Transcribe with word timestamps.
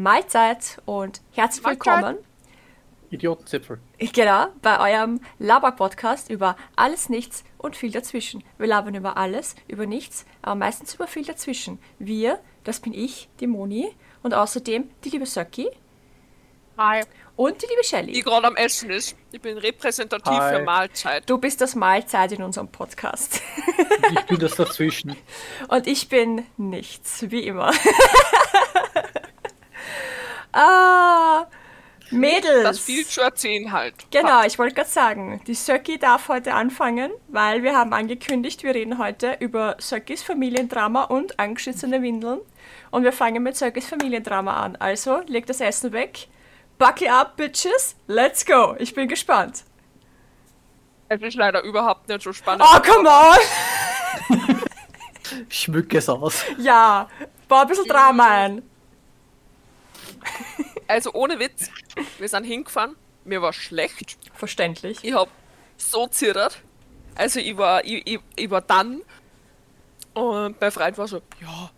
Mahlzeit 0.00 0.80
und 0.86 1.20
herzlich 1.32 1.66
willkommen. 1.66 2.18
Idiotenzipfel. 3.10 3.80
Genau, 3.98 4.46
bei 4.62 4.94
eurem 4.94 5.20
Laber-Podcast 5.40 6.30
über 6.30 6.56
alles, 6.76 7.08
nichts 7.08 7.42
und 7.56 7.74
viel 7.74 7.90
dazwischen. 7.90 8.44
Wir 8.58 8.68
labern 8.68 8.94
über 8.94 9.16
alles, 9.16 9.56
über 9.66 9.86
nichts, 9.86 10.24
aber 10.40 10.54
meistens 10.54 10.94
über 10.94 11.08
viel 11.08 11.24
dazwischen. 11.24 11.80
Wir, 11.98 12.38
das 12.62 12.78
bin 12.78 12.94
ich, 12.94 13.28
die 13.40 13.48
Moni, 13.48 13.92
und 14.22 14.34
außerdem 14.34 14.88
die 15.02 15.08
liebe 15.10 15.26
Söcki 15.26 15.68
Hi. 16.76 17.02
und 17.34 17.60
die 17.60 17.66
liebe 17.66 17.80
Die 17.82 17.88
Shelly. 17.88 18.20
gerade 18.20 18.46
am 18.46 18.54
Essen 18.54 18.90
ist. 18.90 19.16
Ich 19.32 19.40
bin 19.40 19.58
repräsentativ 19.58 20.38
Hi. 20.38 20.58
für 20.58 20.62
Mahlzeit. 20.62 21.28
Du 21.28 21.38
bist 21.38 21.60
das 21.60 21.74
Mahlzeit 21.74 22.30
in 22.30 22.44
unserem 22.44 22.68
Podcast. 22.68 23.42
Ich 24.12 24.26
bin 24.26 24.38
das 24.38 24.54
dazwischen. 24.54 25.16
Und 25.68 25.88
ich 25.88 26.08
bin 26.08 26.46
nichts, 26.56 27.24
wie 27.30 27.40
immer. 27.46 27.72
ah, 30.52 31.46
Mädels. 32.10 32.62
Das 32.62 32.78
viel 32.78 33.06
zu 33.06 33.20
erzählen 33.20 33.72
halt. 33.72 33.94
Genau, 34.10 34.42
ich 34.44 34.58
wollte 34.58 34.74
gerade 34.74 34.88
sagen, 34.88 35.40
die 35.46 35.54
Söcki 35.54 35.98
darf 35.98 36.28
heute 36.28 36.54
anfangen, 36.54 37.10
weil 37.28 37.62
wir 37.62 37.76
haben 37.76 37.92
angekündigt, 37.92 38.62
wir 38.62 38.74
reden 38.74 38.98
heute 38.98 39.36
über 39.40 39.76
Söckis 39.78 40.22
Familiendrama 40.22 41.04
und 41.04 41.38
angeschissene 41.38 42.02
Windeln. 42.02 42.40
Und 42.90 43.04
wir 43.04 43.12
fangen 43.12 43.42
mit 43.42 43.56
Söckis 43.56 43.86
Familiendrama 43.86 44.54
an. 44.54 44.76
Also, 44.76 45.20
leg 45.26 45.46
das 45.46 45.60
Essen 45.60 45.92
weg. 45.92 46.28
Buckle 46.78 47.12
up, 47.12 47.36
Bitches. 47.36 47.96
Let's 48.06 48.46
go. 48.46 48.74
Ich 48.78 48.94
bin 48.94 49.08
gespannt. 49.08 49.64
Es 51.08 51.20
ist 51.22 51.36
leider 51.36 51.62
überhaupt 51.62 52.08
nicht 52.08 52.22
so 52.22 52.32
spannend. 52.32 52.64
Oh, 52.66 52.80
come 52.80 53.08
on! 53.08 54.58
Schmück 55.48 55.92
es 55.94 56.08
aus. 56.08 56.44
Ja, 56.58 57.08
bau 57.48 57.62
ein 57.62 57.68
bisschen 57.68 57.86
Drama 57.86 58.26
ein. 58.26 58.62
Also 60.88 61.12
ohne 61.12 61.38
Witz, 61.38 61.70
wir 62.18 62.28
sind 62.30 62.44
hingefahren. 62.44 62.96
Mir 63.24 63.42
war 63.42 63.52
schlecht. 63.52 64.16
Verständlich. 64.32 64.98
Ich 65.02 65.12
hab 65.12 65.28
so 65.76 66.06
zittert. 66.06 66.62
Also 67.14 67.40
ich 67.40 67.56
war, 67.58 67.84
ich, 67.84 68.06
ich, 68.06 68.20
ich 68.36 68.48
war 68.50 68.62
dann. 68.62 69.02
Und 70.14 70.58
mein 70.58 70.72
Freund 70.72 70.96
war 70.96 71.06
so, 71.06 71.20
ja, 71.42 71.70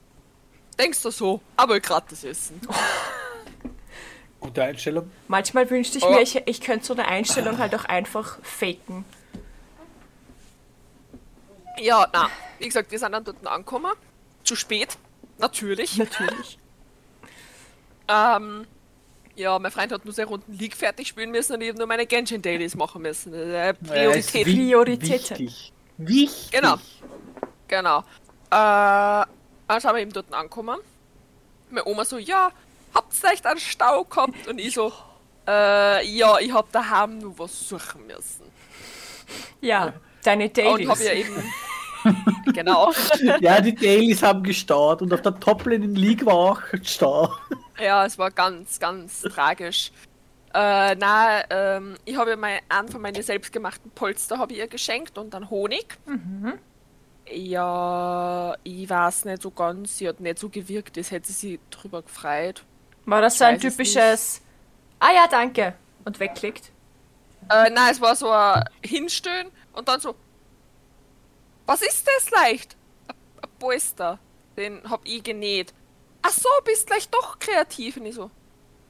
denkst 0.79 1.03
du 1.03 1.11
so, 1.11 1.41
aber 1.57 1.81
gratis 1.81 2.23
essen. 2.23 2.61
Gute 4.41 4.63
Einstellung. 4.63 5.11
Manchmal 5.27 5.69
wünschte 5.69 5.99
ich 5.99 6.05
Oh. 6.05 6.11
mir, 6.13 6.23
ich, 6.23 6.37
ich 6.47 6.61
könnte 6.61 6.87
so 6.87 6.93
eine 6.95 7.09
Einstellung 7.09 7.59
halt 7.59 7.75
auch 7.75 7.85
einfach 7.87 8.39
faken. 8.45 9.05
Ja, 11.79 12.07
na, 12.13 12.31
wie 12.59 12.67
gesagt, 12.67 12.91
wir 12.91 12.99
sind 12.99 13.13
dann 13.13 13.25
dort 13.25 13.45
angekommen. 13.47 13.93
Zu 14.45 14.55
spät, 14.57 14.97
natürlich. 15.39 15.97
Natürlich. 15.97 16.59
Ähm, 18.11 18.67
ja, 19.37 19.59
mein 19.59 19.71
Freund 19.71 19.93
hat 19.93 20.05
nur 20.05 20.13
seine 20.13 20.29
Runden 20.29 20.53
League 20.59 20.75
fertig 20.77 21.09
spielen 21.09 21.31
müssen 21.31 21.55
und 21.55 21.61
ich 21.63 21.69
habe 21.69 21.79
nur 21.79 21.87
meine 21.87 22.07
Genshin 22.07 22.43
Dailies 22.43 22.75
machen 22.75 23.03
müssen. 23.03 23.33
Äh, 23.33 23.75
Priorität. 23.75 24.47
wi- 24.47 24.55
Prioritäten. 24.57 25.39
Wichtig. 25.39 25.73
Wichtig. 25.99 26.51
Genau. 26.51 26.77
Genau. 27.69 27.99
Äh, 28.01 28.03
dann 28.51 29.27
sind 29.81 29.95
wir 29.95 29.99
eben 29.99 30.13
dort 30.13 30.33
angekommen. 30.35 30.79
Meine 31.71 31.87
Oma 31.87 32.05
so, 32.05 32.19
ja, 32.19 32.51
habt 32.95 33.15
ihr 33.23 33.31
echt 33.33 33.47
einen 33.47 33.61
Stau 33.61 34.03
gehabt? 34.05 34.49
Und 34.49 34.59
ich 34.59 34.75
so, 34.75 34.93
äh, 35.47 36.05
ja, 36.07 36.39
ich 36.41 36.53
hab 36.53 36.73
daheim 36.73 37.19
nur 37.19 37.39
was 37.39 37.69
suchen 37.69 38.07
müssen. 38.09 38.43
Ja, 39.61 39.93
deine 40.25 40.45
Und 40.47 40.59
Dailies. 40.59 40.89
hab 40.89 40.99
ja 40.99 41.13
eben. 41.13 41.53
genau. 42.53 42.93
Ja, 43.41 43.61
die 43.61 43.75
Dailies 43.75 44.23
haben 44.23 44.43
gestaut 44.43 45.03
und 45.03 45.13
auf 45.13 45.23
der 45.23 45.39
Toplane 45.39 45.85
in 45.85 45.95
League 45.95 46.25
war 46.27 46.35
auch 46.35 46.61
Stau. 46.83 47.33
Ja, 47.81 48.05
es 48.05 48.19
war 48.19 48.31
ganz, 48.31 48.79
ganz 48.79 49.23
tragisch. 49.23 49.93
Äh, 50.53 50.97
na, 50.97 51.43
ähm, 51.51 51.97
ich 52.05 52.17
habe 52.17 52.31
ihr 52.31 52.37
mal 52.37 52.59
einen 52.69 52.89
von 52.89 53.01
meinen 53.01 53.23
selbstgemachten 53.23 53.91
Polster 53.93 54.39
habe 54.39 54.53
ich 54.53 54.59
ihr 54.59 54.67
geschenkt 54.67 55.17
und 55.17 55.33
dann 55.33 55.49
Honig. 55.49 55.97
Ja, 57.31 58.57
ich 58.65 58.91
weiß 58.91 59.27
nicht 59.27 59.43
so 59.43 59.51
ganz, 59.51 59.99
sie 59.99 60.09
hat 60.09 60.21
nicht 60.21 60.39
so 60.39 60.49
gewirkt, 60.49 60.97
das 60.97 61.11
hätte 61.11 61.33
sie 61.33 61.53
sich 61.53 61.61
drüber 61.71 62.03
gefreut. 62.03 62.65
War 63.07 63.23
das 63.23 63.39
so 63.39 63.45
ein 63.45 63.61
typisches 63.61 64.43
Ah 65.01 65.13
ja, 65.15 65.27
danke. 65.27 65.75
Und 66.05 66.21
wegklickt. 66.21 66.71
Äh, 67.51 67.71
nein, 67.71 67.91
es 67.91 68.01
war 68.01 68.15
so 68.15 68.31
ein 68.31 68.65
Hinstellen 68.85 69.49
und 69.73 69.89
dann 69.89 69.99
so, 69.99 70.15
was 71.71 71.83
ist 71.83 72.05
das 72.05 72.31
leicht? 72.33 72.77
Ein 73.07 73.49
Polster, 73.61 74.19
den 74.57 74.83
hab 74.91 75.03
ich 75.07 75.23
genäht. 75.23 75.73
Ach 76.21 76.33
so, 76.33 76.49
bist 76.65 76.89
gleich 76.89 77.09
doch 77.09 77.39
kreativ. 77.39 77.97
Und 77.97 78.07
ich 78.07 78.17
so, 78.17 78.29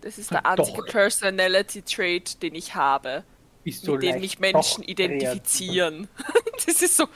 das 0.01 0.17
ist 0.17 0.31
der 0.31 0.47
einzige 0.47 0.83
Personality 0.85 1.83
Trait, 1.83 2.43
den 2.43 2.55
ich 2.55 2.75
habe. 2.75 3.23
Ist 3.65 3.85
so 3.85 3.93
mit 3.93 4.05
dem 4.05 4.21
mich 4.21 4.39
Menschen 4.39 4.83
identifizieren. 4.83 6.09
das 6.67 6.81
ist 6.81 6.97
so, 6.97 7.07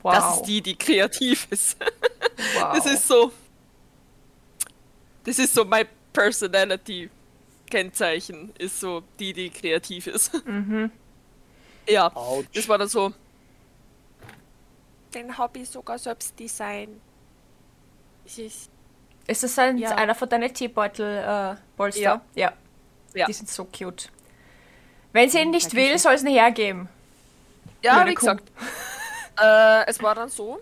Wow. 0.00 0.14
das 0.14 0.36
ist 0.36 0.42
die, 0.44 0.62
die 0.62 0.76
kreativ 0.76 1.46
ist. 1.50 1.76
wow. 2.54 2.72
Das 2.74 2.86
ist 2.86 3.06
so, 3.06 3.30
das 5.24 5.38
ist 5.38 5.52
so 5.52 5.64
mein 5.66 5.86
Personality 6.14 7.10
Kennzeichen, 7.68 8.50
ist 8.56 8.80
so 8.80 9.02
die, 9.18 9.34
die 9.34 9.50
kreativ 9.50 10.06
ist. 10.06 10.30
Ja, 11.86 12.10
Autsch. 12.16 12.46
das 12.54 12.66
war 12.66 12.78
dann 12.78 12.88
so. 12.88 13.12
Den 15.14 15.36
habe 15.38 15.58
ich 15.60 15.68
sogar 15.70 15.98
selbst 15.98 16.38
designt. 16.38 17.00
Das 18.24 18.38
ist, 18.38 18.70
Ist 19.26 19.42
das 19.42 19.58
ein, 19.58 19.78
Ja. 19.78 19.94
einer 19.94 20.14
von 20.14 20.28
deinen 20.28 20.52
Teebeutel 20.52 21.18
äh, 21.18 21.56
Polster? 21.76 22.00
Ja. 22.02 22.22
ja. 22.34 22.52
Ja. 23.14 23.26
Die 23.26 23.32
sind 23.32 23.48
so 23.48 23.64
cute. 23.64 24.10
Wenn 25.12 25.30
sie 25.30 25.40
ihn 25.40 25.50
nicht 25.50 25.74
will, 25.74 25.98
soll 25.98 26.14
es 26.14 26.22
ihn 26.22 26.28
hergeben. 26.30 26.88
ja, 27.82 28.04
wie 28.06 28.14
Kuh. 28.14 28.20
gesagt. 28.20 28.44
Äh, 29.40 29.86
es 29.86 30.02
war 30.02 30.16
dann 30.16 30.28
so. 30.28 30.58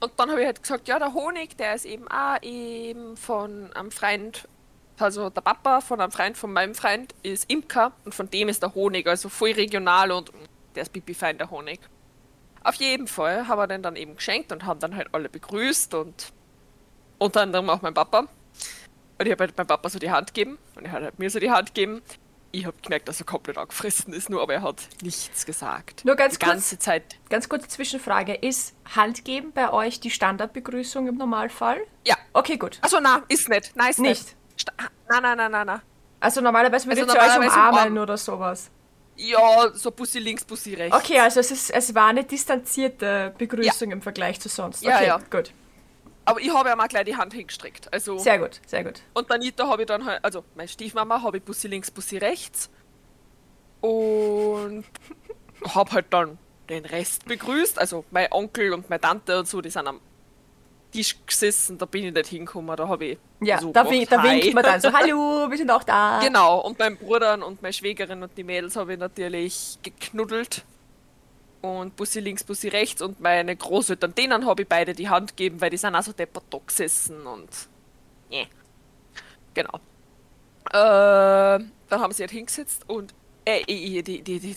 Und 0.00 0.12
dann 0.16 0.30
habe 0.30 0.40
ich 0.40 0.46
halt 0.46 0.60
gesagt, 0.60 0.88
ja, 0.88 0.98
der 0.98 1.14
Honig, 1.14 1.56
der 1.56 1.76
ist 1.76 1.84
eben 1.84 2.08
auch 2.08 2.42
eben 2.42 3.16
von 3.16 3.72
einem 3.74 3.92
Freund, 3.92 4.48
also 4.98 5.30
der 5.30 5.42
Papa 5.42 5.80
von 5.80 6.00
einem 6.00 6.10
Freund 6.10 6.36
von 6.36 6.52
meinem 6.52 6.74
Freund 6.74 7.14
ist 7.22 7.48
Imker 7.48 7.92
und 8.04 8.16
von 8.16 8.28
dem 8.28 8.48
ist 8.48 8.64
der 8.64 8.74
Honig, 8.74 9.06
also 9.06 9.28
voll 9.28 9.52
regional 9.52 10.10
und 10.10 10.32
der 10.74 10.82
ist 10.82 10.92
pipi 10.92 11.14
fein, 11.14 11.38
der 11.38 11.52
Honig. 11.52 11.78
Auf 12.64 12.74
jeden 12.76 13.06
Fall 13.08 13.48
haben 13.48 13.58
wir 13.58 13.66
den 13.66 13.82
dann 13.82 13.96
eben 13.96 14.16
geschenkt 14.16 14.52
und 14.52 14.64
haben 14.64 14.80
dann 14.80 14.94
halt 14.96 15.08
alle 15.12 15.28
begrüßt 15.28 15.94
und 15.94 16.32
unter 17.18 17.42
anderem 17.42 17.68
auch 17.70 17.82
mein 17.82 17.94
Papa. 17.94 18.20
Und 18.20 19.26
ich 19.26 19.30
habe 19.32 19.44
halt 19.44 19.56
meinem 19.56 19.66
Papa 19.66 19.88
so 19.88 19.98
die 19.98 20.10
Hand 20.10 20.34
gegeben 20.34 20.58
und 20.76 20.84
er 20.84 20.92
hat 20.92 21.02
halt 21.02 21.18
mir 21.18 21.30
so 21.30 21.38
die 21.38 21.50
Hand 21.50 21.74
gegeben. 21.74 22.02
Ich 22.54 22.66
habe 22.66 22.76
gemerkt, 22.82 23.08
dass 23.08 23.18
er 23.18 23.24
komplett 23.24 23.56
angefressen 23.56 24.12
ist, 24.12 24.28
nur 24.28 24.42
aber 24.42 24.52
er 24.54 24.62
hat 24.62 24.82
nichts 25.02 25.46
gesagt. 25.46 26.04
Nur 26.04 26.16
ganz 26.16 26.38
die 26.38 26.44
ganze 26.44 26.78
Zeit. 26.78 27.16
Ganz 27.30 27.48
kurze 27.48 27.66
Zwischenfrage. 27.68 28.34
Ist 28.34 28.74
Handgeben 28.94 29.52
bei 29.52 29.72
euch 29.72 30.00
die 30.00 30.10
Standardbegrüßung 30.10 31.06
im 31.08 31.16
Normalfall? 31.16 31.80
Ja. 32.06 32.16
Okay, 32.34 32.58
gut. 32.58 32.78
Also 32.82 32.98
na, 33.00 33.22
ist 33.28 33.48
nicht. 33.48 33.74
Nein, 33.74 33.90
ist 33.90 33.98
Nicht. 34.00 34.22
nicht. 34.24 34.36
Sta- 34.60 34.72
Nein, 35.08 35.22
nein, 35.22 35.36
nein, 35.38 35.50
nein, 35.50 35.66
nein. 35.66 35.80
Also 36.20 36.40
normalerweise 36.42 36.86
würdet 36.86 37.04
Also 37.08 37.16
ihr 37.16 37.22
euch 37.22 37.36
umarmen 37.36 37.70
umarmen. 37.74 37.98
oder 37.98 38.16
sowas. 38.18 38.70
Ja, 39.16 39.70
so 39.74 39.90
Bussi 39.90 40.18
links, 40.18 40.44
Bussi 40.44 40.74
rechts. 40.74 40.96
Okay, 40.96 41.18
also 41.20 41.40
es, 41.40 41.50
ist, 41.50 41.70
es 41.70 41.94
war 41.94 42.06
eine 42.08 42.24
distanzierte 42.24 43.34
Begrüßung 43.38 43.90
im 43.92 44.02
Vergleich 44.02 44.40
zu 44.40 44.48
sonst. 44.48 44.82
Ja, 44.82 44.96
Okay, 44.96 45.06
ja. 45.06 45.20
gut. 45.30 45.52
Aber 46.24 46.40
ich 46.40 46.52
habe 46.54 46.68
ja 46.68 46.76
mal 46.76 46.86
gleich 46.86 47.04
die 47.04 47.16
Hand 47.16 47.32
hingestreckt. 47.34 47.92
Also, 47.92 48.16
Sehr 48.18 48.38
gut, 48.38 48.60
sehr 48.66 48.84
gut. 48.84 49.00
und 49.12 49.30
Anita 49.30 49.66
habe 49.66 49.82
ich 49.82 49.86
dann 49.88 50.04
halt, 50.04 50.24
also 50.24 50.44
meine 50.54 50.68
Stiefmama 50.68 51.20
habe 51.22 51.38
ich 51.38 51.42
Bussi 51.42 51.66
links, 51.68 51.90
Bussi 51.90 52.16
rechts. 52.18 52.70
Und 53.80 54.84
habe 55.74 55.90
halt 55.92 56.06
dann 56.10 56.38
den 56.68 56.84
Rest 56.84 57.24
begrüßt. 57.26 57.78
Also 57.78 58.04
mein 58.12 58.28
Onkel 58.30 58.72
und 58.72 58.88
meine 58.88 59.00
Tante 59.00 59.38
und 59.40 59.48
so, 59.48 59.60
die 59.60 59.70
sind 59.70 59.86
am 59.88 60.00
Tisch 60.92 61.16
gesessen, 61.26 61.78
da 61.78 61.86
bin 61.86 62.04
ich 62.04 62.12
nicht 62.12 62.28
hingekommen, 62.28 62.76
da 62.76 62.86
habe 62.86 63.04
ich 63.06 63.18
Ja, 63.40 63.58
so 63.58 63.72
da, 63.72 63.82
gemacht, 63.82 64.12
da 64.12 64.22
winkt 64.22 64.54
man 64.54 64.62
dann 64.62 64.80
so, 64.80 64.92
hallo, 64.98 65.50
wir 65.50 65.56
sind 65.56 65.70
auch 65.70 65.82
da. 65.82 66.20
Genau, 66.22 66.60
und 66.60 66.78
mein 66.78 66.96
Bruder 66.96 67.44
und 67.44 67.62
meine 67.62 67.72
Schwägerin 67.72 68.22
und 68.22 68.36
die 68.36 68.44
Mädels 68.44 68.76
habe 68.76 68.92
ich 68.92 68.98
natürlich 68.98 69.78
geknuddelt. 69.82 70.64
Und 71.62 71.96
Bussi 71.96 72.20
links, 72.20 72.42
Bussi 72.42 72.68
rechts 72.68 73.02
und 73.02 73.20
meine 73.20 73.54
Großeltern, 73.54 74.14
denen 74.14 74.46
habe 74.46 74.62
ich 74.62 74.68
beide 74.68 74.94
die 74.94 75.08
Hand 75.08 75.36
gegeben, 75.36 75.60
weil 75.60 75.70
die 75.70 75.76
sind 75.76 75.94
auch 75.94 76.02
so 76.02 76.12
deppert 76.12 76.44
da 76.50 76.58
gesessen 76.66 77.24
und. 77.26 77.48
Nee. 78.28 78.48
Genau. 79.54 79.76
Äh, 80.70 80.72
dann 80.72 82.00
haben 82.00 82.12
sie 82.12 82.24
halt 82.24 82.32
hingesetzt 82.32 82.82
und. 82.88 83.14
Äh, 83.44 83.62
die, 83.64 84.02
die, 84.02 84.22
die, 84.22 84.40
die, 84.40 84.50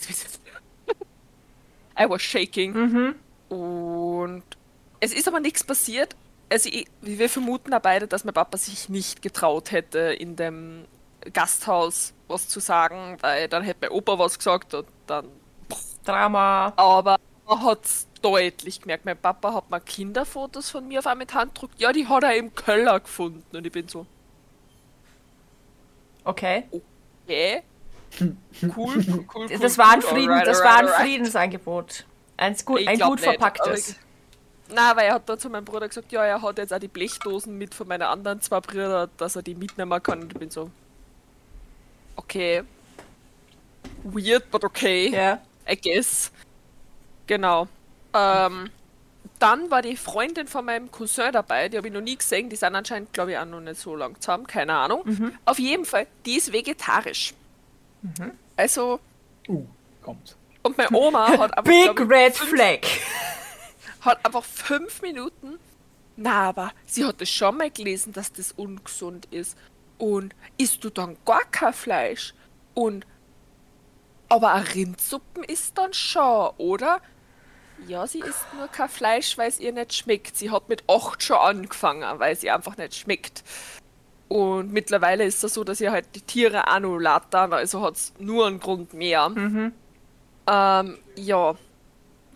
I 1.99 2.09
was 2.09 2.23
shaking. 2.23 3.13
Und 3.49 4.43
es 4.99 5.13
ist 5.13 5.27
aber 5.27 5.39
nichts 5.39 5.63
passiert. 5.63 6.15
Also 6.49 6.69
ich, 6.69 6.87
wir 7.01 7.29
vermuten 7.29 7.71
ja 7.71 7.79
beide, 7.79 8.07
dass 8.07 8.23
mein 8.23 8.33
Papa 8.33 8.57
sich 8.57 8.89
nicht 8.89 9.21
getraut 9.21 9.71
hätte, 9.71 9.99
in 9.99 10.35
dem 10.35 10.85
Gasthaus 11.33 12.13
was 12.27 12.47
zu 12.47 12.59
sagen, 12.59 13.17
weil 13.21 13.47
dann 13.47 13.63
hätte 13.63 13.79
mein 13.81 13.91
Opa 13.91 14.19
was 14.19 14.37
gesagt 14.37 14.73
und 14.73 14.87
dann. 15.07 15.27
Drama. 16.03 16.71
Aber 16.75 17.17
man 17.47 17.63
hat 17.63 17.81
deutlich 18.21 18.81
gemerkt, 18.81 19.05
mein 19.05 19.17
Papa 19.17 19.53
hat 19.53 19.69
mal 19.69 19.79
Kinderfotos 19.79 20.69
von 20.69 20.87
mir 20.87 20.99
auf 20.99 21.07
einmal 21.07 21.25
mit 21.25 21.33
Hand 21.33 21.55
gedruckt. 21.55 21.79
Ja, 21.79 21.91
die 21.91 22.07
hat 22.07 22.23
er 22.23 22.35
im 22.35 22.53
Keller 22.53 22.99
gefunden 22.99 23.55
und 23.55 23.65
ich 23.65 23.71
bin 23.71 23.87
so. 23.87 24.05
Okay. 26.23 26.63
Okay. 27.23 27.63
Cool, 28.19 28.35
cool, 28.75 29.25
cool. 29.35 29.47
Das 29.59 29.77
war 29.77 29.91
ein, 29.91 30.01
Frieden, 30.01 30.41
das 30.45 30.63
war 30.63 30.77
ein. 30.77 30.87
Friedensangebot. 30.87 32.05
Ein, 32.37 32.55
gut, 32.65 32.81
Ich 32.81 32.87
ein 32.87 32.99
gut 32.99 33.19
verpacktes. 33.19 33.95
Na, 34.73 34.95
weil 34.95 35.07
er 35.07 35.13
hat 35.15 35.29
da 35.29 35.37
zu 35.37 35.49
meinem 35.49 35.65
Bruder 35.65 35.87
gesagt, 35.87 36.11
ja, 36.11 36.25
er 36.25 36.41
hat 36.41 36.57
jetzt 36.57 36.73
auch 36.73 36.79
die 36.79 36.87
Blechdosen 36.87 37.57
mit 37.57 37.75
von 37.75 37.87
meinen 37.87 38.03
anderen 38.03 38.41
zwei 38.41 38.59
Brüdern, 38.59 39.09
dass 39.17 39.35
er 39.35 39.43
die 39.43 39.55
mitnehmen 39.55 40.01
kann. 40.01 40.21
Und 40.23 40.33
ich 40.33 40.39
bin 40.39 40.49
so, 40.49 40.71
okay. 42.15 42.63
Weird, 44.03 44.49
but 44.51 44.63
okay. 44.63 45.09
Ja. 45.09 45.39
I 45.69 45.75
guess. 45.79 46.31
Genau. 47.27 47.67
Ähm, 48.13 48.69
dann 49.39 49.69
war 49.69 49.81
die 49.81 49.97
Freundin 49.97 50.47
von 50.47 50.65
meinem 50.65 50.91
Cousin 50.91 51.31
dabei, 51.31 51.69
die 51.69 51.77
habe 51.77 51.87
ich 51.87 51.93
noch 51.93 52.01
nie 52.01 52.15
gesehen. 52.17 52.49
Die 52.49 52.55
sind 52.55 52.75
anscheinend, 52.75 53.13
glaube 53.13 53.31
ich, 53.31 53.37
auch 53.37 53.45
noch 53.45 53.59
nicht 53.59 53.79
so 53.79 53.95
lang 53.95 54.19
zusammen, 54.21 54.47
keine 54.47 54.73
Ahnung. 54.73 55.31
Auf 55.45 55.59
jeden 55.59 55.85
Fall, 55.85 56.07
die 56.25 56.37
ist 56.37 56.51
vegetarisch. 56.53 57.33
Also, 58.55 58.99
Uh, 59.47 59.65
kommt. 60.01 60.35
und 60.63 60.77
meine 60.77 60.95
Oma 60.95 61.27
hat 61.37 61.57
einfach, 61.57 61.63
Big 61.63 61.95
glaub 61.95 61.99
ich, 61.99 62.09
Red 62.09 62.35
Flag. 62.35 62.79
Hat 64.05 64.25
einfach 64.25 64.43
fünf 64.43 65.01
Minuten. 65.01 65.59
Na, 66.17 66.49
aber 66.49 66.71
sie 66.85 67.05
hat 67.05 67.21
es 67.21 67.29
schon 67.29 67.57
mal 67.57 67.71
gelesen, 67.71 68.13
dass 68.13 68.31
das 68.31 68.51
ungesund 68.53 69.25
ist. 69.31 69.57
Und 69.97 70.33
isst 70.57 70.83
du 70.83 70.89
dann 70.89 71.17
gar 71.25 71.43
kein 71.51 71.73
Fleisch? 71.73 72.33
Und 72.73 73.05
aber 74.29 74.53
eine 74.53 74.73
Rindsuppen 74.73 75.43
isst 75.43 75.77
dann 75.77 75.93
schon, 75.93 76.51
oder? 76.57 76.99
Ja, 77.87 78.07
sie 78.07 78.19
isst 78.19 78.45
nur 78.57 78.67
kein 78.67 78.89
Fleisch, 78.89 79.37
weil 79.37 79.49
es 79.49 79.59
ihr 79.59 79.71
nicht 79.71 79.93
schmeckt. 79.93 80.35
Sie 80.37 80.49
hat 80.49 80.69
mit 80.69 80.83
acht 80.89 81.21
schon 81.21 81.37
angefangen, 81.37 82.19
weil 82.19 82.35
sie 82.35 82.49
einfach 82.49 82.77
nicht 82.77 82.95
schmeckt. 82.95 83.43
Und 84.27 84.73
mittlerweile 84.73 85.25
ist 85.25 85.43
es 85.43 85.53
so, 85.53 85.63
dass 85.63 85.81
ihr 85.81 85.91
halt 85.91 86.07
die 86.15 86.21
Tiere 86.21 86.67
auch 86.67 86.79
noch 86.79 86.97
lattern, 86.97 87.53
also 87.53 87.81
hat 87.81 87.95
es 87.95 88.13
nur 88.17 88.47
einen 88.47 88.59
Grund 88.59 88.93
mehr. 88.93 89.31
Ähm, 90.47 90.97
ja, 91.15 91.55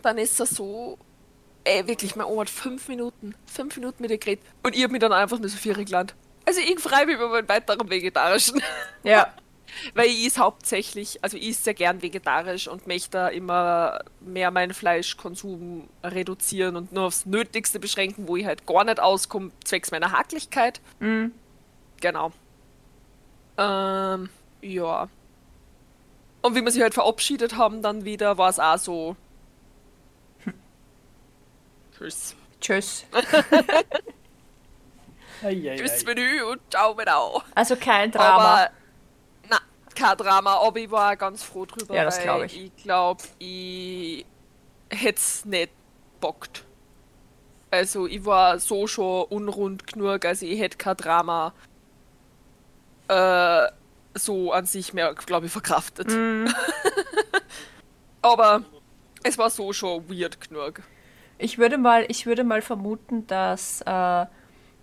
dann 0.01 0.17
ist 0.17 0.39
es 0.39 0.51
so, 0.51 0.99
ey, 1.69 1.87
wirklich, 1.87 2.15
meine 2.15 2.29
Oma 2.29 2.41
hat 2.41 2.49
fünf 2.49 2.87
Minuten, 2.87 3.35
fünf 3.45 3.75
Minuten 3.75 4.01
mit 4.01 4.11
ihr 4.11 4.17
geredet 4.17 4.43
und 4.63 4.75
ich 4.75 4.83
hab 4.83 4.91
mich 4.91 5.01
dann 5.01 5.13
einfach 5.13 5.39
nur 5.39 5.49
so 5.49 5.57
viel 5.57 5.73
gelernt. 5.73 6.15
Also 6.45 6.61
ich 6.61 6.79
freue 6.79 7.05
mich 7.05 7.15
über 7.15 7.29
meinen 7.29 7.47
weiteren 7.47 7.89
vegetarischen, 7.89 8.61
Ja. 9.03 9.33
weil 9.93 10.07
ich 10.07 10.25
is 10.25 10.37
hauptsächlich, 10.39 11.23
also 11.23 11.37
ich 11.37 11.49
is 11.49 11.63
sehr 11.63 11.75
gern 11.75 12.01
vegetarisch 12.01 12.67
und 12.67 12.87
möchte 12.87 13.11
da 13.11 13.27
immer 13.27 13.99
mehr 14.19 14.49
meinen 14.49 14.73
Fleischkonsum 14.73 15.87
reduzieren 16.03 16.75
und 16.75 16.91
nur 16.91 17.05
aufs 17.05 17.25
Nötigste 17.27 17.79
beschränken, 17.79 18.27
wo 18.27 18.35
ich 18.35 18.45
halt 18.45 18.65
gar 18.65 18.83
nicht 18.83 18.99
auskomme, 18.99 19.51
zwecks 19.63 19.91
meiner 19.91 20.11
Hacklichkeit. 20.11 20.81
Mhm. 20.99 21.31
Genau. 22.01 22.31
Ähm, 23.57 24.29
ja. 24.61 25.07
Und 26.41 26.55
wie 26.55 26.61
wir 26.63 26.71
sich 26.71 26.81
halt 26.81 26.93
verabschiedet 26.93 27.57
haben, 27.57 27.81
dann 27.81 28.05
wieder, 28.05 28.37
war 28.37 28.49
es 28.49 28.59
auch 28.59 28.77
so. 28.77 29.15
Tschüss. 31.99 32.35
Tschüss. 32.61 33.05
Tschüss. 35.41 36.05
Menü 36.05 36.43
und 36.43 36.61
ciao, 36.69 36.95
genau. 36.95 37.43
Also 37.55 37.75
kein 37.75 38.11
Drama. 38.11 38.43
Aber, 38.43 38.69
na, 39.49 39.59
kein 39.95 40.17
Drama, 40.17 40.55
aber 40.55 40.79
ich 40.79 40.89
war 40.91 41.15
ganz 41.17 41.43
froh 41.43 41.65
drüber, 41.65 41.95
Ja, 41.95 42.05
das 42.05 42.17
weil 42.17 42.23
glaub 42.23 42.43
ich. 42.43 42.65
ich 42.65 42.75
glaube, 42.77 43.23
ich 43.37 44.25
hätte 44.89 45.17
es 45.19 45.45
nicht 45.45 45.71
bockt. 46.19 46.63
Also, 47.71 48.07
ich 48.07 48.25
war 48.25 48.59
so 48.59 48.87
schon 48.87 49.25
unrund 49.25 49.85
genug, 49.85 50.25
also 50.25 50.45
ich 50.45 50.59
hätte 50.59 50.77
kein 50.77 50.97
Drama 50.97 51.53
äh, 53.07 53.67
so 54.15 54.51
an 54.51 54.65
sich 54.65 54.93
mehr, 54.93 55.13
glaube 55.13 55.47
ich, 55.47 55.51
verkraftet. 55.51 56.07
Mhm. 56.09 56.53
aber 58.21 58.63
es 59.23 59.37
war 59.37 59.49
so 59.49 59.71
schon 59.73 60.09
weird 60.09 60.39
genug. 60.41 60.81
Ich 61.39 61.57
würde 61.57 61.77
mal, 61.77 62.05
ich 62.09 62.25
würde 62.25 62.43
mal 62.43 62.61
vermuten, 62.61 63.25
dass 63.27 63.81
äh, 63.81 64.25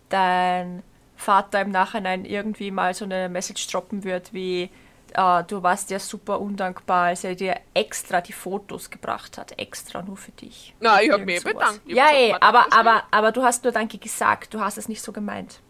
dein 0.08 0.82
Vater 1.14 1.60
im 1.60 1.70
Nachhinein 1.70 2.24
irgendwie 2.24 2.70
mal 2.70 2.94
so 2.94 3.04
eine 3.04 3.28
Message 3.28 3.66
droppen 3.68 4.04
wird, 4.04 4.32
wie 4.32 4.70
äh, 5.14 5.44
du 5.44 5.62
warst 5.62 5.90
ja 5.90 5.98
super 5.98 6.40
undankbar, 6.40 7.06
als 7.08 7.24
er 7.24 7.34
dir 7.34 7.56
extra 7.74 8.20
die 8.20 8.32
Fotos 8.32 8.90
gebracht 8.90 9.38
hat, 9.38 9.58
extra 9.58 10.02
nur 10.02 10.16
für 10.16 10.32
dich. 10.32 10.74
Na, 10.80 11.00
ich 11.02 11.10
habe 11.10 11.22
sowas. 11.38 11.44
bedankt. 11.54 11.80
Ja, 11.86 12.06
ey, 12.12 12.34
aber, 12.40 12.66
aber, 12.72 13.04
aber 13.10 13.32
du 13.32 13.42
hast 13.42 13.62
nur 13.64 13.72
Danke 13.72 13.98
gesagt, 13.98 14.52
du 14.54 14.60
hast 14.60 14.78
es 14.78 14.88
nicht 14.88 15.02
so 15.02 15.12
gemeint. 15.12 15.60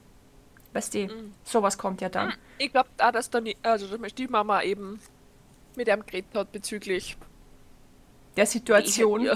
Weißt 0.72 0.94
du, 0.94 1.04
Mhm. 1.06 1.34
sowas 1.44 1.78
kommt 1.78 2.00
ja 2.00 2.08
dann. 2.08 2.28
nicht. 2.28 2.38
Ich 2.58 2.72
glaube 2.72 2.88
auch, 2.98 3.10
dass 3.12 3.28
dann, 3.30 3.44
die- 3.44 3.56
also 3.62 3.86
dass 3.86 3.98
meine 3.98 4.10
Stiefmama 4.10 4.62
eben 4.62 5.00
mit 5.74 5.88
ihm 5.88 6.04
geredet 6.06 6.34
hat 6.34 6.52
bezüglich 6.52 7.16
Der 8.36 8.46
Situation. 8.46 9.28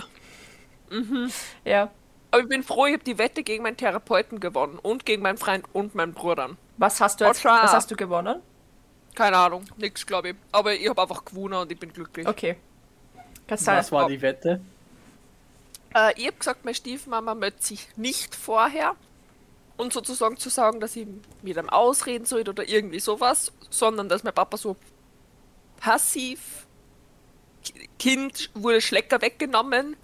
Ihr. 0.91 1.31
Ja. 1.65 1.91
Aber 2.33 2.43
ich 2.43 2.49
bin 2.49 2.63
froh, 2.63 2.87
ich 2.87 2.95
habe 2.95 3.05
die 3.05 3.19
Wette 3.19 3.43
gegen 3.43 3.63
meinen 3.65 3.77
Therapeuten 3.77 4.39
gewonnen 4.41 4.79
und 4.81 5.05
gegen 5.05 5.23
meinen 5.23 5.39
Freund 5.39 5.65
und 5.73 5.95
meinen 5.95 6.13
Bruder. 6.13 6.51
Was 6.77 7.01
hast 7.01 7.21
du 7.21 7.25
jetzt, 7.25 7.39
Otscha. 7.39 7.65
was 7.65 7.73
hast 7.73 7.91
du 7.91 7.97
gewonnen? 7.97 8.41
Keine 9.15 9.37
Ahnung, 9.37 9.65
nix 9.77 10.07
glaube 10.07 10.31
ich. 10.31 10.37
Aber 10.53 10.73
ich 10.75 10.89
habe 10.89 11.03
einfach 11.03 11.25
gewonnen 11.25 11.55
und 11.55 11.73
ich 11.73 11.79
bin 11.79 11.93
glücklich. 11.93 12.27
Okay. 12.29 12.57
Kannst. 13.49 13.67
Was 13.67 13.91
war 13.91 14.07
die 14.09 14.23
Wette? 14.23 14.61
Äh, 15.93 16.13
ich 16.17 16.29
habe 16.29 16.37
gesagt, 16.37 16.65
meine 16.65 16.75
Stiefmama 16.77 17.35
möchte 17.35 17.65
sich 17.67 17.89
nicht 17.97 18.37
vorher 18.37 18.95
und 19.77 19.93
sozusagen 19.93 20.37
zu 20.37 20.49
sagen, 20.51 20.79
dass 20.79 20.95
ich 20.95 21.09
mit 21.43 21.57
ihm 21.57 21.69
ausreden 21.69 22.27
soll 22.27 22.49
oder 22.49 22.69
irgendwie 22.69 23.01
sowas, 23.01 23.53
sondern 23.71 24.09
dass 24.09 24.23
mein 24.23 24.35
Papa 24.35 24.57
so 24.57 24.77
passiv 25.81 26.67
Ki- 27.65 27.89
Kind 27.99 28.51
wurde 28.55 28.81
Schlecker 28.81 29.21
weggenommen, 29.21 29.97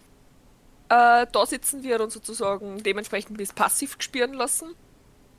äh, 0.88 1.27
da 1.31 1.47
sitzen 1.47 1.83
wird 1.83 2.00
und 2.00 2.11
sozusagen 2.12 2.83
dementsprechend 2.83 3.37
bis 3.38 3.53
passiv 3.53 3.99
gespüren 3.99 4.35
lassen. 4.35 4.75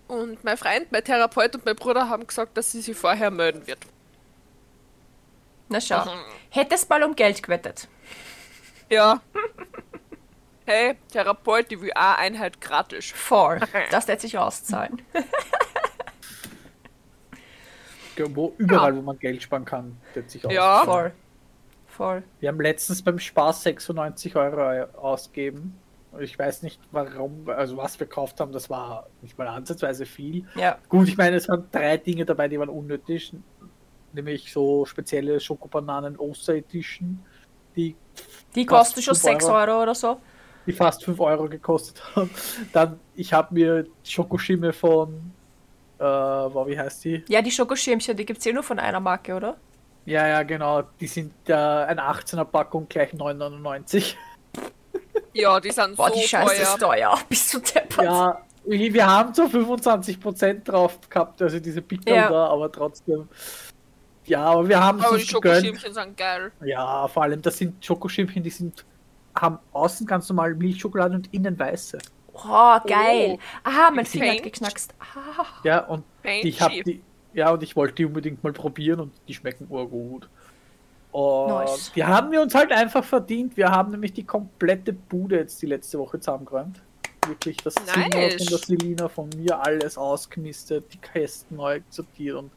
Und 0.08 0.44
mein 0.44 0.58
Freund, 0.58 0.92
mein 0.92 1.04
Therapeut 1.04 1.56
und 1.56 1.66
mein 1.66 1.76
Bruder 1.76 2.10
haben 2.10 2.26
gesagt, 2.26 2.58
dass 2.58 2.72
sie 2.72 2.82
sich 2.82 2.96
vorher 2.96 3.32
melden 3.32 3.68
wird. 3.68 3.80
Na 5.70 5.82
schau. 5.82 6.06
Mhm. 6.06 6.20
Hättest 6.50 6.90
mal 6.90 7.04
um 7.04 7.16
Geld 7.16 7.44
gewettet. 7.44 7.88
Ja. 8.90 9.22
Hey, 10.70 10.98
Therapeut, 11.14 11.72
die 11.72 11.80
will 11.80 11.94
auch 11.96 12.18
Einheit 12.18 12.60
gratis. 12.60 13.06
Voll. 13.16 13.62
Das 13.90 14.06
lässt 14.08 14.24
sich 14.24 14.38
auszahlen. 14.38 15.02
Wo, 18.18 18.54
überall, 18.58 18.94
wo 18.94 19.02
man 19.02 19.18
Geld 19.18 19.42
sparen 19.42 19.64
kann, 19.64 19.96
setzt 20.14 20.32
sich 20.32 20.46
aus. 20.46 20.52
Ja. 20.52 20.84
Voll. 20.84 21.14
Voll. 21.98 22.22
Wir 22.40 22.50
haben 22.50 22.62
letztens 22.62 23.02
beim 23.02 23.18
Spaß 23.18 23.64
96 23.64 24.36
Euro 24.36 24.84
ausgegeben. 25.00 25.80
Und 26.12 26.22
ich 26.22 26.38
weiß 26.38 26.62
nicht 26.62 26.80
warum, 26.92 27.50
also 27.50 27.76
was 27.78 28.00
wir 28.00 28.06
gekauft 28.06 28.40
haben, 28.40 28.52
das 28.52 28.70
war 28.70 29.08
nicht 29.24 29.36
mal 29.36 29.48
ansatzweise 29.48 30.06
viel. 30.06 30.46
Ja. 30.56 30.78
Gut, 30.90 31.08
ich 31.08 31.18
meine, 31.18 31.38
es 31.38 31.50
waren 31.50 31.66
drei 31.72 31.98
Dinge 31.98 32.24
dabei, 32.24 32.48
die 32.50 32.60
waren 32.60 32.70
unnötig. 32.70 33.34
Nämlich 34.14 34.54
so 34.54 34.86
spezielle 34.86 35.40
Schokobananen 35.40 36.18
Oster 36.18 36.54
Edition, 36.54 37.20
die, 37.76 37.96
Die 38.54 38.66
kosten 38.68 39.02
schon 39.02 39.16
fünf 39.16 39.24
6 39.42 39.46
Euro. 39.46 39.56
Euro 39.58 39.82
oder 39.84 39.96
so. 39.96 40.18
die 40.68 40.74
fast 40.74 41.04
5 41.04 41.20
Euro 41.20 41.50
gekostet 41.50 42.00
haben. 42.16 42.30
Dann, 42.74 43.00
ich 43.16 43.34
habe 43.34 43.54
mir 43.56 43.88
Schokoschimmel 44.04 44.72
von, 44.72 45.32
äh, 45.98 46.04
wie 46.04 46.78
heißt 46.80 47.06
die? 47.06 47.26
Ja, 47.28 47.42
die 47.42 47.52
Schokoschirmchen, 47.52 48.16
die 48.16 48.26
gibt 48.26 48.40
es 48.40 48.46
eh 48.46 48.54
nur 48.54 48.64
von 48.64 48.78
einer 48.78 49.00
Marke, 49.00 49.34
oder? 49.36 49.58
Ja, 50.08 50.26
ja, 50.26 50.44
genau. 50.44 50.84
Die 51.02 51.08
sind 51.08 51.34
äh, 51.50 51.54
eine 51.54 52.02
18er 52.02 52.46
Packung 52.46 52.88
gleich 52.88 53.12
9,99. 53.12 54.16
Ja, 55.34 55.60
die 55.60 55.70
sind 55.72 55.98
Boah, 55.98 56.08
so 56.10 56.16
die 56.16 56.26
Scheiße 56.26 56.56
teuer. 56.56 56.64
ist 56.64 56.80
teuer. 56.80 57.20
Bist 57.30 57.54
du 57.54 57.60
deppert? 57.60 58.06
Ja, 58.06 58.42
wir 58.66 59.06
haben 59.06 59.34
so 59.34 59.44
25% 59.44 60.64
drauf 60.64 60.98
gehabt, 61.10 61.42
also 61.42 61.60
diese 61.60 61.82
Pickel 61.82 62.16
Ja. 62.16 62.30
da, 62.30 62.48
aber 62.48 62.72
trotzdem. 62.72 63.28
Ja, 64.26 64.46
aber 64.46 64.68
wir 64.70 64.80
haben 64.80 65.00
es 65.00 65.06
Aber 65.06 65.18
die. 65.18 65.26
Schokoschirmchen 65.26 65.94
sind 65.94 66.18
geil. 66.18 66.52
Ja, 66.64 67.06
vor 67.10 67.24
allem, 67.24 67.42
das 67.42 67.58
sind 67.58 67.84
Schokoschimmchen, 67.86 68.42
die 68.42 68.50
sind 68.50 68.86
haben 69.36 69.60
außen 69.74 70.08
ganz 70.08 70.30
normal 70.30 70.56
Milchschokolade 70.56 71.16
und 71.16 71.34
innen 71.34 71.60
weiße. 71.60 71.98
Oh, 72.34 72.78
geil. 72.88 73.38
Oh. 73.38 73.40
Aha, 73.64 73.92
mein 73.92 74.06
Finger 74.06 74.32
hat 74.32 74.44
geknackst. 74.44 74.94
Ah. 75.00 75.44
Ja, 75.64 75.80
und 75.86 76.04
Paint 76.24 76.46
ich 76.46 76.62
habe 76.62 76.82
die 76.84 77.04
ja 77.34 77.52
und 77.52 77.64
ich 77.64 77.76
wollte 77.76 77.96
die 77.96 78.06
unbedingt 78.06 78.44
mal 78.44 78.54
probieren 78.54 79.00
und 79.00 79.12
die 79.28 79.34
schmecken 79.34 79.68
urgut. 79.70 80.30
Und 81.12 81.48
Nice. 81.48 81.92
die 81.96 82.04
haben 82.04 82.32
wir 82.32 82.42
uns 82.42 82.54
halt 82.54 82.72
einfach 82.72 83.04
verdient. 83.04 83.58
Wir 83.58 83.70
haben 83.70 83.92
nämlich 83.92 84.14
die 84.14 84.24
komplette 84.24 84.94
Bude 84.94 85.38
jetzt 85.38 85.62
die 85.62 85.66
letzte 85.66 85.98
Woche 85.98 86.20
zusammengeräumt. 86.20 86.82
Wirklich 87.26 87.58
das 87.58 87.76
Zimmer 87.76 88.08
Nice. 88.10 88.36
von 88.36 88.48
der 88.48 88.58
Selina, 88.58 89.10
von 89.10 89.30
mir 89.36 89.60
alles 89.60 89.98
ausgemistet, 89.98 90.86
die 90.94 90.98
Kästen 90.98 91.58
neu 91.58 91.82
sortiert 91.90 92.38
und 92.38 92.52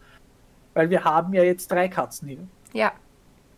weil 0.75 0.91
wir 0.91 1.03
haben 1.05 1.35
ja 1.35 1.43
jetzt 1.43 1.71
drei 1.71 1.89
Katzen 1.89 2.29
hier. 2.29 2.47
Ja. 2.73 2.93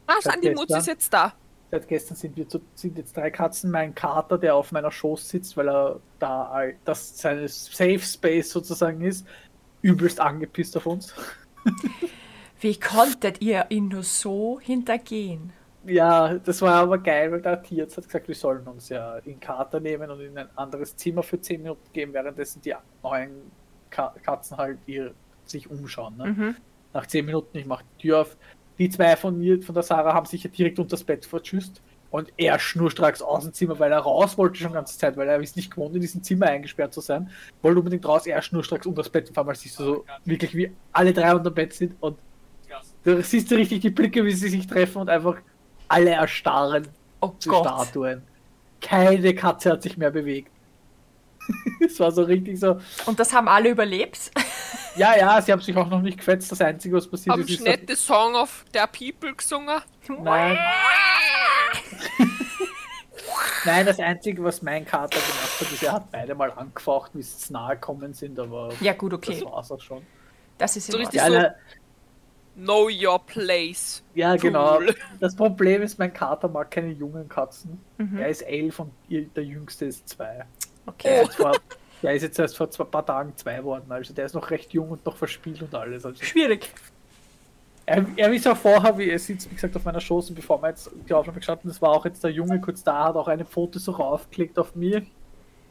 Ah, 0.07 0.37
die 0.43 0.51
Mutz 0.51 0.75
ist 0.75 0.87
jetzt 0.87 1.13
da. 1.13 1.33
Seit 1.71 1.89
gestern 1.89 2.17
sind 2.17 2.37
wir 2.37 2.49
zu, 2.49 2.61
sind 2.75 2.99
jetzt 2.99 3.17
drei 3.17 3.31
Katzen. 3.31 3.71
Mein 3.71 3.95
Kater, 3.95 4.39
der 4.39 4.55
auf 4.55 4.73
meiner 4.73 4.91
Schoß 4.91 5.29
sitzt, 5.29 5.57
weil 5.57 5.69
er 5.69 6.01
da 6.19 6.65
das 6.85 7.19
seine 7.19 7.49
Safe 7.49 7.99
Space 7.99 8.51
sozusagen 8.51 9.01
ist, 9.03 9.27
übelst 9.83 10.21
angepisst 10.21 10.77
auf 10.77 10.87
uns. 10.87 11.15
Wie 12.61 12.79
konntet 12.79 13.43
ihr 13.43 13.67
ihn 13.69 13.89
nur 13.89 14.05
so 14.05 14.61
hintergehen? 14.61 15.53
Ja, 15.85 16.35
das 16.35 16.63
war 16.63 16.75
aber 16.75 16.99
geil, 16.99 17.33
weil 17.33 17.43
der 17.43 17.61
Tierarzt 17.61 17.97
hat 17.97 18.05
gesagt, 18.05 18.29
wir 18.29 18.37
sollen 18.37 18.67
uns 18.69 18.89
ja 18.89 19.19
in 19.19 19.41
Kater 19.41 19.81
nehmen 19.81 20.09
und 20.11 20.21
in 20.21 20.39
ein 20.39 20.49
anderes 20.55 20.97
Zimmer 20.97 21.25
für 21.25 21.41
10 21.41 21.61
Minuten 21.61 21.93
gehen, 21.93 22.13
währenddessen 22.13 22.63
die 22.63 22.73
neuen 23.03 23.51
Ka 23.91 24.15
Katzen 24.23 24.57
halt 24.57 24.79
ihr, 24.87 25.13
sich 25.45 25.69
umschauen. 25.69 26.17
Ne? 26.17 26.27
Mhm. 26.27 26.57
Nach 26.93 27.07
10 27.07 27.27
Minuten, 27.27 27.59
ich 27.59 27.67
mache 27.67 27.85
die 27.97 28.03
Tür 28.03 28.21
auf. 28.21 28.37
Die 28.79 28.89
zwei 28.89 29.17
von 29.17 29.39
mir, 29.39 29.61
von 29.61 29.75
der 29.75 29.83
Sarah, 29.83 30.15
haben 30.15 30.27
sich 30.27 30.45
ja 30.45 30.51
direkt 30.51 30.79
unter 30.79 30.91
das 30.91 31.05
Bett 31.05 31.27
verschüsst. 31.27 31.83
Und 32.13 32.31
er 32.37 32.59
schnurstracks 32.59 33.23
aus 33.23 33.43
dem 33.45 33.55
Zimmer, 33.55 33.79
weil 33.79 33.91
er 33.91 34.01
raus 34.01 34.37
wollte 34.37 34.59
schon 34.59 34.69
die 34.69 34.75
ganze 34.75 34.99
Zeit, 34.99 35.17
weil 35.17 35.29
er 35.29 35.41
ist 35.41 35.57
nicht 35.57 35.71
gewohnt, 35.71 35.95
in 35.95 36.03
diesem 36.03 36.23
Zimmer 36.23 36.47
eingesperrt 36.47 36.93
zu 36.93 37.01
sein. 37.01 37.31
Wollte 37.63 37.79
unbedingt 37.79 38.07
raus, 38.07 38.27
er 38.27 38.43
schnurstracks 38.43 38.85
unter 38.87 39.03
das 39.03 39.09
Bett 39.09 39.29
und 39.29 39.35
vor 39.35 39.47
allem 39.47 39.55
siehst 39.55 39.81
du 39.81 39.85
so 39.85 40.05
wirklich 40.27 40.55
wie 40.55 40.71
alle 40.93 41.15
drei 41.15 41.35
unter 41.35 41.51
dem 41.51 41.55
Bett 41.55 41.73
sind 41.73 41.97
und 42.01 42.19
du 43.05 43.23
siehst 43.23 43.51
du 43.51 43.55
richtig 43.55 43.81
die 43.81 43.91
Blicke, 43.91 44.25
wie 44.27 44.33
sie 44.33 44.51
sich 44.51 44.67
treffen 44.67 44.99
und 44.99 45.09
einfach 45.09 45.37
alle 45.89 46.11
erstarren 46.11 46.87
Oh 47.23 47.33
zu 47.39 47.49
Gott. 47.49 47.67
Statuen. 47.67 48.23
Keine 48.83 49.35
Katze 49.35 49.71
hat 49.71 49.83
sich 49.83 49.97
mehr 49.97 50.11
bewegt. 50.11 50.51
Es 51.81 51.99
war 51.99 52.13
so 52.13 52.23
richtig 52.23 52.61
so. 52.61 52.79
Und 53.07 53.19
das 53.19 53.33
haben 53.33 53.49
alle 53.49 53.71
überlebt? 53.71 54.31
Ja, 54.95 55.17
ja, 55.17 55.41
sie 55.41 55.51
haben 55.51 55.63
sich 55.63 55.75
auch 55.75 55.89
noch 55.89 56.03
nicht 56.03 56.19
gefetzt. 56.19 56.53
Das 56.53 56.61
Einzige, 56.61 56.95
was 56.95 57.09
passiert 57.09 57.33
Haben 57.33 57.41
ist, 57.41 57.49
sie 57.49 57.55
ist, 57.55 57.65
nicht 57.65 57.89
den 57.89 57.97
Song 57.97 58.35
of 58.35 58.63
der 58.75 58.87
People 58.87 59.35
gesungen? 59.35 59.81
Nein. 60.23 60.59
Nein, 63.65 63.87
das 63.87 63.99
Einzige, 64.01 64.43
was 64.43 64.63
mein 64.63 64.85
Kater 64.85 65.19
gemacht 65.21 65.61
hat, 65.61 65.73
ist, 65.73 65.83
er 65.83 65.93
hat 65.93 66.11
beide 66.11 66.35
mal 66.35 66.51
angefaucht, 66.53 67.13
wie 67.15 67.23
sie 67.23 67.37
zu 67.39 67.53
nahe 67.53 67.75
gekommen 67.77 68.13
sind, 68.15 68.39
aber 68.39 68.71
Ja, 68.81 68.93
gut, 68.93 69.13
okay. 69.15 69.35
das 69.41 69.45
war's 69.45 69.71
auch 69.71 69.81
schon. 69.81 70.03
Das 70.59 70.77
ist 70.77 70.91
So 70.91 70.99
richtig 70.99 71.21
Ja, 71.21 71.31
so- 71.31 71.49
Know 72.55 72.89
your 72.91 73.19
place. 73.25 74.03
ja 74.15 74.37
genau. 74.37 74.81
Das 75.21 75.35
Problem 75.35 75.81
ist, 75.83 75.99
mein 75.99 76.13
Kater 76.13 76.49
mag 76.49 76.71
keine 76.71 76.91
jungen 76.93 77.27
Katzen. 77.29 77.81
Mhm. 77.99 78.19
Er 78.19 78.29
ist 78.29 78.43
elf 78.43 78.79
und 78.81 78.93
der 79.09 79.45
jüngste 79.45 79.87
ist 79.87 80.07
zwei. 80.09 80.45
Okay. 80.85 81.25
vor, 81.35 81.53
der 82.03 82.15
ist 82.15 82.23
jetzt 82.23 82.39
erst 82.39 82.57
vor 82.57 82.69
zwei 82.71 82.85
paar 82.85 83.07
Tagen 83.07 83.33
zwei 83.37 83.57
geworden, 83.59 83.91
also 83.91 84.13
der 84.13 84.27
ist 84.27 84.35
noch 84.35 84.51
recht 84.51 84.73
jung 84.75 84.91
und 84.91 85.07
noch 85.07 85.17
verspielt 85.17 85.63
und 85.63 85.75
alles. 85.75 86.05
Also 86.05 86.23
Schwierig. 86.25 86.75
Er, 87.85 88.07
er 88.17 88.33
ist 88.33 88.47
auch 88.47 88.57
vorher, 88.57 88.97
wie 88.97 89.11
er 89.11 89.19
sitzt, 89.19 89.51
wie 89.51 89.55
gesagt, 89.55 89.77
auf 89.77 89.85
meiner 89.85 90.01
Schoß 90.01 90.31
und 90.31 90.37
bevor 90.37 90.63
wir 90.63 90.69
jetzt 90.69 90.91
die 91.09 91.13
Aufnahme 91.13 91.39
gestartet 91.39 91.65
haben, 91.65 91.69
das 91.71 91.83
war 91.83 91.91
auch 91.91 92.05
jetzt 92.05 92.23
der 92.23 92.31
Junge 92.31 92.61
kurz 92.61 92.83
da, 92.85 93.05
hat 93.07 93.17
auch 93.17 93.29
eine 93.29 93.45
Foto 93.45 93.79
so 93.79 93.93
raufgelegt 93.93 94.59
auf 94.59 94.75
mir, 94.77 95.05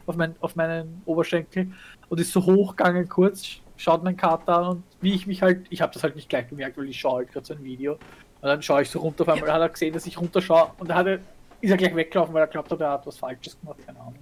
auf, 0.05 0.17
mein, 0.17 0.35
auf 0.41 0.55
meinen 0.55 1.01
Oberschenkel 1.05 1.71
und 2.09 2.19
ist 2.19 2.33
so 2.33 2.45
hochgegangen 2.45 3.07
kurz, 3.07 3.61
schaut 3.77 4.03
mein 4.03 4.17
Kater 4.17 4.57
an 4.57 4.67
und 4.67 4.83
wie 4.99 5.13
ich 5.13 5.25
mich 5.25 5.41
halt, 5.41 5.67
ich 5.69 5.81
habe 5.81 5.93
das 5.93 6.03
halt 6.03 6.15
nicht 6.15 6.27
gleich 6.27 6.49
gemerkt, 6.49 6.77
weil 6.77 6.89
ich 6.89 6.99
schaue 6.99 7.19
halt 7.19 7.31
gerade 7.31 7.45
so 7.45 7.53
ein 7.53 7.63
Video 7.63 7.93
und 7.93 7.99
dann 8.41 8.61
schaue 8.61 8.81
ich 8.81 8.89
so 8.89 8.99
runter, 8.99 9.23
auf 9.23 9.29
einmal 9.29 9.53
hat 9.53 9.61
er 9.61 9.69
gesehen, 9.69 9.93
dass 9.93 10.05
ich 10.05 10.19
runterschaue 10.19 10.71
und 10.79 10.89
da 10.89 10.95
hat 10.95 11.07
er, 11.07 11.19
ist 11.61 11.71
er 11.71 11.77
gleich 11.77 11.95
weggelaufen, 11.95 12.33
weil 12.33 12.43
er 12.43 12.47
glaubt 12.47 12.71
hat, 12.71 12.81
er 12.81 12.91
hat 12.91 13.07
was 13.07 13.17
Falsches 13.17 13.57
gemacht, 13.59 13.79
keine 13.85 13.99
Ahnung. 13.99 14.19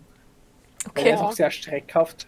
Weil 0.94 1.06
er 1.06 1.14
Okay. 1.14 1.14
ist 1.16 1.22
auch 1.22 1.32
sehr 1.32 1.52
streckhaft. 1.52 2.28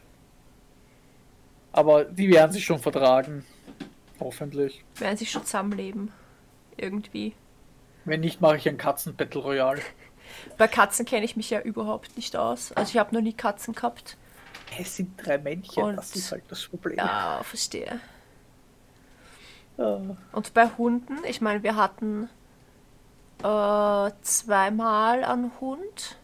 Aber 1.72 2.04
die 2.04 2.30
werden 2.30 2.52
sich 2.52 2.66
schon 2.66 2.80
vertragen. 2.80 3.46
Hoffentlich. 4.22 4.84
Werden 4.96 5.18
sich 5.18 5.30
schon 5.32 5.44
zusammenleben. 5.44 6.14
Irgendwie. 6.78 7.34
Wenn 8.06 8.22
nicht, 8.22 8.40
mache 8.40 8.56
ich 8.58 8.70
ein 8.70 8.78
Katzen-Battle 8.78 9.42
Royale. 9.42 9.82
Bei 10.58 10.68
Katzen 10.68 11.06
kenne 11.06 11.26
ich 11.26 11.36
mich 11.36 11.50
ja 11.50 11.60
überhaupt 11.60 12.16
nicht 12.16 12.36
aus. 12.38 12.72
Also 12.72 12.92
ich 12.92 12.98
habe 12.98 13.14
noch 13.14 13.22
nie 13.22 13.34
Katzen 13.34 13.74
gehabt. 13.74 14.18
Es 14.80 14.96
sind 14.96 15.14
drei 15.18 15.38
Männchen, 15.38 15.84
Und- 15.84 15.96
das 15.98 16.16
ist 16.16 16.32
halt 16.32 16.44
das 16.48 16.66
Problem. 16.68 16.98
Ja, 16.98 17.42
verstehe. 17.44 18.00
Ja. 19.78 20.00
Und 20.32 20.54
bei 20.54 20.68
Hunden, 20.78 21.18
ich 21.28 21.42
meine, 21.42 21.64
wir 21.64 21.76
hatten 21.76 22.30
äh, 23.44 24.12
zweimal 24.22 25.24
einen 25.24 25.52
Hund 25.60 26.18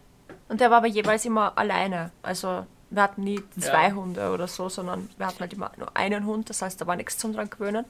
und 0.48 0.60
der 0.60 0.70
war 0.70 0.78
aber 0.78 0.86
jeweils 0.86 1.24
immer 1.24 1.58
alleine. 1.58 2.12
Also 2.22 2.66
wir 2.90 3.02
hatten 3.02 3.22
nie 3.22 3.42
zwei 3.58 3.88
Ja. 3.88 3.94
Hunde 3.94 4.30
oder 4.30 4.48
so, 4.48 4.68
sondern 4.68 5.10
wir 5.16 5.26
hatten 5.26 5.40
halt 5.40 5.52
immer 5.52 5.70
nur 5.76 5.96
einen 5.96 6.24
Hund, 6.24 6.48
das 6.50 6.62
heißt, 6.62 6.80
da 6.80 6.86
war 6.86 6.96
nichts 6.96 7.18
zum 7.18 7.32
dran 7.32 7.50
gewöhnen. 7.50 7.84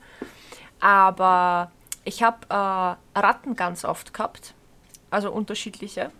Aber 0.80 1.70
ich 2.04 2.22
habe 2.22 2.38
äh, 2.48 3.18
Ratten 3.18 3.54
ganz 3.56 3.84
oft 3.84 4.12
gehabt, 4.12 4.54
also 5.10 5.30
unterschiedliche. 5.30 6.10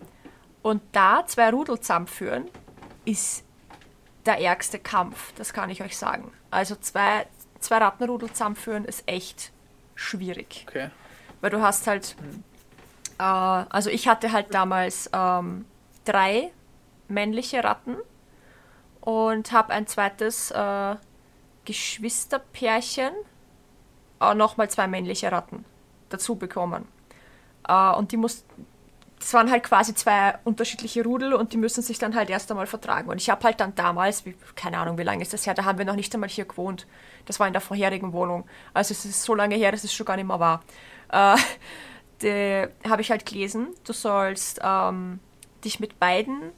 Und 0.62 0.82
da 0.92 1.25
zwei 1.26 1.50
Rudel 1.50 1.80
zusammenführen, 1.80 2.49
ist 3.04 3.44
der 4.26 4.40
ärgste 4.40 4.78
Kampf, 4.78 5.32
das 5.37 5.52
kann 5.52 5.70
ich 5.70 5.82
euch 5.82 5.97
sagen. 5.97 6.30
Also 6.50 6.76
zwei, 6.76 7.26
zwei 7.61 7.78
Rattenrudel 7.78 8.30
zusammenführen 8.30 8.85
ist 8.85 9.02
echt 9.06 9.52
schwierig. 9.94 10.66
Okay. 10.68 10.90
Weil 11.40 11.50
du 11.50 11.62
hast 11.62 11.87
halt, 11.87 12.16
äh, 13.18 13.23
also 13.23 13.90
ich 13.90 14.08
hatte 14.08 14.32
halt 14.32 14.52
damals 14.52 15.08
ähm, 15.12 15.64
drei 16.04 16.50
männliche 17.08 17.64
Ratten 17.64 17.97
und 19.00 19.52
habe 19.52 19.73
ein 19.73 19.87
zweites 19.87 20.50
äh, 20.50 20.97
Geschwisterpärchen, 21.64 23.12
äh, 24.21 24.35
nochmal 24.35 24.71
zwei 24.71 24.87
männliche 24.87 25.31
Ratten 25.31 25.64
dazu 26.09 26.37
bekommen. 26.37 26.87
Äh, 27.69 27.93
und 27.93 28.12
die 28.12 28.17
mussten, 28.17 28.67
das 29.19 29.35
waren 29.35 29.50
halt 29.50 29.64
quasi 29.64 29.95
zwei 29.95 30.38
unterschiedliche 30.45 31.02
Rudel 31.05 31.35
und 31.35 31.52
die 31.52 31.57
müssen 31.57 31.83
sich 31.83 31.99
dann 31.99 32.14
halt 32.14 32.31
erst 32.31 32.50
einmal 32.50 32.67
vertragen. 32.67 33.09
Und 33.11 33.21
ich 33.21 33.31
habe 33.31 33.45
halt 33.45 33.61
dann 33.61 33.75
damals, 33.75 34.25
wie, 34.25 34.35
keine 34.55 34.78
Ahnung, 34.78 34.99
wie 34.99 35.02
lange 35.02 35.23
ist 35.23 35.33
das 35.33 35.47
her, 35.47 35.55
da 35.55 35.64
haben 35.64 35.78
wir 35.78 35.85
noch 35.85 35.97
nicht 35.97 36.14
einmal 36.14 36.31
hier 36.31 36.45
gewohnt. 36.45 36.87
Das 37.26 37.40
war 37.40 37.47
in 37.47 37.52
der 37.52 37.62
vorherigen 37.62 38.12
Wohnung. 38.12 38.47
Also 38.75 38.93
es 38.93 39.05
ist 39.05 39.23
so 39.23 39.35
lange 39.35 39.57
her, 39.57 39.73
dass 39.73 39.85
es 39.85 39.93
schon 39.93 40.07
gar 40.07 40.17
nicht 40.17 40.28
mehr 40.28 40.40
war. 40.40 40.62
Äh, 41.11 41.37
habe 42.88 43.02
ich 43.02 43.11
halt 43.11 43.26
gelesen, 43.26 43.69
du 43.85 43.93
sollst 43.93 44.61
ähm, 44.62 45.21
dich 45.64 45.78
mit 45.81 46.00
beiden 46.00 46.52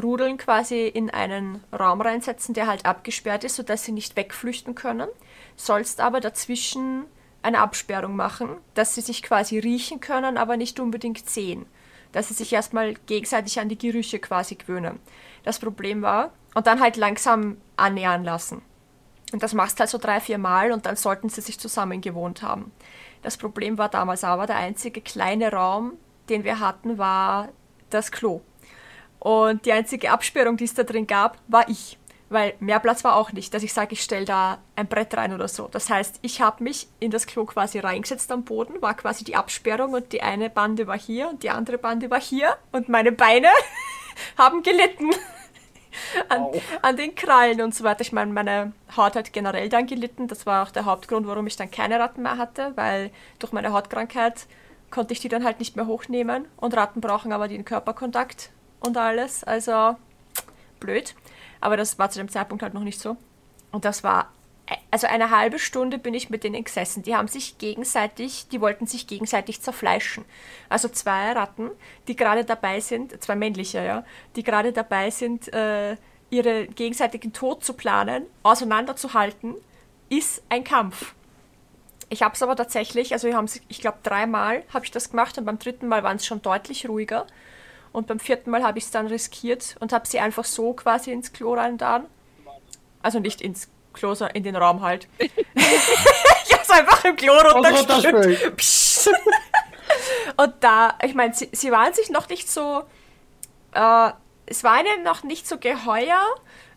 Rudeln 0.00 0.36
quasi 0.36 0.86
in 0.86 1.10
einen 1.10 1.62
Raum 1.72 2.00
reinsetzen, 2.00 2.54
der 2.54 2.66
halt 2.66 2.84
abgesperrt 2.84 3.44
ist, 3.44 3.56
sodass 3.56 3.84
sie 3.84 3.92
nicht 3.92 4.16
wegflüchten 4.16 4.74
können, 4.74 5.08
sollst 5.56 6.00
aber 6.00 6.20
dazwischen 6.20 7.04
eine 7.42 7.60
Absperrung 7.60 8.16
machen, 8.16 8.56
dass 8.74 8.94
sie 8.94 9.00
sich 9.00 9.22
quasi 9.22 9.58
riechen 9.58 10.00
können, 10.00 10.36
aber 10.36 10.56
nicht 10.56 10.80
unbedingt 10.80 11.28
sehen. 11.28 11.66
Dass 12.12 12.28
sie 12.28 12.34
sich 12.34 12.52
erstmal 12.52 12.94
gegenseitig 13.06 13.58
an 13.60 13.68
die 13.68 13.78
Gerüche 13.78 14.18
quasi 14.18 14.56
gewöhnen. 14.56 15.00
Das 15.44 15.58
Problem 15.58 16.02
war, 16.02 16.32
und 16.54 16.66
dann 16.66 16.80
halt 16.80 16.96
langsam 16.96 17.58
annähern 17.76 18.24
lassen. 18.24 18.62
Und 19.32 19.42
das 19.42 19.52
machst 19.52 19.78
halt 19.78 19.90
so 19.90 19.98
drei, 19.98 20.20
vier 20.20 20.38
Mal 20.38 20.72
und 20.72 20.86
dann 20.86 20.96
sollten 20.96 21.28
sie 21.28 21.42
sich 21.42 21.60
zusammen 21.60 22.00
gewohnt 22.00 22.42
haben. 22.42 22.72
Das 23.22 23.36
Problem 23.36 23.76
war 23.76 23.90
damals 23.90 24.24
aber, 24.24 24.46
der 24.46 24.56
einzige 24.56 25.02
kleine 25.02 25.52
Raum, 25.52 25.92
den 26.30 26.44
wir 26.44 26.60
hatten, 26.60 26.96
war 26.96 27.50
das 27.90 28.10
Klo. 28.10 28.40
Und 29.26 29.66
die 29.66 29.72
einzige 29.72 30.12
Absperrung, 30.12 30.56
die 30.56 30.66
es 30.66 30.74
da 30.74 30.84
drin 30.84 31.08
gab, 31.08 31.38
war 31.48 31.68
ich. 31.68 31.98
Weil 32.28 32.54
mehr 32.60 32.78
Platz 32.78 33.02
war 33.02 33.16
auch 33.16 33.32
nicht, 33.32 33.52
dass 33.52 33.64
ich 33.64 33.72
sage, 33.72 33.94
ich 33.94 34.00
stelle 34.00 34.24
da 34.24 34.58
ein 34.76 34.86
Brett 34.86 35.16
rein 35.16 35.34
oder 35.34 35.48
so. 35.48 35.66
Das 35.66 35.90
heißt, 35.90 36.20
ich 36.22 36.40
habe 36.40 36.62
mich 36.62 36.86
in 37.00 37.10
das 37.10 37.26
Klo 37.26 37.44
quasi 37.44 37.80
reingesetzt 37.80 38.30
am 38.30 38.44
Boden, 38.44 38.80
war 38.80 38.94
quasi 38.94 39.24
die 39.24 39.34
Absperrung 39.34 39.94
und 39.94 40.12
die 40.12 40.22
eine 40.22 40.48
Bande 40.48 40.86
war 40.86 40.96
hier 40.96 41.28
und 41.28 41.42
die 41.42 41.50
andere 41.50 41.76
Bande 41.76 42.08
war 42.08 42.20
hier 42.20 42.56
und 42.70 42.88
meine 42.88 43.10
Beine 43.10 43.48
haben 44.38 44.62
gelitten 44.62 45.10
an, 46.28 46.46
an 46.82 46.96
den 46.96 47.16
Krallen 47.16 47.60
und 47.62 47.74
so 47.74 47.82
weiter. 47.82 48.02
Ich 48.02 48.12
meine, 48.12 48.32
meine 48.32 48.74
Haut 48.96 49.16
hat 49.16 49.32
generell 49.32 49.68
dann 49.68 49.88
gelitten. 49.88 50.28
Das 50.28 50.46
war 50.46 50.62
auch 50.62 50.70
der 50.70 50.84
Hauptgrund, 50.84 51.26
warum 51.26 51.48
ich 51.48 51.56
dann 51.56 51.72
keine 51.72 51.98
Ratten 51.98 52.22
mehr 52.22 52.38
hatte, 52.38 52.74
weil 52.76 53.10
durch 53.40 53.52
meine 53.52 53.72
Hautkrankheit 53.72 54.46
konnte 54.92 55.14
ich 55.14 55.18
die 55.18 55.28
dann 55.28 55.42
halt 55.42 55.58
nicht 55.58 55.74
mehr 55.74 55.88
hochnehmen. 55.88 56.46
Und 56.56 56.76
Ratten 56.76 57.00
brauchen 57.00 57.32
aber 57.32 57.48
den 57.48 57.64
Körperkontakt 57.64 58.50
und 58.80 58.96
alles. 58.96 59.44
Also 59.44 59.96
blöd. 60.80 61.14
Aber 61.60 61.76
das 61.76 61.98
war 61.98 62.10
zu 62.10 62.18
dem 62.18 62.28
Zeitpunkt 62.28 62.62
halt 62.62 62.74
noch 62.74 62.82
nicht 62.82 63.00
so. 63.00 63.16
Und 63.72 63.84
das 63.84 64.04
war, 64.04 64.32
also 64.90 65.06
eine 65.06 65.30
halbe 65.30 65.58
Stunde 65.58 65.98
bin 65.98 66.14
ich 66.14 66.30
mit 66.30 66.44
denen 66.44 66.64
gesessen. 66.64 67.02
Die 67.02 67.16
haben 67.16 67.28
sich 67.28 67.58
gegenseitig, 67.58 68.48
die 68.48 68.60
wollten 68.60 68.86
sich 68.86 69.06
gegenseitig 69.06 69.60
zerfleischen. 69.60 70.24
Also 70.68 70.88
zwei 70.88 71.32
Ratten, 71.32 71.70
die 72.08 72.16
gerade 72.16 72.44
dabei 72.44 72.80
sind, 72.80 73.22
zwei 73.22 73.36
männliche, 73.36 73.84
ja, 73.84 74.04
die 74.36 74.42
gerade 74.42 74.72
dabei 74.72 75.10
sind, 75.10 75.52
äh, 75.52 75.96
ihre 76.30 76.66
gegenseitigen 76.66 77.32
Tod 77.32 77.64
zu 77.64 77.74
planen, 77.74 78.26
auseinanderzuhalten, 78.42 79.54
ist 80.08 80.42
ein 80.48 80.64
Kampf. 80.64 81.14
Ich 82.08 82.22
habe 82.22 82.34
es 82.34 82.42
aber 82.42 82.54
tatsächlich, 82.54 83.12
also 83.12 83.26
wir 83.26 83.36
haben 83.36 83.50
ich 83.68 83.80
glaube 83.80 83.98
dreimal 84.02 84.62
habe 84.72 84.84
ich 84.84 84.92
das 84.92 85.10
gemacht 85.10 85.36
und 85.38 85.44
beim 85.44 85.58
dritten 85.58 85.88
Mal 85.88 86.04
waren 86.04 86.16
es 86.16 86.26
schon 86.26 86.40
deutlich 86.42 86.88
ruhiger. 86.88 87.26
Und 87.96 88.08
beim 88.08 88.20
vierten 88.20 88.50
Mal 88.50 88.62
habe 88.62 88.76
ich 88.76 88.84
es 88.84 88.90
dann 88.90 89.06
riskiert 89.06 89.74
und 89.80 89.90
habe 89.94 90.06
sie 90.06 90.20
einfach 90.20 90.44
so 90.44 90.74
quasi 90.74 91.12
ins 91.12 91.32
Klo 91.32 91.54
rein 91.54 91.78
dann. 91.78 92.04
Also 93.00 93.20
nicht 93.20 93.40
ins 93.40 93.70
Klo, 93.94 94.14
sondern 94.14 94.36
in 94.36 94.42
den 94.42 94.54
Raum 94.54 94.82
halt. 94.82 95.08
ich 95.18 96.52
habe 96.52 96.62
es 96.62 96.68
einfach 96.68 97.02
im 97.06 97.16
Klo 97.16 97.32
runtergespült. 97.32 98.04
runterspült. 98.04 98.56
Psst. 98.58 99.08
Und 100.36 100.52
da, 100.60 100.98
ich 101.02 101.14
meine, 101.14 101.32
sie, 101.32 101.48
sie 101.52 101.72
waren 101.72 101.94
sich 101.94 102.10
noch 102.10 102.28
nicht 102.28 102.50
so, 102.50 102.82
äh, 103.72 104.10
es 104.44 104.62
war 104.62 104.78
ihnen 104.78 105.02
noch 105.02 105.22
nicht 105.22 105.48
so 105.48 105.56
geheuer, 105.56 106.22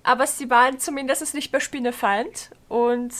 aber 0.03 0.25
sie 0.25 0.49
waren 0.49 0.79
zumindest 0.79 1.33
nicht 1.33 1.51
mehr 1.51 1.59
Spinnefeind. 1.59 2.51
Und 2.69 3.13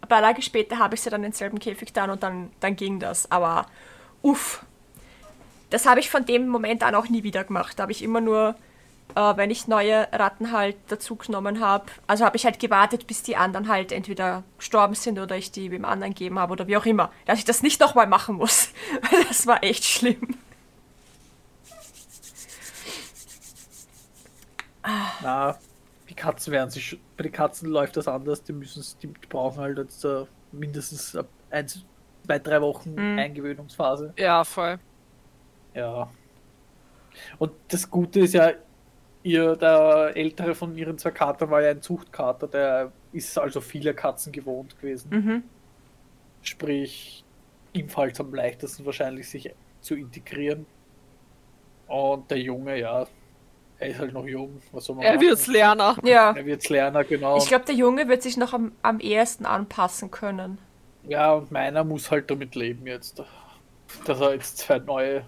ein 0.00 0.08
paar 0.08 0.22
Tage 0.22 0.42
später 0.42 0.80
habe 0.80 0.96
ich 0.96 1.02
sie 1.02 1.10
dann 1.10 1.20
in 1.20 1.30
denselben 1.30 1.60
Käfig 1.60 1.92
dann 1.92 2.10
und 2.10 2.24
dann, 2.24 2.50
dann 2.58 2.74
ging 2.74 2.98
das. 2.98 3.30
Aber 3.30 3.66
uff, 4.22 4.66
das 5.74 5.86
habe 5.86 5.98
ich 5.98 6.08
von 6.08 6.24
dem 6.24 6.46
Moment 6.46 6.84
an 6.84 6.94
auch 6.94 7.08
nie 7.08 7.24
wieder 7.24 7.42
gemacht. 7.42 7.76
Da 7.76 7.82
habe 7.82 7.90
ich 7.90 8.00
immer 8.00 8.20
nur, 8.20 8.54
äh, 9.16 9.36
wenn 9.36 9.50
ich 9.50 9.66
neue 9.66 10.06
Ratten 10.12 10.52
halt 10.52 10.76
dazu 10.86 11.16
genommen 11.16 11.58
habe, 11.58 11.86
also 12.06 12.24
habe 12.24 12.36
ich 12.36 12.44
halt 12.44 12.60
gewartet, 12.60 13.08
bis 13.08 13.24
die 13.24 13.34
anderen 13.34 13.66
halt 13.66 13.90
entweder 13.90 14.44
gestorben 14.56 14.94
sind 14.94 15.18
oder 15.18 15.36
ich 15.36 15.50
die 15.50 15.68
dem 15.68 15.84
anderen 15.84 16.14
gegeben 16.14 16.38
habe 16.38 16.52
oder 16.52 16.68
wie 16.68 16.76
auch 16.76 16.86
immer. 16.86 17.10
Dass 17.26 17.40
ich 17.40 17.44
das 17.44 17.64
nicht 17.64 17.80
nochmal 17.80 18.06
machen 18.06 18.36
muss. 18.36 18.68
Weil 19.10 19.24
das 19.24 19.48
war 19.48 19.64
echt 19.64 19.84
schlimm. 19.84 20.38
Na, 25.22 25.58
die 26.08 26.14
Katzen 26.14 26.52
werden 26.52 26.70
sich. 26.70 26.96
Bei 27.16 27.24
den 27.24 27.32
Katzen 27.32 27.68
läuft 27.68 27.96
das 27.96 28.06
anders. 28.06 28.44
Die 28.44 28.52
müssen 28.52 28.84
die 29.02 29.08
brauchen 29.28 29.58
halt 29.60 29.78
jetzt 29.78 30.04
äh, 30.04 30.24
mindestens 30.52 31.18
eins, 31.50 31.84
zwei, 32.24 32.38
drei 32.38 32.60
Wochen 32.60 32.94
Mhm. 32.94 33.18
Eingewöhnungsphase. 33.18 34.12
Ja, 34.16 34.44
voll. 34.44 34.78
Ja. 35.74 36.10
Und 37.38 37.52
das 37.68 37.90
Gute 37.90 38.20
ist 38.20 38.34
ja, 38.34 38.52
ihr, 39.22 39.56
der 39.56 40.12
ältere 40.14 40.54
von 40.54 40.76
ihren 40.76 40.98
zwei 40.98 41.10
Katern 41.10 41.50
war 41.50 41.62
ja 41.62 41.70
ein 41.70 41.82
Zuchtkater, 41.82 42.46
der 42.48 42.92
ist 43.12 43.38
also 43.38 43.60
viele 43.60 43.94
Katzen 43.94 44.32
gewohnt 44.32 44.78
gewesen. 44.80 45.10
Mhm. 45.10 45.42
Sprich, 46.42 47.24
ihm 47.72 47.88
fällt 47.88 48.14
es 48.14 48.20
am 48.20 48.34
leichtesten 48.34 48.84
wahrscheinlich, 48.84 49.28
sich 49.28 49.54
zu 49.80 49.94
integrieren. 49.94 50.66
Und 51.86 52.30
der 52.30 52.38
Junge, 52.40 52.78
ja, 52.78 53.06
er 53.78 53.88
ist 53.88 53.98
halt 53.98 54.12
noch 54.12 54.26
jung. 54.26 54.60
Was 54.72 54.84
soll 54.86 54.96
man 54.96 55.04
Er 55.04 55.14
machen? 55.14 55.26
wird's 55.26 55.46
lernen. 55.46 55.96
Ja. 56.04 56.32
Er 56.32 56.46
wird's 56.46 56.68
lernen, 56.68 57.04
genau. 57.08 57.36
Ich 57.38 57.46
glaube, 57.46 57.64
der 57.64 57.74
Junge 57.74 58.08
wird 58.08 58.22
sich 58.22 58.36
noch 58.36 58.52
am, 58.52 58.72
am 58.82 59.00
ehesten 59.00 59.46
anpassen 59.46 60.10
können. 60.10 60.58
Ja, 61.06 61.32
und 61.34 61.50
meiner 61.50 61.84
muss 61.84 62.10
halt 62.10 62.30
damit 62.30 62.54
leben 62.54 62.86
jetzt, 62.86 63.22
dass 64.06 64.20
er 64.20 64.32
jetzt 64.34 64.58
zwei 64.58 64.78
neue 64.78 65.24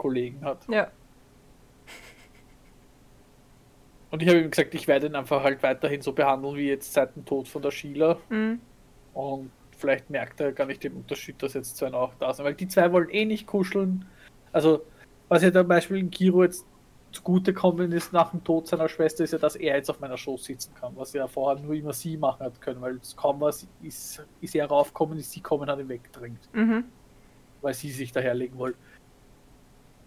Kollegen 0.00 0.44
hat. 0.44 0.66
Ja. 0.68 0.90
Und 4.10 4.22
ich 4.22 4.28
habe 4.28 4.40
ihm 4.40 4.50
gesagt, 4.50 4.74
ich 4.74 4.88
werde 4.88 5.06
ihn 5.06 5.14
einfach 5.14 5.42
halt 5.42 5.62
weiterhin 5.62 6.00
so 6.00 6.12
behandeln 6.12 6.56
wie 6.56 6.68
jetzt 6.68 6.92
seit 6.92 7.14
dem 7.14 7.24
Tod 7.24 7.46
von 7.46 7.62
der 7.62 7.70
Sheila. 7.70 8.18
Mhm. 8.30 8.60
Und 9.14 9.50
vielleicht 9.76 10.10
merkt 10.10 10.40
er 10.40 10.52
gar 10.52 10.66
nicht 10.66 10.82
den 10.82 10.94
Unterschied, 10.94 11.42
dass 11.42 11.54
jetzt 11.54 11.76
zwei 11.76 11.90
noch 11.90 12.14
da 12.18 12.32
sind. 12.32 12.44
Weil 12.44 12.54
die 12.54 12.68
zwei 12.68 12.92
wollen 12.92 13.10
eh 13.10 13.24
nicht 13.24 13.46
kuscheln. 13.46 14.04
Also, 14.52 14.82
was 15.28 15.42
ja 15.42 15.52
zum 15.52 15.68
Beispiel 15.68 15.98
in 15.98 16.10
Kiro 16.10 16.42
jetzt 16.42 16.66
zugute 17.12 17.52
kommen 17.52 17.92
ist 17.92 18.12
nach 18.12 18.30
dem 18.30 18.44
Tod 18.44 18.68
seiner 18.68 18.88
Schwester, 18.88 19.24
ist 19.24 19.32
ja, 19.32 19.38
dass 19.38 19.56
er 19.56 19.76
jetzt 19.76 19.90
auf 19.90 20.00
meiner 20.00 20.16
Schoß 20.16 20.44
sitzen 20.44 20.74
kann. 20.74 20.92
Was 20.96 21.12
ja 21.12 21.26
vorher 21.26 21.62
nur 21.62 21.74
immer 21.74 21.92
sie 21.92 22.16
machen 22.16 22.44
hat 22.44 22.60
können, 22.60 22.80
weil 22.80 22.96
es 22.96 23.16
kaum 23.16 23.40
was 23.40 23.66
ist, 23.82 24.24
ist 24.40 24.54
er 24.54 24.66
raufgekommen, 24.66 25.18
ist 25.18 25.32
sie 25.32 25.40
kommen, 25.40 25.68
hat 25.68 25.78
ihn 25.78 25.88
wegdrängt. 25.88 26.48
Mhm. 26.52 26.84
weil 27.62 27.74
sie 27.74 27.90
sich 27.90 28.12
daherlegen 28.12 28.58
wollen. 28.58 28.74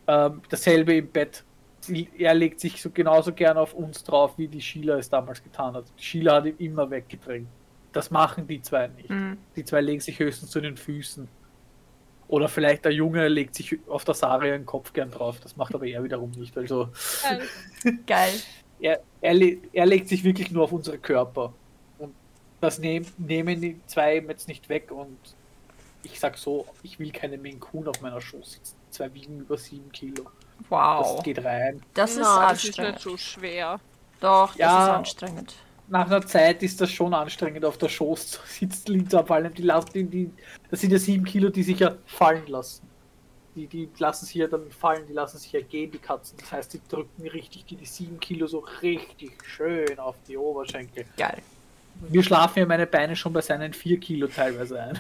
Ähm, 0.08 0.42
dasselbe 0.50 0.96
im 0.96 1.08
Bett. 1.08 1.44
Er 2.18 2.34
legt 2.34 2.60
sich 2.62 2.82
so 2.82 2.90
genauso 2.90 3.34
gern 3.34 3.58
auf 3.58 3.74
uns 3.74 4.04
drauf, 4.04 4.38
wie 4.38 4.48
die 4.48 4.62
Sheila 4.62 4.98
es 4.98 5.10
damals 5.10 5.44
getan 5.44 5.74
hat. 5.74 5.86
Die 6.00 6.04
Sheila 6.04 6.36
hat 6.36 6.46
ihn 6.46 6.56
immer 6.60 6.90
weggedrängt. 6.90 7.48
Das 7.92 8.10
machen 8.10 8.48
die 8.48 8.62
zwei 8.62 8.88
nicht. 8.88 9.10
Mhm. 9.10 9.38
Die 9.56 9.66
zwei 9.66 9.82
legen 9.82 10.00
sich 10.00 10.18
höchstens 10.20 10.50
zu 10.52 10.62
den 10.62 10.78
Füßen. 10.78 11.28
Oder 12.30 12.48
vielleicht 12.48 12.86
der 12.86 12.94
Junge 12.94 13.28
legt 13.28 13.54
sich 13.54 13.78
auf 13.90 14.06
der 14.06 14.16
Saria 14.16 14.54
den 14.54 14.66
Kopf 14.66 14.94
gern 14.94 15.12
drauf. 15.12 15.40
Das 15.42 15.58
macht 15.58 15.76
aber 15.76 15.86
er 15.86 16.04
wiederum 16.04 16.32
nicht. 16.32 16.58
Also 16.58 16.90
Geil. 18.08 18.34
er, 18.80 19.02
er, 19.22 19.34
le- 19.34 19.58
er 19.74 19.86
legt 19.86 20.08
sich 20.08 20.24
wirklich 20.24 20.52
nur 20.52 20.64
auf 20.64 20.72
unsere 20.72 20.98
Körper. 20.98 21.54
Und 22.00 22.14
das 22.62 22.80
nehm, 22.80 23.06
nehmen 23.18 23.60
die 23.62 23.80
zwei 23.88 24.16
jetzt 24.18 24.48
nicht 24.48 24.70
weg. 24.70 24.90
Und 24.92 25.18
ich 26.04 26.20
sag 26.20 26.38
so, 26.38 26.66
ich 26.82 26.98
will 26.98 27.12
keine 27.12 27.38
Maine 27.38 27.58
Coon 27.60 27.88
auf 27.90 28.02
meiner 28.02 28.22
Schoß 28.22 28.54
sitzen. 28.54 28.76
Zwei 28.94 29.14
wiegen 29.14 29.40
über 29.40 29.58
sieben 29.58 29.92
Kilo. 29.92 30.26
Wow. 30.70 31.16
Das 31.16 31.24
geht 31.24 31.44
rein. 31.44 31.82
Das 31.96 32.12
ist 32.12 32.20
Na, 32.22 32.50
das 32.52 32.64
ist 32.64 32.68
anstrengend. 32.70 32.94
nicht 32.94 33.04
so 33.04 33.18
schwer. 33.18 33.80
Doch, 34.20 34.50
das 34.50 34.58
Ja. 34.58 34.84
ist 34.86 34.90
anstrengend. 34.98 35.56
Nach 35.90 36.06
einer 36.06 36.26
Zeit 36.26 36.64
ist 36.64 36.80
das 36.80 36.92
schon 36.92 37.14
anstrengend, 37.14 37.66
auf 37.66 37.78
der 37.78 37.90
Schoß 37.90 38.28
zu 38.32 38.40
sitzen, 38.46 38.94
Linda, 38.94 39.24
vor 39.24 39.36
allem 39.36 39.54
die 39.54 39.64
lassen 39.64 39.90
die, 39.94 40.04
die, 40.06 40.32
das 40.72 40.80
sind 40.82 40.92
ja 40.92 40.98
sieben 41.00 41.26
Kilo, 41.26 41.50
die 41.50 41.64
sich 41.64 41.80
ja 41.80 41.96
fallen 42.06 42.48
lassen. 42.48 42.88
Die, 43.56 43.68
die 43.68 43.90
lassen 43.98 44.26
sich 44.26 44.36
ja 44.36 44.48
dann 44.48 44.72
fallen, 44.72 45.06
die 45.08 45.14
lassen 45.14 45.38
sich 45.38 45.52
ja 45.52 45.62
gehen, 45.62 45.92
die 45.92 45.98
Katzen. 46.00 46.38
Das 46.40 46.52
heißt, 46.52 46.74
die 46.74 46.82
drücken 46.88 47.28
richtig 47.28 47.66
die, 47.66 47.76
die 47.76 47.86
sieben 47.86 48.20
Kilo 48.20 48.48
so 48.48 48.60
richtig 48.82 49.44
schön 49.44 50.00
auf 50.00 50.16
die 50.28 50.38
Oberschenkel. 50.38 51.06
Geil. 51.18 51.40
Wir 52.10 52.24
schlafen 52.24 52.60
ja 52.60 52.66
meine 52.66 52.88
Beine 52.88 53.16
schon 53.16 53.34
bei 53.34 53.42
seinen 53.42 53.74
vier 53.74 54.00
Kilo 54.00 54.28
teilweise 54.28 54.82
ein. 54.82 55.00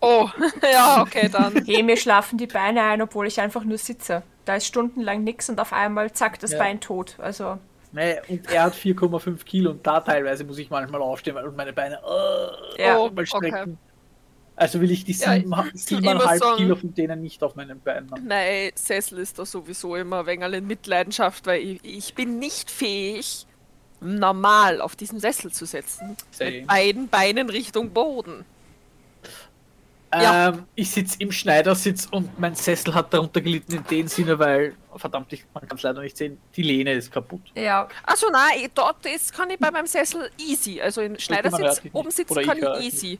Oh, 0.00 0.28
ja, 0.72 1.02
okay, 1.02 1.28
dann. 1.30 1.54
Hey, 1.66 1.82
mir 1.82 1.96
schlafen 1.96 2.38
die 2.38 2.46
Beine 2.46 2.82
ein, 2.82 3.02
obwohl 3.02 3.26
ich 3.26 3.40
einfach 3.40 3.64
nur 3.64 3.78
sitze. 3.78 4.22
Da 4.44 4.56
ist 4.56 4.66
stundenlang 4.66 5.24
nichts 5.24 5.48
und 5.48 5.60
auf 5.60 5.72
einmal 5.72 6.12
zack, 6.12 6.38
das 6.40 6.52
Ja. 6.52 6.58
Bein 6.58 6.80
tot. 6.80 7.16
Also, 7.18 7.58
Nee, 7.92 8.16
und 8.28 8.50
er 8.52 8.64
hat 8.64 8.74
4,5 8.74 9.44
Kilo 9.44 9.70
und 9.70 9.86
da 9.86 10.00
teilweise 10.00 10.44
muss 10.44 10.58
ich 10.58 10.68
manchmal 10.68 11.00
aufstehen 11.00 11.34
weil- 11.34 11.46
und 11.46 11.56
meine 11.56 11.72
Beine 11.72 11.98
äh, 12.76 12.82
Ja, 12.82 13.10
mal 13.10 13.24
strecken. 13.26 13.78
Also 14.54 14.80
will 14.80 14.90
ich 14.90 15.04
die 15.04 15.12
Ja, 15.12 15.32
sieben, 15.34 15.44
immer 15.44 15.66
siebeneinhalb 15.72 16.38
sagen- 16.42 16.56
Kilo 16.56 16.76
von 16.76 16.92
denen 16.94 17.22
nicht 17.22 17.42
auf 17.42 17.54
meinen 17.56 17.80
Beinen 17.80 18.10
haben. 18.10 18.26
Nein, 18.26 18.70
Sessel 18.74 19.18
ist 19.18 19.38
da 19.38 19.46
sowieso 19.46 19.96
immer 19.96 20.20
ein 20.20 20.26
wenig 20.26 20.52
in 20.52 20.66
Mitleidenschaft, 20.66 21.46
weil 21.46 21.60
ich, 21.62 21.80
ich 21.84 22.14
bin 22.14 22.38
nicht 22.38 22.70
fähig, 22.70 23.46
normal 24.00 24.80
auf 24.80 24.96
diesen 24.96 25.20
Sessel 25.20 25.52
zu 25.52 25.64
setzen. 25.64 26.16
Same. 26.32 26.50
Mit 26.50 26.66
beiden 26.66 27.08
Beinen 27.08 27.48
Richtung 27.50 27.90
Boden. 27.90 28.44
Ja. 30.22 30.48
Ähm, 30.50 30.66
ich 30.74 30.90
sitze 30.90 31.16
im 31.20 31.32
Schneidersitz 31.32 32.06
und 32.10 32.38
mein 32.38 32.54
Sessel 32.54 32.94
hat 32.94 33.12
darunter 33.12 33.40
gelitten 33.40 33.74
in 33.76 33.84
dem 33.84 34.08
Sinne, 34.08 34.38
weil, 34.38 34.74
verdammt, 34.96 35.32
ich, 35.32 35.44
man 35.52 35.66
kann 35.68 35.76
es 35.76 35.82
leider 35.82 36.00
nicht 36.00 36.16
sehen, 36.16 36.38
die 36.54 36.62
Lehne 36.62 36.92
ist 36.92 37.10
kaputt. 37.12 37.42
ja. 37.54 37.88
Also 38.04 38.28
nein, 38.30 38.60
ich- 38.62 38.70
dort 38.74 39.04
ist, 39.06 39.32
kann 39.32 39.50
ich 39.50 39.58
bei 39.58 39.70
meinem 39.70 39.86
Sessel 39.86 40.30
easy. 40.38 40.80
Also 40.80 41.00
in 41.00 41.12
man 41.12 41.20
Schneidersitz 41.20 41.82
oben 41.92 42.10
sitzen 42.10 42.32
Oder 42.32 42.40
ich 42.42 42.46
kann 42.48 42.58
ich 42.58 42.84
easy. 42.86 43.18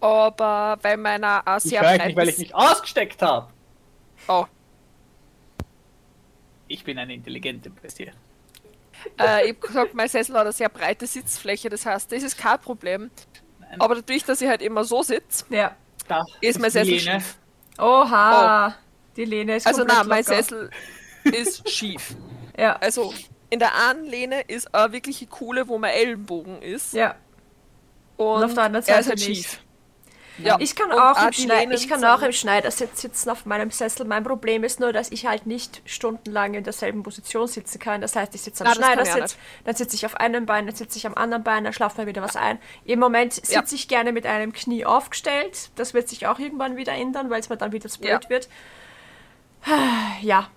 Aber 0.00 0.78
bei 0.82 0.96
meiner 0.96 1.42
Ich 1.58 1.62
sehr 1.70 1.80
breiten... 1.82 2.06
nicht, 2.06 2.16
weil 2.16 2.28
ich 2.28 2.38
mich 2.38 2.54
ausgesteckt 2.54 3.22
habe. 3.22 3.48
Oh, 4.28 4.44
Ich 6.68 6.82
bin 6.84 6.98
eine 6.98 7.14
intelligente 7.14 7.70
Bestie. 7.70 8.10
äh, 9.20 9.44
ich 9.48 9.54
hab 9.54 9.60
gesagt, 9.60 9.94
mein 9.94 10.08
Sessel 10.08 10.34
hat 10.34 10.42
eine 10.42 10.52
sehr 10.52 10.68
breite 10.68 11.06
Sitzfläche, 11.06 11.68
das 11.68 11.86
heißt, 11.86 12.10
das 12.10 12.22
ist 12.22 12.36
kein 12.36 12.58
Problem. 12.60 13.10
Nein. 13.60 13.80
Aber 13.80 13.94
dadurch, 13.96 14.24
dass 14.24 14.40
ich 14.40 14.48
halt 14.48 14.62
immer 14.62 14.84
so 14.84 15.02
sitze, 15.02 15.44
Ja. 15.50 15.76
Da 16.08 16.24
ist 16.40 16.58
mein 16.58 16.70
Sessel 16.70 17.00
schief. 17.00 17.38
Oha. 17.78 18.74
Die 19.16 19.24
Lehne 19.24 19.56
ist 19.56 19.66
Also 19.66 19.84
nein, 19.84 20.06
mein 20.06 20.24
locker. 20.24 20.36
Sessel 20.36 20.70
ist 21.24 21.68
schief. 21.70 22.14
Ja. 22.58 22.76
Also 22.76 23.12
in 23.50 23.58
der 23.58 23.72
einen 23.88 24.04
Lehne 24.04 24.42
ist 24.42 24.74
eine 24.74 24.92
wirkliche 24.92 25.26
coole, 25.26 25.68
wo 25.68 25.78
mein 25.78 25.92
Ellenbogen 25.92 26.62
ist. 26.62 26.92
Ja. 26.94 27.14
Und, 28.16 28.44
auf 28.44 28.54
der 28.54 28.64
anderen 28.64 28.86
er 28.86 29.00
ist 29.00 29.06
Seite 29.06 29.08
halt 29.08 29.20
schief. 29.20 29.60
Ja. 30.38 30.56
Ich 30.60 30.74
kann, 30.76 30.90
Und 30.90 30.98
auch 30.98 31.16
im 31.22 31.70
ich 31.70 31.88
kann 31.88 32.04
auch 32.04 32.20
im 32.22 32.32
Schneidersitz 32.32 33.00
sitzen 33.00 33.30
auf 33.30 33.46
meinem 33.46 33.70
Sessel. 33.70 34.04
Mein 34.06 34.22
Problem 34.24 34.64
ist 34.64 34.80
nur, 34.80 34.92
dass 34.92 35.10
ich 35.10 35.26
halt 35.26 35.46
nicht 35.46 35.80
stundenlang 35.86 36.54
in 36.54 36.64
derselben 36.64 37.02
Position 37.02 37.46
sitzen 37.46 37.78
kann. 37.78 38.00
Das 38.00 38.14
heißt, 38.16 38.34
ich 38.34 38.42
sitze 38.42 38.64
am 38.64 38.70
Na, 38.70 38.74
Schneidersitz, 38.74 39.36
dann 39.64 39.74
sitze 39.74 39.96
ich 39.96 40.04
auf 40.04 40.16
einem 40.16 40.44
Bein, 40.46 40.66
dann 40.66 40.74
sitze 40.76 40.98
ich 40.98 41.06
am 41.06 41.14
anderen 41.14 41.42
Bein, 41.42 41.64
dann 41.64 41.72
schlaft 41.72 41.96
mir 41.98 42.06
wieder 42.06 42.22
was 42.22 42.36
ein. 42.36 42.58
Im 42.84 42.98
Moment 42.98 43.32
sitze 43.32 43.54
Ja. 43.54 43.62
ich 43.70 43.88
gerne 43.88 44.12
mit 44.12 44.26
einem 44.26 44.52
Knie 44.52 44.84
aufgestellt. 44.84 45.70
Das 45.76 45.94
wird 45.94 46.08
sich 46.08 46.26
auch 46.26 46.38
irgendwann 46.38 46.76
wieder 46.76 46.92
ändern, 46.92 47.30
weil 47.30 47.40
es 47.40 47.48
mir 47.48 47.56
dann 47.56 47.72
wieder 47.72 47.88
zu 47.88 48.00
blöd 48.00 48.24
Ja. 48.24 48.28
wird. 48.30 48.48
Ja, 50.20 50.48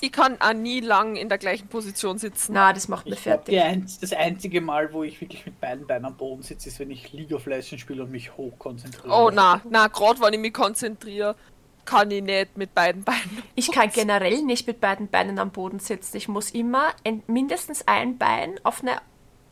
Ich 0.00 0.12
kann 0.12 0.38
auch 0.40 0.52
nie 0.52 0.80
lang 0.80 1.16
in 1.16 1.28
der 1.28 1.38
gleichen 1.38 1.68
Position 1.68 2.18
sitzen. 2.18 2.52
na, 2.52 2.72
das 2.72 2.88
macht 2.88 3.06
mich 3.06 3.14
Ich 3.14 3.22
glaube, 3.22 3.44
fertig. 3.50 3.98
das 4.00 4.12
einzige 4.12 4.60
Mal, 4.60 4.92
wo 4.92 5.02
ich 5.02 5.20
wirklich 5.20 5.46
mit 5.46 5.60
beiden 5.60 5.86
Beinen 5.86 6.04
am 6.04 6.16
Boden 6.16 6.42
sitze, 6.42 6.68
ist, 6.68 6.78
wenn 6.78 6.90
ich 6.90 7.12
League 7.12 7.32
of 7.32 7.46
Legends 7.46 7.80
spiele 7.80 8.02
und 8.02 8.10
mich 8.10 8.36
hoch 8.36 8.58
konzentriere. 8.58 9.08
Oh 9.14 9.30
na, 9.32 9.62
na, 9.70 9.86
gerade 9.88 10.20
wenn 10.20 10.34
ich 10.34 10.40
mich 10.40 10.52
konzentriere, 10.52 11.36
kann 11.86 12.10
ich 12.10 12.22
nicht 12.22 12.56
mit 12.56 12.74
beiden 12.74 13.02
Beinen. 13.04 13.42
Ich 13.54 13.70
kann 13.70 13.90
generell 13.90 14.42
nicht 14.42 14.66
mit 14.66 14.80
beiden 14.80 15.08
Beinen 15.08 15.38
am 15.38 15.50
Boden 15.50 15.78
sitzen. 15.78 16.16
Ich 16.16 16.28
muss 16.28 16.50
immer 16.50 16.92
en- 17.04 17.22
mindestens 17.26 17.86
ein 17.86 18.18
Bein 18.18 18.58
auf 18.62 18.82
eine 18.82 18.98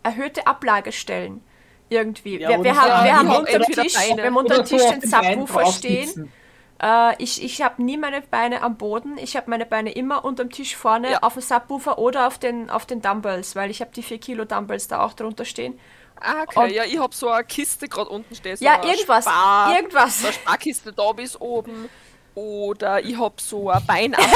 erhöhte 0.03 0.47
Ablage 0.47 0.93
stellen. 0.93 1.41
Irgendwie. 1.89 2.41
Ja, 2.41 2.49
wir, 2.49 2.65
wir 2.65 2.75
haben, 2.81 2.91
ein- 2.91 3.05
wir 3.05 3.17
haben 3.19 3.29
unter 3.37 3.59
dem 3.59 3.75
Tisch, 3.83 3.95
Beine. 3.95 4.17
wir 4.17 4.25
haben 4.25 4.37
unter 4.37 4.55
dem 4.55 4.61
Oder 4.61 4.67
so 4.67 4.77
Tisch 4.77 4.87
auf 4.87 4.99
den 4.99 5.11
Subwoofer 5.11 5.67
stehen. 5.73 6.33
Äh, 6.83 7.15
ich 7.23 7.43
ich 7.43 7.63
habe 7.63 7.83
nie 7.83 7.97
meine 7.97 8.21
Beine 8.23 8.63
am 8.63 8.77
Boden. 8.77 9.17
Ich 9.19 9.37
habe 9.37 9.49
meine 9.51 9.65
Beine 9.67 9.93
immer 9.93 10.25
unterm 10.25 10.51
Tisch 10.51 10.77
vorne 10.77 11.13
Ja. 11.13 11.19
auf 11.23 11.35
dem 11.35 11.43
Subwoofer 11.43 11.99
oder 11.99 12.27
auf 12.27 12.39
den, 12.39 12.71
auf 12.71 12.87
den 12.87 13.01
Dumbbells, 13.01 13.55
weil 13.57 13.71
ich 13.71 13.81
habe 13.81 13.93
die 13.95 14.03
4 14.03 14.19
Kilo 14.19 14.45
Dumbbells 14.45 14.89
da 14.89 15.05
auch 15.05 15.13
drunter 15.15 15.45
stehen. 15.45 15.79
Ah, 16.21 16.43
okay. 16.43 16.61
Und- 16.65 16.71
ja, 16.73 16.85
ich 16.85 16.99
hab 16.99 17.15
so 17.15 17.29
eine 17.31 17.45
Kiste 17.45 17.89
gerade 17.89 18.11
unten 18.11 18.35
stehen. 18.35 18.57
So 18.57 18.65
ja, 18.65 18.81
eine 18.81 18.93
irgendwas. 18.93 19.25
Spar, 19.25 19.75
irgendwas. 19.77 20.21
So 20.21 20.27
eine 20.27 20.35
Sparkiste 20.35 20.93
da 20.93 21.13
bis 21.13 21.41
oben. 21.41 21.89
Oder 22.35 23.05
ich 23.05 23.19
hab 23.19 23.41
so 23.41 23.69
eine 23.71 23.81
Beinablage 23.83 24.33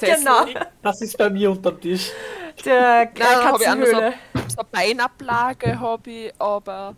bei. 0.00 0.06
Genau. 0.16 0.46
Das 0.82 1.00
ist 1.02 1.18
bei 1.18 1.28
mir 1.28 1.50
unterm 1.50 1.80
Tisch. 1.80 2.10
Der 2.64 3.04
Nein, 3.06 3.10
dann 3.16 3.44
hab 3.44 3.60
ich 3.60 3.68
auch 3.68 3.74
nur 3.74 3.86
so, 3.86 3.92
so 3.92 3.98
eine 3.98 4.14
Beinablage, 4.70 5.80
hab 5.80 6.06
ich, 6.06 6.32
aber 6.38 6.94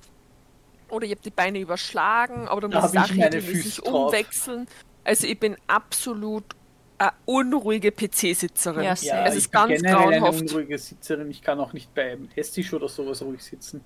oder 0.93 1.07
ich 1.07 1.13
habe 1.13 1.23
die 1.23 1.31
Beine 1.31 1.59
überschlagen, 1.59 2.47
aber 2.49 2.61
da 2.63 2.69
Da 2.69 2.81
muss 2.83 2.95
ich 2.95 3.17
ich 3.17 3.25
regelmäßig 3.25 3.87
umwechseln. 3.87 4.69
Also 5.05 5.27
ich 5.27 5.39
bin 5.39 5.57
absolut 5.67 6.45
eine 6.99 7.13
unruhige 7.25 7.91
PC-Sitzerin. 7.91 8.85
Ja, 8.85 8.95
Ja, 8.95 9.25
es 9.27 9.33
ich 9.35 9.39
ist 9.39 9.51
bin 9.51 9.61
ganz 9.61 9.83
generell 9.83 9.97
eine 10.09 10.21
grauenhaft. 10.21 10.43
unruhige 10.43 10.79
Sitzerin. 10.79 11.31
Ich 11.31 11.43
kann 11.43 11.59
auch 11.59 11.73
nicht 11.73 11.93
beim 11.95 12.29
Esstisch 12.37 12.73
oder 12.73 12.89
sowas 12.89 13.23
ruhig 13.23 13.43
sitzen. 13.43 13.83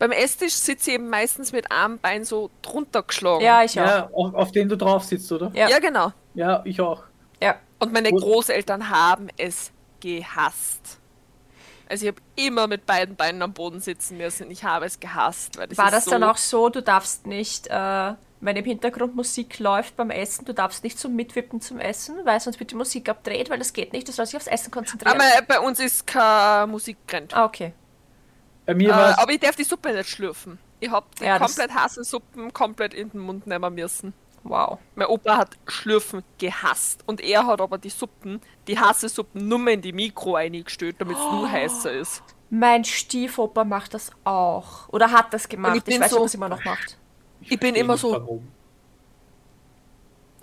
Beim 0.00 0.10
Esstisch 0.10 0.54
sitze 0.54 0.90
ich 0.90 0.94
eben 0.96 1.08
meistens 1.08 1.52
mit 1.52 1.70
einem 1.70 1.98
Bein 2.00 2.24
so 2.24 2.50
drunter 2.62 3.04
geschlagen. 3.04 3.44
Ja, 3.44 3.62
ich 3.62 3.80
auch. 3.80 3.86
Ja, 3.86 4.10
auf, 4.12 4.34
auf 4.34 4.52
den 4.52 4.68
du 4.68 4.76
drauf 4.76 5.04
sitzt, 5.04 5.30
oder? 5.30 5.52
Ja. 5.54 5.68
ja, 5.68 5.78
genau. 5.78 6.12
Ja, 6.34 6.62
ich 6.64 6.80
auch. 6.80 7.04
Ja. 7.40 7.56
Und 7.78 7.92
meine 7.92 8.10
Großeltern 8.10 8.90
haben 8.90 9.28
es 9.36 9.70
gehasst. 10.00 10.98
Also 11.88 12.06
ich 12.06 12.12
habe 12.12 12.22
immer 12.36 12.66
mit 12.66 12.86
beiden 12.86 13.16
Beinen 13.16 13.42
am 13.42 13.54
Boden 13.54 13.80
sitzen 13.80 14.16
müssen. 14.18 14.50
Ich 14.50 14.64
habe 14.64 14.86
es 14.86 15.00
gehasst. 15.00 15.56
Weil 15.58 15.68
das 15.68 15.78
War 15.78 15.84
ist 15.84 15.92
das 15.92 16.04
so, 16.04 16.10
dann 16.10 16.24
auch 16.24 16.36
so, 16.36 16.68
du 16.68 16.82
darfst 16.82 17.26
nicht, 17.26 17.68
äh, 17.68 18.14
wenn 18.40 18.56
im 18.56 18.64
Hintergrund 18.64 19.14
Musik 19.16 19.58
läuft 19.58 19.96
beim 19.96 20.10
Essen, 20.10 20.44
du 20.44 20.52
darfst 20.54 20.84
nicht 20.84 20.98
zum 20.98 21.14
Mitwippen 21.16 21.60
zum 21.60 21.78
Essen, 21.80 22.16
weil 22.24 22.40
sonst 22.40 22.60
wird 22.60 22.70
die 22.72 22.74
Musik 22.76 23.08
abdreht, 23.08 23.50
weil 23.50 23.58
das 23.58 23.72
geht 23.72 23.92
nicht, 23.92 24.08
du 24.08 24.12
sollst 24.12 24.32
dich 24.32 24.36
aufs 24.38 24.46
Essen 24.46 24.70
konzentrieren. 24.70 25.22
Aber 25.22 25.42
bei 25.46 25.60
uns 25.60 25.80
ist 25.80 26.06
keine 26.06 26.66
Musik 26.70 27.04
brennt. 27.06 27.34
ah, 27.34 27.44
okay. 27.44 27.74
Bei 28.66 28.74
Äh, 28.74 28.74
mir 28.74 28.96
war 28.96 29.18
aber 29.18 29.32
ich 29.32 29.40
darf 29.40 29.56
die 29.56 29.64
Suppe 29.64 29.92
nicht 29.92 30.08
schlürfen. 30.08 30.58
Ich 30.80 30.90
hab 30.90 31.14
die 31.16 31.26
Ja, 31.26 31.38
komplett 31.38 31.74
heißen 31.74 32.04
Suppen 32.04 32.52
komplett 32.52 32.94
in 32.94 33.10
den 33.10 33.20
Mund 33.20 33.46
nehmen 33.46 33.74
müssen. 33.74 34.14
Wow. 34.44 34.78
Mein 34.94 35.08
Opa 35.08 35.36
hat 35.36 35.56
Schlürfen 35.66 36.22
gehasst. 36.38 37.02
Und 37.06 37.20
er 37.20 37.46
hat 37.46 37.60
aber 37.60 37.76
die 37.78 37.90
Suppen, 37.90 38.40
die 38.66 38.78
heiße 38.78 39.08
Suppen, 39.08 39.46
nur 39.48 39.58
mehr 39.58 39.74
in 39.74 39.82
die 39.82 39.92
Mikro 39.92 40.36
eingestellt, 40.36 40.96
damit 40.98 41.16
es 41.16 41.22
nur 41.22 41.50
heißer 41.50 41.92
ist. 41.92 42.22
Mein 42.50 42.84
Stiefoper 42.84 43.64
macht 43.64 43.92
das 43.94 44.10
auch. 44.24 44.88
Oder 44.88 45.10
hat 45.10 45.34
das 45.34 45.48
gemacht. 45.48 45.72
ich 45.74 45.78
Ich, 45.78 45.84
bin 45.84 45.94
weiß 45.94 46.00
nicht, 46.00 46.10
so- 46.10 46.16
ob 46.16 46.22
er 46.22 46.26
es 46.26 46.34
immer 46.34 46.48
noch 46.48 46.64
macht. 46.64 46.96
ich 47.42 47.48
bin 47.50 47.58
verstehe 47.60 47.80
immer 47.82 47.92
nicht, 47.94 48.00
so- 48.02 48.12
Warum. 48.12 48.48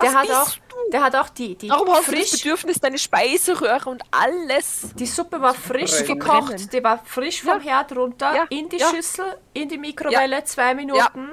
Der 0.02 0.08
Was 0.10 0.14
hat, 0.14 0.26
bist 0.26 0.34
auch, 0.38 0.90
der 0.92 1.02
hat 1.02 1.16
auch 1.16 1.28
die, 1.30 1.54
die 1.56 1.70
Warum 1.70 1.88
hast 1.88 2.08
du 2.08 2.12
das 2.12 2.28
frisch. 2.28 2.42
Bedürfnis, 2.42 2.78
deine 2.80 2.98
Speiseröhre 2.98 3.88
und 3.88 4.02
alles? 4.10 4.90
Die 4.94 5.06
Suppe 5.06 5.40
war 5.40 5.54
frisch 5.54 5.94
Verbrennen. 6.02 6.18
gekocht, 6.48 6.72
die 6.74 6.84
war 6.84 6.98
frisch 7.02 7.42
vom 7.42 7.60
Herd 7.60 7.96
runter, 7.96 8.34
Ja, 8.36 8.44
in 8.50 8.68
die 8.68 8.76
ja. 8.76 8.90
Schüssel, 8.90 9.38
in 9.54 9.70
die 9.70 9.78
Mikrowelle, 9.78 10.44
zwei 10.44 10.74
Minuten. 10.74 11.30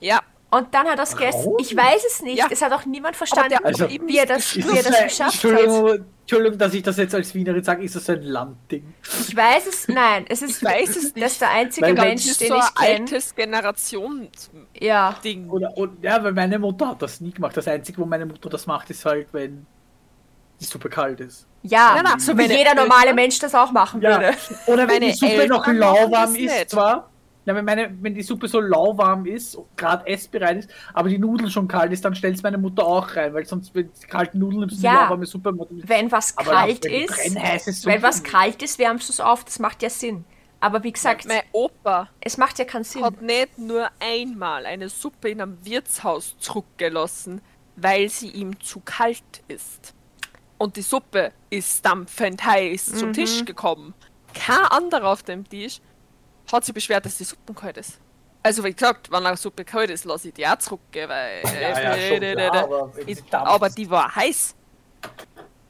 Ja, 0.00 0.20
Und 0.52 0.74
dann 0.74 0.86
hat 0.86 0.98
er 0.98 1.04
es 1.04 1.16
gegessen. 1.16 1.54
Ich 1.58 1.74
weiß 1.74 2.04
es 2.06 2.20
nicht. 2.22 2.38
Ja. 2.38 2.46
Es 2.50 2.60
hat 2.60 2.72
auch 2.72 2.84
niemand 2.84 3.16
verstanden, 3.16 3.50
der 3.50 3.64
Also- 3.64 3.88
wie 3.88 4.18
er 4.18 4.26
das, 4.26 4.54
wie 4.54 4.60
er 4.60 4.66
das 4.66 4.84
das 4.84 4.94
ein- 4.96 5.08
geschafft 5.08 5.44
hat. 5.44 5.50
Entschuldigung, 5.50 6.04
Entschuldigung, 6.20 6.58
dass 6.58 6.74
ich 6.74 6.82
das 6.82 6.96
jetzt 6.98 7.14
als 7.14 7.34
Wienerin 7.34 7.64
sage, 7.64 7.82
ist 7.82 7.96
das 7.96 8.08
ein 8.10 8.22
Landding? 8.22 8.94
Ich 9.28 9.34
weiß 9.34 9.66
es, 9.66 9.88
nein, 9.88 10.26
es 10.28 10.42
ist, 10.42 10.58
Ich 10.58 10.64
weiß 10.64 10.90
es 10.90 10.94
das 11.04 11.14
nicht. 11.14 11.26
ist 11.26 11.40
der 11.40 11.50
einzige 11.50 11.86
Weil 11.86 11.94
das 11.94 12.04
Mensch, 12.04 12.22
Das 12.22 12.30
ist 12.32 12.40
den 12.42 12.48
so 12.48 12.54
ein 12.54 12.60
ich 12.60 12.74
kenne. 12.74 12.98
altes 13.00 13.34
Generationsding. 13.34 14.66
Ja, 14.80 15.16
Oder, 15.48 15.76
und, 15.76 16.02
ja, 16.04 16.22
weil 16.22 16.32
meine 16.32 16.58
Mutter 16.58 16.88
hat 16.88 17.02
das 17.02 17.20
nie 17.20 17.30
gemacht. 17.32 17.56
Das 17.56 17.66
Einzige, 17.68 17.98
wo 17.98 18.04
meine 18.04 18.26
Mutter 18.26 18.48
das 18.50 18.66
macht, 18.66 18.90
ist 18.90 19.04
halt, 19.04 19.28
wenn 19.32 19.66
die 20.60 20.64
Suppe 20.64 20.88
kalt 20.88 21.20
ist. 21.20 21.46
ja, 21.62 21.94
Nein, 21.94 22.04
nein, 22.04 22.20
so 22.20 22.36
wie 22.36 22.42
jeder 22.44 22.74
normale 22.74 23.14
Mensch 23.14 23.38
das 23.38 23.54
auch 23.54 23.72
machen 23.72 24.00
würde. 24.02 24.32
Oder 24.66 24.86
wenn 24.88 25.00
Meine 25.00 25.06
die 25.06 25.12
Suppe 25.14 25.32
Eltern 25.32 25.48
noch 25.48 25.66
lauwarm 25.66 26.10
das 26.12 26.30
ist, 26.30 26.36
nicht. 26.40 26.70
zwar. 26.70 27.08
Ja, 27.44 27.54
wenn, 27.56 27.64
meine, 27.64 27.92
wenn 28.00 28.14
die 28.14 28.22
Suppe 28.22 28.46
so 28.46 28.60
lauwarm 28.60 29.26
ist, 29.26 29.58
gerade 29.76 30.06
essbereit 30.06 30.58
ist, 30.58 30.70
aber 30.94 31.08
die 31.08 31.18
Nudel 31.18 31.50
schon 31.50 31.66
kalt 31.66 31.92
ist, 31.92 32.04
dann 32.04 32.14
stellt 32.14 32.40
meine 32.44 32.56
Mutter 32.58 32.84
auch 32.86 33.16
rein, 33.16 33.34
weil 33.34 33.44
sonst, 33.46 33.74
wenn 33.74 33.90
die 34.00 34.06
kalten 34.06 34.38
Nudeln 34.38 34.60
nimmst, 34.60 34.78
du 34.80 34.86
Ja. 34.86 35.02
lauwarme 35.04 35.26
Suppe. 35.26 35.52
Wenn 35.70 36.12
was 36.12 36.38
Aber 36.38 36.52
kalt 36.52 36.84
wenn 36.84 36.92
ist, 37.04 37.84
wenn 37.86 38.02
was 38.02 38.22
kalt 38.22 38.62
ist, 38.62 38.78
wärmst 38.78 39.08
du 39.08 39.12
es 39.12 39.20
auf. 39.20 39.44
Das 39.44 39.58
macht 39.58 39.82
ja 39.82 39.90
Sinn. 39.90 40.24
Aber 40.60 40.84
wie 40.84 40.92
gesagt, 40.92 41.26
Mein 41.26 41.40
Opa 41.50 42.08
es 42.20 42.38
macht 42.38 42.60
ja 42.60 42.64
keinen 42.64 42.84
Sinn. 42.84 43.02
hat 43.04 43.20
nicht 43.20 43.58
nur 43.58 43.88
einmal 43.98 44.64
eine 44.64 44.88
Suppe 44.88 45.30
in 45.30 45.40
einem 45.40 45.58
Wirtshaus 45.64 46.36
zurückgelassen, 46.38 47.40
weil 47.74 48.08
sie 48.08 48.28
ihm 48.28 48.60
zu 48.60 48.78
kalt 48.84 49.24
ist. 49.48 49.94
Und 50.58 50.76
die 50.76 50.82
Suppe 50.82 51.32
ist 51.50 51.84
dampfend 51.84 52.44
heiß 52.44 52.92
Mhm. 52.92 52.96
zum 52.96 53.12
Tisch 53.12 53.44
gekommen. 53.44 53.94
Kein 54.34 54.64
anderer 54.70 55.08
auf 55.08 55.24
dem 55.24 55.48
Tisch 55.48 55.80
hat 56.50 56.64
sich 56.64 56.74
beschwert, 56.74 57.04
dass 57.04 57.18
die 57.18 57.24
Suppe 57.24 57.52
kalt 57.54 57.76
ist. 57.76 58.00
Also 58.42 58.64
wie 58.64 58.72
gesagt, 58.72 59.10
wenn 59.12 59.24
eine 59.24 59.36
Suppe 59.36 59.64
kalt 59.64 59.90
ist, 59.90 60.04
lasse 60.04 60.28
ich 60.28 60.34
die 60.34 60.46
auch 60.46 60.56
zurückgehen, 60.58 61.08
weil... 61.08 61.42
Ja, 61.60 61.94
ja, 61.94 61.96
schon 61.96 63.26
klar, 63.26 63.46
aber 63.46 63.66
Ich- 63.68 63.74
sie 63.74 63.84
die 63.84 63.90
war 63.90 64.14
heiß. 64.14 64.56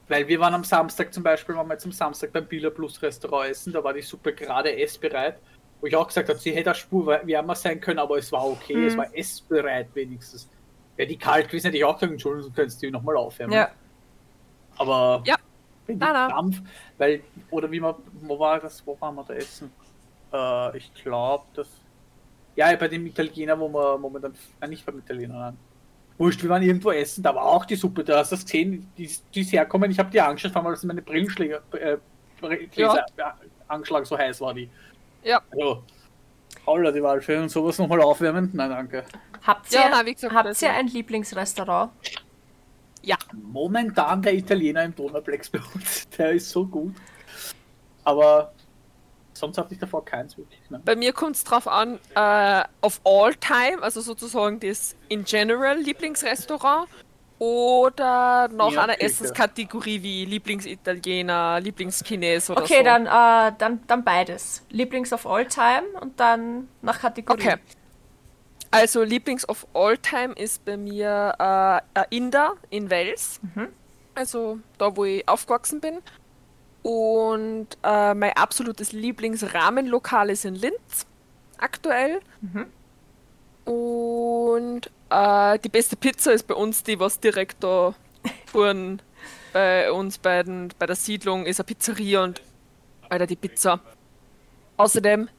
Weil 0.07 0.27
wir 0.27 0.39
waren 0.39 0.53
am 0.53 0.63
Samstag 0.63 1.13
zum 1.13 1.23
Beispiel, 1.23 1.55
waren 1.55 1.67
wir 1.67 1.73
jetzt 1.73 1.85
am 1.85 1.91
Samstag 1.91 2.33
beim 2.33 2.45
Billa 2.45 2.69
Plus 2.69 3.01
Restaurant 3.01 3.49
essen, 3.49 3.73
da 3.73 3.83
war 3.83 3.93
die 3.93 4.01
Suppe 4.01 4.33
gerade 4.33 4.75
essbereit. 4.75 5.37
Wo 5.79 5.87
ich 5.87 5.95
auch 5.95 6.07
gesagt 6.07 6.29
habe, 6.29 6.39
sie 6.39 6.51
hätte 6.51 6.69
eine 6.71 6.75
Spur 6.79 7.05
wärmer 7.25 7.55
sein 7.55 7.79
können, 7.79 7.99
aber 7.99 8.17
es 8.17 8.31
war 8.31 8.45
okay, 8.45 8.75
Mhm. 8.75 8.87
es 8.87 8.97
war 8.97 9.07
essbereit 9.15 9.87
wenigstens. 9.93 10.47
Wäre 10.95 11.07
die 11.07 11.17
kalt 11.17 11.47
gewesen, 11.47 11.67
hätte 11.67 11.77
ich 11.77 11.83
auch 11.85 11.95
gesagt, 11.95 12.11
Entschuldigung, 12.11 12.49
du 12.51 12.55
könntest 12.55 12.81
die 12.81 12.89
nochmal 12.91 13.17
aufwärmen. 13.17 13.53
Ja. 13.55 13.69
Aber 14.77 15.21
Ja. 15.25 15.35
wenn 15.87 15.97
na. 15.97 16.27
Dampf, 16.29 16.61
weil, 16.97 17.21
oder 17.51 17.69
wie 17.71 17.79
man, 17.79 17.95
wo 18.21 18.39
war 18.39 18.59
das, 18.59 18.85
wo 18.85 18.99
waren 18.99 19.15
wir 19.15 19.23
da 19.23 19.33
essen? 19.33 19.71
Äh, 20.33 20.77
ich 20.77 20.93
glaube, 20.95 21.45
das, 21.53 21.67
ja, 22.55 22.75
bei 22.75 22.87
dem 22.87 23.05
Italiener, 23.05 23.59
wo 23.59 23.69
wir 23.69 23.97
momentan, 23.97 24.33
nein, 24.59 24.69
nicht 24.71 24.85
beim 24.85 24.99
Italiener, 24.99 25.39
nein. 25.39 25.57
Wurscht, 26.17 26.43
wir 26.43 26.49
waren 26.49 26.61
irgendwo 26.61 26.91
essen, 26.91 27.23
da 27.23 27.33
war 27.33 27.43
auch 27.43 27.65
die 27.65 27.75
Suppe, 27.75 28.03
da 28.03 28.19
hast 28.19 28.31
du 28.31 28.35
das 28.35 28.45
gesehen, 28.45 28.91
die, 28.97 29.09
die 29.33 29.41
ist 29.41 29.51
herkommen, 29.51 29.89
ich 29.89 29.97
habe 29.97 30.11
die 30.11 30.21
angeschaut, 30.21 30.51
vor 30.51 30.61
allem, 30.61 30.71
als 30.71 30.83
meine 30.83 31.01
Brillenschläger, 31.01 31.61
äh, 31.71 31.97
Gläser 32.71 33.05
ja. 33.17 33.37
angeschlagen, 33.67 34.05
so 34.05 34.17
heiß 34.17 34.41
war 34.41 34.53
die. 34.53 34.69
Ja. 35.23 35.41
Also, 35.51 35.83
Holla, 36.65 36.91
die 36.91 37.01
Waldfee 37.01 37.37
und 37.37 37.49
sowas 37.49 37.77
nochmal 37.77 38.01
aufwärmen? 38.01 38.49
Nein, 38.53 38.69
danke. 38.69 39.05
Habt 39.41 39.71
ihr, 39.71 39.79
Ja, 39.79 39.89
nein, 39.89 40.05
wie 40.05 40.13
gesagt, 40.13 40.33
habt 40.33 40.61
ihr 40.61 40.71
ein 40.71 40.87
Lieblingsrestaurant? 40.87 41.91
Ja. 43.01 43.17
Momentan 43.33 44.21
der 44.21 44.33
Italiener 44.33 44.83
im 44.83 44.95
Donauplex 44.95 45.49
bei 45.49 45.59
uns, 45.73 46.07
der 46.17 46.31
ist 46.31 46.49
so 46.49 46.65
gut. 46.65 46.95
Aber 48.03 48.53
sonst 49.33 49.57
hatte 49.57 49.73
ich 49.73 49.79
davor 49.79 50.03
keins 50.05 50.37
wirklich. 50.37 50.59
Ne? 50.69 50.81
Bei 50.85 50.95
mir 50.95 51.13
kommt 51.13 51.35
es 51.35 51.43
drauf 51.43 51.67
an, 51.67 51.99
äh, 52.15 52.63
auf 52.81 53.01
all 53.03 53.33
time, 53.35 53.81
also 53.81 54.01
sozusagen 54.01 54.59
das 54.59 54.95
in 55.09 55.23
general 55.25 55.77
Lieblingsrestaurant 55.77 56.87
oder 57.39 58.47
nach 58.49 58.71
Ja, 58.71 58.83
einer. 58.83 59.01
Essenskategorie 59.01 60.01
wie 60.01 60.25
Lieblingsitaliener, 60.25 61.59
Lieblingschines 61.59 62.49
oder 62.49 62.61
Okay, 62.61 62.77
so. 62.77 62.83
dann, 62.83 63.05
äh, 63.05 63.53
dann, 63.57 63.81
dann 63.87 64.03
beides. 64.03 64.63
Lieblings 64.69 65.11
of 65.11 65.25
all 65.25 65.45
time 65.45 65.83
und 65.99 66.19
dann 66.19 66.69
nach 66.81 66.99
Kategorie. 67.01 67.41
Okay. 67.41 67.55
Also 68.71 69.03
Lieblings 69.03 69.47
of 69.49 69.67
all 69.73 69.97
time 69.97 70.33
ist 70.33 70.63
bei 70.65 70.77
mir 70.77 71.35
äh, 71.37 71.99
ein 71.99 72.05
Inder 72.09 72.53
in 72.69 72.89
Wels. 72.89 73.39
Also 74.15 74.59
da, 74.77 74.95
wo 74.95 75.05
ich 75.05 75.27
aufgewachsen 75.27 75.79
bin. 75.79 75.99
Und 76.83 77.67
äh, 77.81 78.13
mein 78.13 78.33
absolutes 78.33 78.91
Lieblingsrahmenlokal 78.91 80.29
ist 80.29 80.45
in 80.45 80.55
Linz 80.55 81.07
aktuell. 81.57 82.19
Und 83.65 84.91
äh, 85.09 85.59
die 85.59 85.69
beste 85.69 85.95
Pizza 85.95 86.33
ist 86.33 86.45
bei 86.45 86.55
uns 86.55 86.83
die, 86.83 86.99
was 86.99 87.19
direkt 87.19 87.63
da 87.63 87.95
vorn 88.45 89.01
bei 89.53 89.91
uns 89.91 90.17
bei, 90.17 90.43
den, 90.43 90.69
bei 90.79 90.87
der 90.87 90.95
Siedlung 90.95 91.45
ist 91.45 91.59
eine 91.59 91.65
Pizzeria 91.65 92.23
und 92.23 92.41
Alter, 93.07 93.27
die 93.27 93.35
Pizza. 93.35 93.79
Außerdem, 94.77 95.29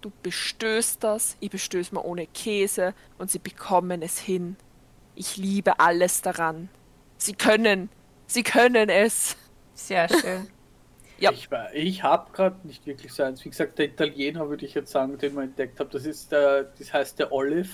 du 0.00 0.10
bestößt 0.22 1.04
das, 1.04 1.36
ich 1.40 1.50
bestöß 1.50 1.92
mal 1.92 2.00
ohne 2.00 2.26
Käse 2.26 2.94
und 3.18 3.30
sie 3.30 3.38
bekommen 3.38 4.00
es 4.02 4.18
hin. 4.18 4.56
Ich 5.14 5.36
liebe 5.36 5.78
alles 5.78 6.22
daran. 6.22 6.70
Sie 7.18 7.34
können, 7.34 7.90
sie 8.26 8.42
können 8.42 8.88
es. 8.88 9.36
Sehr 9.74 10.08
schön. 10.08 10.48
Ja. 11.18 11.30
Ich, 11.30 11.48
ich 11.74 12.02
habe 12.02 12.32
gerade 12.32 12.56
nicht 12.66 12.84
wirklich 12.86 13.12
so 13.12 13.22
eins. 13.22 13.44
Wie 13.44 13.50
gesagt, 13.50 13.78
der 13.78 13.86
Italiener 13.86 14.48
würde 14.48 14.66
ich 14.66 14.74
jetzt 14.74 14.90
sagen, 14.90 15.16
den 15.18 15.34
wir 15.34 15.42
entdeckt 15.42 15.78
haben, 15.78 15.90
das 15.90 16.04
ist 16.04 16.32
der, 16.32 16.64
das 16.64 16.92
heißt 16.92 17.18
der 17.18 17.30
Olive, 17.32 17.68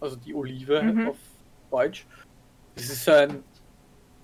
also 0.00 0.16
die 0.16 0.34
Olive 0.34 0.82
Mhm. 0.82 1.08
auf 1.08 1.16
Deutsch. 1.70 2.06
Das 2.74 2.84
ist 2.84 3.04
so 3.04 3.12
ein 3.12 3.42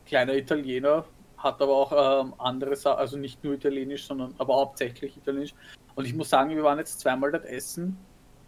kleiner 0.05 0.35
Italiener, 0.35 1.05
hat 1.39 1.61
aber 1.63 1.73
auch 1.75 2.23
ähm, 2.25 2.35
andere 2.39 2.77
Sachen, 2.77 2.99
also 2.99 3.17
nicht 3.17 3.43
nur 3.43 3.55
italienisch, 3.55 4.07
sondern 4.07 4.35
aber 4.39 4.57
hauptsächlich 4.57 5.17
italienisch. 5.17 5.55
Und 5.95 6.05
ich 6.05 6.15
muss 6.15 6.29
sagen, 6.29 6.51
wir 6.55 6.63
waren 6.63 6.79
jetzt 6.79 7.01
zweimal 7.01 7.33
dort 7.33 7.45
essen 7.47 7.97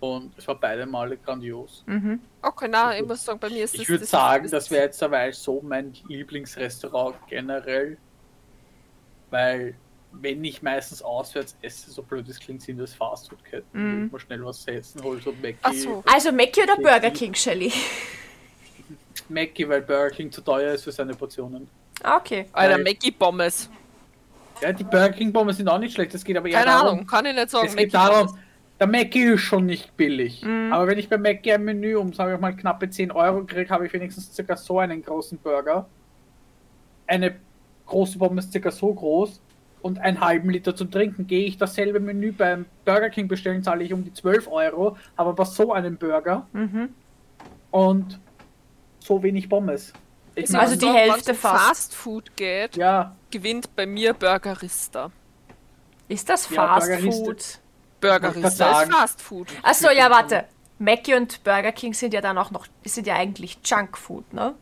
und 0.00 0.37
es 0.37 0.46
war 0.46 0.61
beide 0.61 0.85
Male 0.87 1.16
grandios. 1.16 1.83
Mhm. 1.87 2.20
Okay, 2.42 2.68
na, 2.70 2.96
ich 2.98 3.07
muss 3.07 3.24
sagen, 3.24 3.38
bei 3.40 3.48
mir 3.48 3.64
ist 3.64 3.74
Ich 3.74 3.81
das- 3.81 3.88
würde 3.88 4.00
das- 4.00 4.11
sagen, 4.11 4.42
das- 4.44 4.50
das 4.50 4.70
wäre 4.70 4.85
jetzt 4.85 5.00
dabei 5.00 5.33
so 5.33 5.61
mein 5.62 5.94
Lieblingsrestaurant 6.07 7.16
generell, 7.28 7.96
weil 9.31 9.74
wenn 10.12 10.42
ich 10.44 10.62
meistens 10.62 11.03
auswärts 11.03 11.57
esse, 11.62 11.90
so 11.90 12.03
blöd 12.03 12.29
es 12.29 12.40
klingt, 12.40 12.62
sind 12.62 12.79
das 12.79 12.94
Fastfood-Ketten, 12.94 14.03
wo 14.03 14.07
ich 14.07 14.12
mal 14.12 14.18
schnell 14.21 14.44
was 14.44 14.66
essen 14.66 15.03
hol, 15.03 15.21
so 15.21 15.33
Mackie, 15.42 15.57
Ach 15.62 15.73
so. 15.73 16.03
Also 16.07 16.33
Mackie 16.33 16.62
oder 16.62 16.77
Burger 16.77 17.11
King, 17.11 17.35
Shelly? 17.35 17.73
Mackie, 19.29 19.68
weil 19.68 19.83
Burger 19.83 20.11
King 20.14 20.33
zu 20.33 20.40
teuer 20.40 20.75
ist 20.75 20.85
für 20.85 20.92
seine 20.92 21.14
Portionen. 21.14 21.68
Ah, 22.03 22.16
Okay. 22.16 22.47
Alter, 22.53 22.77
Weil- 22.77 22.85
Mackie 22.85 23.11
Pommes. 23.12 23.68
Ja, 24.61 24.73
die 24.73 24.85
Burger 24.85 25.11
King 25.11 25.33
Pommes 25.33 25.57
sind 25.57 25.68
auch 25.68 25.79
nicht 25.79 25.94
schlecht, 25.94 26.14
das 26.14 26.25
geht 26.25 26.37
aber 26.37 26.49
eher 26.49 26.55
Keine 26.59 26.71
darum, 26.73 26.88
Ahnung, 26.94 27.07
kann 27.07 27.27
ich 27.27 27.35
nicht 27.35 27.51
sagen. 27.51 27.68
es 27.68 27.77
geht 27.77 27.94
darum, 27.94 28.37
der 28.81 28.87
Mackie 28.88 29.23
ist 29.35 29.42
schon 29.42 29.66
nicht 29.66 29.97
billig. 29.97 30.42
Mhm. 30.42 30.73
Aber 30.73 30.87
wenn 30.88 30.99
ich 30.99 31.09
bei 31.09 31.16
Mackie 31.18 31.53
ein 31.53 31.64
Menü 31.64 31.97
um, 31.97 32.12
sagen 32.12 32.31
wir 32.33 32.38
mal, 32.38 32.57
knappe 32.57 32.88
10 32.90 33.12
Euro 33.12 33.44
kriege, 33.44 33.71
habe 33.71 33.87
ich 33.87 33.92
wenigstens 33.92 34.35
circa 34.35 34.57
so 34.57 34.79
einen 34.81 35.03
großen 35.05 35.38
Burger. 35.38 35.87
Eine 37.07 37.37
große 37.87 38.18
Pommes 38.18 38.51
circa 38.51 38.71
so 38.71 38.92
groß 38.92 39.40
und 39.83 39.99
einen 39.99 40.21
halben 40.21 40.51
Liter 40.51 40.75
zum 40.77 40.91
Trinken. 40.91 41.27
Gehe 41.27 41.47
ich 41.47 41.59
dasselbe 41.59 42.01
Menü 42.01 42.33
beim 42.33 42.67
Burger 42.85 43.11
King 43.11 43.29
bestellen, 43.29 43.62
zahle 43.62 43.85
ich 43.85 43.93
um 43.93 44.05
die 44.05 44.12
12 44.12 44.49
Euro, 44.49 44.97
habe 45.17 45.31
aber 45.31 45.45
so 45.45 45.73
einen 45.73 45.97
Burger 45.97 46.47
Mhm. 46.53 46.91
und 47.71 48.19
so 49.01 49.23
wenig 49.23 49.49
Pommes. 49.49 49.93
Ich 50.35 50.55
Also 50.57 50.75
die 50.77 50.87
so, 50.87 50.95
Hälfte 50.95 51.33
um 51.33 51.37
fast. 51.37 51.64
Fast 51.67 51.95
Food 51.95 52.37
geht, 52.37 52.77
ja, 52.77 53.17
gewinnt 53.31 53.75
bei 53.75 53.87
mir 53.87 54.14
Burgerista. 54.14 55.11
Ist 56.07 56.29
das 56.29 56.49
Ja, 56.51 56.67
Fast 56.67 56.87
Burgeriste. 56.88 57.25
Food? 57.25 57.59
Burgerista 58.01 58.83
ist 58.83 58.93
Fast 58.93 59.21
Food. 59.23 59.49
Achso, 59.62 59.91
ja, 59.91 60.09
warte. 60.11 60.45
Mackie 60.79 61.14
und 61.14 61.43
Burger 61.43 61.73
King 61.73 61.93
sind 61.93 62.14
ja 62.14 62.21
dann 62.21 62.38
auch 62.38 62.53
noch, 62.53 62.67
sind 62.85 63.07
ja 63.09 63.17
eigentlich 63.17 63.59
Junkfood, 63.64 64.33
ne? 64.33 64.55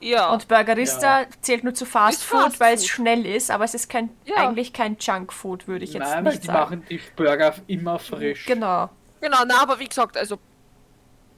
Ja. 0.00 0.32
Und 0.32 0.48
Burgerista 0.48 1.20
Ja. 1.20 1.26
zählt 1.42 1.62
nur 1.64 1.74
zu 1.74 1.84
Fast 1.84 2.22
Food, 2.24 2.40
Fast 2.42 2.60
weil 2.60 2.74
es 2.74 2.80
Food. 2.82 2.90
schnell 2.90 3.26
ist, 3.26 3.50
aber 3.50 3.64
es 3.64 3.74
ist 3.74 3.88
kein, 3.90 4.08
Ja. 4.24 4.36
eigentlich 4.48 4.72
kein 4.72 4.96
Junkfood, 4.98 5.68
würde 5.68 5.84
ich 5.84 5.92
jetzt 5.92 6.08
nein, 6.08 6.24
nicht 6.24 6.42
die 6.42 6.46
sagen. 6.46 6.58
machen 6.58 6.82
die 6.88 7.00
Burger 7.16 7.54
immer 7.66 7.98
frisch. 7.98 8.46
Genau. 8.46 8.88
Genau, 9.20 9.38
na, 9.46 9.60
aber 9.62 9.78
wie 9.78 9.88
gesagt, 9.88 10.16
also 10.16 10.38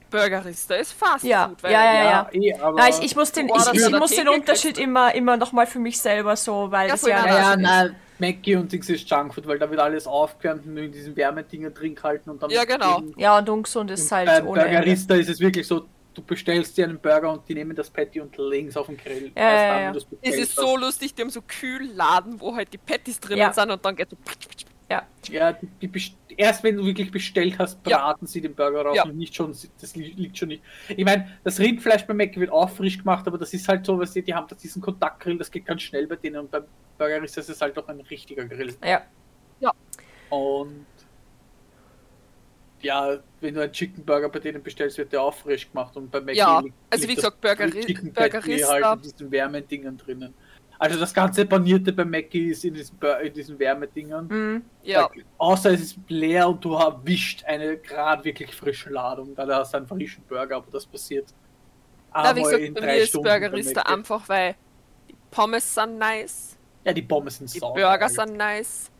Burgerista 0.09 0.75
ist 0.75 0.93
Fast 0.93 1.23
Ja, 1.25 1.49
Food. 1.49 1.63
weil- 1.63 1.71
ja, 1.71 1.83
ja, 1.83 2.03
ja. 2.03 2.29
eh, 2.31 2.53
aber 2.59 2.77
Na, 2.77 2.89
ich, 2.89 3.01
ich 3.01 3.15
muss 3.15 3.31
den, 3.31 3.49
ich, 3.49 3.73
ich 3.73 3.91
muss 3.99 4.11
den 4.11 4.29
Unterschied 4.29 4.77
immer, 4.77 5.13
immer 5.15 5.37
nochmal 5.37 5.65
für 5.65 5.79
mich 5.79 5.99
selber 5.99 6.35
so, 6.35 6.71
weil 6.71 6.87
Ja, 6.87 6.93
das 6.93 7.01
ja. 7.01 7.09
ja, 7.09 7.25
Ja, 7.25 7.37
ja, 7.51 7.57
nein, 7.57 7.95
Mackie 8.19 8.55
und 8.55 8.71
Dings 8.71 8.87
ist 8.89 9.09
Junkfood, 9.09 9.47
weil 9.47 9.57
da 9.57 9.69
wird 9.69 9.79
alles 9.81 10.05
aufgewärmt 10.05 10.65
und 10.67 10.77
in 10.77 10.91
diesen 10.91 11.15
Wärmedinger 11.15 11.71
drin 11.71 11.95
gehalten 11.95 12.29
und 12.29 12.41
dann. 12.43 12.51
Ja, 12.51 12.63
genau. 12.63 13.01
Ja, 13.17 13.39
und 13.39 13.49
ungesund 13.49 13.89
ist 13.89 14.09
halt 14.11 14.29
ohne 14.45 14.61
Ende. 14.61 14.77
Burgerista 14.77 15.15
ist 15.15 15.29
es 15.29 15.39
wirklich 15.39 15.67
so, 15.67 15.85
du 16.13 16.21
bestellst 16.21 16.77
dir 16.77 16.85
einen 16.85 16.99
Burger 16.99 17.31
und 17.31 17.47
die 17.47 17.53
nehmen 17.55 17.75
das 17.75 17.89
Patty 17.89 18.21
und 18.21 18.37
legen 18.37 18.67
es 18.67 18.77
auf 18.77 18.87
den 18.87 18.97
Grill. 18.97 19.31
Ja, 19.35 19.41
ja, 19.43 19.83
dann, 19.91 19.95
ja. 19.95 20.01
Es 20.21 20.35
ist 20.37 20.55
so 20.55 20.77
lustig, 20.77 21.13
die 21.15 21.21
haben 21.21 21.29
so 21.29 21.41
Kühlladen, 21.41 22.39
wo 22.39 22.55
halt 22.55 22.71
die 22.73 22.77
Patties 22.77 23.19
drinnen 23.19 23.39
Ja. 23.39 23.53
sind 23.53 23.71
und 23.71 23.83
dann 23.83 23.95
geht 23.95 24.09
so. 24.09 24.17
Ja. 24.89 25.07
Ja, 25.29 25.53
die, 25.53 25.87
die 25.87 26.13
erst 26.37 26.63
wenn 26.63 26.75
du 26.77 26.85
wirklich 26.85 27.09
bestellt 27.09 27.57
hast, 27.57 27.79
Ja. 27.87 27.97
braten 27.97 28.27
sie 28.27 28.41
den 28.41 28.53
Burger 28.53 28.83
raus 28.83 28.95
Ja. 28.97 29.05
und 29.05 29.17
nicht 29.17 29.33
schon, 29.35 29.55
das 29.79 29.95
li- 29.95 30.13
liegt 30.15 30.37
schon 30.37 30.49
nicht. 30.49 30.61
Ich 30.89 31.03
meine, 31.05 31.29
das 31.43 31.59
Rindfleisch 31.59 32.05
bei 32.05 32.13
Mac 32.13 32.35
wird 32.37 32.51
auch 32.51 32.69
frisch 32.69 32.97
gemacht, 32.97 33.25
aber 33.27 33.37
das 33.37 33.53
ist 33.53 33.67
halt 33.67 33.85
so, 33.85 33.97
weißt 33.97 34.15
du, 34.17 34.21
die 34.21 34.33
haben 34.33 34.47
da 34.47 34.55
diesen 34.55 34.81
Kontaktgrill, 34.81 35.37
das 35.37 35.49
geht 35.49 35.65
ganz 35.65 35.81
schnell 35.81 36.05
bei 36.05 36.15
denen 36.17 36.37
und 36.41 36.51
beim 36.51 36.65
Burger 36.97 37.23
ist 37.23 37.37
das 37.37 37.49
ist 37.49 37.61
halt 37.61 37.77
auch 37.79 37.87
ein 37.87 38.01
richtiger 38.01 38.45
Grill. 38.45 38.75
Ja. 38.83 39.01
Und 40.29 40.85
ja, 42.83 43.17
wenn 43.41 43.53
du 43.53 43.61
einen 43.61 43.71
Chicken 43.71 44.03
Burger 44.05 44.29
bei 44.29 44.39
denen 44.39 44.61
bestellst, 44.61 44.97
wird 44.97 45.11
der 45.11 45.21
auch 45.21 45.33
frisch 45.33 45.69
gemacht 45.71 45.95
und 45.97 46.11
bei 46.11 46.21
Mac 46.21 46.35
Ja, 46.35 46.59
liegt- 46.59 46.75
also 46.89 47.07
wie 47.07 47.15
gesagt, 47.15 47.41
Patty 47.41 47.81
Burgerista- 48.13 48.67
halt 48.69 48.95
in 48.97 49.01
diesen 49.11 49.31
Wärmedingern 49.31 49.97
drinnen. 49.97 50.33
Also 50.79 50.99
das 50.99 51.13
ganze 51.13 51.45
Panierte 51.45 51.93
bei 51.93 52.03
Mackie 52.03 52.49
ist 52.49 52.65
in 52.65 52.73
diesen, 52.73 52.97
in 53.23 53.33
diesen 53.33 53.57
Wärmedingern. 53.57 54.27
Mhm. 54.27 54.61
Ja, 54.83 55.09
Außer 55.37 55.71
es 55.71 55.81
ist 55.81 55.97
leer 56.09 56.49
und 56.49 56.63
du 56.65 56.73
erwischt 56.73 57.45
eine 57.45 57.77
gerade 57.77 58.23
wirklich 58.25 58.53
frische 58.53 58.89
Ladung. 58.89 59.33
Dann 59.33 59.49
hast 59.51 59.73
du 59.73 59.77
einen 59.77 59.87
frischen 59.87 60.23
Burger, 60.27 60.57
aber 60.57 60.67
das 60.71 60.85
passiert. 60.85 61.27
na, 62.13 62.35
wie 62.35 62.41
gesagt, 62.43 62.61
in 62.63 62.73
bei 62.73 62.81
drei 62.81 62.95
mir 62.95 63.01
ist 63.03 63.13
Burgerista 63.13 63.81
einfach, 63.83 64.27
weil 64.27 64.55
die 65.09 65.15
Pommes 65.31 65.73
sind 65.73 65.97
nice, 65.97 66.57
Ja, 66.83 66.91
die 66.91 67.01
Pommes 67.01 67.37
sind 67.37 67.53
die. 67.53 67.59
Burger 67.59 68.09
sind 68.09 68.35
nice. 68.35 68.91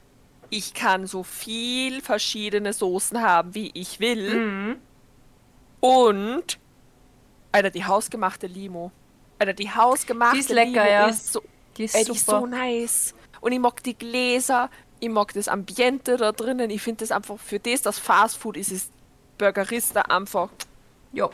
Ich 0.55 0.75
kann 0.75 1.07
so 1.07 1.23
viel 1.23 2.01
verschiedene 2.01 2.73
Soßen 2.73 3.21
haben, 3.21 3.55
wie 3.55 3.71
ich 3.73 3.99
will. 3.99 4.35
Mhm. 4.35 4.75
Und, 5.79 6.59
Alter, 7.51 7.71
die 7.71 7.83
hausgemachte 7.83 8.45
Limo. 8.45 8.91
Alter, 9.39 9.53
die 9.53 9.71
hausgemachte 9.71 10.35
Die 10.35 10.41
ist 10.41 10.49
lecker, 10.49 10.83
Limo 10.83 10.85
ja. 10.85 11.07
ist 11.07 11.33
so, 11.33 11.41
Die 11.75 11.85
ist 11.85 11.95
ey, 11.95 12.05
die 12.05 12.11
ist 12.11 12.27
so 12.27 12.45
nice. 12.45 13.15
Und 13.41 13.51
ich 13.51 13.59
mag 13.59 13.81
die 13.81 13.97
Gläser, 13.97 14.69
ich 14.99 15.09
mag 15.09 15.33
das 15.33 15.47
Ambiente 15.47 16.17
da 16.17 16.31
drinnen. 16.31 16.69
Ich 16.69 16.83
finde 16.83 16.99
das 16.99 17.11
einfach, 17.11 17.39
für 17.39 17.59
das, 17.59 17.81
das 17.81 17.97
Fast 17.97 18.37
Food 18.37 18.55
ist, 18.55 18.71
ist 18.71 18.91
Burgerista 19.39 20.03
einfach. 20.03 20.49
Ja, 21.13 21.29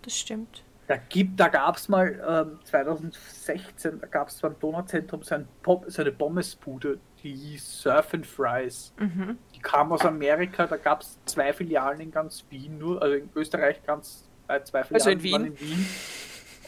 das 0.00 0.16
stimmt. 0.16 0.62
Da, 0.88 0.96
gibt, 0.96 1.40
da 1.40 1.48
gab 1.48 1.76
es 1.76 1.88
mal 1.88 2.20
ähm, 2.28 2.58
2016, 2.64 4.00
da 4.00 4.06
gab 4.06 4.28
es 4.28 4.40
beim 4.40 4.56
Donauzentrum 4.58 5.22
so, 5.22 5.34
ein 5.34 5.48
Pop, 5.62 5.84
so 5.88 6.02
eine 6.02 6.12
Pommesbude, 6.12 6.98
die 7.22 7.34
hieß 7.34 7.82
Surf 7.82 8.14
and 8.14 8.26
Fries. 8.26 8.92
Mhm. 8.98 9.36
Die 9.54 9.58
kam 9.60 9.92
aus 9.92 10.02
Amerika, 10.02 10.66
da 10.66 10.76
gab 10.76 11.02
es 11.02 11.18
zwei 11.24 11.52
Filialen 11.52 12.00
in 12.00 12.10
ganz 12.10 12.44
Wien, 12.50 12.78
nur, 12.78 13.02
also 13.02 13.16
in 13.16 13.28
Österreich 13.34 13.82
ganz 13.84 14.28
äh, 14.48 14.62
zwei 14.62 14.84
Filialen 14.84 14.94
Also 14.94 15.10
in 15.10 15.22
Wien? 15.22 15.44
in 15.46 15.60
Wien. 15.60 15.86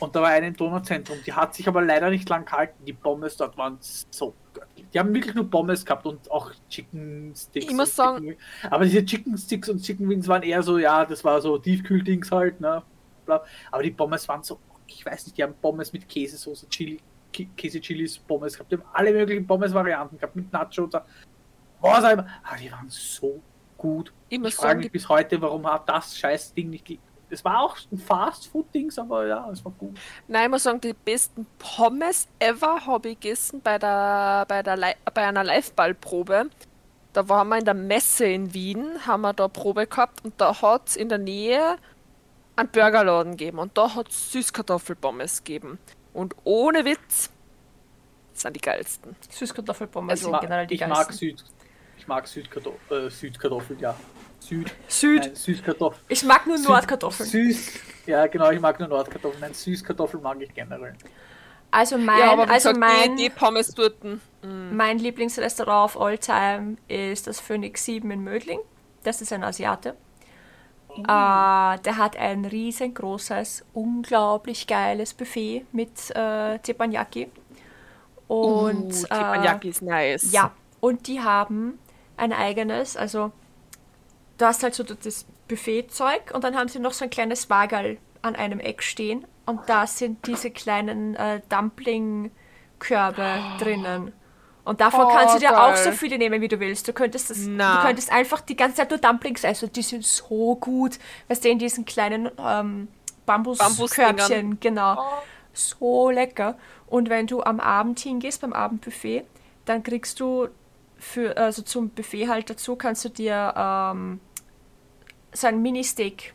Und 0.00 0.14
da 0.14 0.22
war 0.22 0.28
eine 0.28 0.46
im 0.48 0.57
Donauzentrum, 0.57 1.18
die 1.26 1.33
hat 1.33 1.54
sich 1.54 1.66
aber 1.66 1.83
leider 1.83 2.09
nicht 2.11 2.28
lang 2.28 2.44
gehalten. 2.44 2.85
Die 2.85 2.92
Pommes 2.92 3.37
dort 3.37 3.57
waren 3.59 3.78
so 3.81 4.33
göttlich. 4.54 4.87
Die 4.94 4.98
haben 4.98 5.12
wirklich 5.12 5.35
nur 5.35 5.50
Pommes 5.50 5.85
gehabt 5.85 6.07
und 6.07 6.31
auch 6.31 6.52
Chicken 6.68 7.33
Sticks. 7.37 7.66
Ich 7.66 7.72
muss 7.74 7.94
sagen- 7.96 8.24
Chicken, 8.24 8.40
aber 8.70 8.85
diese 8.85 9.04
Chicken 9.04 9.37
Sticks 9.37 9.68
und 9.68 9.83
Chicken 9.83 10.09
Wings 10.09 10.28
waren 10.28 10.42
eher 10.44 10.62
so, 10.62 10.78
ja, 10.78 11.04
das 11.04 11.24
war 11.24 11.40
so 11.40 11.59
Tiefkühldings 11.59 12.31
halt, 12.31 12.61
ne? 12.61 12.83
Bla. 13.29 13.45
Aber 13.71 13.83
die 13.83 13.91
Pommes 13.91 14.27
waren 14.29 14.43
so, 14.43 14.59
ich 14.87 15.05
weiß 15.05 15.27
nicht, 15.27 15.37
die 15.38 15.43
haben 15.43 15.55
Pommes 15.61 15.93
mit 15.93 16.09
Käsesoße, 16.09 16.69
Chili, 16.69 16.99
Kä- 17.33 17.49
Käse-Chilis, 17.57 18.19
Pommes 18.19 18.55
gehabt. 18.55 18.73
Die 18.73 18.77
haben 18.77 18.88
alle 18.93 19.12
möglichen 19.12 19.47
Pommes-Varianten 19.47 20.17
gehabt, 20.17 20.35
mit 20.35 20.53
Nacho 20.53 20.85
und 20.85 20.93
so. 20.93 21.01
Was 21.81 22.05
auch 22.05 22.11
immer. 22.11 22.27
Aber 22.43 22.57
die 22.57 22.73
waren 22.73 22.88
so 22.88 23.41
gut. 23.77 24.12
Ich 24.29 24.38
muss 24.38 24.49
Ich 24.51 24.55
frage 24.57 24.79
mich 24.81 24.91
bis 24.91 25.09
heute, 25.09 25.41
warum 25.41 25.64
hat 25.71 25.88
das 25.88 26.19
scheiß 26.19 26.55
Ding 26.55 26.71
nicht. 26.71 26.99
Es 27.31 27.45
war 27.45 27.61
auch 27.61 27.77
ein 27.93 27.99
Fast-Food-Dings, 27.99 28.99
aber 28.99 29.27
ja, 29.27 29.51
es 29.51 29.62
war 29.62 29.73
gut. 29.73 29.99
nein, 30.27 30.45
ich 30.45 30.51
muss 30.51 30.62
sagen, 30.62 30.81
die 30.81 30.95
besten 30.95 31.47
Pommes 31.59 32.27
ever 32.38 32.87
habe 32.87 33.11
ich 33.11 33.21
gegessen 33.21 33.61
bei, 33.62 33.79
der, 33.79 34.47
bei, 34.49 34.62
der 34.62 34.77
Li 34.79 34.93
bei 35.12 35.27
einer 35.27 35.45
Live-Ball-Probe. 35.45 36.49
Da 37.12 37.29
waren 37.29 37.49
wir 37.49 37.59
in 37.59 37.64
der 37.67 37.75
Messe 37.75 38.25
in 38.27 38.55
Wien, 38.55 39.07
haben 39.07 39.21
wir 39.23 39.35
da 39.35 39.47
Probe 39.49 39.87
gehabt 39.87 40.25
und 40.25 40.41
da 40.41 40.61
hat 40.62 40.88
es 40.88 40.97
in 40.97 41.09
der 41.11 41.19
Nähe 41.19 41.77
einen 42.59 42.68
Burgerladen 42.71 43.37
gegeben 43.37 43.59
und 43.59 43.77
da 43.79 43.94
hat 43.94 44.09
es 44.09 44.33
Süßkartoffelpommes 44.33 45.44
gegeben. 45.44 45.79
Und 46.12 46.35
ohne 46.44 46.85
Witz, 46.85 47.31
das 48.33 48.42
sind 48.42 48.57
die 48.57 48.61
geilsten. 48.61 49.16
Süßkartoffelpommes 49.31 50.11
Also, 50.12 50.31
sind 50.31 50.40
generell 50.40 50.66
die 50.66 50.75
ich 50.75 50.81
mag 50.81 50.90
geilsten. 51.07 51.16
Süd. 51.16 51.44
Ich 51.99 52.07
mag 52.07 52.27
Südkartoffeln, 52.27 53.07
äh, 53.07 53.11
Südkartoffeln, 53.11 53.79
ja. 53.81 53.94
Süd. 54.40 54.73
Süd. 54.87 55.21
Nein, 55.25 55.35
Süßkartoffeln. 55.35 56.05
Ich 56.09 56.23
mag 56.25 56.47
nur 56.47 56.57
Süd- 56.59 56.68
Nordkartoffeln. 56.68 57.29
Süß. 57.29 57.73
Ja, 58.07 58.27
genau, 58.29 58.51
ich 58.51 58.61
mag 58.61 58.79
nur 58.79 58.88
Nordkartoffeln. 58.88 59.40
Nein, 59.40 59.53
Süßkartoffeln 59.55 60.23
mag 60.23 60.40
ich 60.40 60.55
generell. 60.55 60.94
Also 61.71 61.99
mein, 61.99 62.18
ja, 62.18 62.31
also 62.33 62.47
gesagt, 62.71 62.79
mein, 62.79 63.16
die, 63.16 63.25
die 63.25 63.31
Pommes 63.31 63.75
dort. 63.75 63.97
mein 64.42 64.99
Lieblingsrestaurant 64.99 65.97
of 65.97 66.01
all 66.01 66.16
time 66.16 66.77
ist 66.88 67.27
das 67.27 67.40
Phoenix 67.40 67.85
7 67.85 68.11
in 68.11 68.21
Mödling. 68.23 68.61
Das 69.03 69.21
ist 69.21 69.33
ein 69.33 69.44
Asiate. 69.44 69.94
Oh. 71.07 71.11
Äh, 71.11 71.79
der 71.81 71.97
hat 71.97 72.17
ein 72.17 72.45
riesengroßes, 72.45 73.65
unglaublich 73.75 74.67
geiles 74.67 75.15
Buffet 75.15 75.65
mit 75.73 76.11
äh, 76.15 76.59
Teppanyaki. 76.59 77.29
Und 78.27 78.93
uh, 78.93 79.05
äh, 79.05 79.09
Teppanyaki 79.09 79.69
ist 79.69 79.83
nice. 79.83 80.33
Ja, 80.33 80.53
und 80.81 81.07
die 81.07 81.21
haben 81.21 81.79
ein 82.17 82.33
eigenes, 82.33 82.97
also 82.97 83.33
du 84.39 84.45
hast 84.45 84.63
halt 84.63 84.75
so 84.75 84.83
das 84.83 85.27
Buffetzeug 85.49 86.33
und 86.35 86.45
dann 86.45 86.57
haben 86.57 86.69
sie 86.69 86.79
noch 86.79 86.93
so 86.93 87.05
ein 87.05 87.11
kleines 87.11 87.49
Wagerl 87.49 87.99
an 88.23 88.37
einem 88.37 88.61
Eck 88.61 88.83
stehen 88.83 89.27
und 89.47 89.61
da 89.67 89.87
sind 89.87 90.27
diese 90.27 90.51
kleinen 90.51 91.17
äh, 91.17 91.41
Dumpling-Körbe 91.49 93.41
drinnen. 93.59 94.13
Und 94.68 94.81
davon 94.81 95.07
Oh, 95.07 95.09
kannst 95.09 95.35
du 95.35 95.38
dir 95.38 95.59
auch 95.61 95.74
so 95.76 95.85
geil. 95.90 95.92
viele 95.94 96.18
nehmen, 96.18 96.40
wie 96.40 96.48
du 96.48 96.61
willst. 96.61 96.87
Du 96.87 96.92
könntest, 96.92 97.31
das, 97.31 97.38
Na. 97.40 97.76
du 97.81 97.87
könntest 97.87 98.12
einfach 98.12 98.40
die 98.42 98.54
ganze 98.57 98.76
Zeit 98.76 98.90
nur 98.90 98.98
Dumplings 98.98 99.42
essen. 99.44 99.72
Die 99.72 99.83
sind 99.83 100.04
so 100.04 100.57
gut. 100.57 100.98
Weißt 101.28 101.44
du, 101.44 101.48
in 101.48 101.59
diesen 101.59 101.85
kleinen 101.85 102.31
ähm, 102.38 102.88
Bambuskörbchen. 103.26 104.61
Genau 104.61 104.96
Oh. 105.00 105.04
so 105.52 106.11
lecker. 106.11 106.57
Und 106.87 107.09
wenn 107.09 107.26
du 107.26 107.42
am 107.42 107.61
Abend 107.61 107.98
hingehst, 108.00 108.40
beim 108.40 108.52
Abendbuffet, 108.52 109.24
dann 109.64 109.83
kriegst 109.83 110.20
du 110.20 110.48
für, 110.98 111.37
also 111.37 111.62
zum 111.62 111.90
Buffet 111.90 112.28
halt 112.28 112.50
dazu, 112.50 112.76
kannst 112.76 113.04
du 113.04 113.09
dir 113.09 113.54
ähm, 113.57 114.20
so 115.33 115.46
ein 115.46 115.61
Mini-Steak 115.62 116.35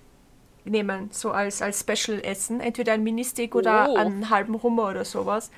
nehmen, 0.65 1.09
so 1.11 1.31
als, 1.31 1.61
als 1.61 1.81
Special-Essen. 1.81 2.61
Entweder 2.61 2.93
ein 2.93 3.03
Mini-Steak 3.03 3.55
oder 3.55 3.89
Oh. 3.89 3.95
einen 3.95 4.29
halben 4.29 4.61
Hummer 4.63 4.89
oder 4.89 5.03
sowas. 5.05 5.51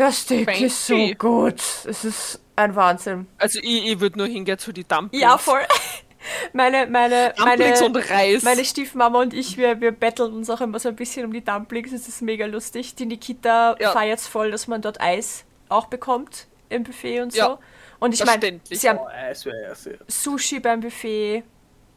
Das 0.00 0.20
Steak 0.22 0.60
ist 0.60 0.86
so 0.86 0.94
Fancy. 0.94 1.14
gut. 1.14 1.60
Es 1.84 2.04
ist 2.04 2.40
ein 2.56 2.74
Wahnsinn. 2.74 3.26
Also 3.38 3.58
ich, 3.62 3.86
ich 3.92 4.00
würde 4.00 4.16
nur 4.18 4.26
hingehen 4.26 4.58
zu 4.58 4.72
die 4.72 4.84
Dumplings. 4.84 5.22
Ja, 5.22 5.36
voll. 5.38 5.60
Meine, 6.52 6.86
meine, 6.86 7.32
Dumplings 7.34 7.80
meine, 7.80 7.84
und 7.98 8.10
Reis. 8.10 8.42
meine 8.42 8.62
Stiefmama 8.64 9.20
und 9.22 9.32
ich, 9.32 9.56
wir, 9.56 9.80
wir 9.80 9.90
betteln 9.90 10.34
uns 10.34 10.50
auch 10.50 10.60
immer 10.60 10.78
so 10.78 10.90
ein 10.90 10.96
bisschen 10.96 11.24
um 11.24 11.32
die 11.32 11.42
Dumplings. 11.42 11.92
Es 11.92 12.08
ist 12.08 12.20
mega 12.20 12.44
lustig. 12.44 12.94
Die 12.94 13.06
Nikita 13.06 13.74
Ja. 13.80 13.92
feiert 13.92 14.20
voll, 14.20 14.50
dass 14.50 14.68
man 14.68 14.82
dort 14.82 15.00
Eis 15.00 15.44
auch 15.70 15.86
bekommt 15.86 16.46
im 16.68 16.82
Buffet 16.84 17.20
und 17.22 17.32
so. 17.32 17.38
Ja. 17.38 17.58
Und 18.00 18.12
ich 18.14 18.22
meine, 18.24 18.60
sie 18.70 18.88
haben 18.88 18.98
Oh. 18.98 19.90
Sushi 20.08 20.60
beim 20.60 20.80
Buffet, 20.80 21.42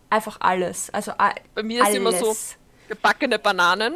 einfach 0.10 0.38
alles. 0.39 0.89
Also 0.94 1.12
Bei 1.54 1.63
mir 1.63 1.82
ist 1.82 1.88
alles. 1.88 1.98
immer 1.98 2.12
so 2.13 2.34
gebackene 2.88 3.39
Bananen. 3.39 3.96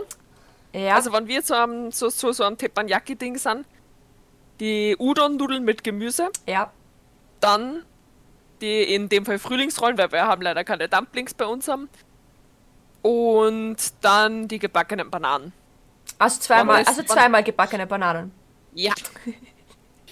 Ja, 0.73 0.95
Also 0.95 1.13
wenn 1.13 1.27
wir 1.27 1.41
so 1.41 1.53
am, 1.55 1.91
so, 1.91 2.09
so, 2.09 2.33
so 2.33 2.43
am 2.43 2.57
Teppanyaki-Ding 2.57 3.37
sind, 3.37 3.65
die 4.59 4.95
Udon-Nudeln 4.97 5.63
mit 5.63 5.83
Gemüse, 5.83 6.29
ja. 6.47 6.71
dann 7.39 7.83
die 8.61 8.83
in 8.93 9.09
dem 9.09 9.25
Fall 9.25 9.39
Frühlingsrollen, 9.39 9.97
weil 9.97 10.11
wir 10.11 10.25
haben 10.25 10.41
leider 10.41 10.63
keine 10.63 10.89
Dumplings 10.89 11.33
bei 11.33 11.45
uns 11.45 11.67
haben. 11.67 11.89
Und 13.03 13.77
dann 14.01 14.47
die 14.47 14.59
gebackenen 14.59 15.09
Bananen. 15.09 15.53
Also 16.17 16.39
zweimal, 16.41 16.83
also 16.83 17.03
zweimal 17.03 17.43
gebackene 17.43 17.87
Bananen. 17.87 18.31
Ja. 18.73 18.93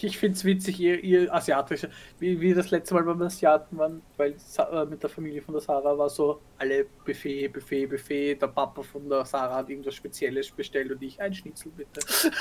Ich 0.01 0.19
finde 0.19 0.35
es 0.35 0.43
witzig, 0.43 0.79
ihr, 0.79 1.03
ihr 1.03 1.33
asiatische, 1.33 1.89
wie 2.19 2.39
wir 2.39 2.53
das 2.53 2.69
letzte 2.69 2.93
Mal 2.93 3.03
beim 3.03 3.21
Asiaten 3.23 3.75
waren, 3.77 4.01
weil 4.17 4.37
Sa 4.37 4.83
äh, 4.83 4.85
mit 4.85 5.01
der 5.01 5.09
Familie 5.09 5.41
von 5.41 5.55
der 5.55 5.61
Sarah 5.61 5.97
war 5.97 6.09
so 6.09 6.41
alle 6.59 6.85
Buffet, 7.05 7.47
Buffet, 7.47 7.87
Buffet. 7.87 8.35
Der 8.35 8.47
Papa 8.47 8.83
von 8.83 9.09
der 9.09 9.25
Sarah 9.25 9.55
hat 9.55 9.69
irgendwas 9.69 9.95
Spezielles 9.95 10.51
bestellt 10.51 10.91
und 10.91 11.01
ich 11.01 11.19
ein 11.19 11.33
Schnitzel 11.33 11.71
bitte. 11.75 12.01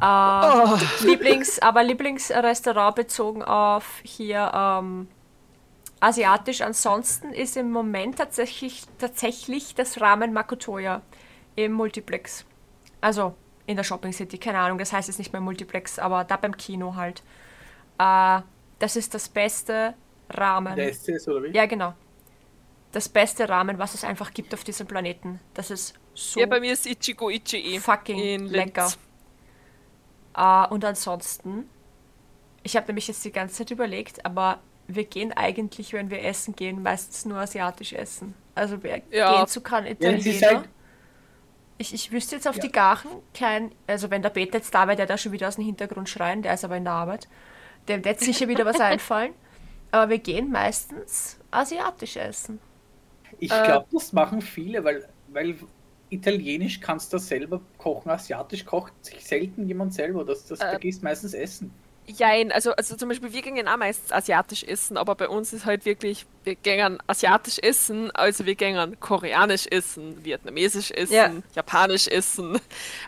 Äh, 0.00 0.04
Oh. 0.04 0.78
Lieblings, 1.04 1.58
aber 1.58 1.82
Lieblingsrestaurant 1.82 2.94
bezogen 2.94 3.42
auf 3.42 4.00
hier 4.02 4.50
ähm, 4.54 5.08
asiatisch. 6.00 6.60
Ansonsten 6.62 7.32
ist 7.32 7.56
im 7.56 7.70
Moment 7.70 8.18
tatsächlich, 8.18 8.84
tatsächlich 8.98 9.74
das 9.74 10.00
Ramen 10.00 10.32
Makotoya 10.32 11.02
im 11.56 11.72
Multiplex. 11.72 12.44
Also 13.00 13.34
in 13.66 13.76
der 13.76 13.84
Shopping 13.84 14.12
City, 14.12 14.38
keine 14.38 14.58
Ahnung, 14.60 14.78
das 14.78 14.92
heißt 14.92 15.08
jetzt 15.08 15.18
nicht 15.18 15.32
mehr 15.32 15.42
Multiplex, 15.42 15.98
aber 15.98 16.24
da 16.24 16.36
beim 16.36 16.56
Kino 16.56 16.94
halt. 16.94 17.22
Äh, 17.98 18.40
das 18.78 18.96
ist 18.96 19.14
das 19.14 19.28
beste 19.28 19.94
Ramen. 20.30 20.76
Der 20.76 20.92
oder 21.26 21.42
wie? 21.44 21.50
Ja, 21.50 21.66
genau. 21.66 21.94
Das 22.92 23.08
beste 23.08 23.48
Ramen, 23.48 23.78
was 23.78 23.94
es 23.94 24.04
einfach 24.04 24.32
gibt 24.32 24.54
auf 24.54 24.64
diesem 24.64 24.86
Planeten. 24.86 25.40
Das 25.54 25.70
ist 25.70 25.94
so 26.14 26.40
Ja, 26.40 26.46
bei 26.46 26.60
mir 26.60 26.72
ist 26.72 26.86
Ichigo 26.86 27.28
Ichi 27.28 27.78
fucking 27.80 28.18
in 28.18 28.46
Linz. 28.46 28.98
Äh, 30.38 30.68
und 30.68 30.84
ansonsten, 30.86 31.68
ich 32.62 32.76
habe 32.76 32.88
nämlich 32.88 33.08
jetzt 33.08 33.24
die 33.24 33.32
ganze 33.32 33.56
Zeit 33.56 33.70
überlegt, 33.72 34.24
aber 34.26 34.60
wir 34.88 35.04
gehen 35.04 35.32
eigentlich, 35.32 35.92
wenn 35.94 36.10
wir 36.10 36.24
essen 36.24 36.56
gehen, 36.56 36.82
meistens 36.82 37.26
nur 37.26 37.38
asiatisch 37.38 37.92
essen. 37.94 38.34
Also 38.54 38.82
wir 38.82 39.02
Ja. 39.10 39.36
gehen 39.38 39.46
zu 39.48 39.62
Ja, 39.98 40.10
ist 40.10 40.42
Italiener. 40.42 40.46
halt- 40.46 40.68
ich, 41.78 41.94
ich 41.94 42.10
wüsste 42.12 42.36
jetzt 42.36 42.48
auf 42.48 42.56
Ja. 42.56 42.62
die 42.62 42.72
Gachen 42.72 43.10
kein, 43.34 43.72
also 43.86 44.10
wenn 44.10 44.22
der 44.22 44.30
Peter 44.30 44.58
jetzt 44.58 44.74
da 44.74 44.86
wäre, 44.88 44.96
der 44.96 45.06
da 45.06 45.16
schon 45.18 45.32
wieder 45.32 45.48
aus 45.48 45.56
dem 45.56 45.64
Hintergrund 45.64 46.08
schreien, 46.08 46.42
der 46.42 46.54
ist 46.54 46.64
aber 46.64 46.76
in 46.76 46.84
der 46.84 46.92
Arbeit, 46.94 47.28
dem 47.88 48.04
wird 48.04 48.20
sicher 48.20 48.48
wieder 48.48 48.64
was 48.66 48.80
einfallen. 48.80 49.34
Aber 49.92 50.10
wir 50.10 50.18
gehen 50.18 50.50
meistens 50.52 51.38
asiatisch 51.50 52.16
essen. 52.16 52.60
Ich 53.38 53.62
Äh, 53.62 53.62
glaube, 53.64 53.86
das 53.92 54.12
machen 54.12 54.40
viele, 54.42 54.82
weil, 54.84 55.08
weil 55.28 55.56
Italienisch 56.10 56.80
kannst 56.80 57.12
du 57.12 57.18
selber 57.18 57.60
kochen, 57.76 58.10
Asiatisch 58.10 58.64
kocht 58.64 58.92
sich 59.04 59.24
selten 59.26 59.66
jemand 59.68 59.92
selber. 59.94 60.24
Das, 60.24 60.46
das, 60.46 60.58
da 60.58 60.72
Äh, 60.74 60.78
gehst 60.78 61.02
meistens 61.02 61.34
essen. 61.34 61.70
Jein, 62.06 62.50
also, 62.52 62.72
also 62.72 62.96
zum 62.96 63.10
Beispiel 63.10 63.30
wir 63.34 63.42
gehen 63.42 63.68
auch 63.68 63.76
meistens 63.76 64.10
asiatisch 64.12 64.64
essen, 64.64 64.96
aber 64.96 65.14
bei 65.14 65.28
uns 65.28 65.52
ist 65.52 65.66
halt 65.66 65.84
wirklich, 65.84 66.24
wir 66.44 66.54
gehen 66.54 66.96
asiatisch 67.06 67.58
essen, 67.58 68.10
also 68.12 68.46
wir 68.46 68.54
gehen 68.54 68.98
koreanisch 68.98 69.66
essen, 69.66 70.24
vietnamesisch 70.24 70.90
essen, 70.90 71.12
Ja. 71.14 71.30
japanisch 71.54 72.08
essen. 72.08 72.58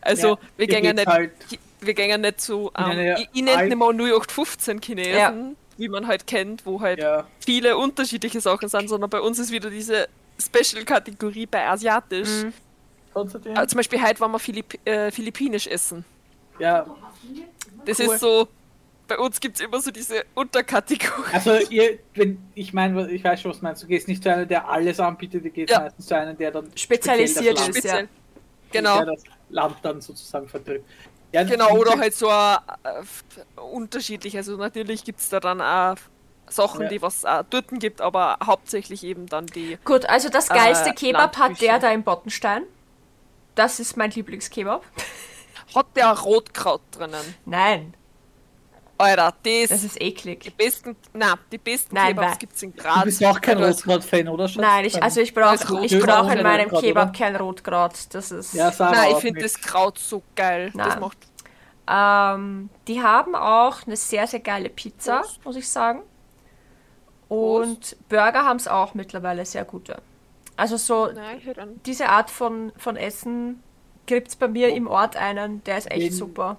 Also 0.02 0.28
Ja, 0.28 0.38
wir 0.58 0.66
geht 0.66 0.82
nicht, 0.96 1.06
halt- 1.06 1.32
wir 1.80 1.94
gehen 1.94 2.20
nicht 2.20 2.42
zu, 2.42 2.70
ähm, 2.76 2.84
eine 2.84 3.14
ich, 3.20 3.28
ich 3.32 3.42
nenne 3.42 3.74
mal 3.74 3.94
0815 3.94 4.82
Chinesen, 4.82 5.56
wie 5.78 5.88
man 5.88 6.06
halt 6.06 6.26
kennt, 6.26 6.66
wo 6.66 6.82
halt 6.82 6.98
Ja, 6.98 7.26
viele 7.42 7.78
unterschiedliche 7.78 8.42
Sachen 8.42 8.68
sind, 8.68 8.88
sondern 8.90 9.08
bei 9.08 9.20
uns 9.22 9.38
ist 9.38 9.50
wieder 9.50 9.70
diese 9.70 10.08
Special-Kategorie 10.38 11.46
bei 11.46 11.66
asiatisch. 11.66 12.44
Mhm. 12.44 12.52
Konstantin? 13.12 13.56
Also 13.56 13.70
zum 13.70 13.76
Beispiel 13.78 14.02
heute 14.02 14.20
waren 14.20 14.32
wir 14.32 14.38
Philipp 14.38 14.86
äh, 14.86 15.10
philippinisch 15.10 15.66
essen. 15.66 16.04
ja, 16.58 16.86
Das 17.84 17.98
Cool. 17.98 18.06
ist 18.14 18.20
so, 18.20 18.48
bei 19.08 19.18
uns 19.18 19.40
gibt 19.40 19.56
es 19.58 19.64
immer 19.66 19.80
so 19.80 19.90
diese 19.90 20.24
Unterkategorie. 20.34 21.32
Also 21.32 21.56
ihr, 21.70 21.98
wenn 22.14 22.38
ich 22.54 22.72
meine, 22.72 23.10
ich 23.10 23.24
weiß 23.24 23.40
schon, 23.40 23.50
was 23.50 23.58
du 23.58 23.64
meinst. 23.64 23.82
Du 23.82 23.86
gehst 23.88 24.06
nicht 24.08 24.22
zu 24.22 24.32
einem, 24.32 24.46
der 24.46 24.68
alles 24.68 25.00
anbietet, 25.00 25.44
du 25.44 25.50
gehst 25.50 25.70
Ja. 25.70 25.80
meistens 25.80 26.06
zu 26.06 26.16
einem, 26.16 26.36
der 26.36 26.50
dann 26.52 26.70
Spezialisiert 26.76 27.58
speziell 27.58 27.74
ist, 27.84 27.84
Land, 27.84 28.08
ja. 28.72 28.80
Genau. 28.80 28.96
der 28.98 29.06
das 29.06 29.22
Land 29.48 29.76
dann 29.82 30.00
sozusagen 30.00 30.48
vertritt. 30.48 30.84
Ja, 31.32 31.42
Genau, 31.44 31.70
oder 31.76 31.98
halt 31.98 32.14
so 32.14 32.28
äh, 32.28 32.58
unterschiedlich. 33.60 34.36
Also 34.36 34.56
natürlich 34.56 35.04
gibt 35.04 35.20
es 35.20 35.28
da 35.28 35.40
dann 35.40 35.60
auch 35.60 35.96
Sachen, 36.48 36.82
Ja. 36.82 36.88
die 36.88 37.02
was 37.02 37.24
auch 37.24 37.42
dort 37.50 37.66
gibt, 37.80 38.00
aber 38.00 38.36
hauptsächlich 38.44 39.04
eben 39.04 39.26
dann 39.26 39.46
die. 39.46 39.78
Gut, 39.84 40.06
also 40.06 40.28
das 40.28 40.48
geilste 40.48 40.90
Äh, 40.90 40.94
Kebab 40.94 41.36
hat 41.38 41.60
der 41.60 41.78
da 41.78 41.90
im 41.92 42.02
Bottenstein. 42.02 42.62
Das 43.60 43.78
ist 43.78 43.94
mein 43.98 44.10
Lieblingskebab. 44.10 44.82
Hat 45.74 45.86
der 45.94 46.08
Rotkraut 46.18 46.80
drinnen? 46.92 47.34
Nein, 47.44 47.92
Alter, 48.96 49.34
das, 49.42 49.68
das 49.68 49.84
ist 49.84 49.96
die 50.00 50.04
eklig. 50.08 50.54
besten, 50.56 50.96
na, 51.12 51.34
die 51.52 51.58
besten 51.58 51.94
Nein, 51.94 52.08
Kebabs 52.14 52.30
weil- 52.32 52.38
gibt 52.38 52.56
es 52.56 52.62
in 52.62 52.74
Du 52.74 52.82
Graz. 52.82 53.04
bist 53.04 53.22
auch 53.24 53.38
kein 53.40 53.58
Also, 53.58 53.66
Rotkraut-Fan, 53.90 54.28
oder? 54.28 54.48
Schatz? 54.48 54.62
Nein, 54.62 54.84
ich, 54.86 55.02
also 55.02 55.20
ich 55.20 55.34
Das 55.34 55.60
brauche 55.64 55.84
ich 55.84 55.98
brauch 56.00 56.30
in 56.32 56.42
meinem 56.42 56.62
Rotkraut, 56.70 56.82
Kebab 56.82 57.08
oder? 57.10 57.18
kein 57.18 57.36
Rotkraut. 57.36 57.92
Das 58.14 58.30
ist. 58.30 58.54
Ja, 58.54 58.72
Nein, 58.78 59.10
ich 59.12 59.18
finde 59.18 59.42
das 59.42 59.60
Kraut 59.60 59.98
so 59.98 60.22
geil. 60.34 60.70
Das 60.74 60.86
Nein. 60.86 61.00
macht 61.00 61.18
Ähm, 61.86 62.70
die 62.88 63.02
haben 63.02 63.34
auch 63.34 63.86
eine 63.86 63.96
sehr, 63.96 64.26
sehr 64.26 64.40
geile 64.40 64.70
Pizza, 64.70 65.18
Prost. 65.20 65.44
muss 65.44 65.56
ich 65.56 65.68
sagen. 65.68 66.00
Und 67.28 67.96
Burger 68.08 68.44
haben 68.44 68.56
es 68.56 68.68
auch 68.68 68.94
mittlerweile 68.94 69.44
sehr 69.44 69.64
gute. 69.66 70.00
Also 70.60 70.76
so 70.76 71.06
dann. 71.54 71.80
diese 71.86 72.10
Art 72.10 72.28
von, 72.30 72.70
von 72.76 72.96
Essen 72.96 73.60
gibt 74.04 74.28
es 74.28 74.36
bei 74.36 74.46
mir 74.46 74.68
im 74.74 74.86
Ort 74.88 75.16
einen, 75.16 75.64
der 75.64 75.78
ist 75.78 75.90
echt 75.90 76.04
Wenn- 76.06 76.12
super. 76.12 76.58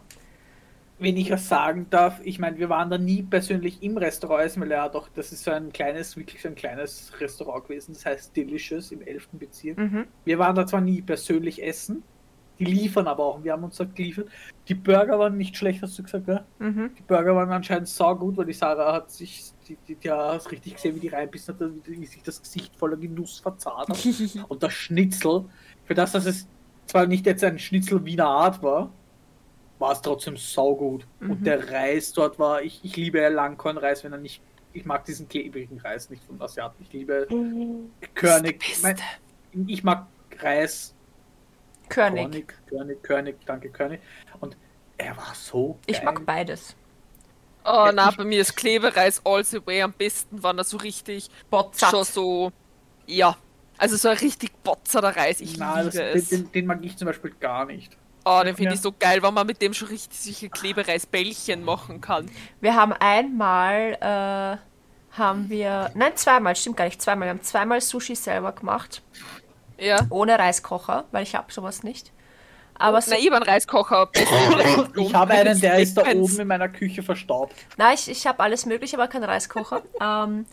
Wenn 0.98 1.18
ich 1.18 1.32
was 1.32 1.48
sagen 1.48 1.88
darf, 1.90 2.20
ich 2.24 2.38
meine, 2.40 2.58
wir 2.60 2.70
waren 2.70 2.90
da 2.90 2.98
nie 2.98 3.22
persönlich 3.24 3.82
im 3.84 3.98
Restaurant 3.98 4.44
essen, 4.44 4.62
weil 4.62 4.72
ja 4.72 4.88
doch, 4.90 5.08
das 5.16 5.32
ist 5.32 5.44
so 5.44 5.52
ein 5.52 5.72
kleines, 5.72 6.16
wirklich 6.18 6.42
so 6.42 6.48
ein 6.48 6.54
kleines 6.56 7.12
Restaurant 7.20 7.64
gewesen, 7.68 7.94
das 7.94 8.06
heißt 8.06 8.36
Delicious 8.36 8.92
im 8.92 9.02
11. 9.02 9.30
Bezirk. 9.34 9.78
Mhm. 9.80 10.06
Wir 10.26 10.38
waren 10.40 10.56
da 10.56 10.66
zwar 10.66 10.82
nie 10.82 11.02
persönlich 11.02 11.64
essen, 11.64 12.04
die 12.60 12.66
liefern 12.66 13.08
aber 13.08 13.24
auch, 13.26 13.44
wir 13.44 13.52
haben 13.54 13.64
uns 13.64 13.78
dort 13.78 13.96
geliefert. 13.96 14.30
Die 14.68 14.76
Burger 14.76 15.18
waren 15.18 15.38
nicht 15.38 15.58
schlecht, 15.58 15.82
hast 15.82 15.98
du 15.98 16.04
gesagt, 16.04 16.28
ja? 16.28 16.44
Mhm. 16.60 16.92
Die 16.98 17.02
Burger 17.04 17.36
waren 17.36 17.52
anscheinend 17.52 17.88
saugut, 17.88 18.38
weil 18.38 18.46
die 18.46 18.54
Sarah 18.54 18.94
hat 18.94 19.10
sich, 19.12 19.44
die, 19.72 19.78
die, 19.88 19.96
die 19.96 20.12
hast 20.12 20.52
richtig 20.52 20.76
gesehen, 20.76 20.96
wie 20.96 21.00
die 21.00 21.08
reinbissen 21.08 21.54
hat, 21.58 21.70
wie, 21.86 22.02
wie 22.02 22.06
sich 22.06 22.22
das 22.24 22.42
Gesicht 22.42 22.76
voller 22.76 22.98
Genuss 22.98 23.40
verzahnt 23.40 23.90
hat. 23.90 24.06
Und 24.50 24.64
das 24.64 24.74
Schnitzel, 24.74 25.46
für 25.86 25.94
das, 25.94 26.12
dass 26.12 26.26
es 26.26 26.48
zwar 26.86 27.06
nicht 27.08 27.26
jetzt 27.26 27.44
ein 27.44 27.60
Schnitzel 27.60 28.04
Wiener 28.06 28.28
Art 28.28 28.62
war, 28.62 28.92
war 29.80 29.94
es 29.94 30.02
trotzdem 30.02 30.38
saugut. 30.38 31.08
Mhm. 31.20 31.32
Und 31.32 31.46
der 31.46 31.72
Reis 31.72 32.14
dort 32.14 32.38
war, 32.38 32.62
ich, 32.62 32.82
ich 32.84 32.96
liebe 32.96 33.20
ja 33.20 33.30
Langkornreis, 33.30 34.04
wenn 34.04 34.12
er 34.12 34.20
nicht, 34.20 34.42
ich 34.74 34.86
mag 34.86 35.06
diesen 35.06 35.28
klebrigen 35.28 35.80
Reis 35.80 36.10
nicht 36.10 36.24
von 36.24 36.42
Asiaten. 36.42 36.84
Ich 36.84 36.94
liebe 36.94 37.28
Körnig. 38.14 38.60
Das 38.60 38.70
ist 38.78 38.84
Mein, 38.84 38.96
ich 39.68 39.84
mag 39.84 40.08
Reis, 40.40 40.94
Körnig. 41.90 42.24
Körnig, 42.24 42.56
Körnig, 42.68 43.04
Körnig, 43.04 43.36
danke 43.46 43.70
Körnig. 43.70 44.00
Und 44.40 44.56
er 44.98 45.18
war 45.18 45.34
so 45.34 45.78
Ich 45.88 45.98
geil. 45.98 46.06
mag 46.06 46.26
beides. 46.26 46.76
Oh, 47.64 47.86
Ja, 47.88 47.92
na, 47.92 48.10
ich- 48.10 48.18
bei 48.18 48.24
mir 48.24 48.42
ist 48.42 48.56
Klebereis 48.56 49.22
all 49.24 49.44
the 49.44 49.60
way 49.66 49.82
am 49.82 49.94
besten, 49.94 50.42
wenn 50.44 50.58
er 50.58 50.64
so 50.64 50.78
richtig 50.78 51.30
Botzat. 51.50 51.92
schon 51.92 52.04
so. 52.04 52.52
Ja. 53.06 53.36
Also 53.78 53.96
so 53.98 54.10
ein 54.10 54.18
richtig 54.18 54.52
botzerer 54.64 55.16
Reis. 55.16 55.42
Ich 55.42 55.58
Na, 55.58 55.84
das, 55.84 55.94
liebe 55.94 56.06
den, 56.06 56.18
es. 56.18 56.30
den, 56.30 56.52
den 56.52 56.66
mag 56.68 56.80
ich 56.84 56.96
zum 56.98 57.08
Beispiel 57.08 57.32
gar 57.40 57.66
nicht. 57.66 57.98
Oh, 58.26 58.42
den 58.44 58.56
finde 58.56 58.72
Ja. 58.72 58.76
ich 58.76 58.82
so 58.82 58.92
geil, 58.98 59.24
wenn 59.24 59.34
man 59.34 59.48
mit 59.48 59.62
dem 59.62 59.74
schon 59.74 59.88
richtig 59.88 60.20
solche 60.20 60.50
Klebereisbällchen 60.50 61.64
machen 61.66 62.02
kann. 62.02 62.30
Wir 62.62 62.76
haben 62.76 62.94
einmal, 62.94 63.98
äh, 64.00 65.18
haben 65.18 65.50
wir, 65.50 65.90
nein, 65.96 66.16
zweimal, 66.16 66.56
stimmt 66.56 66.78
gar 66.78 66.86
nicht, 66.86 67.02
zweimal, 67.02 67.28
wir 67.28 67.32
haben 67.32 67.42
zweimal 67.42 67.82
Sushi 67.82 68.16
selber 68.16 68.52
gemacht, 68.52 69.02
Ja. 69.80 70.06
ohne 70.12 70.38
Reiskocher, 70.38 71.06
weil 71.12 71.24
ich 71.24 71.34
habe 71.36 71.52
sowas 71.52 71.82
nicht. 71.84 72.12
Aber 72.82 73.02
so, 73.02 73.12
Na, 73.12 73.18
ich 73.18 73.26
habe 73.28 73.36
einen 73.38 73.46
Reiskocher. 73.46 74.10
Ich 74.96 75.14
habe 75.14 75.34
einen, 75.34 75.60
der 75.62 75.80
ist 75.80 75.96
da 75.96 76.04
oben 76.14 76.40
in 76.40 76.48
meiner 76.48 76.70
Küche 76.70 77.04
verstaubt. 77.04 77.54
nein, 77.78 77.96
ich, 77.96 78.10
ich 78.10 78.28
habe 78.28 78.42
alles 78.42 78.66
mögliche, 78.66 78.98
aber 78.98 79.08
keinen 79.08 79.24
Reiskocher. 79.26 79.82
ähm, 80.02 80.46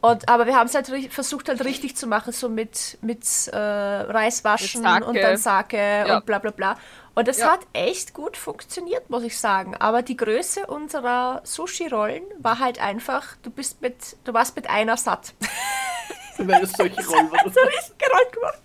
und, 0.00 0.28
aber 0.28 0.46
wir 0.46 0.56
haben 0.56 0.66
es 0.66 0.74
halt 0.74 0.90
versucht 1.12 1.48
halt 1.48 1.64
richtig 1.64 1.96
zu 1.96 2.08
machen, 2.08 2.32
so 2.32 2.48
mit, 2.48 2.98
mit 3.02 3.24
äh, 3.52 3.56
Reis 3.56 4.42
waschen 4.42 4.82
Mit 4.82 5.04
und 5.04 5.14
dann 5.16 5.36
Sake 5.36 5.76
Ja. 5.76 6.16
und 6.16 6.26
bla 6.26 6.40
bla 6.40 6.50
bla. 6.50 6.76
Und 7.14 7.28
das 7.28 7.38
Ja. 7.38 7.52
hat 7.52 7.60
echt 7.72 8.12
gut 8.12 8.36
funktioniert, 8.36 9.10
muss 9.10 9.22
ich 9.22 9.38
sagen. 9.38 9.76
Aber 9.76 10.02
die 10.02 10.16
Größe 10.16 10.66
unserer 10.66 11.40
Sushi-Rollen 11.44 12.24
war 12.38 12.58
halt 12.58 12.80
einfach, 12.80 13.36
du 13.42 13.50
bist 13.50 13.80
mit, 13.80 13.94
du 14.24 14.34
warst 14.34 14.56
mit 14.56 14.68
einer 14.68 14.96
satt. 14.96 15.34
Weil 16.38 16.64
es 16.64 16.72
solche 16.72 17.06
Rollen 17.06 17.30
waren. 17.30 17.52
so 17.54 17.60
richtig 17.60 17.98
gerollt 17.98 18.32
gemacht. 18.32 18.58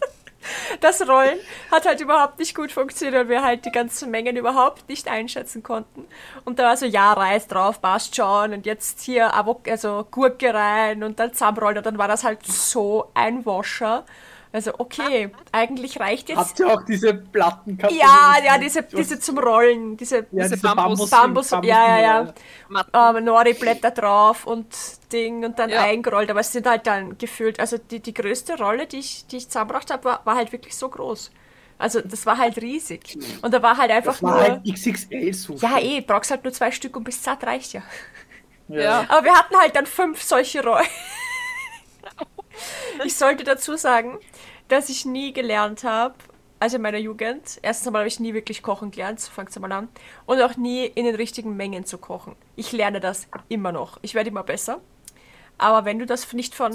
Das 0.79 1.07
Rollen 1.07 1.37
hat 1.71 1.85
halt 1.85 2.01
überhaupt 2.01 2.39
nicht 2.39 2.55
gut 2.55 2.71
funktioniert, 2.71 3.15
weil 3.15 3.29
wir 3.29 3.43
halt 3.43 3.65
die 3.65 3.71
ganzen 3.71 4.11
Mengen 4.11 4.35
überhaupt 4.35 4.87
nicht 4.89 5.07
einschätzen 5.07 5.63
konnten. 5.63 6.05
Und 6.45 6.59
da 6.59 6.63
war 6.63 6.77
so, 6.77 6.85
ja, 6.85 7.13
Reis 7.13 7.47
drauf, 7.47 7.81
passt 7.81 8.15
schon. 8.15 8.53
Und 8.53 8.65
jetzt 8.65 9.01
hier 9.01 9.33
Avok 9.35 9.67
also 9.67 10.05
Gurke 10.09 10.53
rein 10.53 11.03
und 11.03 11.19
dann 11.19 11.33
zusammenrollen. 11.33 11.77
Und 11.77 11.85
dann 11.85 11.97
war 11.97 12.07
das 12.07 12.23
halt 12.23 12.45
so 12.45 13.11
ein 13.13 13.45
Wascher. 13.45 14.05
Also, 14.53 14.71
okay, 14.77 15.29
eigentlich 15.51 15.99
reicht 15.99 16.29
jetzt. 16.29 16.37
Habt 16.37 16.59
ihr 16.59 16.67
auch 16.67 16.81
diese 16.83 17.13
Platten 17.13 17.77
gehabt? 17.77 17.93
Ja, 17.93 18.35
ja, 18.43 18.57
diese, 18.57 18.81
diese 18.83 19.19
zum 19.19 19.37
Rollen, 19.37 19.97
diese, 19.97 20.19
ja, 20.19 20.23
diese 20.31 20.55
diese 20.55 20.67
Bambus- 20.67 21.09
Bambus, 21.09 21.49
ja, 21.51 21.61
ja, 21.63 21.99
ja. 21.99 22.33
Matten. 22.69 23.17
ähm, 23.17 23.25
Nori-Blätter 23.25 23.91
drauf 23.91 24.47
und 24.47 24.67
Ding 25.11 25.43
und 25.43 25.59
dann 25.59 25.69
Ja. 25.69 25.81
eingerollt. 25.83 26.29
Aber 26.31 26.39
es 26.39 26.51
sind 26.53 26.65
halt 26.65 26.87
dann 26.87 27.17
gefühlt, 27.17 27.59
also 27.59 27.77
die, 27.77 27.99
die 27.99 28.13
größte 28.13 28.57
Rolle, 28.57 28.87
die 28.87 28.99
ich, 28.99 29.27
die 29.27 29.37
ich 29.37 29.47
zusammengebracht 29.49 29.91
habe, 29.91 30.05
war, 30.05 30.21
war 30.23 30.35
halt 30.35 30.51
wirklich 30.53 30.75
so 30.75 30.87
groß. 30.89 31.29
Also 31.77 32.01
das 32.01 32.25
war 32.25 32.37
halt 32.37 32.57
riesig. 32.59 33.17
Und 33.41 33.53
da 33.53 33.61
war 33.61 33.77
halt 33.77 33.91
einfach 33.91 34.13
Das 34.13 34.23
war 34.23 34.31
nur. 34.31 34.41
halt 34.41 34.63
XXL 34.65 35.33
Sushi. 35.33 35.63
ja, 35.65 35.77
eh, 35.77 36.01
brauchst 36.01 36.31
halt 36.31 36.43
nur 36.43 36.53
zwei 36.53 36.71
Stück 36.71 36.95
und 36.95 37.03
bis 37.03 37.21
satt 37.23 37.43
reicht 37.43 37.73
ja. 37.73 37.81
Ja. 38.69 39.05
Aber 39.09 39.23
wir 39.25 39.33
hatten 39.35 39.55
halt 39.57 39.75
dann 39.75 39.85
fünf 39.85 40.23
solche 40.23 40.63
Rollen. 40.63 40.87
Ich 43.05 43.15
sollte 43.15 43.43
dazu 43.43 43.75
sagen, 43.75 44.17
dass 44.67 44.89
ich 44.89 45.05
nie 45.05 45.33
gelernt 45.33 45.83
habe, 45.83 46.15
also 46.59 46.77
in 46.77 46.81
meiner 46.81 46.97
Jugend, 46.97 47.59
erstens 47.61 47.87
einmal 47.87 48.01
habe 48.01 48.07
ich 48.07 48.19
nie 48.19 48.33
wirklich 48.33 48.63
kochen 48.63 48.91
gelernt, 48.91 49.19
so 49.19 49.31
fängt 49.31 49.49
es 49.49 49.59
mal 49.59 49.71
an, 49.71 49.89
und 50.25 50.41
auch 50.41 50.57
nie 50.57 50.85
in 50.85 51.05
den 51.05 51.15
richtigen 51.15 51.55
Mengen 51.55 51.85
zu 51.85 51.97
kochen. 51.97 52.35
Ich 52.55 52.71
lerne 52.71 52.99
das 52.99 53.27
immer 53.47 53.71
noch. 53.71 53.99
Ich 54.01 54.15
werde 54.15 54.29
immer 54.29 54.43
besser. 54.43 54.81
Aber 55.59 55.85
wenn 55.85 55.97
du 55.97 56.05
das 56.05 56.31
nicht 56.33 56.53
von, 56.53 56.71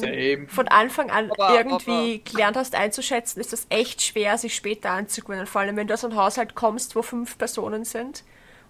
von 0.49 0.69
Anfang 0.69 1.11
an 1.11 1.31
Aber- 1.31 1.57
irgendwie 1.57 2.21
gelernt 2.25 2.57
hast 2.57 2.75
einzuschätzen, 2.75 3.41
ist 3.41 3.53
das 3.53 3.67
echt 3.69 4.03
schwer, 4.03 4.39
sich 4.39 4.57
später 4.57 4.91
anzugewöhnen. 4.91 5.47
Vor 5.47 5.61
allem, 5.61 5.77
wenn 5.77 5.87
du 5.87 5.95
aus 5.95 6.05
einem 6.05 6.17
Haushalt 6.17 6.55
kommst, 6.57 6.97
wo 6.97 7.03
fünf 7.03 7.39
Personen 7.39 7.85
sind 7.85 8.25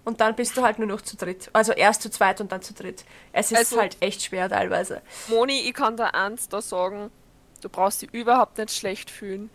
und 0.05 0.19
dann 0.21 0.35
bist 0.35 0.57
du 0.57 0.63
halt 0.63 0.79
nur 0.79 0.87
noch 0.87 1.01
zu 1.01 1.15
dritt. 1.17 1.49
Also 1.53 1.71
erst 1.71 2.01
zu 2.01 2.09
zweit 2.11 2.41
und 2.41 2.51
dann 2.51 2.61
zu 2.61 2.73
dritt. 2.73 3.05
Es 3.31 3.51
ist 3.51 3.57
Also- 3.57 3.79
halt 3.79 3.97
echt 4.01 4.23
schwer 4.23 4.49
teilweise. 4.49 5.01
Moni, 5.27 5.61
ich 5.61 5.73
kann 5.73 5.95
da 5.97 6.07
eins 6.07 6.49
da 6.49 6.61
sagen, 6.61 7.09
du 7.61 7.69
brauchst 7.69 8.01
dich 8.01 8.13
überhaupt 8.13 8.57
nicht 8.57 8.71
schlecht 8.71 9.09
fühlen. 9.09 9.49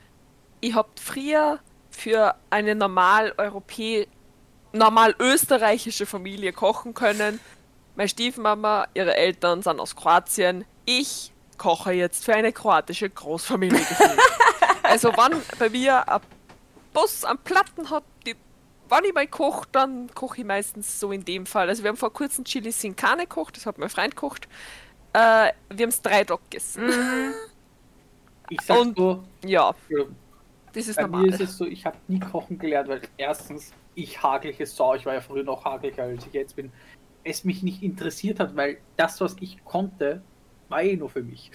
Ich 0.60 0.74
hab 0.74 0.98
früher 0.98 1.60
für 1.90 2.34
eine 2.50 2.74
normal 2.74 3.32
europä 3.36 4.06
normal 4.72 5.14
österreichische 5.18 6.04
Familie 6.06 6.52
kochen 6.52 6.92
können. 6.94 7.40
Meine 7.96 8.08
Stiefmama, 8.08 8.86
ihre 8.94 9.16
Eltern 9.16 9.62
sind 9.62 9.80
aus 9.80 9.96
Kroatien. 9.96 10.64
Ich 10.84 11.32
koche 11.56 11.92
jetzt 11.92 12.24
für 12.24 12.34
eine 12.34 12.52
kroatische 12.52 13.08
Großfamilie. 13.10 13.80
also 14.82 15.10
wann 15.16 15.32
bei 15.58 15.70
mir 15.70 16.06
ein 16.08 16.20
Bus 16.92 17.24
am 17.24 17.38
Platten 17.38 17.90
hat, 17.90 18.04
wenn 18.90 19.04
ich 19.04 19.14
mal 19.14 19.26
koche, 19.26 19.66
dann 19.72 20.08
koche 20.14 20.40
ich 20.40 20.46
meistens 20.46 20.98
so 21.00 21.12
in 21.12 21.24
dem 21.24 21.46
Fall. 21.46 21.68
Also 21.68 21.82
wir 21.82 21.88
haben 21.90 21.96
vor 21.96 22.12
kurzem 22.12 22.44
Chili 22.44 22.72
sin 22.72 22.96
Carne 22.96 23.22
gekocht, 23.22 23.56
das 23.56 23.66
hat 23.66 23.78
mein 23.78 23.88
Freund 23.88 24.14
gekocht. 24.16 24.48
Äh, 25.12 25.18
wir 25.18 25.82
haben 25.84 25.88
es 25.88 26.02
drei 26.02 26.24
Tage 26.24 26.40
gegessen. 26.50 26.82
Ich 28.50 28.60
sag 28.62 28.78
Und- 28.80 28.96
so, 28.96 29.24
Ja, 29.44 29.74
ja, 29.88 30.04
das 30.72 30.88
ist 30.88 30.96
bei 30.96 31.02
normal. 31.02 31.22
mir 31.22 31.28
ist 31.34 31.40
es 31.40 31.56
so, 31.56 31.66
ich 31.66 31.84
habe 31.84 31.96
nie 32.08 32.20
kochen 32.20 32.58
gelernt, 32.58 32.88
weil 32.88 33.02
erstens, 33.16 33.72
ich 33.94 34.22
hagelige 34.22 34.64
Sau, 34.66 34.94
ich 34.94 35.04
war 35.06 35.14
ja 35.14 35.20
früher 35.20 35.42
noch 35.44 35.64
hageliger 35.64 36.04
als 36.04 36.26
ich 36.26 36.32
jetzt 36.32 36.56
bin, 36.56 36.70
es 37.24 37.44
mich 37.44 37.62
nicht 37.62 37.82
interessiert 37.82 38.40
hat, 38.40 38.56
weil 38.56 38.78
das, 38.96 39.20
was 39.20 39.36
ich 39.40 39.62
konnte, 39.64 40.22
war 40.68 40.82
eh 40.82 40.96
nur 40.96 41.08
für 41.10 41.22
mich. 41.22 41.50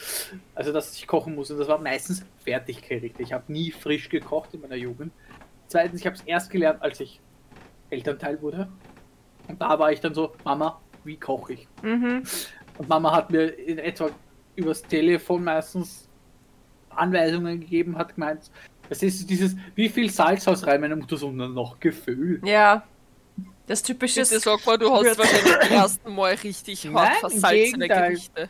Also, 0.56 0.72
dass 0.74 0.96
ich 0.96 1.08
kochen 1.08 1.36
muss 1.36 1.50
und 1.52 1.58
das 1.60 1.68
war 1.68 1.78
meistens 1.78 2.26
Fertiggerichte. 2.44 3.22
Ich 3.24 3.32
habe 3.34 3.52
nie 3.52 3.72
frisch 3.72 4.10
gekocht 4.10 4.54
in 4.54 4.62
meiner 4.62 4.76
Jugend. 4.76 5.12
Zweitens, 5.74 6.02
ich 6.02 6.06
habe 6.06 6.16
es 6.16 6.22
erst 6.22 6.52
gelernt, 6.52 6.84
als 6.84 7.00
ich 7.00 7.20
Elternteil 7.90 8.40
wurde. 8.44 8.70
Und 9.48 9.60
da 9.60 9.80
war 9.80 9.92
ich 9.92 10.00
dann 10.00 10.14
so, 10.14 10.34
Mama, 10.44 10.80
wie 11.04 11.18
koche 11.18 11.54
ich? 11.54 11.68
Mhm. 11.82 12.22
Und 12.78 12.90
Mama 12.90 13.12
hat 13.12 13.32
mir 13.32 13.48
in 13.58 13.80
etwa 13.80 14.12
übers 14.56 14.84
Telefon 14.84 15.44
meistens 15.44 16.08
Anweisungen 16.92 17.60
gegeben, 17.60 17.98
hat 17.98 18.14
gemeint, 18.14 18.52
das 18.88 19.02
ist 19.02 19.28
dieses, 19.28 19.56
wie 19.74 19.90
viel 19.90 20.12
Salz 20.12 20.48
aus 20.48 20.68
rein, 20.68 20.80
meine 20.80 20.96
Mutter 20.96 21.18
so, 21.18 21.32
"Na, 21.32 21.48
noch 21.48 21.80
Gefühl. 21.80 22.40
Ja. 22.46 22.84
Das 23.66 23.82
typische 23.82 24.20
Bitte 24.20 24.40
sag 24.42 24.64
mal, 24.68 24.78
du 24.78 24.92
hast 24.94 25.18
wahrscheinlich 25.18 25.60
zum 25.60 25.72
ersten 25.72 26.14
Mal 26.14 26.34
richtig 26.36 26.88
hart 26.94 27.16
versalzene. 27.16 27.88
Gerichte. 27.88 28.48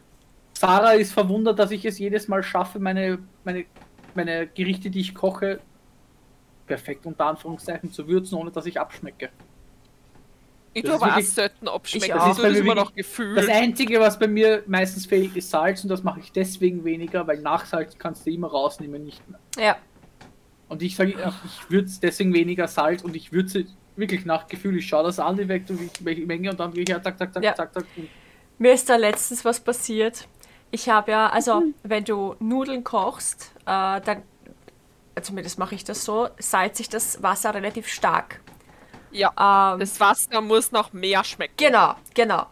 Sarah 0.56 0.92
ist 0.92 1.14
verwundert, 1.14 1.58
dass 1.58 1.72
ich 1.72 1.86
es 1.86 2.00
jedes 2.00 2.28
Mal 2.28 2.44
schaffe, 2.44 2.80
meine, 2.82 3.20
meine, 3.46 3.64
meine 4.14 4.46
Gerichte, 4.46 4.90
die 4.90 5.00
ich 5.00 5.16
koche, 5.16 5.62
perfekt 6.66 7.06
unter 7.06 7.26
Anführungszeichen 7.26 7.92
zu 7.92 8.08
würzen, 8.08 8.36
ohne 8.38 8.52
dass 8.52 8.66
ich 8.66 8.80
abschmecke. 8.80 9.30
Ich 10.76 10.84
Das 10.84 10.96
aber 10.96 11.04
auch 11.12 11.16
wirklich- 11.18 11.30
selten 11.32 11.68
abschmecken. 11.68 12.06
Ich 12.06 12.14
auch. 12.14 12.36
das 12.36 12.52
ist 12.52 12.60
immer 12.60 12.74
noch 12.76 12.96
Gefühl. 12.96 13.36
Das 13.36 13.48
Einzige, 13.48 14.00
was 14.00 14.18
bei 14.18 14.28
mir 14.28 14.64
meistens 14.66 15.06
fehlt, 15.06 15.36
ist 15.36 15.50
Salz 15.52 15.84
und 15.84 15.90
das 15.90 16.02
mache 16.04 16.20
ich 16.20 16.32
deswegen 16.32 16.84
weniger, 16.84 17.28
weil 17.28 17.40
Nachsalz 17.42 17.96
kannst 17.98 18.26
du 18.26 18.32
immer 18.32 18.48
rausnehmen, 18.48 19.04
nicht 19.04 19.22
mehr. 19.30 19.40
Ja. 19.64 19.78
Und 20.70 20.82
ich 20.82 20.96
sage, 20.96 21.12
ich 21.12 21.70
würze 21.70 22.00
deswegen 22.02 22.34
weniger 22.34 22.68
Salz 22.68 23.04
und 23.04 23.16
ich 23.16 23.32
würze 23.32 23.66
wirklich 23.96 24.26
nach 24.26 24.48
Gefühl. 24.48 24.76
Ich 24.78 24.88
schaue 24.88 25.04
das 25.04 25.20
an, 25.20 25.38
die 25.38 25.48
weg, 25.48 25.66
welche 26.00 26.26
Menge 26.26 26.50
und 26.50 26.60
dann 26.60 26.74
gehe 26.74 26.82
ich 26.82 26.90
ja 26.90 27.00
zack, 27.04 27.20
zack, 27.20 27.32
zack, 27.32 27.44
Ja. 27.44 27.54
zack, 27.54 27.72
zack. 27.72 27.86
Und 27.96 28.10
Mir 28.58 28.74
ist 28.74 28.90
da 28.90 28.96
letztens 28.96 29.46
was 29.46 29.60
passiert. 29.60 30.28
Ich 30.72 30.90
habe 30.90 31.12
ja, 31.12 31.30
also 31.30 31.62
wenn 31.84 32.04
du 32.04 32.36
Nudeln 32.40 32.84
kochst, 32.84 33.52
äh, 33.68 34.02
dann, 34.02 34.24
zumindest 35.22 35.60
mache 35.60 35.76
ich 35.76 35.84
das 35.84 36.06
so, 36.06 36.30
salze 36.40 36.82
ich 36.82 36.90
das 36.90 37.22
Wasser 37.24 37.54
relativ 37.54 37.88
stark. 37.88 38.42
ja, 39.10 39.34
Ähm, 39.40 39.78
das 39.78 40.00
Wasser 40.00 40.42
muss 40.42 40.72
noch 40.72 40.94
mehr 40.94 41.24
schmecken. 41.24 41.56
genau, 41.58 41.96
genau. 42.14 42.48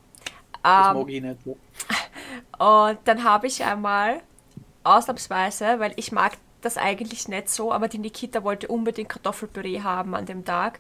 das 0.76 0.90
Ähm, 0.90 0.92
mag 0.92 1.10
ich 1.10 1.22
nicht. 1.22 1.42
Und 2.60 3.00
dann 3.06 3.24
habe 3.24 3.48
ich 3.48 3.64
einmal 3.64 4.22
ausnahmsweise, 4.84 5.80
weil 5.80 5.94
ich 5.98 6.12
mag 6.12 6.34
das 6.62 6.78
eigentlich 6.78 7.28
nicht 7.28 7.50
so, 7.50 7.74
aber 7.74 7.88
die 7.88 8.00
Nikita 8.00 8.44
wollte 8.44 8.68
unbedingt 8.68 9.10
Kartoffelpüree 9.10 9.82
haben 9.84 10.16
an 10.16 10.26
dem 10.26 10.46
Tag. 10.46 10.80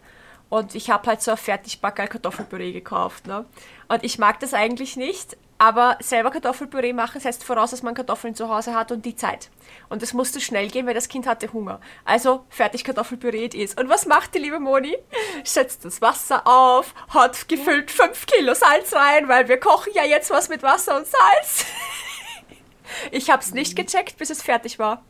Und 0.49 0.75
ich 0.75 0.89
habe 0.91 1.07
halt 1.09 1.21
so 1.21 1.31
ein 1.31 1.37
Fertigbackerl 1.37 2.07
Kartoffelpüree 2.09 2.73
gekauft. 2.73 3.27
Ne? 3.27 3.45
Und 3.89 4.03
ich 4.03 4.19
mag 4.19 4.39
das 4.41 4.53
eigentlich 4.53 4.97
nicht, 4.97 5.37
aber 5.61 5.95
selber 6.01 6.31
Kartoffelpüree 6.31 6.91
machen 6.91 7.21
setzt 7.21 7.43
voraus, 7.43 7.69
dass 7.69 7.83
man 7.83 7.93
Kartoffeln 7.93 8.33
zu 8.33 8.49
Hause 8.49 8.73
hat 8.73 8.91
und 8.91 9.05
die 9.05 9.15
Zeit. 9.15 9.51
Und 9.89 10.01
es 10.01 10.11
musste 10.11 10.41
schnell 10.41 10.69
gehen, 10.69 10.87
weil 10.87 10.95
das 10.95 11.07
Kind 11.07 11.27
hatte 11.27 11.53
Hunger. 11.53 11.79
Also 12.03 12.45
fertig 12.49 12.83
Kartoffelpüree 12.83 13.45
it 13.45 13.53
is. 13.53 13.75
Und 13.75 13.87
was 13.87 14.07
macht 14.07 14.33
die 14.33 14.39
liebe 14.39 14.59
Moni? 14.59 14.97
Setzt 15.43 15.85
das 15.85 16.01
Wasser 16.01 16.47
auf, 16.47 16.95
hat 17.09 17.47
gefüllt 17.47 17.91
5 17.91 18.25
Kilo 18.25 18.55
Salz 18.55 18.91
rein, 18.91 19.27
weil 19.27 19.49
wir 19.49 19.59
kochen 19.59 19.93
ja 19.93 20.03
jetzt 20.03 20.31
was 20.31 20.49
mit 20.49 20.63
Wasser 20.63 20.97
und 20.97 21.05
Salz. 21.05 21.65
Ich 23.11 23.29
habe 23.29 23.41
es 23.41 23.53
nicht 23.53 23.77
gecheckt, 23.77 24.17
bis 24.17 24.31
es 24.31 24.41
fertig 24.41 24.77
war. 24.77 25.01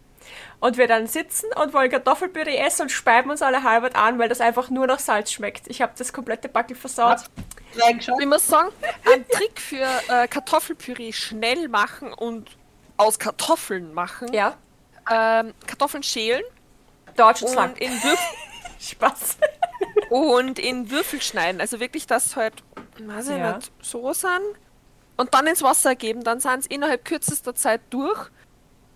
Und 0.61 0.77
wir 0.77 0.87
dann 0.87 1.07
sitzen 1.07 1.47
und 1.61 1.73
wollen 1.73 1.89
Kartoffelpüree 1.91 2.55
essen 2.55 2.83
und 2.83 2.89
speiben 2.89 3.29
uns 3.31 3.41
alle 3.41 3.63
halbert 3.63 3.95
an, 3.95 4.17
weil 4.19 4.29
das 4.29 4.39
einfach 4.41 4.69
nur 4.69 4.87
nach 4.87 4.99
Salz 4.99 5.31
schmeckt. 5.31 5.67
Ich 5.67 5.81
habe 5.81 5.91
das 5.97 6.13
komplette 6.13 6.47
Backel 6.47 6.77
versaut. 6.77 7.17
Ich 8.19 8.25
muss 8.27 8.47
sagen, 8.47 8.69
ein 9.11 9.27
Trick 9.27 9.59
für 9.59 9.87
äh, 10.07 10.27
Kartoffelpüree 10.27 11.11
schnell 11.13 11.67
machen 11.67 12.13
und 12.13 12.49
aus 12.97 13.17
Kartoffeln 13.17 13.93
machen. 13.93 14.31
Ja, 14.33 14.55
Ähm, 15.09 15.53
Kartoffeln 15.65 16.03
schälen 16.03 16.43
Deutsch 17.17 17.41
und 17.41 17.55
lang. 17.55 17.75
in, 17.77 17.91
Würf 18.03 18.19
Spaß. 18.79 19.37
und 20.11 20.59
in 20.59 20.91
Würfel 20.91 21.21
schneiden. 21.21 21.59
Also 21.59 21.79
wirklich, 21.79 22.05
dass 22.05 22.35
halt, 22.35 22.53
weiß 22.99 23.29
ich 23.29 23.37
Ja. 23.37 23.55
nicht, 23.57 23.71
so 23.81 24.13
sind. 24.13 24.29
Und 25.17 25.33
dann 25.33 25.47
ins 25.47 25.63
Wasser 25.63 25.95
geben. 25.95 26.23
Dann 26.23 26.39
sind 26.39 26.59
es 26.59 26.65
innerhalb 26.67 27.03
kürzester 27.03 27.55
Zeit 27.55 27.81
durch. 27.89 28.29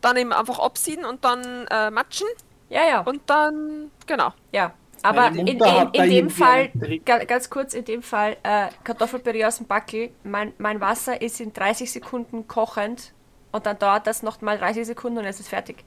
Dann 0.06 0.18
eben 0.18 0.32
einfach 0.34 0.60
abziehen 0.60 1.04
und 1.04 1.26
dann 1.26 1.66
äh, 1.72 1.90
matschen. 1.90 2.28
Ja, 2.70 2.82
ja, 2.88 3.02
Und 3.02 3.28
dann, 3.28 3.90
genau. 4.06 4.34
ja. 4.52 4.72
Aber 5.02 5.28
in, 5.30 5.48
in, 5.48 5.60
in 5.94 6.10
dem 6.10 6.30
Fall, 6.30 6.70
ganz 7.06 7.50
kurz, 7.50 7.74
in 7.74 7.86
dem 7.86 8.04
Fall, 8.04 8.38
äh, 8.44 8.68
Kartoffelpüree 8.84 9.46
aus 9.46 9.58
dem 9.58 9.66
Backel, 9.68 10.12
mein, 10.24 10.54
mein 10.60 10.80
Wasser 10.82 11.22
ist 11.22 11.40
in 11.40 11.54
30 11.54 11.92
Sekunden 11.92 12.48
kochend 12.48 13.14
und 13.52 13.66
dann 13.66 13.80
dauert 13.80 14.06
das 14.06 14.22
noch 14.22 14.42
mal 14.42 14.58
30 14.60 14.86
Sekunden 14.86 15.18
und 15.20 15.26
es 15.26 15.40
ist 15.40 15.50
fertig. 15.50 15.84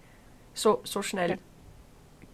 So, 0.53 0.81
so 0.85 1.03
schnell 1.03 1.39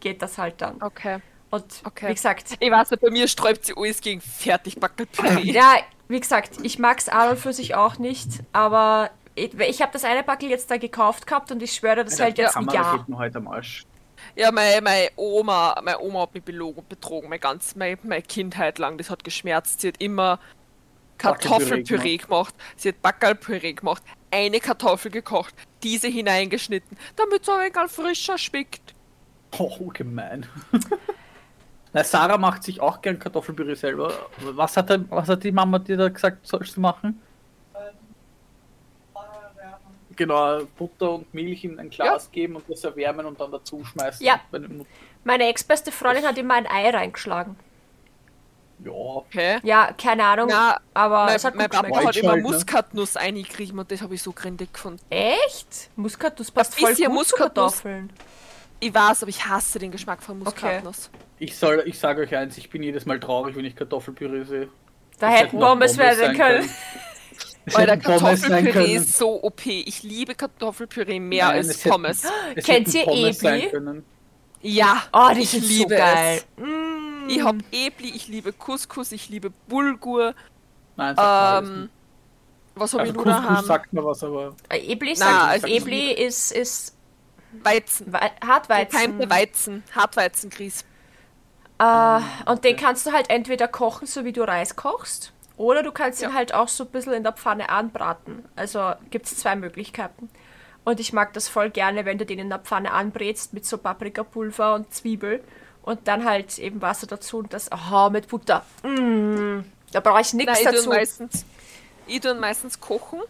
geht 0.01 0.22
das 0.22 0.39
halt 0.39 0.61
dann. 0.62 0.82
Okay. 0.82 1.18
Und 1.51 1.64
Okay. 1.85 2.09
wie 2.09 2.14
gesagt, 2.14 2.57
Ich 2.61 2.70
weiß 2.70 2.91
nicht, 2.91 3.01
bei 3.01 3.11
mir 3.11 3.28
sträubt 3.28 3.64
sie 3.66 3.74
alles 3.76 4.01
gegen 4.01 4.20
Fertigbackelpüree. 4.20 5.53
Ja, 5.53 5.76
wie 6.09 6.20
gesagt, 6.20 6.59
ich 6.62 6.78
mag 6.78 6.99
es 6.99 7.09
an 7.09 7.30
und 7.30 7.39
für 7.39 7.53
sich 7.53 7.74
auch 7.74 7.99
nicht, 7.99 8.28
aber 8.53 9.11
ich, 9.35 9.55
ich 9.55 9.82
habe 9.82 9.93
das 9.93 10.05
eine 10.05 10.22
Backel 10.22 10.51
jetzt 10.51 10.70
da 10.70 10.76
gekauft 10.76 11.26
gehabt 11.26 11.51
und 11.51 11.62
ich 11.62 11.72
schwöre, 11.72 12.05
das 12.05 12.18
hält 12.18 12.39
jetzt 12.39 12.57
ein 12.57 12.68
Jahr. 12.68 13.07
heute 13.16 13.39
am 13.39 13.49
Arsch. 13.49 13.85
Ja, 14.37 14.51
meine, 14.51 14.80
meine 14.80 15.11
Oma, 15.16 15.80
meine 15.82 16.01
Oma 16.01 16.22
hat 16.22 16.35
mich 16.35 16.43
belogen 16.43 16.80
und 16.80 16.89
betrogen, 16.89 17.28
mein 17.28 17.41
ganz, 17.41 17.76
meine, 17.76 17.99
meine 18.03 18.22
Kindheit 18.22 18.78
lang, 18.78 18.97
das 18.99 19.11
hat 19.11 19.24
geschmerzt. 19.24 19.80
Sie 19.80 19.89
hat 19.89 20.01
immer 20.01 20.39
Kartoffelpüree 21.18 21.85
Kartoffelpüree 21.85 22.16
gemacht. 22.16 22.55
sie 22.76 22.89
hat 22.89 23.03
Backerlpüree 23.03 23.72
gemacht, 23.74 24.03
eine 24.30 24.61
Kartoffel 24.61 25.11
gekocht, 25.11 25.55
diese 25.82 26.09
hineingeschnitten, 26.09 26.97
damit 27.16 27.43
es 27.43 27.49
ein 27.49 27.61
wenig 27.61 27.91
frischer 27.91 28.39
schmeckt. 28.39 28.95
Oh, 29.59 29.89
gemein. 29.89 30.47
Na, 31.93 32.03
Sarah 32.03 32.39
macht 32.39 32.64
sich 32.64 32.80
auch 32.80 33.01
gern 33.01 33.20
Kartoffelpüree 33.20 33.74
selber. 33.74 34.12
Was 34.39 34.76
hat, 34.76 34.91
der, 34.91 35.09
was 35.11 35.28
hat 35.28 35.45
die 35.45 35.53
Mama 35.53 35.78
dir 35.78 35.97
da 35.97 36.09
gesagt, 36.09 36.45
sollst 36.45 36.76
du 36.76 36.80
machen? 36.80 37.22
Genau, 40.17 40.62
Butter 40.79 41.12
und 41.12 41.33
Milch 41.35 41.65
in 41.65 41.79
ein 41.79 41.91
Glas 41.91 42.31
geben 42.31 42.57
und 42.57 42.65
das 42.69 42.85
erwärmen 42.85 43.27
und 43.27 43.39
dann 43.41 43.51
dazu 43.51 43.85
schmeißen. 43.85 44.25
Ja. 44.25 44.41
Meine 45.25 45.49
ex-beste 45.49 45.91
Freundin 45.93 46.25
hat 46.27 46.37
immer 46.39 46.55
ein 46.55 46.67
Ei 46.67 46.91
reingeschlagen. 46.91 47.57
ja. 48.85 48.91
Okay. 48.93 49.59
Ja, 49.62 49.93
keine 49.93 50.25
Ahnung, 50.25 50.49
Na, 50.51 50.79
aber 50.93 51.25
mein, 51.27 51.37
es 51.37 51.45
hat 51.45 51.55
mein 51.55 51.71
Papa 51.71 51.87
hat 51.87 51.87
immer 51.89 52.09
White 52.09 52.21
Child, 52.21 52.35
ne? 52.37 52.43
Muskatnuss 52.43 53.17
eingekriegt 53.17 53.73
und 53.73 53.91
das 53.91 54.03
habe 54.03 54.15
ich 54.15 54.23
so 54.23 54.33
grindig 54.33 54.73
gefunden. 54.73 55.01
Echt? 55.11 55.91
Muskatnuss 55.97 56.51
passt 56.51 56.75
Ein 56.77 56.81
voll 56.81 56.95
gut 56.95 57.05
zu 57.05 57.11
Muskatnuss. 57.11 57.73
Kartoffeln. 57.83 58.12
Ich 58.81 58.93
weiß, 58.95 59.23
aber 59.23 59.31
ich 59.31 59.47
hasse 59.47 59.79
den 59.79 59.91
Geschmack 59.93 60.23
von 60.23 60.39
Muskatnuss. 60.41 61.11
Ich 61.39 61.57
soll, 61.57 61.83
ich 61.87 61.99
sage 61.99 62.23
euch 62.23 62.37
eins, 62.37 62.59
ich 62.59 62.69
bin 62.71 62.83
jedes 62.83 63.07
Mal 63.07 63.19
traurig, 63.19 63.57
wenn 63.57 63.65
ich 63.65 63.75
Kartoffelpüree 63.75 64.45
sehe. 64.45 64.69
Da 65.19 65.31
Das 65.31 65.41
hätten 65.41 65.59
Pommes 65.59 65.97
werden 65.97 66.19
sein 66.19 66.37
können. 66.37 66.71
Hätten 67.67 67.75
sein 67.77 68.01
Kartoffelpüree 68.01 68.95
ist 68.97 69.17
so 69.17 69.43
OP. 69.43 69.67
Ich 69.67 70.03
liebe 70.03 70.35
Kartoffelpüree 70.35 71.19
mehr 71.21 71.47
Nein, 71.49 71.57
als 71.57 71.69
es 71.69 71.79
hätten- 71.85 71.91
Pommes. 71.91 72.23
Es 72.55 72.65
Kennt 72.65 72.87
hätten 72.89 72.97
ihr 72.97 73.05
Pommes 73.05 73.43
Ebli? 73.43 74.03
Ja, 74.61 75.03
Oh, 75.12 75.29
die 75.35 75.41
ich 75.43 75.51
sind 75.51 75.62
so 75.65 75.69
liebe 75.69 75.97
geil. 75.97 76.41
es. 76.57 76.62
Mm. 76.62 77.29
Ich 77.29 77.43
habe 77.43 77.59
Ebli, 77.73 78.11
ich 78.15 78.29
liebe 78.29 78.53
Couscous, 78.53 79.12
ich 79.12 79.29
liebe 79.29 79.51
Bulgur. 79.69 80.35
Nein, 80.97 81.17
Ähm, 81.19 81.91
was 82.75 82.93
habe 82.93 83.03
also 83.03 83.12
ich 83.12 83.17
noch 83.17 83.25
Couscous 83.25 83.43
daheim? 83.49 83.65
sagt 83.65 83.93
mir 83.93 84.05
was, 84.05 84.23
aber 84.25 84.55
Äh, 84.69 84.79
Ebli, 84.93 85.15
Na, 85.19 85.25
sagt, 85.31 85.51
also 85.53 85.67
Ebli 85.67 86.12
ist, 86.12 86.53
ist 86.53 86.95
Weizen. 87.62 88.12
Wei- 88.12 88.33
Hartweizen. 88.47 88.91
Gekeimte 88.91 89.31
Weizen. 89.31 89.83
Hartweizengrieß. 89.95 90.85
Äh, 91.79 92.21
und 92.51 92.65
den 92.65 92.77
kannst 92.77 93.07
du 93.07 93.12
halt 93.12 93.29
entweder 93.31 93.69
kochen, 93.69 94.07
so 94.07 94.25
wie 94.25 94.33
du 94.33 94.43
Reis 94.43 94.77
kochst, 94.77 95.33
oder 95.57 95.83
du 95.83 95.93
kannst 95.93 96.21
ihn 96.23 96.31
Ja. 96.31 96.35
halt 96.35 96.53
auch 96.55 96.69
so 96.69 96.85
ein 96.85 96.91
bisschen 96.91 97.13
in 97.13 97.23
der 97.23 97.33
Pfanne 97.33 97.69
anbraten. 97.69 98.45
Also 98.57 98.93
gibt 99.11 99.27
es 99.27 99.37
zwei 99.37 99.57
Möglichkeiten. 99.57 100.29
Und 100.85 101.01
ich 101.01 101.13
mag 101.13 101.33
das 101.33 101.49
voll 101.49 101.71
gerne, 101.71 102.05
wenn 102.05 102.19
du 102.19 102.27
den 102.27 102.39
in 102.39 102.51
der 102.51 102.59
Pfanne 102.59 102.93
anbrätst 102.93 103.55
mit 103.55 103.65
so 103.65 103.79
Paprikapulver 103.79 104.75
und 104.75 104.93
Zwiebel 104.93 105.43
und 105.83 106.07
dann 106.09 106.25
halt 106.25 106.59
eben 106.59 106.83
Wasser 106.83 107.07
dazu 107.07 107.39
und 107.39 107.53
das, 107.55 107.71
aha, 107.73 108.11
mit 108.11 108.29
Butter. 108.29 108.65
Mm, 108.83 109.61
da 109.93 110.01
brauche 110.01 110.21
ich 110.21 110.35
nichts 110.35 110.59
ich 110.59 110.65
tue 110.67 110.73
dazu. 110.75 110.89
meistens, 110.91 111.45
ich 112.07 112.21
tue 112.21 112.35
meistens 112.35 112.79
kochen 112.81 113.21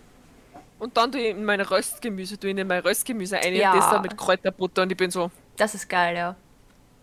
und 0.81 0.97
dann 0.97 1.13
tue 1.13 1.21
ich 1.21 1.29
in 1.31 1.45
meine 1.45 1.71
Röstgemüse, 1.71 2.39
tue 2.41 2.51
ich 2.51 2.57
in 2.59 2.67
mein 2.67 2.81
Röstgemüse 2.81 3.39
ein 3.39 3.55
Ja. 3.55 3.71
und 3.73 3.79
das 3.79 3.91
dann 3.91 4.03
mit 4.03 4.17
Kräuterbutter 4.17 4.83
und 4.83 4.91
ich 4.91 4.97
bin 4.99 5.11
so, 5.13 5.31
Das 5.57 5.75
ist 5.77 5.89
geil, 5.89 6.17
ja. 6.17 6.35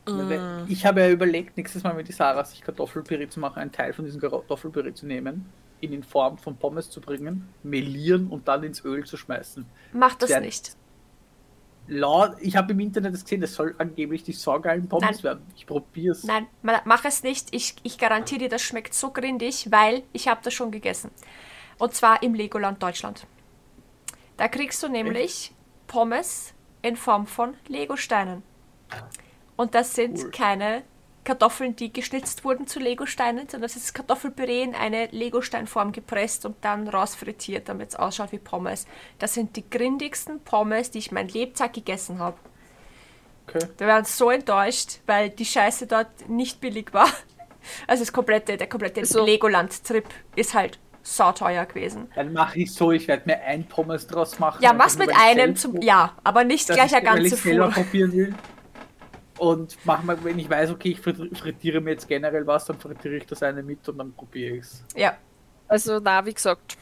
Mm. 0.08 0.66
ich 0.68 0.86
habe 0.86 1.02
ja 1.02 1.10
überlegt, 1.10 1.56
nächstes 1.58 1.84
Mal 1.84 1.94
mit 1.94 2.08
die 2.08 2.12
Sarah 2.12 2.44
sich 2.44 2.62
Kartoffelpüree 2.62 3.28
zu 3.28 3.40
machen, 3.40 3.60
einen 3.60 3.72
Teil 3.72 3.94
von 3.94 4.04
diesem 4.06 4.20
Kartoffelpüree 4.20 4.94
zu 4.94 5.06
nehmen, 5.06 5.46
ihn 5.80 5.94
in 5.94 6.04
Form 6.04 6.38
von 6.40 6.58
Pommes 6.58 6.90
zu 6.90 7.00
bringen, 7.02 7.48
melieren 7.64 8.28
und 8.28 8.48
dann 8.48 8.64
ins 8.64 8.84
Öl 8.84 9.06
zu 9.06 9.16
schmeißen. 9.18 9.66
Mach 9.94 10.16
das 10.16 10.30
Sehr- 10.30 10.42
nicht. 10.42 10.76
Laut, 11.88 12.36
ich 12.40 12.56
habe 12.56 12.72
im 12.74 12.80
Internet 12.80 13.14
das 13.14 13.24
gesehen, 13.24 13.42
das 13.42 13.54
soll 13.56 13.76
angeblich 13.78 14.24
die 14.24 14.34
saugeilen 14.34 14.88
Pommes 14.88 15.18
Nein. 15.18 15.24
werden. 15.24 15.46
Ich 15.56 15.66
probiere 15.66 16.14
es. 16.14 16.24
Nein, 16.24 16.48
ma- 16.62 16.82
mach 16.86 17.04
es 17.06 17.24
nicht. 17.24 17.54
Ich, 17.54 17.76
ich 17.84 17.98
garantiere 17.98 18.40
dir, 18.42 18.50
das 18.50 18.62
schmeckt 18.62 18.94
so 18.94 19.12
grindig, 19.12 19.68
weil 19.72 20.04
ich 20.14 20.28
habe 20.28 20.42
das 20.44 20.54
schon 20.54 20.72
gegessen. 20.72 21.12
Und 21.80 21.94
zwar 21.94 22.22
im 22.24 22.34
Legoland 22.36 22.82
Deutschland. 22.82 23.26
Da 24.38 24.48
kriegst 24.48 24.82
du 24.84 24.88
nämlich 24.90 25.54
Pommes 25.88 26.54
in 26.82 26.96
Form 26.96 27.26
von 27.26 27.56
Legosteinen. 27.68 28.44
Und 29.62 29.76
das 29.76 29.94
sind 29.94 30.18
Cool. 30.18 30.32
keine 30.32 30.82
Kartoffeln, 31.24 31.76
die 31.76 31.94
geschnitzt 31.94 32.44
wurden 32.44 32.66
zu 32.66 32.80
Legosteinen, 32.80 33.42
sondern 33.48 33.62
das 33.62 33.76
ist 33.76 33.94
Kartoffelpüree 33.94 34.64
in 34.64 34.74
eine 34.74 35.06
Legosteinform 35.12 35.92
gepresst 35.92 36.48
und 36.48 36.56
dann 36.62 36.88
rausfrittiert, 36.88 37.70
damit 37.70 37.90
es 37.90 37.96
ausschaut 37.96 38.32
wie 38.32 38.40
Pommes. 38.40 38.88
Das 39.20 39.36
sind 39.36 39.56
die 39.56 39.70
grindigsten 39.70 40.40
Pommes, 40.40 40.90
die 40.90 40.98
ich 40.98 41.12
mein 41.12 41.28
Lebtag 41.28 41.74
gegessen 41.74 42.18
habe. 42.18 42.38
Okay. 43.48 43.68
Wir 43.78 43.86
waren 43.86 44.04
so 44.06 44.32
enttäuscht, 44.32 44.98
weil 45.06 45.30
die 45.30 45.46
Scheiße 45.46 45.86
dort 45.86 46.28
nicht 46.28 46.60
billig 46.60 46.92
war. 46.92 47.08
Also 47.86 48.02
das 48.02 48.12
komplette, 48.12 48.58
der 48.58 48.66
komplette 48.66 49.06
So. 49.06 49.24
Legoland-Trip 49.24 50.06
ist 50.36 50.56
halt 50.56 50.80
sauteuer 51.04 51.64
gewesen. 51.68 52.10
Dann 52.16 52.34
mache 52.34 52.58
ich 52.62 52.74
so, 52.74 52.92
ich 52.92 53.08
werde 53.08 53.22
mir 53.28 53.40
ein 53.42 53.66
Pommes 53.66 54.08
draus 54.08 54.40
machen. 54.40 54.64
Ja, 54.64 54.74
mach's 54.74 54.98
mit 54.98 55.12
einem 55.16 55.56
zum. 55.56 55.80
Ja, 55.80 56.14
aber 56.24 56.44
nicht 56.44 56.68
dass 56.68 56.76
gleich 56.76 56.92
weil 56.92 57.04
ganze 57.04 57.38
Fuhr. 57.38 57.70
probieren 57.70 58.14
will. 58.14 58.36
Und 59.42 59.76
mach 59.86 60.04
mal, 60.04 60.24
wenn 60.24 60.38
ich 60.38 60.48
weiß, 60.48 60.70
okay, 60.70 60.90
ich 60.92 61.00
frit- 61.02 61.36
frittiere 61.36 61.82
mir 61.82 61.92
jetzt 61.94 62.08
generell 62.08 62.46
was, 62.46 62.66
dann 62.66 62.80
frittiere 62.80 63.16
ich 63.16 63.26
das 63.26 63.42
eine 63.42 63.64
mit 63.64 63.90
und 63.90 63.98
dann 63.98 64.14
probiere 64.14 64.58
ich 64.58 64.62
es. 64.66 64.84
Ja, 64.96 65.18
also 65.68 66.00
na, 66.00 66.24
wie 66.24 66.34
gesagt, 66.34 66.78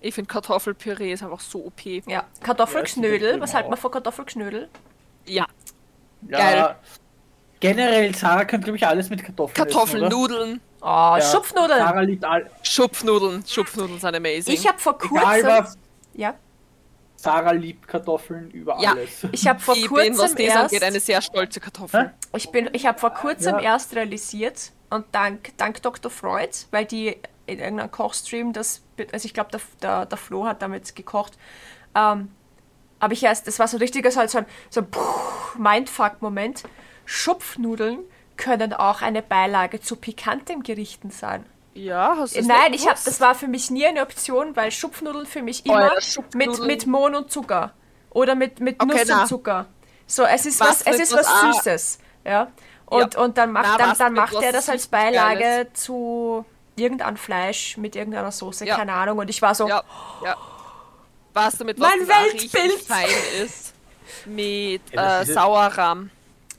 ich 0.00 0.14
finde 0.14 0.28
Kartoffelpüree 0.28 1.12
ist 1.12 1.24
einfach 1.24 1.40
so 1.40 1.64
OP. 1.66 1.84
ja. 2.06 2.22
Kartoffelknödel. 2.40 3.34
Ja, 3.34 3.40
Was 3.40 3.52
halten 3.52 3.70
wir 3.70 3.76
von 3.76 3.90
Kartoffelknödel? 3.90 4.68
Ja, 5.26 5.44
Ja, 6.28 6.38
Geil. 6.38 6.76
Generell, 7.58 8.14
Sarah 8.14 8.44
kann, 8.44 8.60
glaube 8.60 8.76
ich, 8.76 8.86
alles 8.86 9.10
mit 9.10 9.24
Kartoffeln 9.24 9.66
essen, 9.66 9.76
oder? 9.76 10.08
Kartoffelnudeln, 10.08 10.60
Oh, 10.82 10.84
Ja, 10.86 11.20
Schupfnudeln. 11.20 11.78
Sarah 11.80 12.00
liebt 12.02 12.24
all, 12.24 12.48
Schupfnudeln. 12.62 13.44
Schupfnudeln 13.44 13.98
sind 13.98 14.14
amazing. 14.14 14.54
Ich 14.54 14.68
habe 14.68 14.78
vor 14.78 14.98
egal 15.02 15.42
kurzem. 15.42 15.48
was, 15.48 15.78
Ja, 16.14 16.34
Sarah 17.22 17.52
liebt 17.52 17.86
Kartoffeln 17.86 18.50
über 18.50 18.78
Ja. 18.80 18.92
alles. 18.92 19.24
ich 19.30 19.46
habe 19.46 19.60
vor 19.60 19.76
ich 19.76 19.88
bin, 19.88 20.18
was 20.18 20.30
kurzem 20.30 20.38
erst. 20.38 20.56
angeht, 20.56 20.82
eine 20.82 20.98
sehr 20.98 21.22
stolze 21.22 21.60
Kartoffel. 21.60 22.06
Hä? 22.06 22.36
Ich, 22.36 22.50
bin, 22.50 22.68
ich 22.72 22.84
habe 22.84 22.98
vor 22.98 23.10
kurzem 23.14 23.54
Ja. 23.58 23.60
erst 23.60 23.94
realisiert 23.94 24.72
und 24.90 25.06
dank, 25.12 25.56
dank 25.56 25.80
Dr. 25.82 26.10
Freud, 26.10 26.50
weil 26.72 26.84
die 26.84 27.16
in 27.46 27.60
irgendeinem 27.60 27.92
Kochstream, 27.92 28.52
das, 28.52 28.82
also 29.12 29.24
ich 29.26 29.34
glaube, 29.34 29.50
der, 29.52 29.60
der, 29.82 30.06
der 30.06 30.18
Flo 30.18 30.46
hat 30.46 30.62
damit 30.62 30.96
gekocht, 30.96 31.38
ähm, 31.94 32.32
habe 33.00 33.14
ich 33.14 33.22
erst, 33.22 33.46
das 33.46 33.60
war 33.60 33.68
so 33.68 33.76
richtig 33.76 34.04
so, 34.12 34.26
so 34.26 34.38
ein, 34.38 34.46
so 34.68 34.82
Mindfuck-Moment. 35.58 36.64
Schupfnudeln 37.04 38.00
können 38.36 38.72
auch 38.72 39.00
eine 39.00 39.22
Beilage 39.22 39.80
zu 39.80 39.94
pikanten 39.94 40.64
Gerichten 40.64 41.10
sein. 41.10 41.44
Ja, 41.74 42.14
hast 42.18 42.34
du 42.34 42.38
das 42.40 42.46
Nein, 42.46 42.74
ich 42.74 42.86
hab, 42.86 43.02
das 43.02 43.20
war 43.20 43.34
für 43.34 43.48
mich 43.48 43.70
nie 43.70 43.86
eine 43.86 44.02
Option, 44.02 44.54
weil 44.56 44.70
Schupfnudeln 44.70 45.26
für 45.26 45.42
mich 45.42 45.64
immer 45.64 45.94
ja, 45.94 46.00
mit, 46.34 46.58
mit 46.60 46.86
Mohn 46.86 47.14
und 47.14 47.30
Zucker 47.30 47.72
oder 48.10 48.34
mit, 48.34 48.60
mit 48.60 48.80
Okay, 48.82 48.92
Nuss 48.98 49.08
na. 49.08 49.20
und 49.22 49.26
Zucker. 49.28 49.66
So, 50.06 50.24
es 50.24 50.44
ist 50.44 50.60
Was 50.60 50.68
was, 50.68 50.82
es 50.82 51.00
ist 51.00 51.12
was 51.14 51.20
was 51.26 51.28
A- 51.28 51.52
Süßes. 51.52 51.98
Ja. 52.24 52.48
Und, 52.86 53.16
und 53.16 53.38
dann 53.38 53.52
macht, 53.52 53.66
Na, 53.70 53.78
dann, 53.78 53.96
dann 53.98 54.12
macht 54.12 54.34
er 54.34 54.52
das 54.52 54.68
als 54.68 54.86
Beilage 54.86 55.40
Geiles. 55.40 55.72
zu 55.72 56.44
irgendeinem 56.76 57.16
Fleisch 57.16 57.78
mit 57.78 57.96
irgendeiner 57.96 58.30
Soße, 58.30 58.66
Ja. 58.66 58.76
keine 58.76 58.92
Ahnung. 58.92 59.18
Und 59.18 59.30
ich 59.30 59.40
war 59.40 59.54
so, 59.54 59.66
Ja, 59.66 59.82
ja. 60.24 60.36
Weißt 61.32 61.58
du, 61.60 61.64
mit 61.64 61.80
was 61.80 61.88
Mein 61.88 62.06
Weltbild. 62.06 62.82
fein 62.86 63.06
ist? 63.42 63.72
Mit 64.26 64.82
Ja, 64.92 65.22
äh, 65.22 65.24
Sauerrahm. 65.24 66.10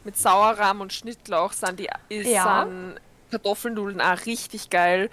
Mit 0.03 0.17
Sauerrahm 0.17 0.81
und 0.81 0.91
Schnittlauch 0.91 1.53
sind 1.53 1.79
die 1.79 1.87
ist 2.09 2.27
Ja. 2.27 2.65
sind 2.65 2.95
Kartoffelnudeln 3.33 4.01
auch 4.01 4.25
richtig 4.25 4.69
geil. 4.69 5.09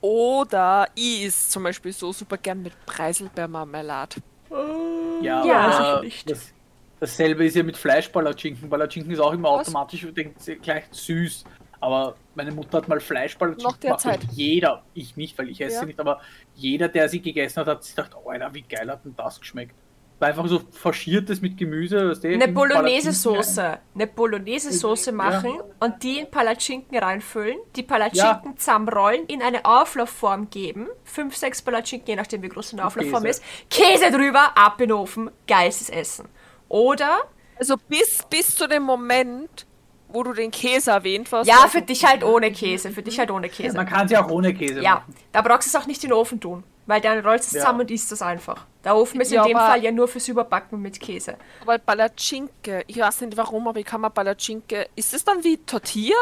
Oder 0.00 0.88
ich 0.94 1.24
is 1.24 1.48
zum 1.48 1.64
Beispiel 1.64 1.92
so 1.92 2.12
super 2.12 2.38
gern 2.38 2.62
mit 2.62 2.72
Preiselbeermarmelade. 2.86 4.16
Ja, 4.50 5.44
Ja, 5.44 5.58
aber 5.68 6.00
nicht. 6.02 6.30
das, 6.30 6.52
dasselbe 7.00 7.44
ist 7.44 7.56
ja 7.56 7.62
mit 7.62 7.76
Fleischpalatschinken. 7.76 8.68
Palatschinken 8.70 9.10
ist 9.12 9.18
auch 9.20 9.32
immer 9.32 9.50
Was? 9.52 9.66
automatisch 9.68 10.06
denkt 10.12 10.38
gleich 10.62 10.84
süß. 10.90 11.44
Aber 11.80 12.16
meine 12.34 12.52
Mutter 12.52 12.78
hat 12.78 12.88
mal 12.88 13.00
Fleischpalatschinken 13.00 13.70
Noch 13.72 13.76
derzeit. 13.78 14.22
und 14.22 14.32
jeder, 14.32 14.84
ich 14.94 15.16
nicht, 15.16 15.36
weil 15.38 15.48
ich 15.50 15.60
esse 15.60 15.80
Ja. 15.80 15.84
nicht, 15.84 15.98
aber 16.00 16.20
jeder, 16.54 16.88
der 16.88 17.08
sie 17.08 17.20
gegessen 17.20 17.60
hat, 17.60 17.66
hat 17.66 17.84
sich 17.84 17.94
gedacht, 17.94 18.14
oh 18.14 18.30
Alter, 18.30 18.54
wie 18.54 18.62
geil 18.62 18.90
hat 18.90 19.04
denn 19.04 19.14
das 19.16 19.40
geschmeckt? 19.40 19.74
War 20.18 20.28
einfach 20.28 20.46
so 20.48 20.60
faschiertes 20.70 21.42
mit 21.42 21.58
Gemüse. 21.58 22.08
weißt 22.10 22.24
du, 22.24 22.28
eine 22.28 22.48
Bolognese-Soße. 22.48 23.78
Eine 23.94 24.06
Bolognese-Soße 24.06 25.12
machen 25.12 25.58
und 25.80 26.02
die 26.02 26.20
in 26.20 26.30
Palatschinken 26.30 26.96
reinfüllen, 26.98 27.58
die 27.76 27.82
Palatschinken 27.82 28.56
zusammenrollen, 28.56 29.26
in 29.26 29.42
eine 29.42 29.64
Auflaufform 29.66 30.48
geben, 30.50 30.86
fünf, 31.04 31.36
sechs 31.36 31.60
Palatschinken, 31.60 32.08
je 32.08 32.16
nachdem 32.16 32.42
wie 32.42 32.48
groß 32.48 32.72
eine 32.72 32.86
Auflaufform 32.86 33.24
Käse. 33.24 33.40
ist, 33.40 33.70
Käse 33.70 34.10
drüber, 34.10 34.56
ab 34.56 34.80
in 34.80 34.88
den 34.88 34.96
Ofen, 34.96 35.30
geilstes 35.46 35.90
Essen. 35.90 36.28
Oder, 36.68 37.18
Also 37.58 37.76
bis, 37.88 38.22
bis 38.30 38.54
zu 38.54 38.66
dem 38.66 38.84
Moment, 38.84 39.66
wo 40.08 40.22
du 40.22 40.32
den 40.32 40.50
Käse 40.50 40.92
erwähnt 40.92 41.28
hast. 41.30 41.46
ja, 41.46 41.56
also 41.56 41.68
für 41.68 41.82
dich 41.82 42.04
halt 42.06 42.24
ohne 42.24 42.52
Käse, 42.52 42.90
für 42.90 43.02
dich 43.02 43.18
halt 43.18 43.30
ohne 43.30 43.48
Ja, 43.48 43.52
Käse. 43.52 43.76
man 43.76 43.86
kann 43.86 44.08
sie 44.08 44.16
auch 44.16 44.30
ohne 44.30 44.54
Käse 44.54 44.80
Ja, 44.80 44.94
machen. 44.96 45.14
da 45.32 45.42
brauchst 45.42 45.66
du 45.72 45.76
es 45.76 45.82
auch 45.82 45.86
nicht 45.86 46.02
in 46.04 46.10
den 46.10 46.16
Ofen 46.16 46.40
tun, 46.40 46.64
weil 46.86 47.00
dann 47.00 47.18
rollst 47.26 47.46
du 47.46 47.48
es 47.48 47.52
Ja. 47.54 47.60
zusammen 47.62 47.80
und 47.80 47.90
isst 47.90 48.10
es 48.12 48.22
einfach. 48.22 48.64
Der 48.84 48.96
Ofen 48.96 49.20
ist 49.20 49.32
Ja, 49.32 49.42
in 49.42 49.48
dem 49.48 49.56
Fall 49.58 49.82
ja 49.82 49.90
nur 49.90 50.06
fürs 50.08 50.28
Überbacken 50.28 50.80
mit 50.80 51.00
Käse. 51.00 51.36
Aber 51.62 51.78
Palatschinke, 51.78 52.84
ich 52.86 52.98
weiß 52.98 53.22
nicht 53.22 53.36
warum, 53.36 53.66
aber 53.68 53.80
ich 53.80 53.86
kann 53.86 54.00
mal 54.00 54.10
Palatschinke. 54.10 54.86
Ist 54.94 55.12
es 55.14 55.24
dann 55.24 55.42
wie 55.42 55.56
Tortilla? 55.58 56.14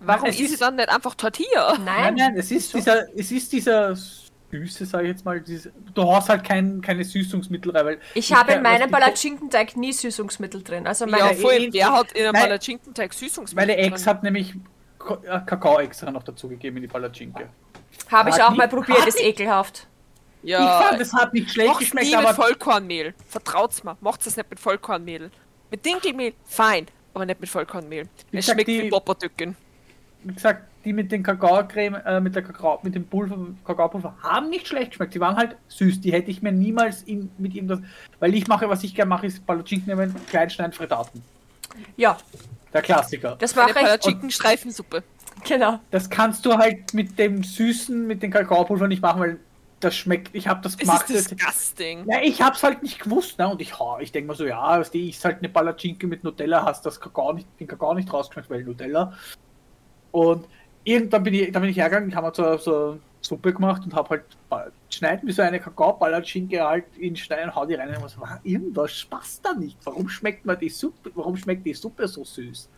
Warum 0.00 0.28
es 0.30 0.40
ist 0.40 0.52
es 0.54 0.60
dann 0.60 0.76
nicht 0.76 0.88
einfach 0.88 1.14
Tortilla? 1.14 1.76
Nein, 1.84 1.84
Nein, 1.84 2.14
nein, 2.14 2.36
es 2.38 2.50
ist 2.50 2.72
dieser, 2.72 3.06
es 3.18 3.30
ist 3.30 3.52
dieser 3.52 3.94
Süße, 4.50 4.86
sage 4.86 5.04
ich 5.04 5.10
jetzt 5.10 5.24
mal. 5.24 5.40
Dieses, 5.40 5.70
du 5.94 6.10
hast 6.10 6.28
halt 6.28 6.42
kein, 6.42 6.80
keine 6.80 7.04
Süßungsmittel 7.04 7.70
rein. 7.76 7.84
Weil 7.84 7.98
Ich 8.14 8.32
habe 8.32 8.52
in 8.52 8.62
meinem 8.62 8.90
Palatschinkenteig 8.90 9.76
nie 9.76 9.92
Süßungsmittel 9.92 10.62
drin. 10.62 10.86
Also 10.86 11.06
meine, 11.06 11.30
Ja, 11.30 11.34
voll. 11.34 11.68
Wer 11.70 11.92
hat 11.92 12.12
in 12.12 12.24
einem. 12.26 12.32
Palatschinkenteig 12.34 13.12
Süßungsmittel? 13.12 13.66
Meine 13.76 13.76
Ex 13.76 14.02
drin? 14.04 14.06
hat 14.10 14.22
nämlich 14.22 14.54
äh, 14.54 15.40
Kakao 15.44 15.78
extra 15.80 16.10
noch 16.10 16.22
dazugegeben 16.22 16.78
in 16.78 16.82
die 16.82 16.88
Palatschinke. 16.88 17.48
Habe 18.10 18.30
ich 18.30 18.42
auch 18.42 18.50
nie- 18.50 18.58
mal 18.58 18.68
probiert, 18.68 19.06
ist 19.06 19.20
ekelhaft. 19.20 19.86
Ich 20.42 20.50
Ja, 20.50 20.80
fand, 20.80 21.00
es 21.00 21.12
hat 21.12 21.34
nicht 21.34 21.50
schlecht 21.50 21.78
geschmeckt, 21.78 22.06
nie 22.06 22.16
mit 22.16 22.24
aber 22.24 22.34
Vollkornmehl. 22.34 23.14
Vertraut's 23.28 23.84
mir, 23.84 23.96
macht's 24.00 24.26
es 24.26 24.36
nicht 24.36 24.48
mit 24.48 24.58
Vollkornmehl. 24.58 25.30
Mit 25.70 25.84
Dinkelmehl, 25.84 26.32
fein, 26.46 26.86
aber 27.14 27.26
nicht 27.26 27.40
mit 27.40 27.48
Vollkornmehl. 27.50 28.04
Wie 28.30 28.38
Es 28.38 28.46
gesagt, 28.46 28.56
schmeckt 28.56 28.68
die- 28.68 28.82
wie 28.84 28.88
Popperdücken. 28.88 29.56
wie 30.24 30.34
gesagt, 30.34 30.64
die 30.84 30.94
mit 30.94 31.12
den 31.12 31.22
Kakaocreme, 31.22 31.96
äh, 32.06 32.20
mit 32.20 32.34
der 32.34 32.42
Kakao, 32.42 32.78
mit 32.82 32.94
dem 32.94 33.06
Pulver, 33.06 33.36
Kakaopulver 33.66 34.14
haben 34.22 34.48
nicht 34.48 34.66
schlecht 34.66 34.92
geschmeckt. 34.92 35.14
Die 35.14 35.20
waren 35.20 35.36
halt 35.36 35.56
süß. 35.68 36.00
Die 36.00 36.10
hätte 36.10 36.30
ich 36.30 36.40
mir 36.40 36.52
niemals 36.52 37.02
in, 37.02 37.30
mit 37.36 37.54
irgendwas, 37.54 37.80
weil 38.18 38.34
ich 38.34 38.46
mache, 38.48 38.66
was 38.68 38.82
ich 38.82 38.94
gerne 38.94 39.10
mache, 39.10 39.26
ist 39.26 39.46
Palatschinken 39.46 39.88
nehmen, 39.94 40.14
klein 40.28 40.48
schneiden, 40.48 40.72
Frittaten. 40.72 41.22
Ja, 41.98 42.16
Der 42.72 42.80
Klassiker. 42.82 43.36
das 43.38 43.52
Eine 43.52 43.60
mache 43.68 43.78
ich. 43.78 43.84
Palatschinken-Streifensuppe. 43.84 45.02
Genau. 45.46 45.80
Das 45.90 46.08
kannst 46.10 46.44
du 46.46 46.54
halt 46.56 46.92
mit 46.94 47.18
dem 47.18 47.42
Süßen, 47.42 48.06
mit 48.06 48.22
dem 48.22 48.30
Kakaopulver 48.30 48.88
nicht 48.88 49.02
machen, 49.02 49.20
weil 49.20 49.40
das 49.80 49.96
schmeckt. 49.96 50.34
Ich 50.34 50.46
habe 50.46 50.60
das 50.62 50.72
Es 50.74 50.78
gemacht. 50.78 51.08
ist 51.08 51.30
das- 51.30 51.36
disgusting. 51.38 52.04
Ja, 52.10 52.20
ich 52.22 52.42
hab's 52.42 52.62
halt 52.62 52.82
nicht 52.82 52.98
gewusst, 53.02 53.38
ne? 53.38 53.48
Und 53.48 53.60
ich, 53.62 53.78
ha, 53.78 53.98
ich 54.00 54.12
denke 54.12 54.28
mal 54.28 54.34
so, 54.36 54.44
ja, 54.44 54.78
was 54.78 54.90
die 54.90 55.08
ist 55.08 55.24
halt 55.24 55.38
eine 55.38 55.48
Palatschinke 55.48 56.06
mit 56.06 56.22
Nutella, 56.22 56.64
hast 56.64 56.84
das 56.84 57.00
Kakao 57.00 57.32
nicht, 57.32 57.48
den 57.58 57.66
Kakao 57.66 57.94
nicht 57.94 58.12
rausgeschmeckt, 58.12 58.50
weil 58.50 58.62
Nutella. 58.64 59.14
Und 60.12 60.46
irgendwann 60.84 61.22
bin 61.22 61.34
ich, 61.34 61.50
da 61.52 61.60
bin 61.60 61.70
ich 61.70 61.76
hergegangen, 61.78 62.10
ich 62.10 62.14
habe 62.16 62.30
so, 62.34 62.56
so 62.58 62.98
Suppe 63.22 63.52
gemacht 63.52 63.82
und 63.84 63.94
habe 63.94 64.08
halt 64.10 64.24
schneid 64.90 65.22
mir 65.24 65.32
so 65.32 65.42
eine 65.42 65.60
Kakao-Palatschinke 65.60 66.62
halt 66.62 66.84
in 66.98 67.16
Stein 67.16 67.48
und 67.48 67.54
hau 67.54 67.64
die 67.66 67.74
rein 67.74 67.88
und 67.88 67.94
ich 67.94 68.00
muss, 68.00 68.18
"Wa, 68.20 68.40
irgendwas 68.42 69.06
passt 69.08 69.44
da 69.44 69.52
nicht. 69.54 69.76
Warum 69.84 70.08
schmeckt 70.08 70.44
mir 70.46 70.56
die 70.56 70.68
Suppe, 70.70 71.10
warum 71.14 71.36
schmeckt 71.36 71.64
die 71.66 71.74
Suppe 71.74 72.08
so 72.08 72.24
süß? 72.24 72.68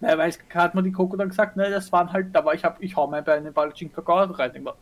Na, 0.00 0.18
weil 0.18 0.28
es 0.28 0.38
hat 0.54 0.74
mir 0.74 0.82
die 0.82 0.92
Coco 0.92 1.16
dann 1.16 1.28
gesagt, 1.30 1.56
ne, 1.56 1.70
das 1.70 1.90
waren 1.92 2.12
halt, 2.12 2.34
da 2.34 2.44
war 2.44 2.54
ich 2.54 2.64
hab, 2.64 2.82
ich 2.82 2.96
hau 2.96 3.06
mir 3.06 3.22
bei 3.22 3.34
einem 3.34 3.54
Palatschinke 3.54 3.94
Kakao 3.94 4.24
rein. 4.32 4.62
Mal, 4.62 4.74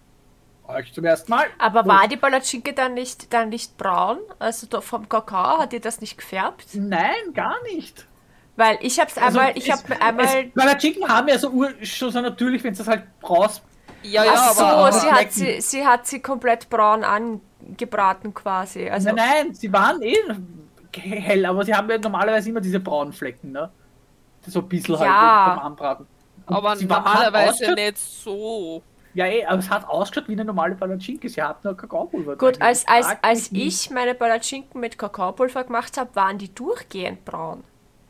war 0.66 0.80
ich 0.80 0.92
zum 0.92 1.04
ersten 1.04 1.30
Mal. 1.30 1.44
Aber 1.58 1.84
Wo- 1.84 1.88
war 1.88 2.08
die 2.08 2.16
Palatschinke 2.16 2.72
dann 2.72 2.94
nicht, 2.94 3.32
dann 3.32 3.50
nicht 3.50 3.76
braun? 3.76 4.18
Also 4.38 4.80
vom 4.80 5.08
Kakao 5.08 5.58
hat 5.58 5.72
die 5.72 5.80
das 5.80 6.00
nicht 6.00 6.16
gefärbt? 6.18 6.66
Nein, 6.74 7.32
gar 7.34 7.62
nicht. 7.72 8.06
Weil 8.56 8.78
ich 8.80 8.98
habe 9.00 9.10
es 9.10 9.18
Also 9.18 9.38
einmal, 9.38 9.58
ich 9.58 9.68
es- 9.68 9.84
habe 9.84 10.00
einmal. 10.00 10.44
Palatschinken 10.46 11.08
haben 11.08 11.28
ja 11.28 11.38
so 11.38 11.50
ur, 11.50 11.70
schon 11.82 12.10
so 12.10 12.20
natürlich, 12.20 12.62
wenn 12.64 12.72
es 12.72 12.78
das 12.78 12.88
halt 12.88 13.04
raus. 13.28 13.62
Ja, 14.02 14.24
ja, 14.24 14.32
Ach 14.36 14.52
so, 14.52 14.64
aber 14.64 14.92
sie 14.92 15.10
hat 15.10 15.32
sie, 15.32 15.60
sie 15.60 15.86
hat 15.86 16.06
sie 16.06 16.20
komplett 16.20 16.68
braun 16.68 17.04
angebraten 17.04 18.34
quasi. 18.34 18.88
Also 18.88 19.08
nein, 19.12 19.16
nein, 19.46 19.54
sie 19.54 19.72
waren 19.72 20.02
eh 20.02 20.16
hell, 20.96 21.46
aber 21.46 21.64
sie 21.64 21.74
haben 21.74 21.90
ja 21.90 21.98
normalerweise 21.98 22.50
immer 22.50 22.60
diese 22.60 22.80
braunen 22.80 23.12
Flecken, 23.12 23.50
ne? 23.52 23.70
So 24.46 24.60
ein 24.60 24.68
bisschen 24.68 24.94
Ja. 24.96 25.46
halt 25.46 25.56
beim 25.56 25.66
Anbraten. 25.66 26.06
Und 26.46 26.56
aber 26.56 26.70
hat 26.70 26.80
normalerweise 26.82 27.72
nicht 27.74 27.98
so. 27.98 28.82
Ja, 29.14 29.26
eh, 29.26 29.44
aber 29.46 29.58
es 29.60 29.70
hat 29.70 29.88
ausgeschaut 29.88 30.28
wie 30.28 30.32
eine 30.32 30.44
normale 30.44 30.74
Palatschinke. 30.74 31.28
Sie 31.28 31.40
hat 31.40 31.62
nur 31.64 31.76
Kakaopulver. 31.76 32.36
gut, 32.36 32.60
als, 32.60 32.86
als, 32.88 33.06
als 33.22 33.52
ich 33.52 33.90
meine 33.90 34.14
Palatschinken 34.14 34.80
mit 34.80 34.98
Kakaopulver 34.98 35.64
gemacht 35.64 35.96
habe, 35.96 36.14
waren 36.16 36.36
die 36.36 36.52
durchgehend 36.52 37.24
braun. 37.24 37.62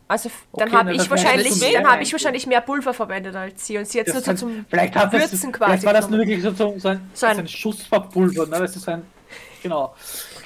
Also 0.08 0.30
dann 0.54 0.68
Okay, 0.68 0.76
habe 0.76 0.94
ich 0.94 1.10
wahrscheinlich, 1.10 1.48
dann 1.60 1.70
mehr 1.72 1.90
habe 1.90 2.02
ich 2.02 2.12
wahrscheinlich 2.12 2.46
mehr 2.46 2.60
Pulver 2.60 2.92
verwendet 2.92 3.34
als 3.36 3.66
sie 3.66 3.78
und 3.78 3.86
sie 3.88 3.98
jetzt 3.98 4.08
Das 4.08 4.14
nur 4.14 4.22
so 4.22 4.26
kann- 4.26 4.36
zum 4.36 4.66
vielleicht 4.68 4.94
hat 4.96 5.12
das, 5.14 5.20
Würzen 5.32 5.52
quasi 5.52 5.70
Vielleicht 5.70 5.84
war 5.86 5.92
das 5.94 6.10
nur 6.10 6.18
wirklich 6.20 6.42
so, 6.42 6.50
so, 6.52 6.78
so, 6.78 6.88
ein, 6.88 7.10
So 7.14 7.20
so 7.20 7.26
ein- 7.26 7.38
ein, 7.38 7.48
Schuss 7.48 7.82
von 7.86 8.08
Pulver, 8.10 8.46
ne? 8.46 8.58
Das 8.60 8.76
ist 8.76 8.82
so 8.82 8.90
ein. 8.90 9.02
Genau. 9.62 9.94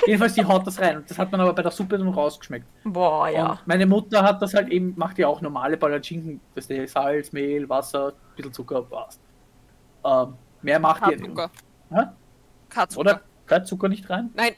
Jedenfalls, 0.06 0.34
die 0.34 0.44
haut 0.44 0.66
das 0.66 0.80
rein. 0.80 0.98
Und 0.98 1.10
das 1.10 1.18
hat 1.18 1.30
man 1.32 1.40
aber 1.40 1.52
bei 1.52 1.62
der 1.62 1.70
Suppe 1.70 1.98
dann 1.98 2.08
rausgeschmeckt. 2.08 2.66
Boah, 2.84 3.28
ja. 3.28 3.52
Und 3.52 3.66
meine 3.66 3.86
Mutter 3.86 4.22
hat 4.22 4.40
das 4.40 4.54
halt 4.54 4.68
eben, 4.68 4.94
macht 4.96 5.18
ja 5.18 5.28
auch 5.28 5.40
normale 5.40 5.76
Palatschinken, 5.76 6.40
das 6.54 6.66
ist 6.66 6.92
Salz, 6.92 7.32
Mehl, 7.32 7.68
Wasser, 7.68 8.08
ein 8.08 8.36
bisschen 8.36 8.52
Zucker, 8.52 8.82
passt. 8.82 9.20
Ähm, 10.04 10.34
mehr 10.62 10.78
macht 10.78 11.10
ihr 11.10 11.18
Zucker. 11.18 11.50
Hä? 11.90 12.02
Kein 12.68 12.88
Zucker. 12.88 13.00
Oder? 13.00 13.20
Kein 13.46 13.64
Zucker 13.64 13.88
nicht 13.88 14.08
rein? 14.08 14.30
Nein, 14.34 14.52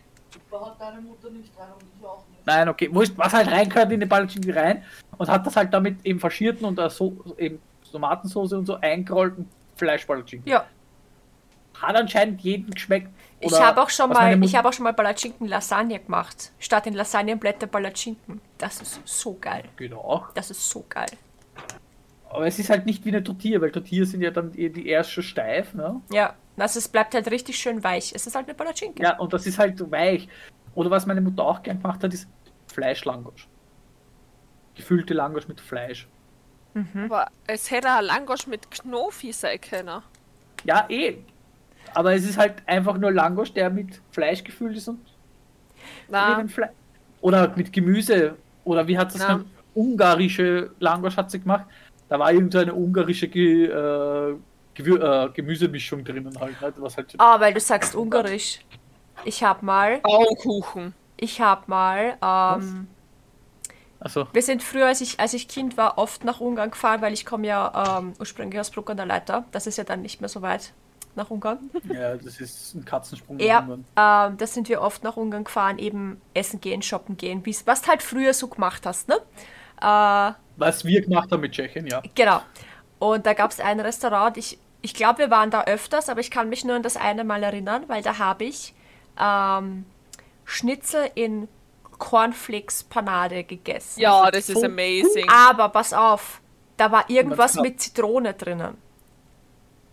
hat 0.53 0.81
deine 0.81 1.01
Mutter 1.01 1.31
nicht 1.31 1.57
rein 1.59 1.69
und 1.73 1.83
ich 1.83 2.07
auch 2.07 2.25
nicht. 2.29 2.47
Nein, 2.47 2.69
okay. 2.69 2.93
Wurscht, 2.93 3.13
was 3.17 3.33
halt 3.33 3.51
reingehört 3.51 3.93
in 3.93 4.01
die 4.01 4.07
Palatschinken 4.07 4.53
rein 4.53 4.85
und 5.19 5.29
hat 5.29 5.47
das 5.47 5.57
halt 5.57 5.73
damit 5.73 6.05
eben 6.05 6.21
faschierten 6.21 6.65
und 6.67 6.81
so, 6.91 7.17
eben 7.39 7.61
Tomatensauce 7.91 8.53
und 8.53 8.67
so 8.67 8.77
eingerollt 8.77 9.37
und 9.39 9.49
Fleischpalatschinken. 9.77 10.51
Ja, 10.51 10.67
Hat 11.81 11.97
anscheinend 11.97 12.41
jeden 12.43 12.71
geschmeckt. 12.71 13.09
Ich 13.41 13.53
Oder 13.53 13.67
habe 13.67 13.83
auch 13.83 13.89
schon 13.89 14.11
mal, 14.11 14.43
ich 14.45 14.55
habe 14.55 14.69
auch 14.69 14.73
schon 14.73 14.85
mal 14.85 14.93
Palatschinken 14.93 15.49
Lasagne 15.49 15.99
gemacht. 15.99 16.53
Statt 16.59 16.87
in 16.87 16.95
Lasagnenblätter 16.95 17.67
Palatschinken. 17.67 18.41
Das 18.59 18.83
ist 18.83 19.01
so 19.07 19.35
geil. 19.41 19.65
Genau. 19.77 20.27
Das 20.35 20.51
ist 20.51 20.69
so 20.69 20.85
geil. 20.87 21.09
Aber 22.29 22.47
es 22.47 22.59
ist 22.59 22.69
halt 22.69 22.85
nicht 22.85 23.05
wie 23.05 23.09
eine 23.09 23.25
Tortilla, 23.25 23.61
weil 23.61 23.73
Tortilla 23.73 24.05
sind 24.05 24.21
ja 24.21 24.31
dann 24.31 24.53
eh 24.55 24.69
die 24.69 24.87
erste 24.87 25.23
steif, 25.23 25.73
ne? 25.73 26.01
Ja, 26.13 26.35
also 26.59 26.79
es 26.79 26.87
bleibt 26.87 27.15
halt 27.15 27.31
richtig 27.31 27.59
schön 27.59 27.83
weich. 27.83 28.13
Es 28.15 28.27
ist 28.27 28.35
halt 28.35 28.47
eine 28.47 28.55
Palatschinke. 28.55 29.03
Ja, 29.03 29.19
und 29.19 29.33
das 29.33 29.47
ist 29.47 29.59
halt 29.59 29.91
weich. 29.91 30.29
Oder 30.75 30.91
was 30.91 31.07
meine 31.07 31.23
Mutter 31.23 31.43
auch 31.43 31.63
gern 31.63 31.81
gemacht 31.81 32.05
hat, 32.05 32.13
ist 32.13 32.29
Fleischlangosch. 32.67 33.49
Gefüllte 34.75 35.15
Langosch 35.15 35.49
mit 35.49 35.61
Fleisch. 35.61 36.07
aber 36.95 37.27
es 37.47 37.71
hätte 37.71 37.91
ein 37.91 38.05
Langosch 38.05 38.47
mit 38.47 38.71
Knofi 38.71 39.33
sein 39.33 39.61
können. 39.61 40.03
Ja, 40.65 40.87
eh. 40.91 41.19
Aber 41.95 42.15
es 42.15 42.25
ist 42.25 42.39
halt 42.39 42.63
einfach 42.67 42.97
nur 42.99 43.13
Langosch, 43.13 43.53
der 43.53 43.71
mit 43.71 44.01
Fleisch 44.13 44.45
gefüllt 44.45 44.77
ist 44.77 44.89
und 44.89 45.01
Na, 46.09 46.45
Fle 46.47 46.71
Oder 47.21 47.55
mit 47.57 47.73
Gemüse. 47.73 48.37
Oder 48.65 48.87
wie 48.87 48.99
hat 48.99 49.15
das 49.15 49.23
Ja. 49.23 49.29
dann? 49.29 49.51
Ungarische 49.75 50.71
Langosch 50.81 51.17
hat 51.17 51.31
sie 51.31 51.41
gemacht. 51.41 51.67
Da 52.09 52.19
war 52.19 52.33
irgend 52.33 52.53
so 52.53 52.59
eine 52.59 52.75
ungarische 52.75 53.29
Ge 53.29 53.67
äh, 53.67 54.35
Gewür 54.75 55.27
äh, 55.27 55.33
Gemüsemischung 55.33 56.05
drinnen 56.05 56.39
halt. 56.39 56.61
Ne? 56.61 56.73
Was 56.79 56.97
halt 56.97 57.15
Ah, 57.19 57.39
weil 57.41 57.55
du 57.55 57.61
sagst 57.61 57.95
ungarisch. 57.95 58.61
Ich 59.25 59.43
hab 59.45 59.63
mal, 59.63 59.99
Bauernkuchen. 59.99 60.95
ich 61.17 61.41
hab 61.41 61.69
mal, 61.69 62.17
ähm, 62.23 62.89
also, 64.01 64.27
wir 64.33 64.43
sind 64.43 64.63
früher, 64.63 64.87
als 64.87 65.03
ich, 65.03 65.21
als 65.21 65.35
ich 65.35 65.47
Kind 65.47 65.77
war, 65.77 65.99
oft 65.99 66.25
nach 66.25 66.41
Ungarn 66.41 66.71
gefahren, 66.71 67.03
weil 67.03 67.13
ich 67.13 67.27
komme 67.27 67.47
ja 67.47 67.99
ähm, 67.99 68.15
ursprünglich 68.19 68.59
aus 68.59 68.71
Bruck 68.71 68.89
an 68.91 68.97
der 68.97 69.07
Leiter. 69.07 69.45
Das 69.53 69.67
ist 69.67 69.77
ja 69.77 69.85
dann 69.85 70.01
nicht 70.01 70.21
mehr 70.21 70.29
so 70.31 70.41
weit 70.41 70.73
nach 71.17 71.31
Ungarn. 71.31 71.71
ja, 71.93 72.17
das 72.17 72.41
ist 72.41 72.75
ein 72.75 72.85
Katzensprung. 72.85 73.37
nach 73.37 73.45
Ja, 73.45 73.59
Ungarn. 73.61 73.85
ähm, 74.31 74.37
da 74.39 74.47
sind 74.47 74.69
wir 74.69 74.81
oft 74.81 75.03
nach 75.05 75.17
Ungarn 75.17 75.45
gefahren, 75.45 75.79
eben 75.79 76.21
essen 76.35 76.61
gehen, 76.61 76.83
shoppen 76.83 77.17
gehen, 77.17 77.43
was 77.65 77.83
du 77.83 77.89
halt 77.89 78.03
früher 78.03 78.35
so 78.35 78.49
gemacht 78.49 78.87
hast, 78.87 79.09
ne? 79.09 79.17
Äh, 79.81 80.33
Was 80.57 80.85
wir 80.85 81.01
gemacht 81.03 81.31
haben 81.33 81.41
mit 81.41 81.53
Tschechien, 81.53 81.87
ja. 81.87 82.03
Genau. 82.15 82.41
Und 82.99 83.25
da 83.27 83.33
gab 83.33 83.51
es 83.51 83.61
ein 83.61 83.81
Restaurant, 83.81 84.37
ich, 84.37 84.59
ich 84.83 84.95
glaube, 84.95 85.21
wir 85.21 85.31
waren 85.31 85.51
da 85.51 85.65
öfters, 85.65 86.09
aber 86.09 86.21
ich 86.21 86.31
kann 86.31 86.49
mich 86.49 86.65
nur 86.65 86.77
an 86.77 86.83
das 86.83 86.97
eine 86.97 87.25
Mal 87.25 87.43
erinnern, 87.43 87.85
weil 87.89 88.03
da 88.03 88.19
habe 88.19 88.45
ich 88.45 88.75
ähm, 89.19 89.87
Schnitzel 90.45 91.11
in 91.15 91.49
Cornflakes-Panade 91.99 93.45
gegessen. 93.45 94.01
Ja, 94.01 94.31
das 94.31 94.49
ist 94.49 94.65
amazing. 94.65 95.27
Aber 95.29 95.69
pass 95.69 95.93
auf, 95.93 96.41
da 96.77 96.91
war 96.93 97.09
irgendwas 97.09 97.55
mit 97.55 97.81
Zitrone 97.81 98.35
drinnen. 98.35 98.77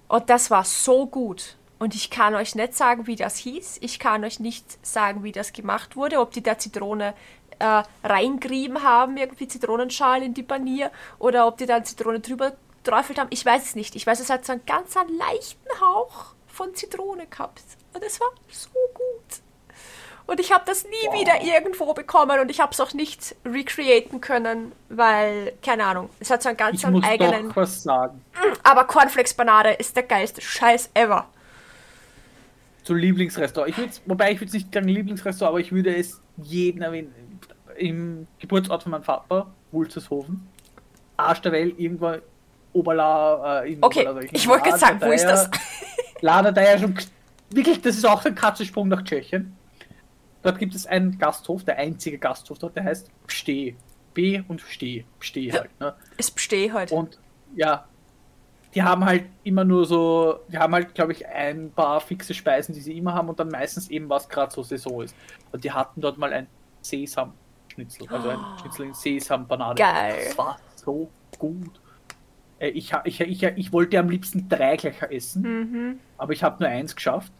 Und 0.08 0.30
das 0.30 0.50
war 0.50 0.64
so 0.64 1.06
gut. 1.06 1.58
Und 1.80 1.94
ich 1.94 2.10
kann 2.10 2.34
euch 2.36 2.56
nicht 2.56 2.76
sagen, 2.76 3.08
wie 3.08 3.16
das 3.16 3.38
hieß. 3.38 3.78
Ich 3.82 4.00
kann 4.00 4.24
euch 4.24 4.40
nicht 4.40 4.86
sagen, 4.86 5.24
wie 5.24 5.32
das 5.32 5.54
gemacht 5.54 5.96
wurde. 5.96 6.20
Ob 6.20 6.32
die 6.32 6.42
da 6.42 6.58
Zitrone 6.58 7.14
äh, 7.60 7.84
reingerieben 8.04 8.84
haben, 8.84 9.18
irgendwie 9.18 9.48
Zitronenschal 9.48 10.24
in 10.24 10.34
die 10.34 10.44
Panier, 10.44 10.92
oder 11.20 11.48
ob 11.48 11.58
die 11.58 11.66
dann 11.66 11.86
Zitrone 11.86 12.20
drüber 12.20 12.54
träufelt 12.84 13.20
haben. 13.20 13.30
Ich 13.32 13.46
weiß 13.46 13.64
es 13.64 13.76
nicht. 13.76 13.96
Ich 13.96 14.08
weiß, 14.08 14.20
es 14.20 14.30
hat 14.30 14.46
so 14.46 14.54
einen 14.54 14.66
ganz 14.66 14.96
einen 14.98 15.18
leichten 15.18 15.82
Hauch 15.82 16.34
von 16.48 16.74
Zitrone 16.74 17.28
gehabt. 17.28 17.64
Und 17.94 18.04
es 18.04 18.20
war 18.20 18.30
so 18.50 18.70
gut. 18.94 19.47
Und 20.28 20.42
ich 20.42 20.52
habe 20.52 20.64
das 20.66 20.84
nie 20.84 21.20
wieder 21.20 21.42
irgendwo 21.42 21.94
bekommen 21.94 22.40
und 22.42 22.52
ich 22.52 22.60
habe 22.60 22.74
es 22.74 22.82
auch 22.82 22.94
nicht 22.94 23.34
recreaten 23.46 24.20
können, 24.20 24.74
weil, 24.90 25.54
keine 25.64 25.86
Ahnung, 25.86 26.10
es 26.20 26.30
hat 26.30 26.44
so 26.44 26.50
einen 26.50 26.58
ganz 26.58 26.84
Ich 26.84 26.90
muss 26.90 27.04
eigenen. 27.04 27.48
doch 27.50 27.56
was 27.56 27.82
sagen. 27.84 28.22
Aber 28.64 28.84
Cornflakes-Banane 28.84 29.76
ist 29.76 29.96
der 29.96 30.04
geilste 30.04 30.42
Scheiß 30.42 30.90
ever. 30.94 31.28
Zu 32.84 32.94
Lieblingsrestaurant. 32.94 33.72
Ich 33.72 33.78
würd's, 33.78 34.02
wobei 34.06 34.32
ich 34.34 34.40
würde 34.40 34.48
es 34.48 34.54
nicht 34.54 34.74
sagen 34.74 34.90
Lieblingsrestaurant, 34.90 35.52
aber 35.54 35.60
ich 35.62 35.72
würde 35.72 35.96
es 35.96 36.22
jeden 36.38 36.82
erwähnen. 36.82 37.14
Im 37.78 38.28
Geburtsort 38.40 38.84
von 38.84 38.92
meinem 38.92 39.04
Vater, 39.04 39.48
Wulzershofen. 39.72 40.46
Arsch 41.16 41.42
der 41.42 41.52
Welt, 41.54 41.80
irgendwo 41.80 42.16
Oberla. 42.74 43.64
Äh, 43.64 43.74
in 43.74 43.84
Okay, 43.84 44.02
Oberla, 44.02 44.22
ich 44.32 44.48
wollte 44.48 44.66
gerade 44.66 44.80
sagen, 44.80 45.02
wo 45.02 45.12
ist 45.12 45.26
das? 45.26 45.50
Lada 46.22 46.52
da 46.52 46.62
ja 46.62 46.78
schon. 46.78 46.96
Wirklich, 47.50 47.82
das 47.82 47.96
ist 47.96 48.06
auch 48.06 48.22
so 48.22 48.30
ein 48.30 48.36
Katzensprung 48.36 48.90
nach 48.90 49.04
Tschechien. 49.04 49.57
Dort 50.44 50.60
gibt 50.60 50.76
es 50.76 50.86
einen 50.86 51.18
Gasthof, 51.18 51.64
der 51.64 51.78
einzige 51.78 52.18
Gasthof 52.18 52.60
dort, 52.60 52.76
der 52.76 52.84
heißt 52.84 53.10
Psteh. 53.28 53.76
B 54.14 54.42
und 54.48 54.62
Steh. 54.62 55.06
Psteh 55.20 55.52
halt, 55.54 55.70
ne? 55.80 55.94
Es 56.18 56.32
besteht 56.32 56.74
halt. 56.74 56.92
Und 56.92 57.20
ja, 57.56 57.86
die 58.74 58.82
haben 58.84 59.06
halt 59.06 59.26
immer 59.44 59.64
nur 59.64 59.86
so, 59.86 60.40
die 60.52 60.58
haben 60.58 60.74
halt, 60.74 60.96
glaube 60.96 61.12
ich, 61.12 61.28
ein 61.28 61.72
paar 61.72 62.02
fixe 62.02 62.34
Speisen, 62.34 62.74
die 62.74 62.82
sie 62.82 62.98
immer 62.98 63.14
haben 63.14 63.30
und 63.30 63.40
dann 63.40 63.50
meistens 63.50 63.90
eben, 63.90 64.10
was 64.10 64.28
gerade 64.28 64.52
so 64.52 64.64
Saison 64.64 65.04
ist. 65.04 65.16
Und 65.52 65.64
die 65.64 65.72
hatten 65.72 66.02
dort 66.02 66.18
mal 66.18 66.34
ein 66.34 66.48
Sesam-Schnitzel, 66.82 68.08
also 68.10 68.30
ein 68.30 68.40
Schnitzel 68.62 68.88
in 68.88 68.94
Sesam-Banane. 68.94 69.76
Geil. 69.76 70.16
Das 70.28 70.38
war 70.38 70.60
so 70.76 71.10
gut. 71.38 71.80
Äh, 72.60 72.70
Ich, 72.70 72.92
ich, 73.06 73.22
ich, 73.22 73.44
ich 73.44 73.72
wollte 73.74 74.00
am 74.00 74.10
liebsten 74.10 74.50
drei 74.50 74.78
gleich 74.78 75.02
essen, 75.04 75.42
Mhm. 75.44 76.00
aber 76.18 76.34
ich 76.34 76.44
habe 76.44 76.64
nur 76.64 76.70
eins 76.72 76.96
geschafft. 76.96 77.32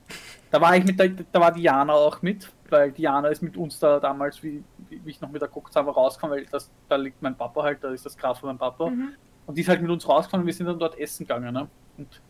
Da 0.50 0.62
war 0.62 0.76
ich 0.78 0.86
mit 0.86 1.00
der, 1.00 1.10
da 1.10 1.40
war 1.40 1.52
Diana 1.52 1.94
auch 1.94 2.22
mit, 2.22 2.52
weil 2.70 2.92
Diana 2.92 3.28
ist 3.28 3.42
mit 3.42 3.58
uns 3.58 3.80
da 3.80 4.00
damals, 4.00 4.42
wie, 4.44 4.64
wie 4.90 5.10
ich 5.10 5.22
noch 5.22 5.30
mit 5.30 5.42
der 5.42 5.50
Cocktail 5.50 5.82
rausgekommen, 5.82 6.38
weil 6.38 6.46
das, 6.46 6.72
da 6.88 6.96
liegt 6.96 7.22
mein 7.22 7.36
Papa 7.36 7.64
halt, 7.64 7.84
da 7.84 7.92
ist 7.92 8.06
das 8.06 8.18
Graf 8.18 8.40
von 8.40 8.48
meinem 8.48 8.58
Papa. 8.58 8.90
Mhm. 8.90 9.14
Und 9.46 9.58
die 9.58 9.62
ist 9.62 9.70
halt 9.70 9.82
mit 9.82 9.92
uns 9.92 10.08
rausgekommen 10.08 10.44
und 10.44 10.48
wir 10.48 10.54
sind 10.54 10.66
dann 10.66 10.80
dort 10.80 10.98
essen 10.98 11.26
gegangen. 11.26 11.54
Ne? 11.54 11.68
Und 11.98 12.22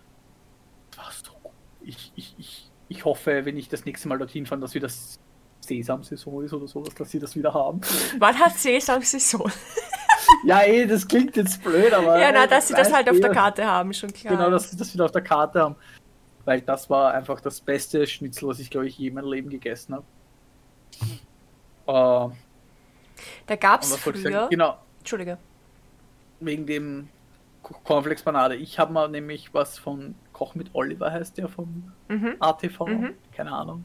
das 0.92 0.98
war 0.98 1.12
so. 1.12 1.52
Ich, 1.82 2.12
ich, 2.16 2.36
ich, 2.38 2.72
ich 2.90 3.06
hoffe, 3.06 3.46
wenn 3.46 3.58
ich 3.58 3.70
das 3.70 3.86
nächste 3.86 4.08
Mal 4.08 4.18
dorthin 4.18 4.46
fahre, 4.46 4.62
dass 4.62 4.74
wieder 4.74 4.90
Sesam-Saison 5.62 6.44
ist 6.44 6.54
oder 6.54 6.68
sowas, 6.68 6.94
dass 6.96 7.10
sie 7.10 7.20
das 7.20 7.36
wieder 7.36 7.54
haben. 7.54 7.82
Wann 8.20 8.38
hat 8.38 8.54
Sesam 8.58 9.02
Saison? 9.02 9.52
ja, 10.44 10.64
eh, 10.64 10.86
das 10.86 11.08
klingt 11.08 11.36
jetzt 11.36 11.64
blöd, 11.64 11.94
aber. 11.94 12.20
Ja, 12.20 12.32
na, 12.32 12.48
dass 12.48 12.68
sie 12.68 12.74
das 12.74 12.92
halt 12.94 13.10
auf 13.10 13.20
der 13.20 13.32
eh, 13.32 13.34
Karte 13.34 13.66
haben, 13.66 13.94
schon 13.94 14.12
klar. 14.12 14.36
Genau, 14.36 14.50
dass 14.50 14.72
sie 14.72 14.78
das 14.78 14.94
wieder 14.94 15.06
auf 15.06 15.12
der 15.12 15.24
Karte 15.24 15.62
haben. 15.62 15.76
Weil 16.48 16.62
das 16.62 16.90
war 16.90 17.14
einfach 17.14 17.42
das 17.42 17.60
beste 17.60 18.08
Schnitzel, 18.08 18.48
was 18.48 18.60
ich, 18.60 18.70
glaube 18.70 18.88
ich, 18.88 18.98
je 18.98 19.10
in 19.10 19.16
meinem 19.16 19.30
Leben 19.30 19.50
gegessen 19.50 19.96
habe. 19.96 20.06
Äh, 21.86 22.34
Da 23.48 23.56
gab 23.60 23.82
es 23.82 23.94
früher. 23.98 24.16
sagen? 24.32 24.50
Genau, 24.52 24.78
Entschuldige. 25.00 25.38
wegen 26.40 26.66
dem 26.66 27.10
Cornflakes 27.84 28.24
Banane. 28.24 28.56
Ich 28.56 28.80
habe 28.80 28.94
mal 28.94 29.10
nämlich 29.10 29.54
was 29.54 29.78
von 29.78 30.16
Koch 30.32 30.56
mit 30.56 30.70
Oliver 30.74 31.12
heißt 31.12 31.38
der 31.38 31.50
vom 31.50 31.92
Mhm. 32.08 32.36
ATV, 32.40 32.86
Mhm. 32.88 33.14
keine 33.34 33.52
Ahnung. 33.52 33.84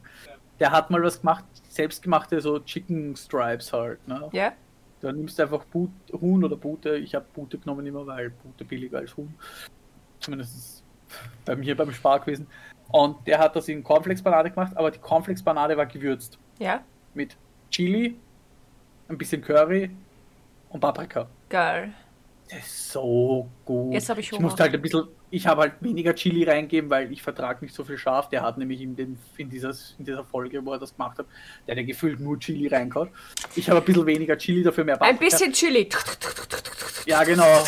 Der 0.61 0.71
hat 0.71 0.89
mal 0.89 1.03
was 1.03 1.19
gemacht, 1.19 1.43
selbstgemachte 1.67 2.39
so 2.39 2.59
Chicken 2.59 3.13
Stripes 3.17 3.73
halt. 3.73 4.07
Ne? 4.07 4.29
Ja? 4.31 4.53
Da 5.01 5.11
nimmst 5.11 5.37
du 5.37 5.43
einfach 5.43 5.65
But, 5.65 5.89
Huhn 6.13 6.41
oder 6.45 6.55
Bute. 6.55 6.95
Ich 6.95 7.13
habe 7.13 7.25
Bute 7.33 7.57
genommen 7.57 7.85
immer, 7.85 8.07
weil 8.07 8.29
Bute 8.29 8.63
billiger 8.63 8.99
als 8.99 9.17
Huhn. 9.17 9.33
Zumindest 10.21 10.82
bei 11.45 11.55
mir 11.55 11.75
beim 11.75 11.91
Spar 11.91 12.19
gewesen. 12.19 12.47
Und 12.89 13.25
der 13.27 13.39
hat 13.39 13.55
das 13.55 13.67
in 13.69 13.83
Cornflakes-Banane 13.83 14.51
gemacht, 14.51 14.73
aber 14.75 14.91
die 14.91 14.99
Cornflakes-Banane 14.99 15.75
war 15.77 15.85
gewürzt. 15.85 16.37
Ja? 16.59 16.81
Mit 17.13 17.35
Chili, 17.71 18.15
ein 19.09 19.17
bisschen 19.17 19.41
Curry 19.41 19.89
und 20.69 20.79
Paprika. 20.79 21.27
Geil. 21.49 21.93
Das 22.49 22.59
ist 22.59 22.91
so 22.91 23.49
gut. 23.65 23.93
Jetzt 23.93 24.09
hab 24.09 24.17
ich 24.19 24.27
Ich 24.27 24.31
Hunger. 24.33 24.43
musste 24.43 24.63
halt 24.63 24.73
ein 24.75 24.81
bisschen, 24.81 25.07
ich 25.31 25.47
habe 25.47 25.61
halt 25.61 25.73
weniger 25.79 26.13
Chili 26.13 26.43
reingeben, 26.43 26.89
weil 26.89 27.11
ich 27.11 27.23
vertrage 27.23 27.63
nicht 27.65 27.73
so 27.73 27.83
viel 27.83 27.97
scharf. 27.97 28.29
Der 28.29 28.43
hat 28.43 28.57
nämlich 28.59 28.81
in, 28.81 28.95
den, 28.95 29.17
in, 29.37 29.49
dieses, 29.49 29.95
in 29.97 30.05
dieser 30.05 30.23
Folge, 30.23 30.63
wo 30.63 30.73
er 30.73 30.77
das 30.79 30.95
gemacht 30.95 31.17
hat, 31.17 31.25
der 31.65 31.73
hat 31.73 31.79
ja 31.79 31.85
gefühlt 31.87 32.19
nur 32.19 32.37
Chili 32.39 32.67
reingehauen. 32.67 33.09
Ich 33.55 33.69
habe 33.69 33.79
ein 33.79 33.85
bisschen 33.85 34.05
weniger 34.05 34.37
Chili, 34.37 34.61
dafür 34.61 34.83
mehr 34.83 35.01
Ein 35.01 35.15
Paprika. 35.15 35.23
bisschen 35.35 35.53
Chili. 35.53 35.89
Ja, 37.05 37.23
genau. 37.23 37.63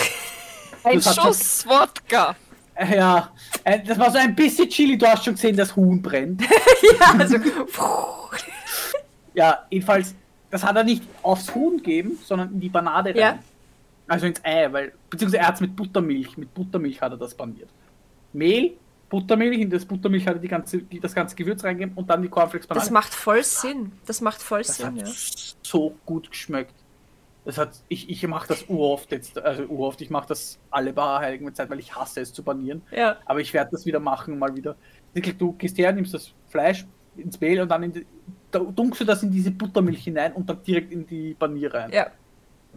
Ein 0.84 1.00
Das 1.00 1.16
Schuss 1.16 1.66
Wodka. 1.68 2.36
Ja, 2.96 3.32
äh, 3.64 3.80
das 3.82 3.98
war 3.98 4.12
so 4.12 4.18
ein 4.18 4.36
bisschen 4.36 4.70
Chili. 4.70 4.98
Du 4.98 5.08
hast 5.08 5.24
schon 5.24 5.36
gesehen, 5.36 5.56
das 5.56 5.76
Huhn 5.76 6.02
brennt. 6.02 6.42
ja, 7.00 7.16
also. 7.18 7.38
Ja, 9.34 9.66
jedenfalls, 9.70 10.16
das 10.50 10.64
hat 10.64 10.78
er 10.78 10.86
nicht 10.86 11.04
aufs 11.22 11.54
Huhn 11.54 11.76
gegeben, 11.76 12.18
sondern 12.24 12.54
in 12.54 12.60
die 12.62 12.70
Banane 12.70 13.10
rein. 13.10 13.18
Ja. 13.18 13.40
Also 14.08 14.28
ins 14.28 14.42
Ei, 14.46 14.72
weil, 14.72 14.94
beziehungsweise 15.10 15.42
er 15.42 15.48
hat 15.48 15.56
es 15.56 15.62
mit 15.62 15.76
Buttermilch, 15.76 16.38
mit 16.38 16.54
Buttermilch 16.54 17.02
hat 17.02 17.12
er 17.12 17.18
das 17.18 17.36
paniert. 17.36 17.68
Mehl, 18.32 18.78
Buttermilch, 19.10 19.60
in 19.60 19.70
das 19.70 19.84
Buttermilch 19.84 20.26
hat 20.26 20.36
er 20.36 20.40
die 20.40 20.48
ganze, 20.48 20.78
die, 20.78 21.02
das 21.02 21.14
ganze 21.14 21.36
Gewürz 21.36 21.66
reingegeben 21.66 21.98
und 21.98 22.10
dann 22.10 22.22
die 22.22 22.30
Cornflakes-Banane. 22.30 22.82
Das 22.82 22.92
macht 22.92 23.14
voll 23.14 23.44
Sinn. 23.44 23.92
Das 24.06 24.22
macht 24.22 24.42
voll 24.42 24.62
Das 24.62 24.78
Sinn, 24.78 24.86
hat 24.86 25.08
ja. 25.08 25.14
so 25.64 25.96
gut 26.06 26.30
geschmeckt. 26.32 26.76
Das 27.46 27.60
hat, 27.60 27.84
ich, 27.88 28.10
ich 28.10 28.28
mache 28.28 28.48
das 28.48 28.64
uroft 28.68 29.12
jetzt, 29.12 29.38
also 29.38 29.64
uroft, 29.64 30.02
ich 30.02 30.10
mache 30.10 30.28
das 30.28 30.60
alle 30.72 30.92
paar 30.94 31.20
heiligen 31.20 31.54
Zeit, 31.54 31.70
weil 31.70 31.80
ich 31.80 31.96
hasse 31.96 32.22
es 32.22 32.34
zu 32.34 32.42
panieren. 32.42 32.82
Ja. 32.92 33.18
Aber 33.26 33.40
ich 33.40 33.54
werde 33.54 33.72
das 33.72 33.86
wieder 33.86 34.00
machen, 34.00 34.40
mal 34.40 34.56
wieder. 34.56 34.76
Du 35.38 35.54
gehst 35.54 35.78
her, 35.78 35.92
nimmst 35.94 36.14
das 36.14 36.34
Fleisch 36.48 36.86
ins 37.16 37.40
Mehl 37.40 37.62
und 37.62 37.70
dann 37.70 37.84
in 37.84 37.94
die, 37.94 38.06
da 38.52 38.60
dunkst 38.60 39.02
du 39.02 39.06
das 39.06 39.24
in 39.24 39.32
diese 39.32 39.52
Buttermilch 39.52 40.04
hinein 40.04 40.34
und 40.34 40.50
dann 40.50 40.62
direkt 40.64 40.92
in 40.92 41.06
die 41.06 41.34
Panier 41.36 41.74
rein. 41.74 41.92
Ja. 41.92 42.08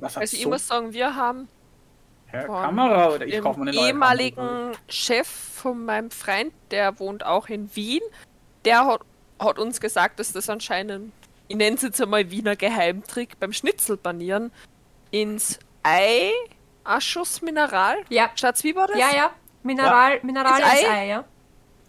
Also 0.00 0.20
ich 0.20 0.42
so 0.42 0.48
muss 0.50 0.66
sagen, 0.66 0.92
wir 0.92 1.16
haben 1.16 1.48
Herr 2.26 2.46
von 2.46 2.62
Kamera 2.62 3.08
oder 3.10 3.26
ich 3.26 3.40
kaufe 3.40 3.60
mir 3.60 3.70
eine 3.70 3.76
neue 3.76 3.88
ehemaligen 3.88 4.36
Kamera. 4.36 4.72
Chef 4.88 5.26
von 5.26 5.84
meinem 5.84 6.10
Freund, 6.10 6.52
der 6.70 6.98
wohnt 7.00 7.24
auch 7.24 7.48
in 7.48 7.74
Wien, 7.74 8.02
der 8.64 8.86
hat, 8.86 9.00
hat 9.40 9.58
uns 9.58 9.80
gesagt, 9.80 10.20
dass 10.20 10.32
das 10.32 10.48
anscheinend, 10.48 11.12
ich 11.48 11.56
nenne 11.56 11.76
es 11.76 11.82
jetzt 11.82 12.00
einmal 12.00 12.30
Wiener 12.30 12.56
Geheimtrick, 12.56 13.38
beim 13.40 13.52
Schnitzelpanieren 13.52 14.52
ins 15.10 15.58
Ei 15.82 16.30
ein 16.84 17.00
Schuss 17.00 17.42
Mineral. 17.42 17.96
Ja. 18.08 18.30
Schatz, 18.34 18.64
wie 18.64 18.74
war 18.74 18.86
das? 18.86 18.98
Ja, 18.98 19.14
ja. 19.14 19.30
Mineral, 19.62 20.20
Mineral 20.22 20.60
Ins 20.60 20.72
ins 20.80 20.88
Ei? 20.88 20.90
Ei, 20.90 21.06
ja. 21.08 21.24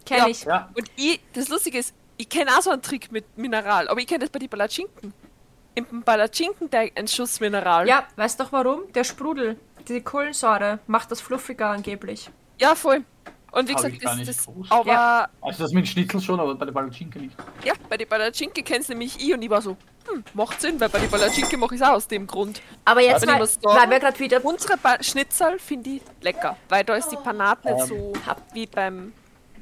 Kenn 0.04 0.18
Ja. 0.18 0.26
ich. 0.28 0.44
Ja, 0.44 0.70
Und 0.74 0.90
ich, 0.96 1.20
das 1.32 1.48
Lustige 1.48 1.78
ist, 1.78 1.94
ich 2.16 2.28
kenne 2.28 2.50
auch 2.56 2.62
so 2.62 2.70
einen 2.70 2.82
Trick 2.82 3.10
mit 3.12 3.38
Mineral, 3.38 3.88
aber 3.88 4.00
ich 4.00 4.06
kenne 4.06 4.20
das 4.20 4.30
bei 4.30 4.38
den 4.38 4.48
Palatschinken. 4.48 5.14
Im 5.74 6.02
Palatschinkenteig 6.02 6.92
ein 6.98 7.08
Schuss 7.08 7.40
Mineral. 7.40 7.86
Ja, 7.88 8.06
weißt 8.16 8.40
doch 8.40 8.52
warum? 8.52 8.92
Der 8.92 9.04
Sprudel, 9.04 9.58
die 9.88 10.02
Kohlensäure 10.02 10.80
macht 10.86 11.10
das 11.10 11.20
fluffiger 11.20 11.68
angeblich. 11.70 12.28
Ja, 12.58 12.74
voll. 12.74 13.04
Und 13.52 13.68
wie 13.68 13.74
gesagt, 13.74 14.04
das, 14.04 14.16
nicht 14.16 14.28
das 14.28 14.48
aber 14.68 14.86
Ja. 14.92 15.28
also 15.40 15.64
das 15.64 15.72
mit 15.72 15.88
Schnitzel 15.88 16.20
schon, 16.20 16.38
aber 16.38 16.54
bei 16.54 16.64
der 16.66 16.72
Palatschinke 16.72 17.18
nicht. 17.18 17.36
Ja, 17.64 17.72
bei 17.88 17.96
den 17.96 18.08
Palatschinke 18.08 18.62
kennst 18.62 18.88
nämlich 18.88 19.20
ich 19.20 19.34
und 19.34 19.42
ich 19.42 19.50
war 19.50 19.60
so, 19.60 19.76
hm, 20.08 20.22
macht 20.34 20.60
Sinn, 20.60 20.78
weil 20.80 20.88
bei 20.88 20.98
den 21.00 21.10
Palatschinke 21.10 21.56
mache 21.56 21.74
ich 21.74 21.80
es 21.80 21.86
auch 21.86 21.94
aus 21.94 22.06
dem 22.06 22.26
Grund. 22.26 22.62
Aber 22.84 23.00
jetzt 23.00 23.26
mal, 23.26 23.40
weil 23.40 23.90
wir 23.90 23.98
gerade 23.98 24.18
wieder 24.18 24.44
Unsere 24.44 24.76
pa 24.76 25.02
Schnitzel 25.02 25.58
finde 25.58 25.90
ich 25.90 26.02
lecker, 26.20 26.56
weil 26.68 26.84
da 26.84 26.94
ist 26.94 27.08
die 27.08 27.16
Panade 27.16 27.60
nicht 27.72 27.82
Ähm. 27.82 27.86
so 27.88 28.12
wie 28.54 28.66
beim 28.66 29.12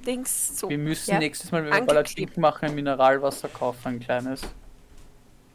Dings 0.06 0.58
so. 0.58 0.68
Wir 0.68 0.78
müssen 0.78 1.10
Ja. 1.12 1.18
nächstes 1.18 1.50
Mal, 1.50 1.58
wenn 1.58 1.66
wir 1.66 1.72
Angeklebt. 1.72 1.88
Palatschinken 1.88 2.40
machen, 2.40 2.64
ein 2.66 2.74
Mineralwasser 2.74 3.48
kaufen, 3.48 3.88
ein 3.88 4.00
kleines. 4.00 4.42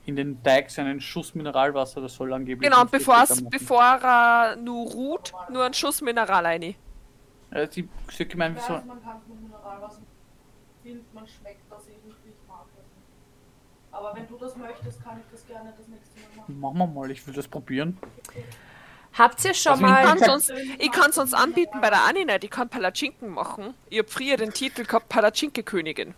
In 0.05 0.15
den 0.17 0.43
Teig 0.43 0.69
so 0.69 0.81
einen 0.81 0.99
Schuss 0.99 1.33
Mineralwasser, 1.33 2.01
das 2.01 2.15
soll 2.15 2.33
angeblich. 2.33 2.69
Genau, 2.69 2.83
nicht 2.83 3.49
bevor 3.49 3.83
er 3.83 4.55
nur 4.57 4.91
ruht, 4.91 5.31
nur 5.49 5.63
einen 5.63 5.73
Schuss 5.73 6.01
Mineral 6.01 6.45
rein. 6.45 6.75
Äh, 7.53 7.67
die 7.67 7.87
gemeint, 8.27 8.57
Ich 8.57 8.63
so, 8.63 8.73
weiß, 8.73 8.85
man 8.85 9.03
kann 9.03 9.21
mit 9.27 9.41
Mineralwasser 9.41 10.01
findet, 10.81 11.13
man 11.13 11.27
schmeckt 11.27 11.71
das 11.71 11.85
nicht, 11.85 11.97
ich 12.25 12.47
mag 12.47 12.65
das 12.75 12.85
nicht. 12.85 13.91
Aber 13.91 14.15
wenn 14.15 14.27
du 14.27 14.37
das 14.37 14.55
möchtest, 14.57 15.03
kann 15.03 15.19
ich 15.19 15.25
das 15.31 15.45
gerne 15.45 15.73
das 15.77 15.87
nächste 15.87 16.19
Mal 16.19 16.37
machen. 16.37 16.59
machen 16.59 16.77
wir 16.79 16.87
mal, 16.87 17.11
ich 17.11 17.25
will 17.27 17.33
das 17.33 17.47
probieren. 17.47 17.97
habt 19.13 19.45
ihr 19.45 19.53
schon 19.53 19.73
Also 19.73 19.85
Ich 19.85 19.91
mal 19.91 20.03
kann 20.03 20.17
sonst, 20.19 20.53
ich 20.79 20.91
kann 20.91 21.11
sonst 21.11 21.33
anbieten 21.35 21.79
bei 21.79 21.89
der 21.91 22.03
Anina, 22.05 22.39
die 22.39 22.47
kann 22.47 22.69
Palatschinken 22.69 23.29
machen. 23.29 23.75
Ich 23.89 23.99
habe 23.99 24.09
früher 24.09 24.37
den 24.37 24.51
Titel 24.51 24.83
gehabt, 24.85 25.09
Palatschinke-Königin. 25.09 26.15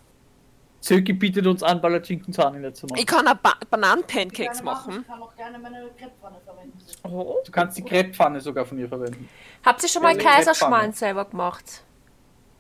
Zöki 0.86 1.14
bietet 1.14 1.48
uns 1.48 1.64
an, 1.64 1.82
Palatschinken 1.82 2.32
zu 2.32 2.42
machen. 2.42 2.64
Ich 2.96 3.06
kann 3.08 3.28
auch 3.28 3.34
ba 3.36 3.54
Ich 3.60 3.68
Bananen-Pancakes 3.70 4.62
machen. 4.62 5.00
Ich 5.02 5.08
kann 5.08 5.20
auch 5.22 5.36
gerne 5.36 5.58
meine 5.58 5.90
Krepppfanne 5.98 6.38
verwenden. 6.46 6.78
oh. 7.04 7.38
Du 7.44 7.52
kannst 7.52 7.76
die 7.78 7.82
Crepepfanne 7.82 8.40
sogar 8.40 8.66
von 8.66 8.78
ihr 8.78 8.88
verwenden. 8.88 9.28
Habt 9.66 9.82
ihr 9.82 9.90
schon 9.90 10.04
mal 10.04 10.16
Ja, 10.16 10.22
Kaiserschmarrn 10.30 10.94
selber 10.94 11.26
gemacht? 11.26 11.84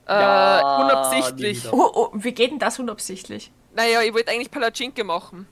Äh, 0.07 0.13
Ja, 0.13 0.77
unabsichtlich. 0.83 1.63
nie 1.65 1.71
wieder. 1.71 1.77
Oh, 1.77 1.91
oh, 1.93 2.09
wie 2.13 2.31
geht 2.33 2.49
denn 2.49 2.57
das 2.59 2.79
unabsichtlich? 2.79 3.51
Naja, 3.75 4.01
ich 4.01 4.13
wollte 4.13 4.31
eigentlich 4.31 4.49
Palatschinke 4.49 5.03
machen. 5.03 5.47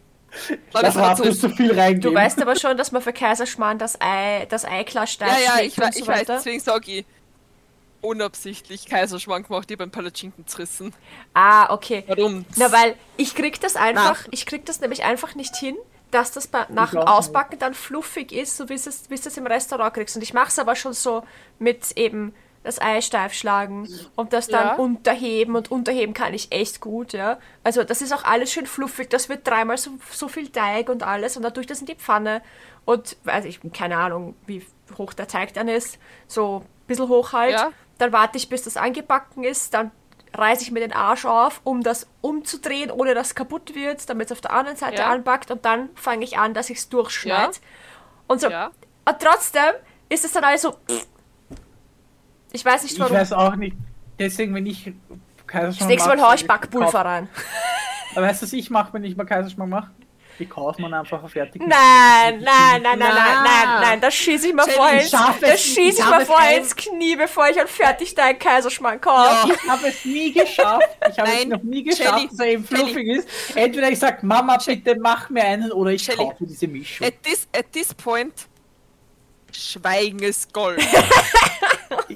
Das 0.71 0.95
war 0.95 1.09
hat 1.11 1.17
so- 1.17 1.49
viel 1.49 1.79
reingeben. 1.79 2.01
Du 2.01 2.13
weißt 2.15 2.41
aber 2.41 2.55
schon, 2.55 2.75
dass 2.75 2.91
man 2.91 3.03
für 3.03 3.13
Kaiserschmarrn 3.13 3.77
das 3.77 4.01
Ei, 4.01 4.47
das 4.49 4.65
Ei 4.65 4.83
klar 4.83 5.05
steif 5.05 5.29
Ja, 5.29 5.57
ja, 5.57 5.61
ich, 5.63 5.77
und 5.79 5.93
so 5.93 5.99
ich 5.99 6.07
weiß, 6.07 6.19
weiter. 6.21 6.35
deswegen 6.37 6.59
sage 6.59 6.91
ich 6.91 7.05
unabsichtlich 8.03 8.85
Kaiserschwank 8.85 9.47
gemacht, 9.47 9.69
ich 9.71 9.77
beim 9.77 9.91
Palatschinken 9.91 10.45
zerrissen. 10.47 10.93
Ah, 11.33 11.73
okay. 11.73 12.03
Warum? 12.07 12.45
Na, 12.57 12.71
weil 12.71 12.95
ich 13.17 13.35
krieg 13.35 13.59
das 13.61 13.75
einfach, 13.75 14.23
Nach- 14.23 14.27
ich 14.31 14.45
krieg 14.45 14.65
das 14.65 14.79
nämlich 14.81 15.03
einfach 15.03 15.35
nicht 15.35 15.55
hin, 15.55 15.75
dass 16.11 16.31
das 16.31 16.47
bei, 16.47 16.65
nach 16.69 16.91
dem. 16.91 16.99
Ausbacken 16.99 17.57
dann 17.59 17.73
fluffig 17.73 18.31
ist, 18.31 18.57
so 18.57 18.69
wie 18.69 18.73
es, 18.75 19.09
wie 19.09 19.15
es 19.15 19.21
das 19.21 19.35
im 19.37 19.47
Restaurant 19.47 19.93
kriegst. 19.95 20.15
Und 20.15 20.21
ich 20.21 20.33
mache 20.33 20.49
es 20.49 20.59
aber 20.59 20.75
schon 20.75 20.93
so 20.93 21.23
mit 21.57 21.91
eben 21.97 22.35
das 22.63 22.79
Ei 22.79 23.01
steif 23.01 23.33
schlagen 23.33 23.89
und 24.15 24.31
das 24.31 24.47
dann 24.47 24.67
Ja. 24.67 24.73
unterheben 24.75 25.55
und 25.55 25.69
unterheben 25.69 26.13
kann 26.13 26.33
ich 26.33 26.51
echt 26.53 26.79
gut, 26.79 27.11
ja. 27.11 27.37
Also 27.63 27.83
das 27.83 28.01
ist 28.01 28.13
auch 28.13 28.23
alles 28.23 28.53
schön 28.53 28.65
fluffig, 28.67 29.09
das 29.09 29.27
wird 29.27 29.45
dreimal 29.45 29.77
so, 29.77 29.91
so 30.11 30.29
viel 30.29 30.47
Teig 30.49 30.87
und 30.87 31.03
alles 31.03 31.35
und 31.35 31.57
ich 31.57 31.67
das 31.67 31.81
in 31.81 31.87
die 31.87 31.95
Pfanne 31.95 32.41
und 32.85 33.17
weiß 33.25 33.43
ich, 33.45 33.59
keine 33.73 33.97
Ahnung, 33.97 34.35
wie 34.45 34.65
hoch 34.97 35.11
der 35.13 35.27
Teig 35.27 35.53
dann 35.55 35.67
ist, 35.67 35.97
so 36.27 36.59
ein 36.63 36.87
bisschen 36.87 37.09
hoch 37.09 37.33
halt. 37.33 37.51
Ja. 37.53 37.71
Dann 37.97 38.11
warte 38.11 38.37
ich, 38.37 38.49
bis 38.49 38.63
das 38.63 38.77
angebacken 38.77 39.43
ist, 39.43 39.73
dann 39.73 39.91
reiße 40.33 40.63
ich 40.63 40.71
mir 40.71 40.79
den 40.79 40.93
Arsch 40.93 41.25
auf, 41.25 41.61
um 41.63 41.83
das 41.83 42.07
umzudrehen, 42.21 42.89
ohne 42.89 43.13
dass 43.13 43.27
es 43.27 43.35
kaputt 43.35 43.75
wird, 43.75 44.09
damit 44.09 44.27
es 44.27 44.31
auf 44.31 44.41
der 44.41 44.51
anderen 44.51 44.77
Seite 44.77 45.01
Ja. 45.03 45.09
anbackt 45.11 45.51
und 45.51 45.63
dann 45.63 45.89
fange 45.95 46.23
ich 46.23 46.37
an, 46.39 46.53
dass 46.55 46.69
ich 46.71 46.79
es 46.79 46.89
durchschneide. 46.89 47.53
Ja. 47.53 47.59
Und 48.27 48.41
so. 48.41 48.49
Ja. 48.49 48.71
Und 49.05 49.19
trotzdem 49.19 49.73
ist 50.09 50.25
es 50.25 50.31
dann 50.31 50.43
also. 50.43 50.77
Ich 52.55 52.63
weiß 52.63 52.83
nicht 52.83 52.93
Ich 52.93 52.99
warum. 52.99 53.15
weiß 53.17 53.33
auch 53.33 53.55
nicht. 53.55 53.75
Deswegen, 54.19 54.53
wenn 54.53 54.67
ich 54.67 54.85
das 54.85 55.47
Kaiserschmarrn 55.47 55.87
nächste 55.89 56.09
Mal 56.09 56.17
mache, 56.17 56.27
hau 56.29 56.33
ich 56.35 56.45
Backpulver 56.47 57.01
rein. 57.03 57.27
Aber 58.15 58.27
weißt 58.27 58.43
du, 58.43 58.45
was 58.45 58.53
ich 58.53 58.69
mache, 58.69 58.93
wenn 58.93 59.03
ich 59.03 59.15
mal 59.17 59.25
Kaiserschmarrn 59.25 59.71
mache? 59.71 59.91
Die 60.39 60.45
kauft 60.47 60.79
man 60.79 60.93
einfach 60.93 61.21
auf 61.23 61.31
fertig. 61.31 61.61
Nein, 61.61 61.69
nein, 62.39 62.81
nein, 62.81 62.81
nein, 62.81 62.99
nein, 62.99 63.43
nein, 63.43 63.81
nein, 63.81 64.01
das 64.01 64.13
schieße 64.15 64.47
ich 64.47 64.53
mir 64.53 64.67
vorher 64.67 65.01
ins, 65.01 65.11
das 65.11 65.61
schieße 65.61 65.81
ich 65.81 65.99
ich 65.99 65.99
mir 65.99 66.05
habe 66.05 66.25
vorher 66.25 66.57
ins 66.57 66.75
Knie, 66.75 67.15
bevor 67.15 67.47
ich 67.49 67.59
einen 67.59 67.67
Fertigteig 67.67 68.39
Kaiserschmarrn 68.39 68.99
kaufe. 68.99 69.53
Ich 69.53 69.69
habe 69.69 69.87
es 69.87 70.05
nie 70.05 70.31
geschafft. 70.31 70.87
Ich 71.09 71.19
habe 71.19 71.31
es 71.31 71.45
noch 71.45 71.63
nie 71.63 71.83
geschafft, 71.83 72.13
Shelly, 72.13 72.27
dass 72.29 72.39
er 72.39 72.45
eben 72.47 72.63
fluffig 72.65 73.07
ist. 73.07 73.27
Entweder 73.55 73.89
ich 73.89 73.99
sag, 73.99 74.23
Mama, 74.23 74.57
bitte 74.65 74.95
mach 74.99 75.29
mir 75.29 75.43
einen, 75.43 75.71
oder 75.71 75.91
ich 75.91 76.03
Shelly. 76.03 76.17
kaufe 76.17 76.45
diese 76.45 76.67
Mischung. 76.67 77.07
At 77.07 77.21
this, 77.23 77.47
at 77.55 77.71
this 77.71 77.93
point, 77.93 78.47
Schweigen 79.51 80.19
ist 80.19 80.51
Gold. 80.53 80.81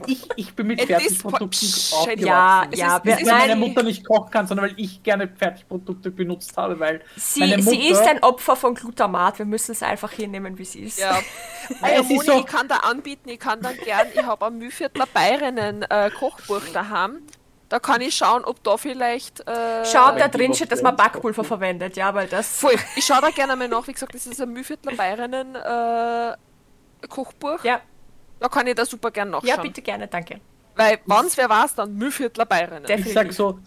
Ich, 0.08 0.28
ich 0.36 0.54
bin 0.56 0.68
mit 0.68 0.82
Fertigprodukten 0.82 1.68
aufgewachsen. 1.94 2.26
Ja, 2.26 2.68
Es 2.72 2.80
ja, 2.80 2.98
ist- 2.98 3.06
weil 3.06 3.24
meine 3.26 3.56
Mutter 3.56 3.84
nicht 3.84 4.06
kochen 4.06 4.32
kann, 4.32 4.48
sondern 4.48 4.68
weil 4.68 4.74
ich 4.78 5.02
gerne 5.04 5.28
Fertigprodukte 5.28 6.12
benutzt 6.12 6.56
habe, 6.58 6.80
weil 6.80 7.02
sie, 7.16 7.40
meine 7.42 7.58
Mutter, 7.58 7.70
sie 7.72 7.88
ist 7.90 8.02
ein 8.02 8.22
Opfer 8.24 8.56
von 8.56 8.76
Glutamat. 8.76 9.40
Wir 9.40 9.46
müssen 9.46 9.72
es 9.72 9.84
einfach 9.84 10.12
hier 10.12 10.28
nehmen, 10.28 10.58
wie 10.58 10.66
sie 10.66 10.82
ist. 10.82 11.00
Ja. 11.00 11.18
Ist 12.00 12.10
Moni, 12.10 12.26
so- 12.26 12.40
ich 12.40 12.46
kann 12.46 12.68
da 12.68 12.78
anbieten, 12.78 13.28
ich 13.30 13.40
kann 13.40 13.62
dann 13.62 13.76
gern, 13.78 14.08
ich 14.14 14.24
habe 14.24 14.46
am 14.46 14.58
Mühviertler 14.58 15.06
Bayerinnen 15.14 15.84
äh, 15.84 16.10
Kochbuch 16.18 16.62
daheim. 16.74 17.20
Da 17.70 17.80
kann 17.80 18.00
ich 18.00 18.16
schauen, 18.16 18.46
ob 18.46 18.64
da 18.64 18.78
vielleicht. 18.78 19.42
Äh, 19.46 19.84
Schau, 19.84 20.08
ob 20.12 20.18
da 20.18 20.30
drin 20.30 20.54
steht, 20.54 20.72
dass 20.72 20.82
man 20.82 20.96
Backpulver 20.96 21.44
verwendet, 21.44 21.98
ja, 21.98 22.14
weil 22.16 22.28
das. 22.28 22.48
Voll. 22.60 22.76
Ich 22.96 23.06
schaue 23.06 23.20
da 23.20 23.30
gerne 23.32 23.58
mal 23.58 23.68
nach. 23.68 23.86
Wie 23.88 23.92
gesagt, 23.92 24.16
das 24.16 24.26
ist 24.26 24.40
ein 24.40 24.54
Mühviertler 24.54 24.94
Bayerinnen 24.94 25.54
äh, 25.56 27.08
Kochbuch. 27.10 27.64
Ja, 27.66 27.82
Da 28.40 28.48
kann 28.50 28.68
ich 28.68 28.76
da 28.76 28.86
super 28.86 29.12
gern 29.12 29.30
nachschauen. 29.30 29.48
ja, 29.50 29.62
bitte 29.62 29.82
gerne, 29.82 30.08
danke. 30.08 30.40
Weil, 30.76 31.00
wenn's 31.06 31.38
wer 31.38 31.50
war's, 31.50 31.74
dann 31.74 31.96
Mühviertler 31.96 32.46
Bayerinnen. 32.46 32.84
Der- 32.86 33.00
ich 33.00 33.12
sag 33.14 33.34
so, 33.34 33.60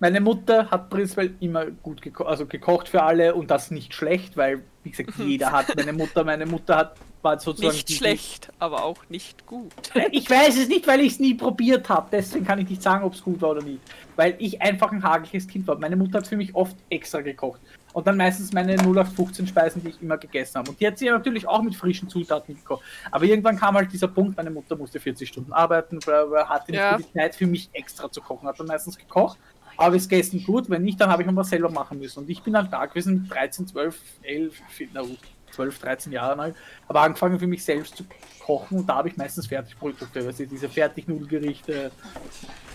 meine 0.00 0.20
Mutter 0.20 0.70
hat 0.70 0.90
prinzipiell 0.90 1.34
immer 1.40 1.66
gut 1.66 2.02
geko 2.02 2.24
also 2.24 2.44
gekocht 2.46 2.88
für 2.88 3.02
alle 3.02 3.34
und 3.34 3.50
das 3.50 3.70
nicht 3.70 3.94
schlecht, 3.94 4.36
weil, 4.36 4.62
wie 4.82 4.90
gesagt, 4.90 5.10
jeder 5.18 5.52
hat 5.52 5.74
meine 5.76 5.92
Mutter, 5.92 6.24
meine 6.24 6.44
Mutter 6.46 6.76
hat 6.76 6.96
war 7.26 7.40
sozusagen 7.40 7.74
Nicht 7.74 7.90
schlecht, 7.90 8.50
aber 8.60 8.84
auch 8.84 8.98
nicht 9.08 9.46
gut. 9.46 9.72
Ich 10.12 10.30
weiß 10.30 10.58
es 10.58 10.68
nicht, 10.68 10.86
weil 10.86 11.00
ich 11.00 11.14
es 11.14 11.18
nie 11.18 11.34
probiert 11.34 11.88
habe. 11.88 12.08
Deswegen 12.12 12.44
kann 12.44 12.60
ich 12.60 12.68
nicht 12.68 12.82
sagen, 12.82 13.04
ob 13.04 13.14
es 13.14 13.22
gut 13.22 13.40
war 13.40 13.50
oder 13.50 13.62
nicht. 13.62 13.80
Weil 14.14 14.36
ich 14.38 14.62
einfach 14.62 14.92
ein 14.92 15.02
hageliges 15.02 15.48
Kind 15.48 15.66
war. 15.66 15.76
Meine 15.78 15.96
Mutter 15.96 16.18
hat 16.18 16.28
für 16.28 16.36
mich 16.36 16.54
oft 16.54 16.76
extra 16.88 17.20
gekocht. 17.22 17.60
Und 17.96 18.06
dann 18.06 18.18
meistens 18.18 18.52
meine 18.52 18.74
0815 18.74 19.46
Speisen, 19.46 19.82
die 19.82 19.88
ich 19.88 20.02
immer 20.02 20.18
gegessen 20.18 20.58
habe. 20.58 20.68
Und 20.68 20.78
die 20.78 20.86
hat 20.86 20.98
sie 20.98 21.08
natürlich 21.08 21.48
auch 21.48 21.62
mit 21.62 21.74
frischen 21.74 22.10
Zutaten 22.10 22.54
gekocht. 22.54 22.84
Aber 23.10 23.24
irgendwann 23.24 23.56
kam 23.56 23.74
halt 23.74 23.90
dieser 23.90 24.08
Punkt, 24.08 24.36
meine 24.36 24.50
Mutter 24.50 24.76
musste 24.76 25.00
40 25.00 25.26
Stunden 25.26 25.50
arbeiten, 25.50 25.98
hatte 26.46 26.72
nicht 26.72 26.78
Ja. 26.78 26.98
die 26.98 27.10
Zeit 27.14 27.34
für 27.34 27.46
mich 27.46 27.70
extra 27.72 28.12
zu 28.12 28.20
kochen. 28.20 28.46
Hat 28.46 28.60
dann 28.60 28.66
meistens 28.66 28.98
gekocht. 28.98 29.38
Aber 29.78 29.96
es 29.96 30.06
gegessen 30.06 30.44
gut, 30.44 30.68
wenn 30.68 30.82
nicht, 30.82 31.00
dann 31.00 31.08
habe 31.08 31.22
ich 31.22 31.26
mir 31.28 31.34
was 31.34 31.48
selber 31.48 31.70
machen 31.70 31.98
müssen. 31.98 32.18
Und 32.18 32.28
ich 32.28 32.42
bin 32.42 32.52
dann 32.52 32.70
da 32.70 32.84
gewesen 32.84 33.22
mit 33.22 33.34
13, 33.34 33.66
12, 33.66 33.98
11, 34.24 34.60
na 34.92 35.00
gut, 35.00 35.18
12, 35.52 35.78
13 35.78 36.12
Jahren 36.12 36.38
alt. 36.38 36.54
Aber 36.88 37.00
angefangen 37.00 37.38
für 37.38 37.46
mich 37.46 37.64
selbst 37.64 37.96
zu 37.96 38.04
kochen 38.44 38.80
und 38.80 38.86
da 38.86 38.96
habe 38.96 39.08
ich 39.08 39.16
meistens 39.16 39.46
Fertigprodukte, 39.46 40.22
du, 40.38 40.46
diese 40.46 40.68
Fertignudelgerichte, 40.68 41.90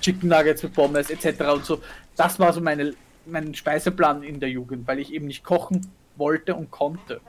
Chicken 0.01 0.29
Nuggets 0.29 0.63
mit 0.63 0.73
Pommes 0.73 1.11
etc. 1.11 1.41
und 1.53 1.63
so. 1.63 1.79
Das 2.15 2.39
war 2.39 2.51
so 2.51 2.59
meine, 2.59 2.95
mein 3.31 3.53
Speiseplan 3.55 4.23
in 4.23 4.39
der 4.39 4.49
Jugend, 4.49 4.87
weil 4.87 4.99
ich 4.99 5.13
eben 5.13 5.27
nicht 5.27 5.43
kochen 5.43 5.91
wollte 6.15 6.55
und 6.55 6.71
konnte. 6.71 7.21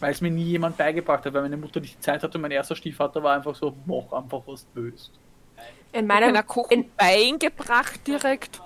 Weil 0.00 0.12
es 0.12 0.20
mir 0.20 0.30
nie 0.30 0.44
jemand 0.44 0.76
beigebracht 0.76 1.24
hat, 1.24 1.32
weil 1.34 1.42
meine 1.42 1.56
Mutter 1.56 1.80
nicht 1.80 1.96
die 1.96 2.00
Zeit 2.00 2.22
hatte 2.22 2.38
und 2.38 2.42
mein 2.42 2.50
erster 2.52 2.76
Stiefvater 2.76 3.22
war 3.22 3.34
einfach 3.34 3.54
so, 3.54 3.74
mach 3.86 4.12
einfach 4.12 4.42
was 4.46 4.64
willst. 4.74 5.10
In 5.92 6.06
Meiner 6.06 6.30
meinem. 6.30 6.46
Kochen 6.46 6.72
In, 6.72 6.90
beigebracht 6.96 8.06
direkt. 8.06 8.60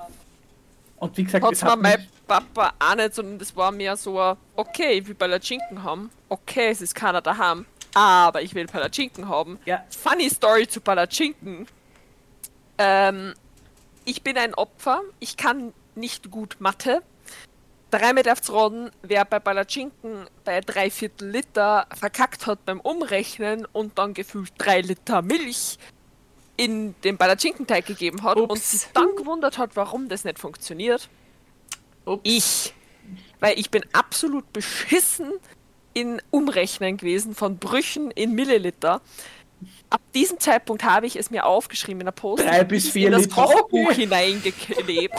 Und 0.97 1.17
wie 1.17 1.25
gesagt, 1.25 1.45
Hat 1.45 1.53
es 1.53 1.63
mir 1.63 1.77
mein 1.77 2.07
Papa 2.27 2.73
auch 2.79 2.95
nicht, 2.95 3.15
sondern 3.15 3.39
das 3.39 3.57
war 3.57 3.73
mir 3.73 3.97
so, 3.97 4.37
okay, 4.57 4.99
ich 4.99 5.09
will 5.09 5.15
Palatschinken 5.15 5.83
haben. 5.83 6.11
Okay, 6.29 6.69
es 6.69 6.81
ist 6.83 6.95
keiner 6.95 7.21
daheim. 7.21 7.67
Aber 7.95 8.43
ich 8.43 8.55
will 8.55 8.67
Palatschinken 8.67 9.29
haben. 9.29 9.59
ja, 9.65 9.85
Funny 9.91 10.31
Story 10.31 10.67
zu 10.67 10.81
Palatschinken. 10.81 11.67
Ähm, 12.79 13.35
ich 14.05 14.23
bin 14.23 14.37
ein 14.39 14.55
Opfer. 14.55 15.01
Ich 15.21 15.37
kann 15.37 15.73
nicht 15.97 16.31
gut 16.31 16.57
Mathe. 16.59 17.03
Dreimal 17.91 18.23
darf's 18.23 18.51
raten, 18.51 18.91
wer 19.03 19.25
bei 19.27 19.39
Palatschinken 19.39 20.27
bei 20.45 20.61
drei 20.61 20.91
Viertel 20.91 21.29
Liter 21.29 21.87
verkackt 21.95 22.47
hat 22.47 22.65
beim 22.65 22.81
Umrechnen 22.81 23.67
und 23.67 23.99
dann 23.99 24.15
gefühlt 24.15 24.53
drei 24.57 24.81
Liter 24.81 25.21
Milch 25.21 25.79
in 26.57 26.95
den 27.03 27.19
Palatschinkenteig 27.19 27.85
gegeben 27.85 28.23
hat 28.23 28.37
und 28.37 28.51
Ups. 28.51 28.71
sich 28.71 28.89
dann 28.95 29.15
gewundert 29.17 29.59
hat, 29.59 29.77
warum 29.77 30.09
das 30.09 30.25
nicht 30.25 30.39
funktioniert. 30.39 31.09
Ups. 32.05 32.23
Ich. 32.25 32.75
Weil 33.41 33.59
ich 33.59 33.71
bin 33.71 33.83
absolut 33.93 34.51
beschissen 34.53 35.33
in 35.93 36.23
Umrechnen 36.31 36.97
gewesen 36.97 37.35
von 37.35 37.59
Brüchen 37.59 38.11
in 38.13 38.35
Milliliter. 38.35 39.03
Ab 39.91 40.01
diesem 40.15 40.39
Zeitpunkt 40.41 40.85
habe 40.85 41.07
ich 41.07 41.17
es 41.17 41.31
mir 41.31 41.45
aufgeschrieben 41.47 42.01
in 42.01 42.07
der 42.07 42.13
Post. 42.13 42.45
Drei 42.45 42.65
bis 42.65 42.91
vier 42.91 43.07
in 43.07 43.13
das 43.13 43.23
Liter, 43.23 43.35
Kochbuch 43.43 43.93
hineingeklebt. 43.93 45.15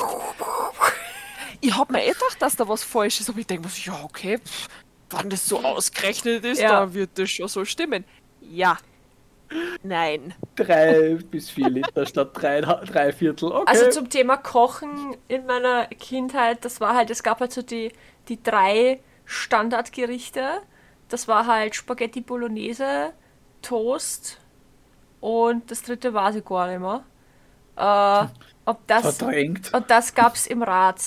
Ich 1.61 1.75
habe 1.75 1.93
mir 1.93 2.03
eh 2.03 2.11
gedacht, 2.11 2.37
dass 2.39 2.55
da 2.55 2.67
was 2.67 2.83
falsch 2.83 3.21
ist, 3.21 3.29
aber 3.29 3.39
ich 3.39 3.47
denke 3.47 3.63
mir 3.63 3.69
so, 3.69 3.91
ja, 3.91 4.03
okay, 4.03 4.37
pff, 4.39 4.67
wenn 5.11 5.29
das 5.29 5.47
so 5.47 5.59
ausgerechnet 5.63 6.43
ist, 6.43 6.59
Ja. 6.61 6.81
dann 6.81 6.93
wird 6.93 7.11
das 7.15 7.29
schon 7.29 7.47
so 7.47 7.63
stimmen. 7.65 8.03
Ja. 8.41 8.77
Nein. 9.83 10.33
drei 10.55 11.15
bis 11.29 11.49
vier 11.51 11.69
Liter 11.69 12.05
statt 12.07 12.31
drei, 12.33 12.61
drei 12.61 13.13
Viertel. 13.13 13.51
Okay. 13.51 13.63
Also 13.67 13.89
zum 13.91 14.09
Thema 14.09 14.37
Kochen 14.37 15.15
in 15.27 15.45
meiner 15.45 15.85
Kindheit, 15.87 16.65
das 16.65 16.81
war 16.81 16.95
halt, 16.95 17.11
es 17.11 17.21
gab 17.21 17.39
halt 17.39 17.51
so 17.53 17.61
die, 17.61 17.91
die 18.29 18.41
drei 18.41 18.99
Standardgerichte. 19.25 20.61
Das 21.09 21.27
war 21.27 21.45
halt 21.45 21.75
Spaghetti 21.75 22.21
Bolognese, 22.21 23.13
Toast 23.63 24.39
und 25.19 25.71
das 25.71 25.81
dritte 25.81 26.13
weiß 26.13 26.35
ich 26.35 26.45
gar 26.45 26.67
nicht 26.67 26.79
mehr. 26.79 27.03
Äh, 27.75 28.27
ob 28.65 28.85
das, 28.87 29.17
Verdrängt. 29.17 29.73
und 29.73 29.89
das 29.89 30.13
gab's 30.13 30.47
im 30.47 30.61
Rad. 30.61 31.01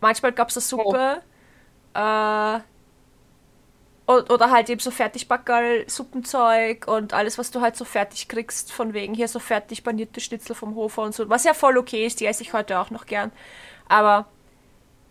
Manchmal 0.00 0.32
gab's 0.32 0.56
eine 0.56 0.62
Suppe. 0.62 1.22
Äh, 1.94 2.60
und, 4.06 4.32
oder 4.32 4.50
halt 4.50 4.68
eben 4.68 4.80
so 4.80 4.90
Fertigbackerl, 4.90 5.88
Suppenzeug 5.88 6.88
und 6.88 7.14
alles, 7.14 7.38
was 7.38 7.52
du 7.52 7.60
halt 7.60 7.76
so 7.76 7.84
fertig 7.84 8.26
kriegst, 8.26 8.72
von 8.72 8.92
wegen 8.92 9.14
hier 9.14 9.28
so 9.28 9.38
fertig 9.38 9.84
panierte 9.84 10.20
Schnitzel 10.20 10.56
vom 10.56 10.74
Hofer 10.74 11.02
und 11.02 11.14
so. 11.14 11.28
Was 11.28 11.44
ja 11.44 11.54
voll 11.54 11.78
okay 11.78 12.04
ist, 12.06 12.18
die 12.18 12.26
esse 12.26 12.42
ich 12.42 12.52
heute 12.52 12.80
auch 12.80 12.90
noch 12.90 13.06
gern. 13.06 13.30
Aber 13.88 14.26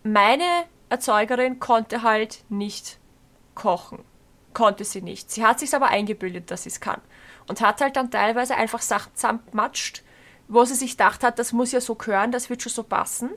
meine 0.02 0.44
Erzeugerin 0.90 1.60
konnte 1.60 2.02
halt 2.02 2.44
nicht 2.50 2.98
kochen. 3.54 4.04
Konnte 4.52 4.84
sie 4.84 5.02
nicht. 5.02 5.30
Sie 5.30 5.44
hat 5.44 5.60
sich 5.60 5.74
aber 5.74 5.88
eingebildet, 5.88 6.50
dass 6.50 6.64
sie 6.64 6.70
es 6.70 6.80
kann. 6.80 7.00
Und 7.48 7.60
hat 7.60 7.80
halt 7.80 7.96
dann 7.96 8.10
teilweise 8.10 8.56
einfach 8.56 8.82
Sachen 8.82 9.14
zusammengematscht, 9.14 10.02
wo 10.48 10.64
sie 10.64 10.74
sich 10.74 10.92
gedacht 10.92 11.22
hat, 11.22 11.38
das 11.38 11.52
muss 11.52 11.72
ja 11.72 11.80
so 11.80 11.94
gehören, 11.94 12.32
das 12.32 12.50
wird 12.50 12.62
schon 12.62 12.72
so 12.72 12.82
passen. 12.82 13.30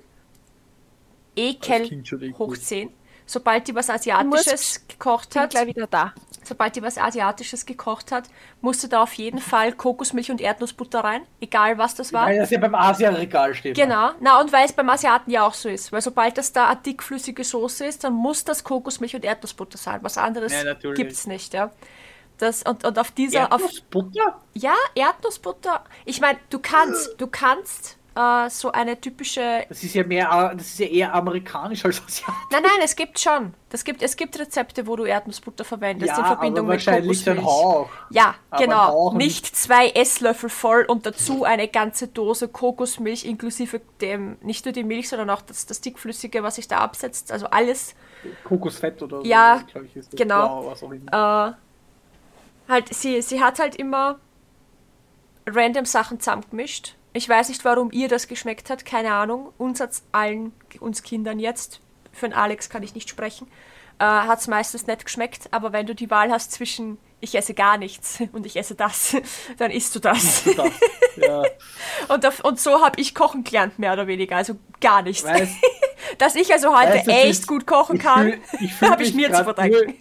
Ekel 1.35 2.03
hoch 2.37 2.57
10. 2.57 2.91
Sobald 3.25 3.67
die 3.67 3.75
was 3.75 3.89
Asiatisches 3.89 4.85
gekocht 4.87 5.35
hat, 5.35 5.51
gleich 5.51 5.67
wieder 5.67 5.87
da. 5.87 6.13
sobald 6.43 6.75
die 6.75 6.81
was 6.81 6.97
Asiatisches 6.97 7.65
gekocht 7.65 8.11
hat, 8.11 8.25
musste 8.61 8.89
da 8.89 9.03
auf 9.03 9.13
jeden 9.13 9.39
Fall 9.39 9.71
Kokosmilch 9.73 10.29
und 10.29 10.41
Erdnussbutter 10.41 11.03
rein, 11.03 11.21
egal 11.39 11.77
was 11.77 11.95
das 11.95 12.11
war. 12.13 12.27
Weil 12.27 12.39
das 12.39 12.49
ja 12.49 12.59
beim 12.59 12.75
Asia-Regal 12.75 13.55
steht. 13.55 13.75
Genau, 13.75 14.11
na 14.19 14.39
und 14.41 14.51
weil 14.51 14.65
es 14.65 14.73
beim 14.73 14.89
Asiaten 14.89 15.31
ja 15.31 15.45
auch 15.47 15.53
so 15.53 15.69
ist, 15.69 15.91
weil 15.91 16.01
sobald 16.01 16.37
das 16.37 16.51
da 16.51 16.67
eine 16.67 16.81
dickflüssige 16.81 17.43
Soße 17.43 17.85
ist, 17.85 18.03
dann 18.03 18.13
muss 18.13 18.43
das 18.43 18.63
Kokosmilch 18.63 19.15
und 19.15 19.23
Erdnussbutter 19.23 19.77
sein. 19.77 19.99
Was 20.01 20.17
anderes 20.17 20.51
Ja, 20.51 20.73
gibt's 20.73 21.27
nicht, 21.27 21.53
ja. 21.53 21.71
Das, 22.39 22.63
und, 22.63 22.83
und 22.83 22.99
auf 22.99 23.11
dieser, 23.11 23.53
auf, 23.53 23.61
Erdnussbutter? 23.61 24.39
ja, 24.53 24.75
Erdnussbutter. 24.95 25.83
Ich 26.05 26.19
meine, 26.19 26.39
du 26.49 26.59
kannst, 26.59 27.15
du 27.19 27.27
kannst 27.27 27.97
äh, 28.15 28.49
so 28.49 28.71
eine 28.71 28.99
typische 28.99 29.65
Das 29.69 29.83
ist 29.83 29.93
ja 29.93 30.03
mehr, 30.03 30.53
das 30.55 30.67
ist 30.67 30.79
ja 30.79 30.87
eher 30.87 31.13
amerikanisch 31.13 31.83
als 31.85 31.97
asiatisch. 31.97 32.35
Nein, 32.51 32.63
nein, 32.63 32.81
es 32.83 32.95
gibt 32.95 33.19
schon. 33.19 33.53
Das 33.69 33.83
gibt, 33.83 34.03
es 34.03 34.15
gibt 34.15 34.37
Rezepte, 34.37 34.85
wo 34.85 34.95
du 34.95 35.05
Erdnussbutter 35.05 35.65
verwendest 35.65 36.11
Ja, 36.11 36.19
in 36.19 36.25
Verbindung 36.25 36.65
aber 36.65 36.73
mit 36.75 36.85
wahrscheinlich 36.85 37.27
ein 37.27 37.37
Kokosmilch. 37.37 37.89
Ja, 38.11 38.35
Aber 38.51 38.63
genau. 38.63 39.13
Nicht 39.13 39.55
zwei 39.55 39.89
Esslöffel 39.89 40.49
voll 40.49 40.85
und 40.87 41.05
dazu 41.07 41.43
eine 41.43 41.67
ganze 41.67 42.07
Dose 42.07 42.47
Kokosmilch 42.47 43.25
inklusive 43.25 43.81
dem, 43.99 44.37
nicht 44.41 44.65
nur 44.65 44.73
die 44.73 44.83
Milch, 44.83 45.09
sondern 45.09 45.31
auch 45.31 45.41
das, 45.41 45.65
das 45.65 45.81
dickflüssige, 45.81 46.43
was 46.43 46.55
sich 46.55 46.67
da 46.67 46.79
absetzt. 46.79 47.31
Also 47.31 47.47
alles 47.47 47.95
Kokosfett 48.43 49.01
oder 49.01 49.21
so. 49.21 49.25
Ja, 49.25 49.63
ich, 49.95 50.09
genau. 50.11 50.61
Blau, 50.61 50.71
was 50.71 50.83
auch 50.83 50.91
immer. 50.91 51.57
äh, 52.67 52.71
halt, 52.71 52.93
sie, 52.93 53.21
sie 53.23 53.41
hat 53.41 53.59
halt 53.59 53.75
immer 53.75 54.19
random 55.47 55.85
Sachen 55.85 56.19
zusammengemischt. 56.19 56.95
Ich 57.13 57.29
weiß 57.29 57.49
nicht, 57.49 57.63
warum 57.63 57.91
ihr 57.91 58.07
das 58.07 58.27
geschmeckt 58.27 58.71
hat, 58.71 58.85
keine 58.85 59.13
Ahnung. 59.13 59.53
Uns 59.59 59.79
hat's 59.79 60.03
allen, 60.11 60.51
uns 60.79 61.03
Kindern 61.03 61.39
jetzt, 61.39 61.79
für 62.11 62.27
den 62.27 62.33
Alex 62.33 62.69
kann 62.69 62.81
ich 62.81 62.95
nicht 62.95 63.07
sprechen, 63.07 63.47
äh, 63.99 64.05
hat 64.05 64.39
es 64.39 64.47
meistens 64.47 64.87
nicht 64.87 65.05
geschmeckt. 65.05 65.47
Aber 65.51 65.71
wenn 65.73 65.85
du 65.85 65.93
die 65.93 66.09
Wahl 66.09 66.31
hast 66.31 66.51
zwischen 66.51 66.97
ich 67.23 67.35
esse 67.35 67.53
gar 67.53 67.77
nichts 67.77 68.21
und 68.33 68.45
ich 68.45 68.55
esse 68.57 68.75
das, 68.75 69.15
dann 69.57 69.71
isst 69.71 69.95
du 69.95 69.99
das. 69.99 70.43
Das, 70.43 70.71
ja. 71.15 71.43
Und, 72.09 72.25
auf, 72.25 72.43
und 72.43 72.59
so 72.59 72.81
habe 72.83 72.99
ich 72.99 73.13
kochen 73.15 73.43
gelernt, 73.43 73.77
mehr 73.79 73.93
oder 73.93 74.07
weniger, 74.07 74.35
also 74.35 74.55
gar 74.81 75.01
nichts. 75.03 75.25
Weißt- 75.25 75.47
Dass 76.17 76.35
ich 76.35 76.51
also 76.51 76.75
heute 76.77 76.93
Weißt 76.95 77.07
du, 77.07 77.11
echt 77.11 77.39
das- 77.41 77.47
gut 77.47 77.65
kochen 77.65 77.97
kann, 77.97 78.33
habe 78.81 79.03
ich 79.03 79.13
mir 79.13 79.31
zu 79.31 79.43
verdanken. 79.43 79.93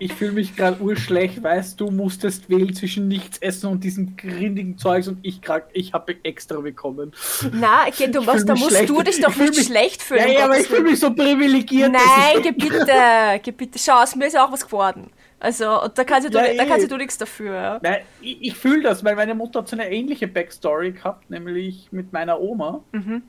Ich 0.00 0.12
fühle 0.12 0.32
mich 0.32 0.54
gerade 0.56 0.80
urschlecht, 0.80 1.42
weißt 1.42 1.80
du, 1.80 1.90
musstest 1.90 2.48
wählen 2.50 2.72
zwischen 2.74 3.08
nichts 3.08 3.38
essen 3.38 3.66
und 3.70 3.82
diesem 3.82 4.16
grindigen 4.16 4.78
Zeugs 4.78 5.08
und 5.08 5.18
ich 5.22 5.40
grad, 5.42 5.64
ich 5.72 5.92
habe 5.94 6.16
extra 6.22 6.60
bekommen. 6.60 7.12
Na, 7.52 7.84
um 7.84 7.88
Ich 7.88 8.26
was, 8.26 8.44
da 8.44 8.54
musst 8.54 8.70
schlecht. 8.76 8.88
du 8.90 9.02
dich 9.02 9.20
doch 9.20 9.34
nicht 9.36 9.56
mich- 9.56 9.66
schlecht 9.66 10.02
fühlen. 10.02 10.30
Ja, 10.32 10.44
aber 10.44 10.58
ich 10.58 10.66
fühle 10.68 10.82
mich 10.82 11.00
so 11.00 11.12
privilegiert. 11.12 11.92
Nein, 11.92 12.02
ist- 12.36 12.42
geh 12.42 12.50
bitte, 12.52 13.40
geh 13.42 13.50
bitte. 13.52 13.78
Schau, 13.78 14.02
aus 14.02 14.14
mir 14.14 14.26
ist 14.26 14.38
auch 14.38 14.52
was 14.52 14.64
geworden. 14.66 15.10
Also, 15.40 15.82
und 15.84 15.96
da 15.96 16.04
kannst 16.04 16.32
du, 16.32 16.36
Ja, 16.38 16.54
da 16.54 16.64
kannst 16.64 16.86
eh. 16.86 16.88
du 16.88 16.96
nichts 16.96 17.16
dafür. 17.18 17.54
Ja. 17.54 17.78
Nein, 17.82 18.00
ich, 18.20 18.42
ich 18.42 18.54
fühle 18.56 18.82
das, 18.82 19.04
weil 19.04 19.14
meine 19.14 19.34
Mutter 19.34 19.60
hat 19.60 19.68
so 19.68 19.76
eine 19.76 19.90
ähnliche 19.90 20.26
Backstory 20.26 20.92
gehabt, 20.92 21.30
nämlich 21.30 21.88
mit 21.92 22.12
meiner 22.12 22.40
Oma. 22.40 22.82
Mhm. 22.92 23.22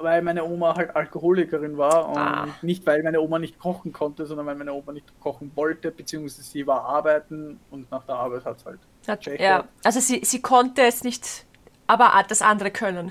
Weil 0.00 0.22
meine 0.22 0.44
Oma 0.44 0.76
halt 0.76 0.94
Alkoholikerin 0.94 1.76
war 1.76 2.08
und 2.08 2.16
Ah. 2.16 2.48
nicht, 2.62 2.86
weil 2.86 3.02
meine 3.02 3.20
Oma 3.20 3.38
nicht 3.40 3.58
kochen 3.58 3.92
konnte, 3.92 4.26
sondern 4.26 4.46
weil 4.46 4.54
meine 4.54 4.72
Oma 4.72 4.92
nicht 4.92 5.06
kochen 5.20 5.50
wollte, 5.56 5.90
beziehungsweise 5.90 6.42
sie 6.42 6.66
war 6.66 6.84
arbeiten 6.84 7.58
und 7.70 7.90
nach 7.90 8.04
der 8.04 8.14
Arbeit 8.14 8.44
hat 8.44 8.58
es 8.58 8.64
halt. 8.64 8.78
Hat, 9.08 9.26
ja. 9.40 9.64
Also 9.82 9.98
sie, 9.98 10.20
sie 10.24 10.40
konnte 10.40 10.82
es 10.82 11.02
nicht, 11.02 11.46
aber 11.88 12.12
das 12.28 12.42
andere 12.42 12.70
können. 12.70 13.10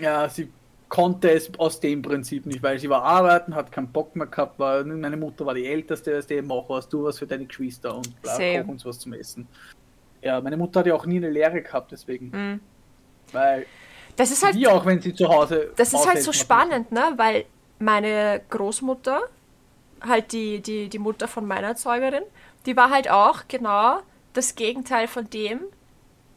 Ja, 0.00 0.28
sie 0.28 0.50
konnte 0.90 1.30
es 1.30 1.50
aus 1.56 1.80
dem 1.80 2.02
Prinzip 2.02 2.44
nicht, 2.44 2.62
weil 2.62 2.78
sie 2.78 2.90
war 2.90 3.02
arbeiten, 3.04 3.54
hat 3.54 3.72
keinen 3.72 3.90
Bock 3.90 4.14
mehr 4.16 4.26
gehabt, 4.26 4.58
weil 4.58 4.84
meine 4.84 5.16
Mutter 5.16 5.46
war 5.46 5.54
die 5.54 5.64
Älteste, 5.64 6.14
weißt 6.18 6.30
du, 6.30 6.42
mach 6.42 6.68
was, 6.68 6.88
du 6.88 7.04
was 7.04 7.18
für 7.18 7.26
deine 7.26 7.46
Geschwister 7.46 7.96
und 7.96 8.20
bla, 8.20 8.34
Same. 8.34 8.62
koch 8.62 8.68
uns 8.72 8.84
was 8.84 8.98
zum 8.98 9.12
Essen. 9.14 9.46
Ja, 10.20 10.40
meine 10.40 10.56
Mutter 10.56 10.80
hat 10.80 10.86
ja 10.86 10.94
auch 10.94 11.06
nie 11.06 11.16
eine 11.16 11.30
Lehre 11.30 11.62
gehabt, 11.62 11.92
deswegen. 11.92 12.30
Mhm. 12.30 12.60
Weil, 13.32 13.66
Das 14.16 14.30
ist 14.32 14.44
halt 14.44 14.56
wie 14.56 14.66
auch 14.66 14.84
wenn 14.84 15.00
sie 15.00 15.14
zu 15.14 15.28
Hause. 15.28 15.70
Das 15.76 15.92
ist 15.94 16.06
halt 16.06 16.22
so 16.22 16.32
spannend, 16.32 16.90
ne? 16.92 17.12
Weil 17.16 17.44
meine 17.78 18.42
Großmutter, 18.50 19.22
halt 20.02 20.32
die, 20.32 20.60
die, 20.60 20.88
die 20.88 20.98
Mutter 20.98 21.28
von 21.28 21.46
meiner 21.46 21.68
Erzeugerin, 21.68 22.24
die 22.66 22.76
war 22.76 22.90
halt 22.90 23.08
auch 23.10 23.42
genau 23.46 24.00
das 24.32 24.56
Gegenteil 24.56 25.06
von 25.06 25.30
dem, 25.30 25.60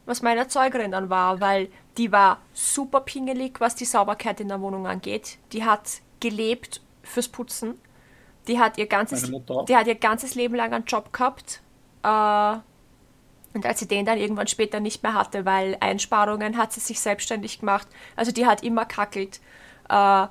was 0.06 0.22
meine 0.22 0.40
Erzeugerin 0.40 0.92
dann 0.92 1.10
war, 1.10 1.40
weil 1.40 1.68
die 1.96 2.10
war 2.12 2.38
super 2.52 3.00
pingelig, 3.00 3.60
was 3.60 3.74
die 3.74 3.84
Sauberkeit 3.84 4.40
in 4.40 4.48
der 4.48 4.60
Wohnung 4.60 4.86
angeht. 4.86 5.38
Die 5.52 5.64
hat 5.64 6.00
gelebt 6.20 6.80
fürs 7.02 7.28
Putzen. 7.28 7.78
Die 8.48 8.58
hat 8.58 8.78
ihr 8.78 8.86
ganzes, 8.86 9.30
die 9.68 9.76
hat 9.76 9.86
ihr 9.86 9.94
ganzes 9.94 10.34
Leben 10.34 10.54
lang 10.54 10.72
einen 10.72 10.84
Job 10.84 11.12
gehabt. 11.12 11.62
Äh, 12.02 12.56
und 13.54 13.64
als 13.64 13.78
sie 13.78 13.86
den 13.86 14.04
dann 14.04 14.18
irgendwann 14.18 14.48
später 14.48 14.80
nicht 14.80 15.02
mehr 15.02 15.14
hatte, 15.14 15.44
weil 15.44 15.76
Einsparungen, 15.80 16.58
hat 16.58 16.72
sie 16.72 16.80
sich 16.80 17.00
selbstständig 17.00 17.60
gemacht. 17.60 17.86
Also 18.16 18.32
die 18.32 18.46
hat 18.46 18.62
immer 18.62 18.84
kackelt. 18.84 19.40
Äh, 19.88 20.26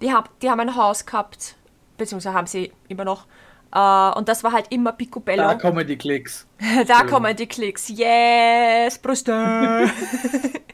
die, 0.00 0.12
hab, 0.12 0.38
die 0.40 0.48
haben 0.48 0.60
ein 0.60 0.76
Haus 0.76 1.04
gehabt, 1.04 1.56
beziehungsweise 1.98 2.34
haben 2.34 2.46
sie 2.46 2.72
immer 2.88 3.04
noch. 3.04 3.26
Äh, 3.74 4.16
und 4.16 4.28
das 4.28 4.44
war 4.44 4.52
halt 4.52 4.66
immer 4.70 4.92
picobello. 4.92 5.42
Da 5.42 5.54
kommen 5.56 5.86
die 5.86 5.96
Klicks. 5.96 6.46
Da 6.86 7.02
kommen 7.02 7.34
die 7.36 7.46
Klicks. 7.46 7.88
Yes, 7.88 8.98
Brüste. 8.98 9.90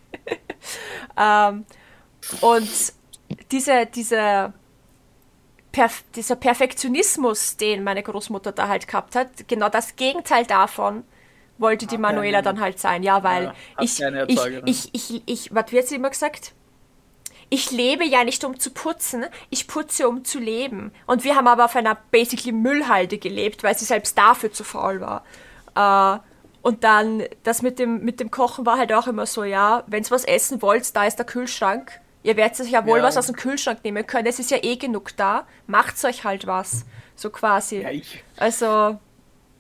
ähm, 1.17 1.65
und 2.41 2.71
diese, 3.51 3.87
diese 3.87 4.53
Perf 5.73 6.03
dieser 6.15 6.37
Perfektionismus, 6.37 7.57
den 7.57 7.85
meine 7.85 8.03
Großmutter 8.03 8.53
da 8.53 8.69
halt 8.69 8.89
gehabt 8.89 9.15
hat, 9.15 9.49
genau 9.49 9.69
das 9.69 9.97
Gegenteil 9.97 10.47
davon 10.47 11.05
wollte 11.59 11.87
die 11.87 11.99
Manuela 11.99 12.39
eine- 12.39 12.45
dann 12.45 12.61
halt 12.61 12.79
sein. 12.79 13.03
Ja, 13.03 13.23
weil 13.23 13.45
Ja, 13.45 13.55
ich, 13.81 14.01
ich, 14.01 14.41
ich, 14.65 14.91
ich, 14.93 15.23
ich, 15.27 15.55
was 15.55 15.73
wird 15.73 15.89
sie 15.89 15.97
immer 15.97 16.11
gesagt? 16.11 16.53
Ich 17.51 17.71
lebe 17.71 18.05
ja 18.05 18.25
nicht 18.25 18.45
um 18.45 18.59
zu 18.61 18.71
putzen, 18.71 19.25
ich 19.51 19.67
putze 19.67 20.09
um 20.09 20.25
zu 20.25 20.39
leben. 20.39 20.93
Und 21.07 21.25
wir 21.25 21.35
haben 21.35 21.47
aber 21.49 21.65
auf 21.65 21.77
einer 21.77 21.97
basically 22.11 22.53
Müllhalde 22.53 23.19
gelebt, 23.19 23.63
weil 23.63 23.77
sie 23.77 23.87
selbst 23.87 24.17
dafür 24.19 24.53
zu 24.53 24.65
faul 24.65 25.01
war. 25.01 25.25
Äh, 25.75 26.21
und 26.63 26.85
dann, 26.85 27.23
das 27.45 27.63
mit 27.63 27.79
dem, 27.79 28.05
mit 28.05 28.21
dem 28.21 28.31
Kochen 28.31 28.67
war 28.67 28.79
halt 28.79 28.93
auch 28.93 29.07
immer 29.07 29.27
so, 29.27 29.45
ja, 29.45 29.85
wenn 29.87 30.03
ihr 30.03 30.11
was 30.11 30.25
essen 30.25 30.61
wollt, 30.63 30.95
da 30.97 31.05
ist 31.05 31.17
der 31.17 31.27
Kühlschrank. 31.27 32.01
Ihr 32.25 32.37
werdet 32.37 32.61
euch 32.61 32.71
ja 32.71 32.85
wohl 32.87 32.99
Ja. 32.99 33.05
was 33.05 33.17
aus 33.17 33.27
dem 33.27 33.37
Kühlschrank 33.37 33.85
nehmen 33.85 34.07
können, 34.07 34.27
es 34.27 34.39
ist 34.39 34.51
ja 34.51 34.59
eh 34.63 34.77
genug 34.77 35.17
da. 35.17 35.47
Macht's 35.67 36.05
euch 36.05 36.25
halt 36.25 36.47
was. 36.47 36.85
So 37.15 37.31
quasi. 37.31 37.81
Ja, 37.83 37.91
ich, 37.91 38.23
Also, 38.37 38.99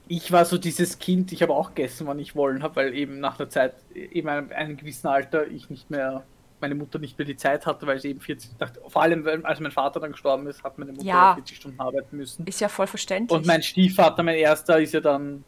ich 0.09 0.33
war 0.33 0.45
so 0.45 0.59
dieses 0.59 0.99
Kind, 0.99 1.33
ich 1.33 1.43
habe 1.43 1.53
auch 1.55 1.75
gegessen, 1.75 2.07
wann 2.07 2.19
ich 2.19 2.35
wollen 2.35 2.63
habe, 2.63 2.77
weil 2.77 2.95
eben 2.95 3.21
nach 3.21 3.37
der 3.37 3.49
Zeit, 3.51 3.75
eben 3.95 4.29
einem, 4.29 4.51
einem 4.53 4.77
gewissen 4.77 5.07
Alter, 5.07 5.47
ich 5.47 5.71
nicht 5.71 5.91
mehr, 5.91 6.25
meine 6.61 6.75
Mutter 6.75 6.99
nicht 6.99 7.17
mehr 7.19 7.27
die 7.27 7.37
Zeit 7.37 7.67
hatte, 7.67 7.87
weil 7.87 8.01
sie 8.01 8.09
eben 8.09 8.21
40, 8.21 8.57
dachte, 8.59 8.81
vor 8.89 9.03
allem, 9.03 9.27
als 9.45 9.61
mein 9.61 9.71
Vater 9.71 10.01
dann 10.01 10.13
gestorben 10.13 10.47
ist, 10.49 10.65
hat 10.65 10.79
meine 10.79 10.93
Mutter 10.93 11.05
Ja. 11.07 11.35
40 11.35 11.57
Stunden 11.57 11.79
arbeiten 11.81 12.17
müssen. 12.17 12.47
ist 12.47 12.61
ja 12.61 12.69
voll 12.69 12.87
verständlich. 12.89 13.37
Und 13.39 13.47
mein 13.47 13.63
Stiefvater, 13.63 14.23
mein 14.23 14.37
erster, 14.37 14.81
ist 14.81 14.93
ja 14.95 15.01
dann, 15.01 15.45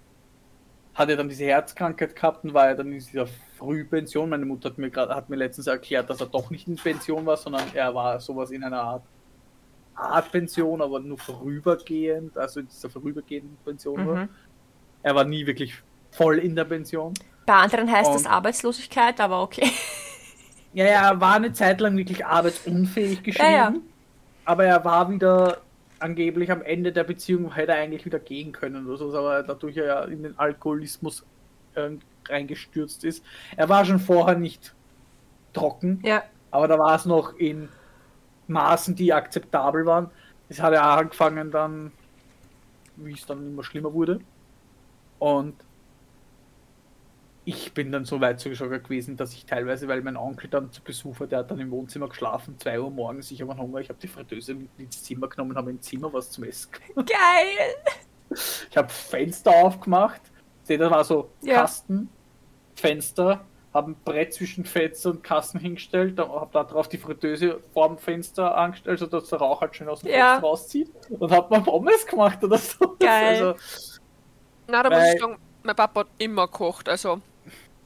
hat 0.94 1.08
ja 1.08 1.16
dann 1.16 1.28
diese 1.28 1.44
Herzkrankheit 1.44 2.14
gehabt 2.16 2.44
und 2.44 2.52
war 2.54 2.68
ja 2.68 2.74
dann 2.74 2.88
in 2.88 2.98
dieser 2.98 3.26
Frühpension. 3.58 4.28
Meine 4.28 4.44
Mutter 4.44 4.70
hat 4.70 4.78
mir 4.78 4.90
gerade, 4.90 5.14
hat 5.14 5.28
mir 5.30 5.36
letztens 5.36 5.66
erklärt, 5.66 6.10
dass 6.10 6.20
er 6.20 6.26
doch 6.26 6.50
nicht 6.50 6.66
in 6.68 6.76
Pension 6.76 7.24
war, 7.26 7.36
sondern 7.36 7.62
er 7.74 7.94
war 7.94 8.20
sowas 8.20 8.50
in 8.50 8.64
einer 8.64 8.82
Art, 8.82 9.02
Art 9.94 10.32
Pension, 10.32 10.80
aber 10.82 10.98
nur 11.00 11.18
vorübergehend, 11.18 12.36
also 12.36 12.60
in 12.60 12.68
dieser 12.68 12.90
vorübergehenden 12.90 13.56
Pension 13.64 14.06
war. 14.06 14.16
Mhm. 14.24 14.28
Er 15.02 15.14
war 15.14 15.24
nie 15.24 15.46
wirklich 15.46 15.74
voll 16.10 16.38
in 16.38 16.56
der 16.56 16.64
Pension. 16.64 17.14
Bei 17.46 17.54
anderen 17.54 17.90
heißt 17.90 18.12
das 18.12 18.22
Und- 18.22 18.30
Arbeitslosigkeit, 18.30 19.20
aber 19.20 19.42
okay. 19.42 19.70
Ja, 20.72 20.84
ja, 20.84 21.10
er 21.10 21.20
war 21.20 21.34
eine 21.34 21.52
Zeit 21.52 21.80
lang 21.80 21.96
wirklich 21.96 22.24
arbeitsunfähig 22.24 23.22
geschrieben, 23.24 23.50
Ja, 23.50 23.70
ja. 23.70 23.74
aber 24.44 24.64
er 24.66 24.84
war 24.84 25.10
wieder 25.10 25.58
angeblich 26.00 26.50
am 26.50 26.62
Ende 26.62 26.92
der 26.92 27.04
Beziehung, 27.04 27.52
hätte 27.54 27.72
er 27.72 27.78
eigentlich 27.78 28.04
wieder 28.04 28.18
gehen 28.18 28.52
können 28.52 28.86
oder 28.86 28.96
so, 28.96 29.16
aber 29.16 29.42
dadurch 29.42 29.76
er 29.76 29.86
ja 29.86 30.04
in 30.04 30.22
den 30.22 30.38
Alkoholismus 30.38 31.24
ähm, 31.76 32.00
reingestürzt 32.28 33.04
ist. 33.04 33.24
Er 33.56 33.68
war 33.68 33.84
schon 33.84 33.98
vorher 34.00 34.36
nicht 34.38 34.74
trocken, 35.52 36.00
Ja. 36.04 36.22
aber 36.50 36.68
da 36.68 36.78
war 36.78 36.94
es 36.94 37.04
noch 37.06 37.36
in 37.36 37.68
Maßen, 38.48 38.94
die 38.96 39.12
akzeptabel 39.12 39.86
waren. 39.86 40.10
Es 40.48 40.60
hat 40.60 40.72
ja 40.72 40.96
angefangen 40.96 41.50
dann, 41.50 41.92
wie 42.96 43.12
es 43.12 43.24
dann 43.26 43.46
immer 43.52 43.62
schlimmer 43.62 43.92
wurde. 43.92 44.20
Und 45.18 45.54
ich 47.44 47.72
bin 47.72 47.90
dann 47.90 48.04
so 48.04 48.20
weit 48.20 48.40
sogar 48.40 48.78
gewesen, 48.78 49.16
dass 49.16 49.32
ich 49.32 49.46
teilweise, 49.46 49.88
weil 49.88 50.02
mein 50.02 50.16
Onkel 50.16 50.50
dann 50.50 50.70
zu 50.72 50.82
Besuch 50.82 51.20
war, 51.20 51.26
der 51.26 51.40
hat 51.40 51.50
dann 51.50 51.58
im 51.60 51.70
Wohnzimmer 51.70 52.08
geschlafen, 52.08 52.58
2 52.58 52.80
Uhr 52.80 52.90
morgens, 52.90 53.30
ich 53.30 53.40
habe 53.40 53.56
Hunger, 53.56 53.78
ich 53.80 53.88
habe 53.88 53.98
die 54.00 54.08
Fritteuse 54.08 54.54
mit 54.54 54.68
ins 54.78 55.02
Zimmer 55.02 55.28
genommen, 55.28 55.56
habe 55.56 55.70
im 55.70 55.80
Zimmer 55.80 56.12
was 56.12 56.30
zum 56.30 56.44
Essen 56.44 56.70
gemacht. 56.72 57.08
Geil! 57.08 58.36
Ich 58.70 58.76
habe 58.76 58.88
Fenster 58.88 59.50
aufgemacht, 59.50 60.20
sehe, 60.64 60.78
da 60.78 60.90
war 60.90 61.02
so 61.02 61.30
Ja. 61.40 61.62
Kasten, 61.62 62.08
Fenster, 62.74 63.44
habe 63.72 63.92
ein 63.92 63.96
Brett 64.04 64.34
zwischen 64.34 64.64
Fenster 64.64 65.10
und 65.10 65.22
Kasten 65.24 65.58
hingestellt, 65.58 66.18
habe 66.18 66.50
da 66.52 66.64
drauf 66.64 66.88
die 66.88 66.98
Fritteuse 66.98 67.60
vor 67.72 67.88
dem 67.88 67.98
Fenster 67.98 68.56
angestellt, 68.56 68.98
sodass 68.98 69.28
der 69.28 69.38
Rauch 69.38 69.60
halt 69.60 69.74
schön 69.74 69.88
aus 69.88 70.00
dem 70.00 70.10
Ja. 70.10 70.32
Fenster 70.32 70.46
rauszieht 70.46 70.90
und 71.10 71.32
habe 71.32 71.48
mal 71.50 71.62
Pommes 71.62 72.06
gemacht 72.06 72.42
oder 72.44 72.58
so. 72.58 72.96
Geil. 73.00 73.46
Also, 73.46 73.54
Na, 74.68 74.82
da 74.82 74.90
muss 74.90 75.08
ich 75.14 75.20
sagen, 75.20 75.38
mein 75.62 75.76
Papa 75.76 76.00
hat 76.00 76.08
immer 76.18 76.46
gekocht. 76.46 76.88
Also, 76.88 77.20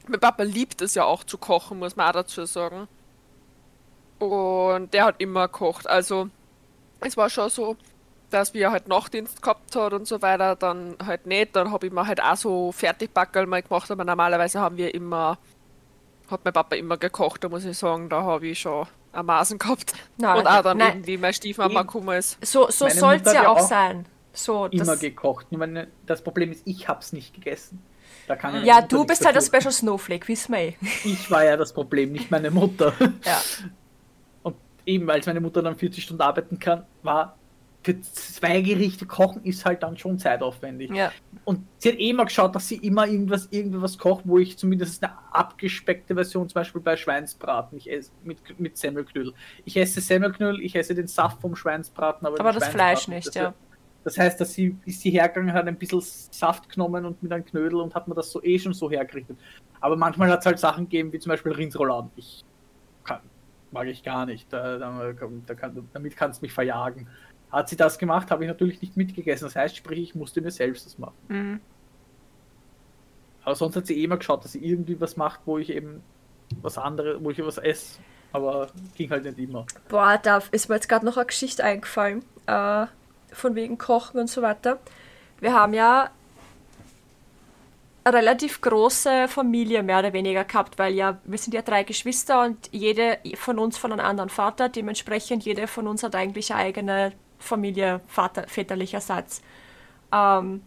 mein 0.09 0.19
Papa 0.19 0.43
liebt 0.43 0.81
es 0.81 0.95
ja 0.95 1.03
auch 1.03 1.23
zu 1.23 1.37
kochen, 1.37 1.79
muss 1.79 1.95
man 1.95 2.07
auch 2.07 2.13
dazu 2.13 2.45
sagen. 2.45 2.87
Und 4.19 4.93
der 4.93 5.05
hat 5.05 5.15
immer 5.19 5.47
gekocht. 5.47 5.87
Also, 5.87 6.29
es 7.01 7.17
war 7.17 7.29
schon 7.29 7.49
so, 7.49 7.75
dass 8.29 8.53
wir 8.53 8.71
halt 8.71 8.87
Nachtdienst 8.87 9.41
gehabt 9.41 9.75
hat 9.75 9.93
und 9.93 10.07
so 10.07 10.21
weiter, 10.21 10.55
dann 10.55 10.95
halt 11.05 11.25
nicht. 11.25 11.55
Dann 11.55 11.71
habe 11.71 11.87
ich 11.87 11.93
mir 11.93 12.07
halt 12.07 12.21
auch 12.21 12.35
so 12.35 12.71
Fertigbackerl 12.71 13.45
mal 13.45 13.61
gemacht, 13.61 13.89
aber 13.91 14.03
normalerweise 14.03 14.59
haben 14.59 14.77
wir 14.77 14.93
immer, 14.93 15.37
hat 16.29 16.41
mein 16.43 16.53
Papa 16.53 16.75
immer 16.75 16.97
gekocht, 16.97 17.43
da 17.43 17.49
muss 17.49 17.65
ich 17.65 17.77
sagen, 17.77 18.09
da 18.09 18.23
habe 18.23 18.47
ich 18.47 18.59
schon 18.59 18.87
am 19.11 19.25
Maßen 19.27 19.57
gehabt. 19.57 19.93
Nein, 20.17 20.39
und 20.39 20.47
auch 20.47 20.61
dann 20.61 20.77
nein. 20.77 20.97
irgendwie 20.97 21.17
meine 21.17 21.33
Stiefmama 21.33 21.83
gekommen 21.83 22.17
ist. 22.17 22.43
So, 22.45 22.69
so 22.69 22.89
soll 22.89 23.15
es 23.15 23.33
ja 23.33 23.47
auch 23.47 23.57
auch 23.57 23.67
sein. 23.67 24.05
So, 24.33 24.65
immer 24.65 24.85
das, 24.85 24.99
gekocht. 24.99 25.51
Meine, 25.51 25.87
das 26.05 26.21
Problem 26.21 26.51
ist, 26.51 26.63
ich 26.65 26.87
habe 26.89 26.99
es 26.99 27.13
nicht 27.13 27.33
gegessen. 27.33 27.81
Meine 28.27 28.65
ja, 28.65 28.75
Mutter 28.75 28.87
du 28.87 29.05
bist 29.05 29.25
halt 29.25 29.35
der 29.35 29.41
dafür. 29.41 29.61
Special 29.61 29.73
Snowflake, 29.73 30.27
wissen 30.27 30.53
wir 30.53 30.59
eh. 30.59 30.75
Ich 31.03 31.29
war 31.29 31.43
ja 31.43 31.57
das 31.57 31.73
Problem, 31.73 32.11
nicht 32.11 32.31
meine 32.31 32.51
Mutter. 32.51 32.93
Ja. 33.25 33.41
Und 34.43 34.55
eben, 34.85 35.09
als 35.09 35.25
meine 35.25 35.39
Mutter 35.39 35.61
dann 35.61 35.75
40 35.75 36.03
Stunden 36.03 36.21
arbeiten 36.21 36.59
kann, 36.59 36.85
war 37.03 37.37
für 37.85 38.01
zwei 38.01 38.61
Gerichte 38.61 39.05
kochen 39.05 39.43
ist 39.43 39.63
halt 39.63 39.83
dann 39.83 39.95
schon 39.95 40.17
zeitaufwendig. 40.17 40.89
ja. 40.91 41.11
Und 41.43 41.67
sie 41.77 41.89
hat 41.89 41.99
eh 41.99 42.09
immer 42.09 42.25
geschaut, 42.25 42.55
dass 42.55 42.67
sie 42.67 42.77
immer 42.77 43.05
irgendwas, 43.05 43.47
irgendwas 43.51 43.99
kocht, 43.99 44.23
wo 44.25 44.39
ich 44.39 44.57
zumindest 44.57 45.03
eine 45.03 45.13
abgespeckte 45.31 46.15
Version, 46.15 46.49
zum 46.49 46.55
Beispiel 46.55 46.81
bei 46.81 46.97
Schweinsbraten, 46.97 47.77
ich 47.77 47.91
esse 47.91 48.09
mit, 48.23 48.59
mit 48.59 48.75
Semmelknödel. 48.77 49.35
Ich 49.65 49.77
esse 49.77 50.01
Semmelknödel, 50.01 50.61
ich 50.61 50.75
esse 50.75 50.95
den 50.95 51.05
Saft 51.05 51.39
vom 51.41 51.55
Schweinsbraten, 51.55 52.25
aber, 52.25 52.39
Aber 52.39 52.53
das 52.53 52.67
Fleisch 52.69 53.07
nicht, 53.07 53.27
das 53.27 53.35
ja. 53.35 53.53
Das 54.05 54.19
heißt, 54.19 54.39
dass 54.39 54.53
sie 54.53 54.77
ist 54.85 55.01
sie 55.01 55.09
hergegangen, 55.09 55.51
hat 55.51 55.67
ein 55.67 55.77
bisschen 55.77 55.99
Saft 55.99 56.69
genommen 56.69 57.05
und 57.05 57.21
mit 57.23 57.33
einem 57.33 57.43
Knödel 57.43 57.81
und 57.81 57.95
hat 57.95 58.07
mir 58.07 58.13
das 58.13 58.31
so 58.31 58.41
eh 58.43 58.59
schon 58.59 58.73
so 58.73 58.89
hergerichtet. 58.89 59.35
Aber 59.81 59.97
manchmal 59.97 60.29
hat 60.29 60.41
es 60.41 60.45
halt 60.45 60.59
Sachen 60.59 60.85
gegeben, 60.85 61.11
wie 61.11 61.17
zum 61.17 61.31
Beispiel 61.31 61.51
Rindsrouladen. 61.51 62.11
Ich 62.15 62.45
kann, 63.03 63.21
mag 63.71 63.87
ich 63.87 64.03
gar 64.03 64.27
nicht. 64.27 64.53
Da, 64.53 64.77
da, 64.77 65.11
da 65.11 65.53
kann, 65.55 65.89
damit 65.91 66.15
kannst 66.15 66.39
du 66.39 66.45
mich 66.45 66.53
verjagen. 66.53 67.07
Hat 67.51 67.67
sie 67.67 67.75
das 67.75 67.97
gemacht, 67.97 68.29
habe 68.29 68.43
ich 68.43 68.47
natürlich 68.47 68.79
nicht 68.79 68.95
mitgegessen. 68.95 69.47
Das 69.47 69.55
heißt, 69.55 69.75
sprich, 69.75 69.99
ich 69.99 70.13
musste 70.13 70.39
mir 70.39 70.51
selbst 70.51 70.85
das 70.85 70.99
machen. 70.99 71.15
Mhm. 71.29 71.59
Aber 73.43 73.55
sonst 73.55 73.75
hat 73.75 73.87
sie 73.87 73.99
eh 73.99 74.03
immer 74.03 74.17
geschaut, 74.17 74.43
dass 74.43 74.51
sie 74.51 74.63
irgendwie 74.63 75.01
was 75.01 75.17
macht, 75.17 75.41
wo 75.45 75.57
ich 75.57 75.71
eben 75.71 76.03
was 76.61 76.77
anderes, 76.77 77.17
wo 77.23 77.31
ich 77.31 77.43
was 77.43 77.57
esse. 77.57 77.99
Aber 78.33 78.67
ging 78.95 79.09
halt 79.09 79.23
nicht 79.23 79.39
immer. 79.39 79.65
Boah, 79.89 80.19
da 80.21 80.43
ist 80.51 80.69
mir 80.69 80.75
jetzt 80.75 80.89
gerade 80.89 81.05
noch 81.05 81.17
eine 81.17 81.25
Geschichte 81.25 81.63
eingefallen. 81.63 82.23
Äh, 82.45 82.85
von 83.35 83.55
wegen 83.55 83.77
Kochen 83.77 84.19
und 84.19 84.29
so 84.29 84.41
weiter. 84.41 84.79
Wir 85.39 85.53
haben 85.53 85.73
ja 85.73 86.09
eine 88.03 88.17
relativ 88.17 88.61
große 88.61 89.27
Familie 89.27 89.81
mehr 89.81 89.99
oder 89.99 90.13
weniger 90.13 90.43
gehabt, 90.43 90.77
weil 90.77 90.93
ja, 90.93 91.17
wir 91.23 91.37
sind 91.37 91.53
ja 91.53 91.63
drei 91.63 91.83
Geschwister 91.83 92.43
und 92.43 92.69
jede 92.71 93.17
von 93.35 93.57
uns 93.57 93.77
von 93.77 93.91
einem 93.91 94.05
anderen 94.05 94.29
Vater, 94.29 94.69
dementsprechend 94.69 95.43
jede 95.43 95.67
von 95.67 95.87
uns 95.87 96.03
hat 96.03 96.15
eigentlich 96.15 96.53
eine 96.53 96.61
eigene 96.61 97.13
Familie 97.39 98.01
Vater, 98.07 98.47
väterlicherseits. 98.47 99.41
Ähm, 100.11 100.61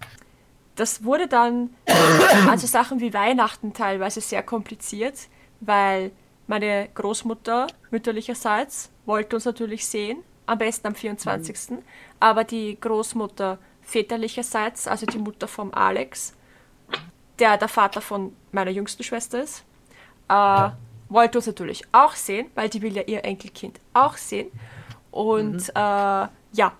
das 0.74 1.04
wurde 1.04 1.28
dann, 1.28 1.70
also 2.48 2.66
Sachen 2.66 3.00
wie 3.00 3.14
Weihnachten 3.14 3.72
teilweise 3.72 4.20
sehr 4.20 4.42
kompliziert, 4.42 5.28
weil 5.60 6.12
meine 6.46 6.88
Großmutter 6.94 7.68
mütterlicherseits 7.90 8.90
wollte 9.06 9.36
uns 9.36 9.44
natürlich 9.44 9.86
sehen, 9.86 10.22
am 10.48 10.58
besten 10.58 10.86
am 10.86 10.94
24. 10.94 11.70
Mhm. 11.70 11.78
Aber 12.20 12.44
die 12.44 12.78
Großmutter 12.80 13.58
väterlicherseits, 13.82 14.88
also 14.88 15.06
die 15.06 15.18
Mutter 15.18 15.48
vom 15.48 15.72
Alex, 15.72 16.34
der 17.38 17.56
der 17.56 17.68
Vater 17.68 18.00
von 18.00 18.34
meiner 18.52 18.70
jüngsten 18.70 19.02
Schwester 19.02 19.42
ist, 19.42 19.64
äh, 20.28 20.32
ja. 20.32 20.76
wollte 21.08 21.38
uns 21.38 21.46
natürlich 21.46 21.84
auch 21.92 22.14
sehen, 22.14 22.50
weil 22.54 22.68
die 22.68 22.82
will 22.82 22.96
ja 22.96 23.02
ihr 23.02 23.24
Enkelkind 23.24 23.78
auch 23.94 24.16
sehen. 24.16 24.50
Und 25.10 25.68
mhm. 25.68 25.72
äh, 25.74 26.28
ja, 26.52 26.72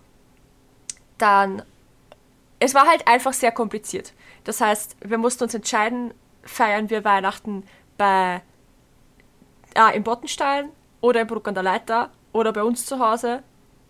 dann, 1.19 1.63
es 2.59 2.75
war 2.75 2.87
halt 2.87 3.07
einfach 3.07 3.33
sehr 3.33 3.53
kompliziert. 3.53 4.13
Das 4.45 4.61
heißt, 4.61 4.97
wir 5.01 5.19
mussten 5.19 5.45
uns 5.45 5.55
entscheiden, 5.55 6.13
feiern 6.43 6.91
wir 6.91 7.05
Weihnachten 7.05 7.65
bei 7.97 8.43
äh, 9.75 9.97
im 9.97 10.05
Bottenstein 10.05 10.71
oder 11.01 11.21
im 11.21 11.27
Bruck 11.27 11.49
an 11.49 11.55
der 11.55 11.63
Leiter 11.63 12.11
oder 12.33 12.53
bei 12.53 12.63
uns 12.63 12.87
zu 12.87 12.99
Hause 12.99 13.43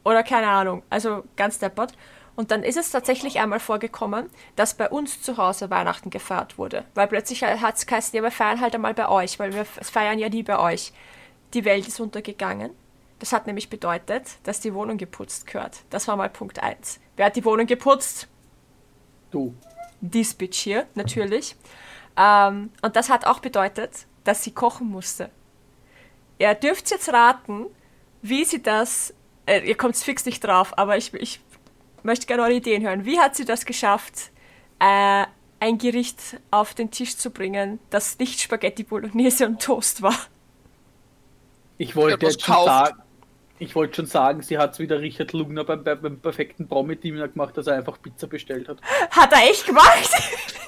oder 0.05 0.23
keine 0.23 0.49
Ahnung. 0.49 0.83
Also 0.91 1.25
ganz 1.37 1.59
deppert. 1.59 1.93
Und 2.37 2.53
dann 2.53 2.63
ist 2.63 2.77
es 2.77 2.93
tatsächlich 2.93 3.41
einmal 3.41 3.59
vorgekommen, 3.59 4.31
dass 4.55 4.75
bei 4.75 4.89
uns 4.89 5.23
zu 5.23 5.39
Hause 5.39 5.71
Weihnachten 5.71 6.09
gefeiert 6.11 6.57
wurde. 6.57 6.85
Weil 6.95 7.09
plötzlich 7.09 7.43
hat 7.43 7.75
es 7.75 7.87
geheißen, 7.87 8.17
ja, 8.17 8.23
wir 8.23 8.31
feiern 8.31 8.61
halt 8.61 8.75
einmal 8.77 8.95
bei 8.95 9.09
euch, 9.09 9.41
weil 9.41 9.53
wir 9.55 9.65
feiern 9.65 10.21
ja 10.21 10.29
nie 10.29 10.45
bei 10.45 10.59
euch. 10.59 10.93
Die 11.53 11.65
Welt 11.65 11.89
ist 11.89 11.99
untergegangen. 11.99 12.71
Das 13.19 13.33
hat 13.33 13.47
nämlich 13.47 13.69
bedeutet, 13.69 14.37
dass 14.45 14.61
die 14.61 14.73
Wohnung 14.73 14.99
geputzt 14.99 15.47
gehört. 15.47 15.79
Das 15.91 16.07
war 16.07 16.17
mal 16.17 16.31
Punkt 16.31 16.63
1. 16.63 17.01
Wer 17.17 17.27
hat 17.27 17.37
die 17.37 17.45
Wohnung 17.45 17.67
geputzt? 17.67 18.29
Du. 19.31 19.55
Dies 20.01 20.33
Bitch 20.35 20.59
hier, 20.59 20.87
natürlich. 20.95 21.57
Ähm, 22.17 22.71
und 22.83 22.95
das 22.95 23.11
hat 23.11 23.27
auch 23.27 23.41
bedeutet, 23.41 24.07
dass 24.25 24.45
sie 24.45 24.53
kochen 24.53 24.89
musste. 24.89 25.31
Ihr 26.39 26.55
dürft 26.55 26.91
jetzt 26.91 27.13
raten, 27.13 27.67
wie 28.23 28.45
sie 28.45 28.63
das. 28.63 29.13
Äh, 29.49 29.67
ihr 29.67 29.77
kommt 29.77 29.97
fix 29.97 30.27
nicht 30.27 30.45
drauf, 30.45 30.77
aber 30.77 30.99
ich, 30.99 31.15
ich 31.15 31.41
möchte 32.03 32.27
gerne 32.27 32.43
eure 32.43 32.55
Ideen 32.55 32.83
hören. 32.83 33.07
Wie 33.07 33.19
hat 33.19 33.35
sie 33.35 33.47
das 33.47 33.65
geschafft, 33.65 34.31
äh, 34.79 35.25
ein 35.61 35.79
Gericht 35.79 36.39
auf 36.51 36.75
den 36.75 36.91
Tisch 36.91 37.17
zu 37.17 37.31
bringen, 37.31 37.81
das 37.89 38.19
nicht 38.19 38.41
Spaghetti 38.41 38.85
Bolognese 38.85 39.47
und 39.47 39.61
Toast 39.61 40.03
war? 40.03 40.15
Ich 41.79 41.97
wollte 41.97 42.27
jetzt 42.27 42.43
schon 42.43 42.65
sagen, 42.65 42.99
ich 43.59 43.75
wollte 43.75 43.97
schon 43.97 44.07
sagen, 44.07 44.43
sie 44.43 44.59
hat 44.59 44.73
es 44.73 44.79
wieder 44.79 45.01
Richard 45.01 45.33
Lugner 45.33 45.65
beim, 45.65 45.83
beim 45.83 46.19
perfekten 46.21 46.69
Promi-Team 46.69 47.17
gemacht, 47.17 47.57
dass 47.57 47.67
er 47.69 47.77
einfach 47.77 48.01
Pizza 48.01 48.27
bestellt 48.27 48.69
hat. 48.69 48.79
Hat 49.11 49.33
er 49.33 49.51
echt 49.51 49.65
gemacht? 49.67 50.11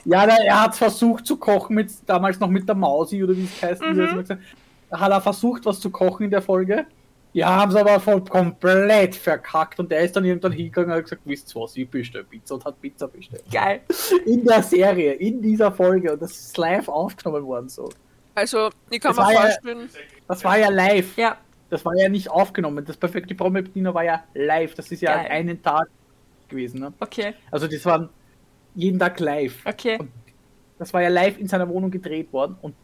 Ja, 0.06 0.24
er 0.24 0.62
hat 0.62 0.74
versucht 0.74 1.26
zu 1.26 1.36
kochen, 1.36 1.76
mit, 1.76 1.90
damals 2.06 2.40
noch 2.40 2.48
mit 2.48 2.66
der 2.66 2.74
Mausi 2.74 3.22
oder 3.22 3.36
wie 3.36 3.44
es 3.44 3.62
heißt. 3.62 3.82
Mhm. 3.82 4.24
Hat 4.90 5.12
er 5.12 5.20
versucht, 5.20 5.66
was 5.66 5.78
zu 5.78 5.90
kochen 5.90 6.24
in 6.24 6.30
der 6.30 6.42
Folge 6.42 6.86
ja, 7.32 7.48
haben 7.48 7.70
sie 7.70 7.78
aber 7.78 8.00
voll 8.00 8.24
komplett 8.24 9.14
verkackt 9.14 9.78
und 9.78 9.90
der 9.90 10.00
ist 10.00 10.16
dann 10.16 10.24
irgendwann 10.24 10.52
hingegangen 10.52 10.90
und 10.90 10.96
hat 10.96 11.04
gesagt, 11.04 11.22
wisst 11.24 11.54
ihr 11.54 11.60
was, 11.60 11.76
ich 11.76 11.88
bestelle 11.88 12.24
Pizza 12.24 12.54
und 12.56 12.64
hat 12.64 12.80
Pizza 12.80 13.06
bestellt. 13.06 13.44
Geil. 13.52 13.80
In 14.26 14.44
der 14.44 14.62
Serie, 14.62 15.12
in 15.12 15.40
dieser 15.40 15.70
Folge 15.70 16.12
und 16.12 16.22
das 16.22 16.32
ist 16.32 16.56
live 16.58 16.88
aufgenommen 16.88 17.44
worden 17.46 17.68
so. 17.68 17.90
Also, 18.34 18.70
ich 18.90 19.00
kann 19.00 19.14
das 19.14 19.28
mir 19.28 19.34
vorstellen. 19.34 19.90
Ja, 19.92 20.00
das 20.28 20.44
war 20.44 20.58
ja 20.58 20.68
live. 20.70 21.16
Ja. 21.16 21.36
Das 21.68 21.84
war 21.84 21.94
ja 21.96 22.08
nicht 22.08 22.28
aufgenommen. 22.28 22.84
Das 22.84 22.96
perfekte 22.96 23.34
Promi 23.34 23.64
war 23.84 24.04
ja 24.04 24.24
live. 24.34 24.74
Das 24.74 24.90
ist 24.90 25.02
ja 25.02 25.14
Geil. 25.14 25.30
einen 25.30 25.62
Tag 25.62 25.88
gewesen. 26.48 26.80
Ne? 26.80 26.92
Okay. 26.98 27.34
Also 27.50 27.68
das 27.68 27.84
waren 27.84 28.08
jeden 28.74 28.98
Tag 28.98 29.20
live. 29.20 29.64
Okay. 29.64 29.98
Und 29.98 30.10
das 30.78 30.92
war 30.92 31.02
ja 31.02 31.08
live 31.08 31.38
in 31.38 31.46
seiner 31.46 31.68
Wohnung 31.68 31.90
gedreht 31.90 32.32
worden 32.32 32.56
und 32.60 32.74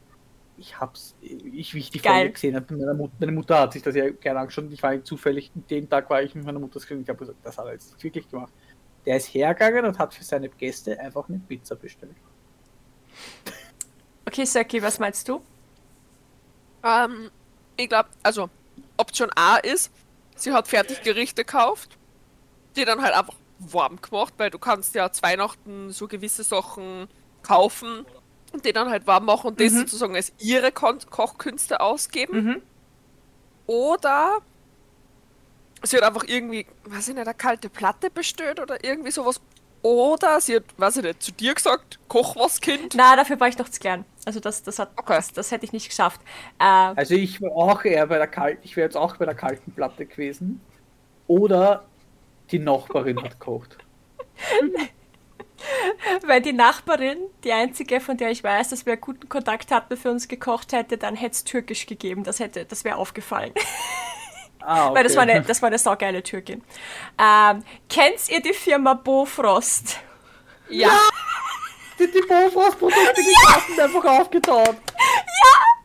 ich 0.58 0.80
hab's, 0.80 1.14
ich, 1.20 1.74
wie 1.74 1.78
ich 1.78 1.90
die 1.90 1.98
Folge 1.98 2.32
gesehen 2.32 2.56
habe, 2.56 2.74
meine 2.74 2.94
Mutter, 2.94 3.14
meine 3.18 3.32
Mutter 3.32 3.60
hat 3.60 3.72
sich 3.72 3.82
das 3.82 3.94
ja 3.94 4.08
gerne 4.10 4.40
angeschaut. 4.40 4.66
Ich 4.70 4.82
war 4.82 5.02
zufällig, 5.04 5.50
den 5.54 5.88
Tag 5.88 6.08
war 6.10 6.22
ich 6.22 6.34
mit 6.34 6.44
meiner 6.44 6.58
Mutter. 6.58 6.80
Ich 6.80 7.08
habe 7.08 7.18
gesagt, 7.18 7.38
das 7.42 7.58
hat 7.58 7.66
er 7.66 7.72
jetzt 7.72 8.02
wirklich 8.02 8.28
gemacht. 8.28 8.52
Der 9.04 9.16
ist 9.16 9.26
hergegangen 9.26 9.84
und 9.84 9.98
hat 9.98 10.14
für 10.14 10.24
seine 10.24 10.48
Gäste 10.48 10.98
einfach 10.98 11.28
eine 11.28 11.38
Pizza 11.38 11.76
bestellt. 11.76 12.16
Okay, 14.24 14.44
Saki, 14.44 14.82
was 14.82 14.98
meinst 14.98 15.28
du? 15.28 15.40
Ähm, 16.82 17.30
ich 17.76 17.88
glaube, 17.88 18.08
also 18.22 18.50
Option 18.96 19.30
A 19.36 19.56
ist, 19.56 19.90
sie 20.34 20.52
hat 20.52 20.68
Fertiggerichte 20.68 21.44
gekauft, 21.44 21.96
die 22.74 22.84
dann 22.84 23.00
halt 23.02 23.14
einfach 23.14 23.36
warm 23.58 24.00
gemacht, 24.00 24.34
weil 24.36 24.50
du 24.50 24.58
kannst 24.58 24.94
ja 24.94 25.10
zu 25.10 25.22
Weihnachten 25.22 25.90
so 25.90 26.08
gewisse 26.08 26.42
Sachen 26.42 27.08
kaufen 27.42 28.04
und 28.52 28.64
die 28.64 28.72
dann 28.72 28.90
halt 28.90 29.06
warm 29.06 29.26
machen 29.26 29.48
und 29.48 29.60
das 29.60 29.72
mhm. 29.72 29.78
sozusagen 29.80 30.14
als 30.14 30.32
ihre 30.38 30.72
Ko 30.72 30.94
Kochkünste 31.10 31.80
ausgeben. 31.80 32.44
Mhm. 32.44 32.62
Oder 33.66 34.38
sie 35.82 35.96
hat 35.96 36.04
einfach 36.04 36.24
irgendwie, 36.26 36.66
weiß 36.84 37.08
ich 37.08 37.14
nicht, 37.14 37.26
eine 37.26 37.34
kalte 37.34 37.68
Platte 37.68 38.10
bestellt 38.10 38.60
oder 38.60 38.82
irgendwie 38.84 39.10
sowas. 39.10 39.40
Oder 39.82 40.40
sie 40.40 40.56
hat, 40.56 40.64
weiß 40.78 40.96
ich 40.96 41.02
nicht, 41.04 41.22
zu 41.22 41.32
dir 41.32 41.54
gesagt, 41.54 41.98
koch 42.08 42.34
was, 42.36 42.60
Kind. 42.60 42.94
Na, 42.96 43.14
dafür 43.14 43.38
war 43.38 43.48
ich 43.48 43.58
noch 43.58 43.68
zu 43.68 43.78
klein. 43.78 44.04
Also 44.24 44.40
das, 44.40 44.62
das, 44.62 44.78
hat, 44.80 44.90
okay. 44.96 45.14
das, 45.14 45.32
das 45.32 45.50
hätte 45.52 45.64
ich 45.64 45.72
nicht 45.72 45.88
geschafft. 45.88 46.20
Äh, 46.58 46.64
also 46.64 47.14
ich 47.14 47.40
war 47.40 47.52
auch 47.52 47.84
eher 47.84 48.06
bei 48.06 48.18
der 48.18 48.26
kalten, 48.26 48.60
ich 48.64 48.76
wäre 48.76 48.86
jetzt 48.86 48.96
auch 48.96 49.16
bei 49.16 49.24
der 49.24 49.36
kalten 49.36 49.70
Platte 49.72 50.06
gewesen. 50.06 50.60
Oder 51.28 51.84
die 52.50 52.58
Nachbarin 52.58 53.22
hat 53.22 53.38
gekocht. 53.38 53.78
Weil 56.26 56.40
die 56.40 56.52
Nachbarin, 56.52 57.18
die 57.44 57.52
einzige, 57.52 58.00
von 58.00 58.16
der 58.16 58.30
ich 58.30 58.42
weiß, 58.42 58.70
dass 58.70 58.86
wir 58.86 58.96
guten 58.96 59.28
Kontakt 59.28 59.70
hatten, 59.70 59.96
für 59.96 60.10
uns 60.10 60.28
gekocht 60.28 60.72
hätte, 60.72 60.98
dann 60.98 61.16
hätte 61.16 61.32
es 61.32 61.44
türkisch 61.44 61.86
gegeben. 61.86 62.24
Das, 62.24 62.40
hätte, 62.40 62.64
das 62.64 62.84
wäre 62.84 62.96
aufgefallen. 62.96 63.52
Ah, 64.60 64.86
okay. 64.86 64.94
Weil 64.96 65.04
das 65.04 65.16
war 65.16 65.22
eine, 65.22 65.42
das 65.42 65.62
war 65.62 65.68
eine 65.68 65.78
saugeile 65.78 66.22
Türkin. 66.22 66.62
Ähm, 67.18 67.62
kennt 67.88 68.28
ihr 68.28 68.40
die 68.40 68.54
Firma 68.54 68.94
Bofrost? 68.94 69.98
Ja. 70.68 70.88
ja. 70.88 70.98
Die, 71.98 72.10
die 72.10 72.20
Bofrost-Produkte, 72.20 73.22
die 73.22 73.76
ja. 73.76 73.84
einfach 73.84 74.04
aufgetaucht. 74.04 74.76
Ja! 74.96 75.75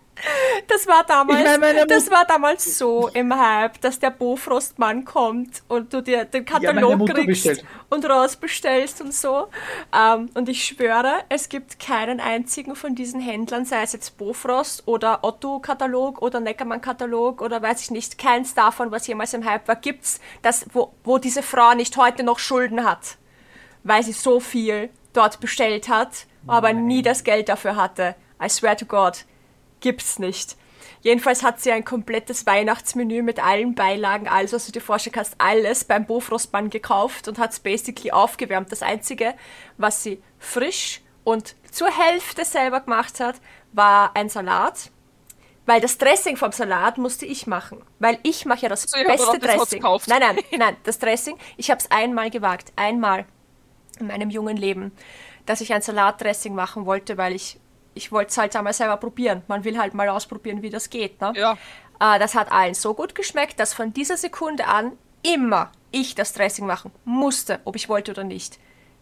Das 0.68 0.88
war 0.88 1.04
damals, 1.04 1.40
ich 1.40 1.60
mein, 1.60 1.88
das 1.88 2.10
war 2.12 2.26
damals 2.26 2.78
so 2.78 3.10
im 3.10 3.34
Hype, 3.38 3.80
dass 3.82 4.00
der 4.00 4.12
Bofrostmann 4.12 5.06
kommt 5.06 5.64
und 5.68 5.94
du 5.94 6.02
dir 6.02 6.26
den 6.26 6.46
Katalog 6.46 7.08
ja, 7.08 7.14
kriegst 7.14 7.28
bestellt. 7.28 7.66
und 7.90 8.06
rausbestellst 8.06 9.02
und 9.02 9.14
so. 9.14 9.48
Ähm, 9.96 10.30
und 10.34 10.50
ich 10.50 10.64
schwöre, 10.64 11.24
es 11.30 11.50
gibt 11.50 11.80
keinen 11.80 12.20
einzigen 12.20 12.76
von 12.76 12.96
diesen 12.96 13.20
Händlern, 13.20 13.66
sei 13.66 13.84
es 13.84 13.94
jetzt 13.94 14.18
Bofrost 14.18 14.88
oder 14.88 15.24
Otto-Katalog 15.24 16.22
oder 16.22 16.40
Neckermann-Katalog 16.40 17.42
oder 17.42 17.62
weiß 17.62 17.82
ich 17.82 17.92
nicht, 17.92 18.18
keins 18.18 18.54
davon, 18.54 18.92
was 18.92 19.08
jemals 19.08 19.34
im 19.34 19.46
Hype 19.46 19.68
war, 19.68 19.76
gibt's, 19.76 20.20
das, 20.42 20.66
wo, 20.74 20.94
wo 21.04 21.18
diese 21.18 21.44
Frau 21.44 21.74
nicht 21.74 21.98
heute 21.98 22.24
noch 22.24 22.40
Schulden 22.40 22.86
hat, 22.86 23.18
weil 23.84 24.04
sie 24.04 24.14
so 24.14 24.40
viel 24.40 24.90
dort 25.14 25.40
bestellt 25.40 25.90
hat, 25.90 26.26
aber 26.48 26.74
Nein. 26.74 26.88
nie 26.88 27.02
das 27.02 27.24
Geld 27.24 27.50
dafür 27.50 27.76
hatte. 27.76 28.16
I 28.44 28.50
swear 28.50 28.76
to 28.76 28.86
God 28.86 29.26
gibt's 29.82 30.20
nicht. 30.20 30.56
Jedenfalls 31.02 31.44
hat 31.44 31.60
sie 31.60 31.72
ein 31.72 31.84
komplettes 31.84 32.46
Weihnachtsmenü 32.46 33.24
mit 33.24 33.44
allen 33.44 33.74
Beilagen, 33.74 34.28
also 34.28 34.56
was 34.56 34.68
du 34.68 34.72
dir 34.72 34.82
vorstellen 34.82 35.14
kannst, 35.14 35.36
alles 35.40 35.84
beim 35.84 36.06
Bofrostmann 36.06 36.70
gekauft 36.70 37.28
und 37.28 37.40
hat 37.40 37.52
es 37.52 37.60
basically 37.60 38.12
aufgewärmt. 38.12 38.72
Das 38.72 38.84
Einzige, 38.84 39.34
was 39.78 40.04
sie 40.04 40.22
frisch 40.38 41.02
und 41.24 41.56
zur 41.72 41.90
Hälfte 41.90 42.46
selber 42.46 42.82
gemacht 42.82 43.20
hat, 43.20 43.36
war 43.74 44.16
ein 44.16 44.30
Salat, 44.30 44.92
Weil 45.66 45.80
das 45.80 45.98
Dressing 45.98 46.38
vom 46.38 46.52
Salat 46.52 46.98
musste 46.98 47.26
ich 47.26 47.48
machen. 47.48 47.82
Weil 48.00 48.20
ich 48.24 48.46
mache 48.46 48.64
ja 48.64 48.70
das 48.70 48.84
So, 48.84 48.98
ja, 48.98 49.06
beste 49.06 49.40
das 49.40 49.56
Dressing. 49.56 49.82
Nein, 50.08 50.20
nein, 50.20 50.38
nein, 50.58 50.78
das 50.84 51.00
Dressing. 51.00 51.38
Ich 51.56 51.70
habe 51.70 51.80
es 51.80 51.90
einmal 51.90 52.30
gewagt. 52.30 52.74
Einmal 52.76 53.26
in 54.00 54.08
meinem 54.08 54.30
jungen 54.30 54.58
Leben, 54.58 54.92
dass 55.46 55.62
ich 55.62 55.74
ein 55.74 55.82
Salatdressing 55.82 56.56
machen 56.56 56.86
wollte, 56.86 57.18
weil 57.18 57.36
ich, 57.36 57.60
ich 57.94 58.12
wollte 58.12 58.32
es 58.32 58.38
halt 58.38 58.56
einmal 58.56 58.74
selber 58.74 58.98
probieren. 58.98 59.44
Man 59.48 59.64
will 59.64 59.78
halt 59.78 59.94
mal 59.94 60.10
ausprobieren, 60.10 60.62
wie 60.62 60.70
das 60.70 60.90
geht. 60.90 61.20
Ne? 61.22 61.34
Ja. 61.36 61.58
Äh, 62.00 62.20
das 62.20 62.36
hat 62.36 62.52
allen 62.52 62.74
so 62.74 62.94
gut 62.94 63.16
geschmeckt, 63.16 63.60
dass 63.60 63.74
von 63.74 63.94
dieser 63.94 64.18
Sekunde 64.18 64.68
an 64.68 64.94
immer 65.24 65.72
ich 65.92 66.16
das 66.16 66.34
Dressing 66.34 66.66
machen 66.66 66.92
musste, 67.06 67.60
ob 67.66 67.76
ich 67.76 67.90
wollte 67.90 68.12
oder 68.12 68.24
nicht. 68.24 68.60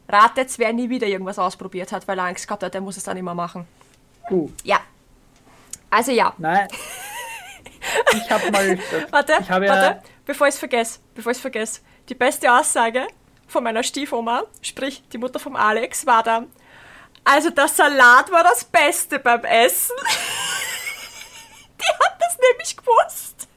Ratet, 0.08 0.58
wer 0.58 0.74
nie 0.74 0.90
wieder 0.90 1.08
irgendwas 1.08 1.38
ausprobiert 1.38 1.92
hat, 1.92 2.08
weil 2.08 2.18
er 2.18 2.26
Angst 2.26 2.48
gehabt 2.48 2.64
hat, 2.64 2.74
der 2.74 2.82
muss 2.82 2.98
es 2.98 3.04
dann 3.04 3.18
immer 3.18 3.36
machen. 3.36 3.68
Du. 4.28 4.52
Ja. 4.64 4.80
Also 5.90 6.12
ja. 6.12 6.34
Nein. 6.38 6.68
Ich 8.14 8.30
habe 8.30 8.52
mal. 8.52 8.78
Warte, 9.10 9.38
ich 9.40 9.50
habe 9.50 9.66
ja, 9.66 9.72
warte, 9.72 10.04
bevor 10.26 10.48
ich 10.48 10.54
es 10.54 10.60
vergesse, 10.60 11.00
bevor 11.16 11.32
ich 11.32 11.38
es 11.38 11.42
vergesse. 11.42 11.82
Die 12.10 12.14
beste 12.14 12.52
Aussage 12.52 13.08
von 13.48 13.64
meiner 13.64 13.84
Stiefoma, 13.84 14.44
sprich 14.62 15.02
die 15.14 15.18
Mutter 15.18 15.40
vom 15.40 15.56
Alex, 15.56 16.06
war 16.06 16.22
dann, 16.22 16.48
also 17.24 17.50
der 17.50 17.68
Salat 17.68 18.32
war 18.32 18.44
das 18.44 18.64
Beste 18.64 19.20
beim 19.20 19.44
Essen. 19.44 19.96
die 21.80 22.04
hat 22.04 22.18
das 22.20 22.38
nämlich 22.52 22.76
gewusst. 22.78 23.48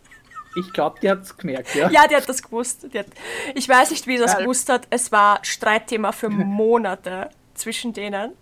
Ich 0.55 0.73
glaube, 0.73 1.01
die 1.01 1.11
hat's 1.11 1.37
gemerkt, 1.37 1.75
ja. 1.75 1.89
Ja, 1.91 2.07
die 2.07 2.15
hat 2.15 2.29
das 2.29 2.43
gewusst. 2.43 2.87
Die 2.93 2.99
hat, 2.99 3.07
ich 3.55 3.67
weiß 3.69 3.91
nicht, 3.91 4.07
wie 4.07 4.17
sie 4.19 4.23
das 4.23 4.35
Ja. 4.35 4.41
gewusst 4.41 4.69
hat. 4.69 4.87
Es 4.91 5.11
war 5.11 5.39
Streitthema 5.43 6.13
für 6.13 6.29
Monate 6.29 7.31
zwischen 7.55 7.93
denen. 7.95 8.33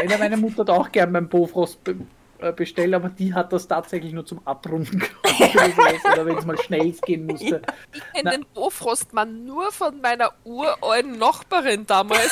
Einer 0.00 0.18
meine 0.18 0.36
Mutter 0.36 0.60
hat 0.60 0.70
auch 0.70 0.92
gern 0.92 1.12
beim 1.12 1.28
Bofrost 1.28 1.82
be 1.84 1.96
äh, 2.38 2.52
bestellt, 2.52 2.92
aber 2.92 3.08
die 3.08 3.32
hat 3.32 3.50
das 3.52 3.66
tatsächlich 3.66 4.12
nur 4.12 4.26
zum 4.26 4.46
Abrunden 4.46 4.98
gekauft 5.22 6.04
oder 6.12 6.26
wenn 6.26 6.36
es 6.36 6.44
mal 6.44 6.58
schnell 6.58 6.92
gehen 7.06 7.26
musste. 7.26 7.62
Ich 7.94 8.02
kenne 8.12 8.30
den 8.32 8.46
Bofrostmann 8.52 9.46
nur 9.46 9.72
von 9.72 10.00
meiner 10.02 10.32
uralten 10.44 11.18
Nachbarin 11.18 11.86
damals, 11.86 12.30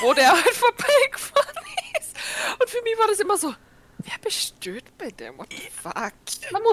wo 0.00 0.12
der 0.14 0.30
halt 0.32 0.42
vorbeigefahren 0.54 1.64
ist. 2.00 2.16
Und 2.60 2.68
für 2.70 2.82
mich 2.82 2.98
war 2.98 3.06
das 3.08 3.20
immer 3.20 3.36
so, 3.36 3.54
wer 3.98 4.18
bestellt 4.22 4.84
bei 4.98 5.10
dem? 5.10 5.38
What 5.38 5.48
the 5.52 5.68
fuck? 5.70 5.94
Man 6.52 6.62
muss 6.62 6.72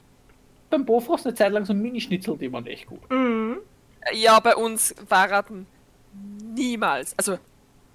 beim 0.70 0.86
Bofrost 0.86 1.26
eine 1.26 1.36
Zeit 1.36 1.52
lang 1.52 1.66
so 1.66 1.74
Mini-Schnitzel, 1.74 2.38
die 2.38 2.52
waren 2.52 2.66
echt 2.68 2.86
gut. 2.88 3.02
Ja, 4.14 4.40
bei 4.40 4.56
uns 4.56 4.96
waren 5.10 5.68
niemals, 6.54 7.14
also 7.18 7.38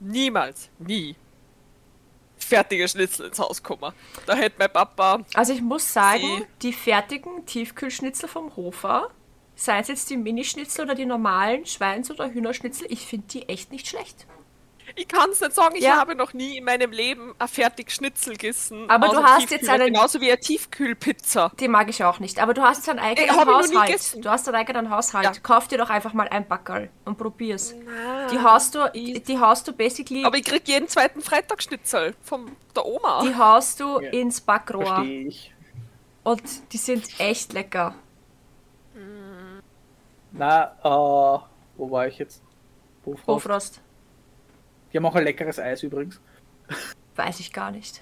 niemals, 0.01 0.69
nie 0.79 1.17
fertige 2.39 2.87
Schnitzel 2.87 3.27
ins 3.27 3.39
Haus 3.39 3.63
kommen. 3.63 3.93
Da 4.27 4.35
hätte 4.37 4.57
mein 4.59 4.71
Papa 4.73 5.25
Also 5.35 5.53
ich 5.53 5.63
muss 5.63 5.91
sagen, 5.93 6.21
Sie- 6.23 6.47
die 6.63 6.73
fertigen 6.73 7.45
Tiefkühlschnitzel 7.47 8.29
vom 8.29 8.55
Hofer, 8.57 9.11
seien 9.57 9.81
es 9.83 9.89
jetzt 9.89 10.11
die 10.11 10.17
Minischnitzel 10.17 10.85
oder 10.85 10.95
die 10.95 11.07
normalen 11.07 11.65
Schweins- 11.67 12.11
oder 12.11 12.29
Hühnerschnitzel, 12.31 12.87
ich 12.91 13.07
finde 13.07 13.27
die 13.29 13.49
echt 13.49 13.73
nicht 13.73 13.89
schlecht. 13.89 14.27
Ich 14.95 15.09
kann 15.09 15.31
es 15.31 15.41
nicht 15.41 15.55
sagen, 15.55 15.75
ich 15.77 15.83
Ja. 15.83 15.97
habe 15.97 16.15
noch 16.15 16.33
nie 16.33 16.59
in 16.59 16.65
meinem 16.65 16.93
Leben 16.93 17.35
ein 17.39 17.49
fertig 17.49 17.91
Schnitzel 17.91 18.35
gegessen. 18.35 18.89
Aber 18.89 19.09
du 19.09 19.17
außer 19.19 19.25
hast 19.25 19.51
jetzt 19.51 19.69
einen- 19.69 19.87
Genauso 19.87 20.21
wie 20.21 20.31
eine 20.31 20.39
Tiefkühlpizza. 20.41 21.51
Die 21.59 21.69
mag 21.69 21.89
ich 21.91 22.05
auch 22.05 22.21
nicht. 22.21 22.39
Aber 22.39 22.55
du 22.55 22.63
hast 22.63 22.79
jetzt 22.79 22.89
einen 22.89 22.99
eigenen 23.01 23.29
ich 23.29 23.35
noch 23.37 23.45
nie 23.45 23.77
Haushalt. 23.77 24.25
Du 24.25 24.31
hast 24.31 24.47
einen 24.49 24.57
eigenen 24.57 24.91
Haushalt. 24.91 25.25
Ja. 25.25 25.33
Kauf 25.43 25.67
dir 25.69 25.79
doch 25.79 25.91
einfach 25.91 26.13
mal 26.13 26.29
ein 26.29 26.47
Backerl 26.47 26.91
und 27.05 27.19
probier's. 27.19 27.75
Die 28.31 28.39
haust 28.39 28.75
du, 28.75 28.91
die, 28.95 29.21
die 29.23 29.39
haust 29.41 29.67
du 29.67 29.73
basically, 29.73 30.25
Aber 30.25 30.37
ich 30.37 30.45
krieg 30.45 30.67
jeden 30.69 30.89
zweiten 30.89 31.21
Freitag 31.21 31.63
Schnitzel 31.63 32.15
von 32.23 32.51
der 32.75 32.87
Oma. 32.87 33.23
die 33.23 33.35
haust 33.35 33.81
du 33.81 34.01
Ja. 34.01 34.11
ins 34.11 34.41
Backrohr. 34.41 34.87
Verstehe 34.87 35.27
ich. 35.29 35.53
Und 36.23 36.43
die 36.73 36.79
sind 36.79 37.09
echt 37.21 37.53
lecker. 37.53 37.95
Na, 40.33 40.65
äh, 40.83 41.41
wo 41.77 41.91
war 41.91 42.07
ich 42.09 42.19
jetzt? 42.19 42.43
Bofrost. 43.05 43.27
Bofrost. 43.27 43.81
Die 44.97 44.99
haben 44.99 45.05
auch 45.05 45.15
ein 45.15 45.25
leckeres 45.25 45.59
Eis 45.59 45.83
übrigens. 45.83 46.19
Weiß 47.17 47.39
ich 47.41 47.53
gar 47.53 47.71
nicht. 47.71 48.01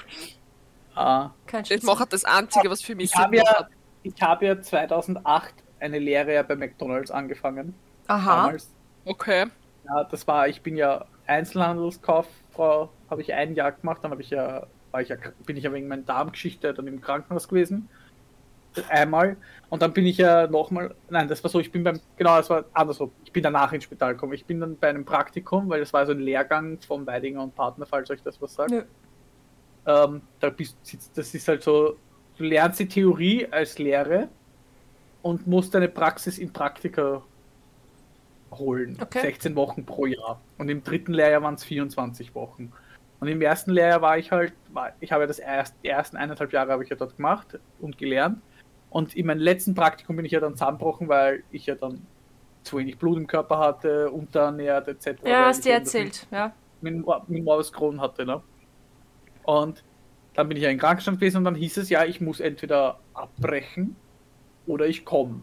Äh, 0.95 1.27
Kein 1.45 1.65
Das 1.69 1.83
macht 1.83 2.13
das 2.13 2.25
Einzige, 2.25 2.71
was 2.71 2.83
für 2.83 2.95
mich 2.95 3.11
ich 3.11 3.19
habe 3.19 3.37
ja, 3.37 3.69
ich 4.05 4.23
habe 4.23 4.47
ja 4.47 4.63
2008 4.63 5.55
eine 5.81 5.99
Lehre 5.99 6.33
ja 6.33 6.45
bei 6.45 6.55
McDonalds 6.55 7.11
angefangen. 7.11 7.75
Aha. 8.07 8.45
Damals. 8.45 8.71
Okay. 9.05 9.47
Ja, 9.89 10.05
das 10.05 10.25
war, 10.29 10.47
ich 10.47 10.63
bin 10.63 10.77
ja 10.77 11.05
Einzelhandelskauffrau, 11.27 12.91
habe 13.11 13.23
ich 13.23 13.35
ein 13.35 13.57
Jahr 13.57 13.73
gemacht, 13.73 13.99
dann 14.03 14.13
habe 14.13 14.23
ich 14.23 14.31
ja, 14.31 14.69
war 14.93 15.03
ich 15.03 15.09
ja, 15.09 15.17
bin 15.47 15.57
ich 15.57 15.65
ja 15.65 15.73
wegen 15.73 15.89
meiner 15.89 16.03
Darmgeschichte 16.03 16.73
dann 16.75 16.87
im 16.87 17.01
Krankenhaus 17.01 17.49
gewesen. 17.49 17.89
Einmal. 18.89 19.37
Und 19.71 19.83
dann 19.83 19.93
bin 19.93 20.07
ich 20.07 20.19
ja 20.19 20.47
nochmal, 20.47 20.95
nein, 21.11 21.29
das 21.29 21.43
war 21.43 21.51
so, 21.51 21.61
ich 21.61 21.71
bin 21.71 21.85
beim, 21.85 22.01
genau, 22.17 22.37
das 22.37 22.51
war 22.51 22.65
andersrum. 22.73 23.11
Ich 23.25 23.33
bin 23.33 23.43
danach 23.43 23.73
ins 23.73 23.85
Spital 23.85 24.15
gekommen. 24.15 24.33
Ich 24.33 24.45
bin 24.45 24.61
dann 24.61 24.77
bei 24.77 24.89
einem 24.89 25.05
Praktikum, 25.05 25.69
weil 25.69 25.81
das 25.81 25.93
war 25.93 26.07
so 26.07 26.13
ein 26.13 26.21
Lehrgang 26.21 26.79
vom 26.81 27.07
Weidinger 27.07 27.43
und 27.43 27.55
Partner, 27.55 27.87
falls 27.87 28.11
euch 28.11 28.23
das 28.23 28.41
was 28.41 28.55
sagt. 28.55 28.71
Nö. 28.71 28.83
Ähm, 29.87 30.23
da 30.41 30.51
bist, 30.51 30.77
das 31.15 31.35
ist 31.35 31.49
halt 31.49 31.63
so, 31.63 31.97
du 32.37 32.45
lernst 32.45 32.81
die 32.81 32.89
Theorie 32.89 33.47
als 33.51 33.79
Lehre 33.79 34.29
und 35.23 35.47
musst 35.47 35.75
deine 35.75 35.89
Praxis 35.89 36.39
in 36.39 36.53
Praktika 36.53 37.23
holen. 38.53 38.97
Okay. 39.01 39.21
16 39.21 39.57
Wochen 39.57 39.85
pro 39.85 40.07
Jahr. 40.07 40.41
Und 40.59 40.69
im 40.69 40.83
dritten 40.83 41.13
Lehrjahr 41.13 41.43
waren 41.43 41.55
es 41.55 41.65
24 41.65 42.35
Wochen. 42.35 42.73
Und 43.21 43.29
im 43.29 43.41
ersten 43.41 43.71
Lehrjahr 43.71 44.03
war 44.03 44.19
ich 44.19 44.31
halt, 44.31 44.53
war, 44.73 44.93
ich 45.01 45.13
habe 45.13 45.23
ja 45.23 45.27
das 45.27 45.39
erst, 45.39 45.75
die 45.83 45.89
ersten 45.89 46.17
eineinhalb 46.17 46.53
Jahre 46.53 46.73
habe 46.73 46.85
ich 46.85 46.91
ja 46.91 46.97
dort 46.97 47.17
gemacht 47.17 47.59
und 47.81 47.97
gelernt. 47.97 48.41
Und 48.95 49.17
in 49.17 49.27
meinem 49.27 49.41
letzten 49.41 49.75
Praktikum 49.75 50.15
bin 50.15 50.25
ich 50.25 50.31
ja 50.31 50.39
dann 50.39 50.53
zusammengebrochen, 50.53 51.09
weil 51.09 51.43
ich 51.51 51.67
ja 51.67 51.75
dann 51.75 52.07
zu 52.63 52.79
wenig 52.79 52.97
Blut 52.97 53.19
im 53.19 53.27
Körper 53.27 53.59
hatte, 53.59 54.09
unterernährt 54.09 54.87
etc. 54.87 55.21
Ja, 55.25 55.47
hast 55.47 55.67
das 55.67 55.67
erzählt. 55.67 56.29
Ja. 56.31 56.53
mit, 56.81 57.05
mit 57.27 57.43
Morbus 57.43 57.73
Crohn 57.73 58.01
hatte. 58.01 58.25
Ne? 58.25 58.41
Und 59.43 59.83
dann 60.35 60.49
bin 60.49 60.57
ich 60.57 60.63
ja 60.63 60.71
in 60.71 60.79
Krankenstand 60.79 61.19
gewesen 61.19 61.39
und 61.39 61.45
dann 61.45 61.57
hieß 61.57 61.77
es 61.79 61.91
ja, 61.91 62.05
ich 62.05 62.21
muss 62.21 62.39
entweder 62.39 63.01
abbrechen 63.15 63.97
oder 64.69 64.87
ich 64.87 65.05
komme. 65.05 65.41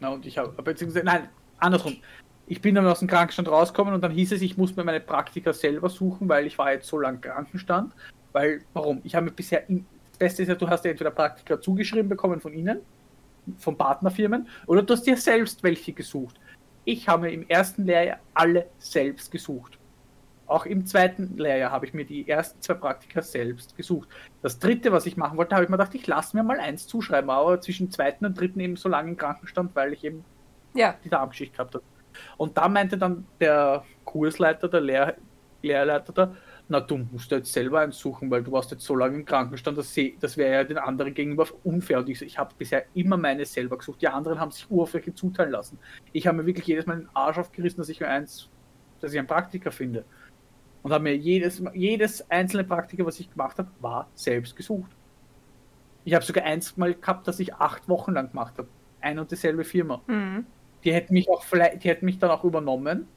Na, 0.00 0.08
und 0.08 0.24
ich 0.24 0.38
habe, 0.38 0.50
beziehungsweise, 0.62 1.04
nein, 1.04 1.28
andersrum. 1.58 1.98
Ich 2.46 2.62
bin 2.62 2.74
dann 2.74 2.86
aus 2.86 3.00
dem 3.00 3.08
Krankenstand 3.08 3.48
rausgekommen 3.48 3.92
und 3.92 4.00
dann 4.00 4.12
hieß 4.12 4.32
es, 4.32 4.40
ich 4.40 4.56
muss 4.56 4.74
mir 4.76 4.84
meine 4.84 5.00
Praktika 5.00 5.52
selber 5.52 5.90
suchen, 5.90 6.26
weil 6.30 6.46
ich 6.46 6.56
war 6.56 6.72
jetzt 6.72 6.88
so 6.88 6.98
lange 6.98 7.18
Krankenstand. 7.18 7.92
Weil, 8.32 8.62
warum? 8.72 9.02
Ich 9.04 9.14
habe 9.14 9.26
mir 9.26 9.32
bisher, 9.32 9.64
das 9.68 9.78
Beste 10.16 10.42
ist 10.42 10.48
ja, 10.48 10.54
du 10.54 10.68
hast 10.68 10.84
ja 10.84 10.90
entweder 10.90 11.10
Praktika 11.10 11.60
zugeschrieben 11.60 12.08
bekommen 12.08 12.40
von 12.40 12.52
ihnen, 12.52 12.80
von 13.58 13.76
Partnerfirmen, 13.76 14.48
oder 14.66 14.82
du 14.82 14.94
hast 14.94 15.06
dir 15.06 15.16
selbst 15.16 15.62
welche 15.62 15.92
gesucht. 15.92 16.40
Ich 16.84 17.08
habe 17.08 17.26
mir 17.26 17.32
im 17.32 17.48
ersten 17.48 17.84
Lehrjahr 17.84 18.18
alle 18.34 18.66
selbst 18.78 19.30
gesucht. 19.30 19.78
Auch 20.46 20.64
im 20.64 20.86
zweiten 20.86 21.36
Lehrjahr 21.36 21.72
habe 21.72 21.86
ich 21.86 21.94
mir 21.94 22.04
die 22.04 22.28
ersten 22.28 22.60
zwei 22.60 22.74
Praktika 22.74 23.20
selbst 23.20 23.76
gesucht. 23.76 24.08
Das 24.42 24.60
dritte, 24.60 24.92
was 24.92 25.04
ich 25.06 25.16
machen 25.16 25.36
wollte, 25.36 25.56
habe 25.56 25.64
ich 25.64 25.70
mir 25.70 25.76
gedacht, 25.76 25.94
ich 25.94 26.06
lasse 26.06 26.36
mir 26.36 26.44
mal 26.44 26.60
eins 26.60 26.86
zuschreiben, 26.86 27.30
aber 27.30 27.60
zwischen 27.60 27.90
zweiten 27.90 28.24
und 28.24 28.38
dritten 28.38 28.60
eben 28.60 28.76
so 28.76 28.88
lange 28.88 29.10
im 29.10 29.16
Krankenstand, 29.16 29.74
weil 29.74 29.92
ich 29.92 30.04
eben 30.04 30.24
Ja. 30.74 30.94
die 31.04 31.08
Darmgeschichte 31.08 31.56
gehabt 31.56 31.74
habe. 31.74 31.84
Und 32.36 32.56
da 32.56 32.68
meinte 32.68 32.96
dann 32.96 33.26
der 33.40 33.84
Kursleiter, 34.04 34.68
der 34.68 34.80
Lehr 34.80 35.16
Lehrleiter 35.62 36.12
da, 36.12 36.36
na 36.68 36.80
du 36.80 36.98
musst 36.98 37.30
jetzt 37.30 37.52
selber 37.52 37.80
eins 37.80 37.98
suchen, 37.98 38.30
weil 38.30 38.42
du 38.42 38.50
warst 38.50 38.72
jetzt 38.72 38.84
so 38.84 38.96
lange 38.96 39.16
im 39.16 39.24
Krankenstand, 39.24 39.78
das, 39.78 39.94
das 40.20 40.36
wäre 40.36 40.52
ja 40.52 40.64
den 40.64 40.78
anderen 40.78 41.14
gegenüber 41.14 41.46
unfair. 41.62 42.00
Und 42.00 42.08
ich, 42.08 42.20
ich 42.22 42.38
habe 42.38 42.54
bisher 42.58 42.86
immer 42.94 43.16
meine 43.16 43.44
selber 43.44 43.78
gesucht. 43.78 44.02
Die 44.02 44.08
anderen 44.08 44.40
haben 44.40 44.50
sich 44.50 44.68
Urfläche 44.68 45.14
zuteilen 45.14 45.52
lassen. 45.52 45.78
Ich 46.12 46.26
habe 46.26 46.38
mir 46.38 46.46
wirklich 46.46 46.66
jedes 46.66 46.86
Mal 46.86 46.98
den 46.98 47.08
Arsch 47.14 47.38
aufgerissen, 47.38 47.78
dass 47.78 47.88
ich 47.88 48.00
mir 48.00 48.08
eins, 48.08 48.48
dass 49.00 49.12
ich 49.12 49.18
einen 49.18 49.28
Praktiker 49.28 49.70
finde. 49.70 50.04
Und 50.82 50.92
habe 50.92 51.04
mir 51.04 51.16
jedes, 51.16 51.62
jedes 51.72 52.28
einzelne 52.30 52.64
Praktiker, 52.64 53.06
was 53.06 53.20
ich 53.20 53.30
gemacht 53.30 53.58
habe, 53.58 53.70
war 53.80 54.08
selbst 54.14 54.56
gesucht. 54.56 54.90
Ich 56.04 56.14
habe 56.14 56.24
sogar 56.24 56.44
eins 56.44 56.76
mal 56.76 56.94
gehabt, 56.94 57.28
dass 57.28 57.40
ich 57.40 57.54
acht 57.54 57.88
Wochen 57.88 58.12
lang 58.12 58.30
gemacht 58.30 58.58
habe. 58.58 58.68
Ein 59.00 59.18
und 59.18 59.30
dieselbe 59.30 59.64
Firma. 59.64 60.00
Mhm. 60.06 60.46
Die 60.84 60.92
hätten 60.92 61.14
mich 61.14 61.28
auch 61.28 61.42
vielleicht, 61.42 61.84
die 61.84 61.88
hätten 61.88 62.04
mich 62.04 62.18
dann 62.18 62.30
auch 62.30 62.44
übernommen. 62.44 63.08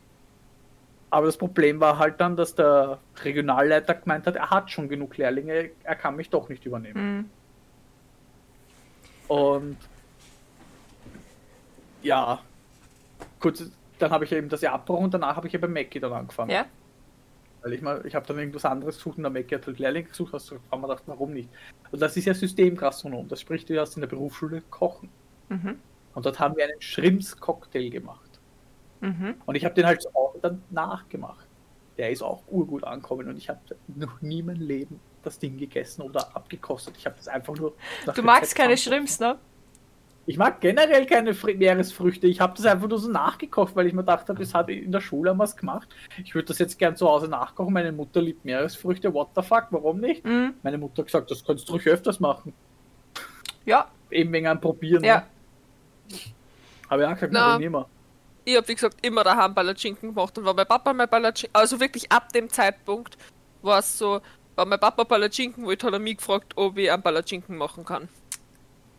Aber 1.12 1.26
das 1.26 1.38
Problem 1.38 1.80
war 1.80 1.98
halt 1.98 2.22
dann, 2.22 2.36
dass 2.36 2.54
der 2.54 3.00
Regionalleiter 3.24 3.96
gemeint 3.96 4.28
hat, 4.28 4.36
er 4.36 4.50
hat 4.50 4.70
schon 4.70 4.90
genug 4.90 5.18
Lehrlinge, 5.18 5.72
er 5.84 5.96
kann 5.96 6.16
mich 6.16 6.30
doch 6.30 6.50
nicht 6.50 6.66
übernehmen. 6.66 7.18
Mhm. 7.18 7.30
Und 9.28 9.78
ja, 12.02 12.40
kurz, 13.40 13.64
dann 13.98 14.12
habe 14.12 14.26
ich 14.26 14.32
eben 14.32 14.50
das 14.50 14.62
Jahr 14.62 14.74
abgebrochen 14.74 15.06
und 15.06 15.14
danach 15.14 15.36
habe 15.36 15.48
ich 15.48 15.54
ja 15.54 15.60
bei 15.60 15.68
Mackie 15.68 16.00
dann 16.00 16.14
angefangen. 16.14 16.52
Ja. 16.52 16.66
Weil 17.62 17.74
ich 17.74 17.82
mal, 17.82 18.06
ich 18.06 18.16
habe 18.16 18.26
dann 18.26 18.40
irgendwas 18.40 18.66
anderes 18.66 18.98
gesucht 18.98 19.18
und 19.18 19.24
der 19.24 19.32
Mackie 19.32 19.56
hat 19.56 19.68
halt 19.68 19.80
Lehrlinge 19.80 20.08
gesucht, 20.08 20.34
hast 20.34 20.52
du 20.52 20.60
haben 20.72 20.82
wir 20.82 20.88
gedacht, 20.88 21.04
warum 21.08 21.34
nicht? 21.34 21.50
Und 21.92 22.02
das 22.02 22.16
ist 22.16 22.26
ja 22.26 22.34
Systemgastronom, 22.34 23.28
das 23.28 23.42
spricht 23.42 23.70
du 23.70 23.80
hast 23.80 23.96
in 23.96 24.02
der 24.02 24.08
Berufsschule 24.08 24.62
kochen. 24.70 25.10
Mhm. 25.50 25.80
Und 26.14 26.26
dort 26.26 26.40
haben 26.40 26.56
wir 26.56 26.66
einen 26.66 26.82
Shrimps-Cocktail 26.82 27.90
gemacht. 27.90 28.29
Mhm. 29.02 29.36
Und 29.46 29.56
ich 29.56 29.66
habe 29.66 29.76
den 29.76 29.86
halt 29.86 30.02
so 30.02 30.10
auch 30.14 30.36
dann 30.42 30.62
nachgemacht. 30.70 31.48
Der 31.98 32.12
ist 32.12 32.22
auch 32.22 32.44
urgut 32.48 32.84
angekommen 32.84 33.28
und 33.28 33.38
ich 33.38 33.50
habe 33.50 33.60
noch 33.88 34.22
nie 34.22 34.42
mein 34.42 34.56
Leben 34.58 35.00
das 35.24 35.38
Ding 35.38 35.58
gegessen 35.58 36.02
oder 36.02 36.36
abgekostet. 36.36 36.96
Ich 36.98 37.06
habe 37.06 37.16
das 37.18 37.28
einfach 37.28 37.56
nur. 37.56 37.74
Du 38.16 38.24
magst 38.24 38.56
keine. 38.56 38.78
Shrimps, 38.78 39.20
ne? 39.20 39.38
Ich 40.26 40.38
mag 40.38 40.62
generell 40.62 41.06
keine 41.08 41.34
Fr 41.34 41.56
Meeresfrüchte. 41.56 42.28
Ich 42.28 42.40
habe 42.40 42.54
das 42.56 42.66
einfach 42.66 42.88
nur 42.88 43.00
so 43.00 43.10
nachgekocht, 43.10 43.76
weil 43.76 43.88
ich 43.88 43.94
mir 43.94 44.02
gedacht 44.02 44.30
habe, 44.30 44.40
das 44.40 44.54
hat 44.54 44.70
in 44.70 44.92
der 44.92 45.02
Schule 45.02 45.36
es 45.44 45.56
gemacht. 45.58 45.90
Ich 46.24 46.36
würde 46.36 46.50
das 46.50 46.60
jetzt 46.60 46.78
gern 46.78 46.96
zu 46.96 47.08
Hause 47.10 47.28
nachkochen. 47.28 47.74
Meine 47.74 47.92
Mutter 47.92 48.22
liebt 48.22 48.46
Meeresfrüchte. 48.46 49.14
What 49.14 49.30
the 49.36 49.42
fuck? 49.42 49.68
Warum 49.72 50.00
nicht? 50.00 50.24
Mhm. 50.24 50.54
Meine 50.62 50.78
Mutter 50.78 51.02
hat 51.02 51.08
gesagt, 51.08 51.32
das 51.32 51.44
kannst 51.44 51.68
du 51.68 51.74
ruhig 51.74 51.88
öfters 51.88 52.20
machen. 52.20 52.54
Ja, 53.66 53.90
Eben 54.12 54.32
wegen 54.34 54.48
einem 54.48 54.62
Probieren. 54.62 55.04
ja. 55.04 55.18
Ne? 55.18 56.18
Aber 56.88 57.04
ja, 57.04 57.14
gesagt, 57.14 57.34
na, 57.34 57.58
nicht 57.58 57.70
mehr. 57.70 57.86
Ich 58.50 58.58
habe, 58.58 58.68
wie 58.68 58.74
gesagt, 58.76 58.98
immer 59.06 59.24
daheim 59.24 59.54
Palatschinken 59.54 60.10
gemacht 60.16 60.36
und 60.38 60.46
war 60.46 60.56
mein 60.56 60.66
Papa 60.66 60.92
mein 60.92 61.08
Palatschinken, 61.08 61.56
also 61.56 61.80
wirklich 61.80 62.12
ab 62.12 62.34
dem 62.34 62.50
Zeitpunkt 62.50 63.16
war 63.62 63.78
es 63.80 63.98
so, 63.98 64.22
war 64.56 64.66
mein 64.66 64.80
Papa 64.80 65.04
Palatschinken 65.04 65.66
wollte, 65.66 65.86
hat 65.86 65.94
er 65.94 66.00
mich 66.00 66.18
gefragt, 66.18 66.54
ob 66.56 66.78
ich 66.80 66.92
einen 66.92 67.04
Palatschinken 67.04 67.56
machen 67.58 67.86
kann. 67.86 68.10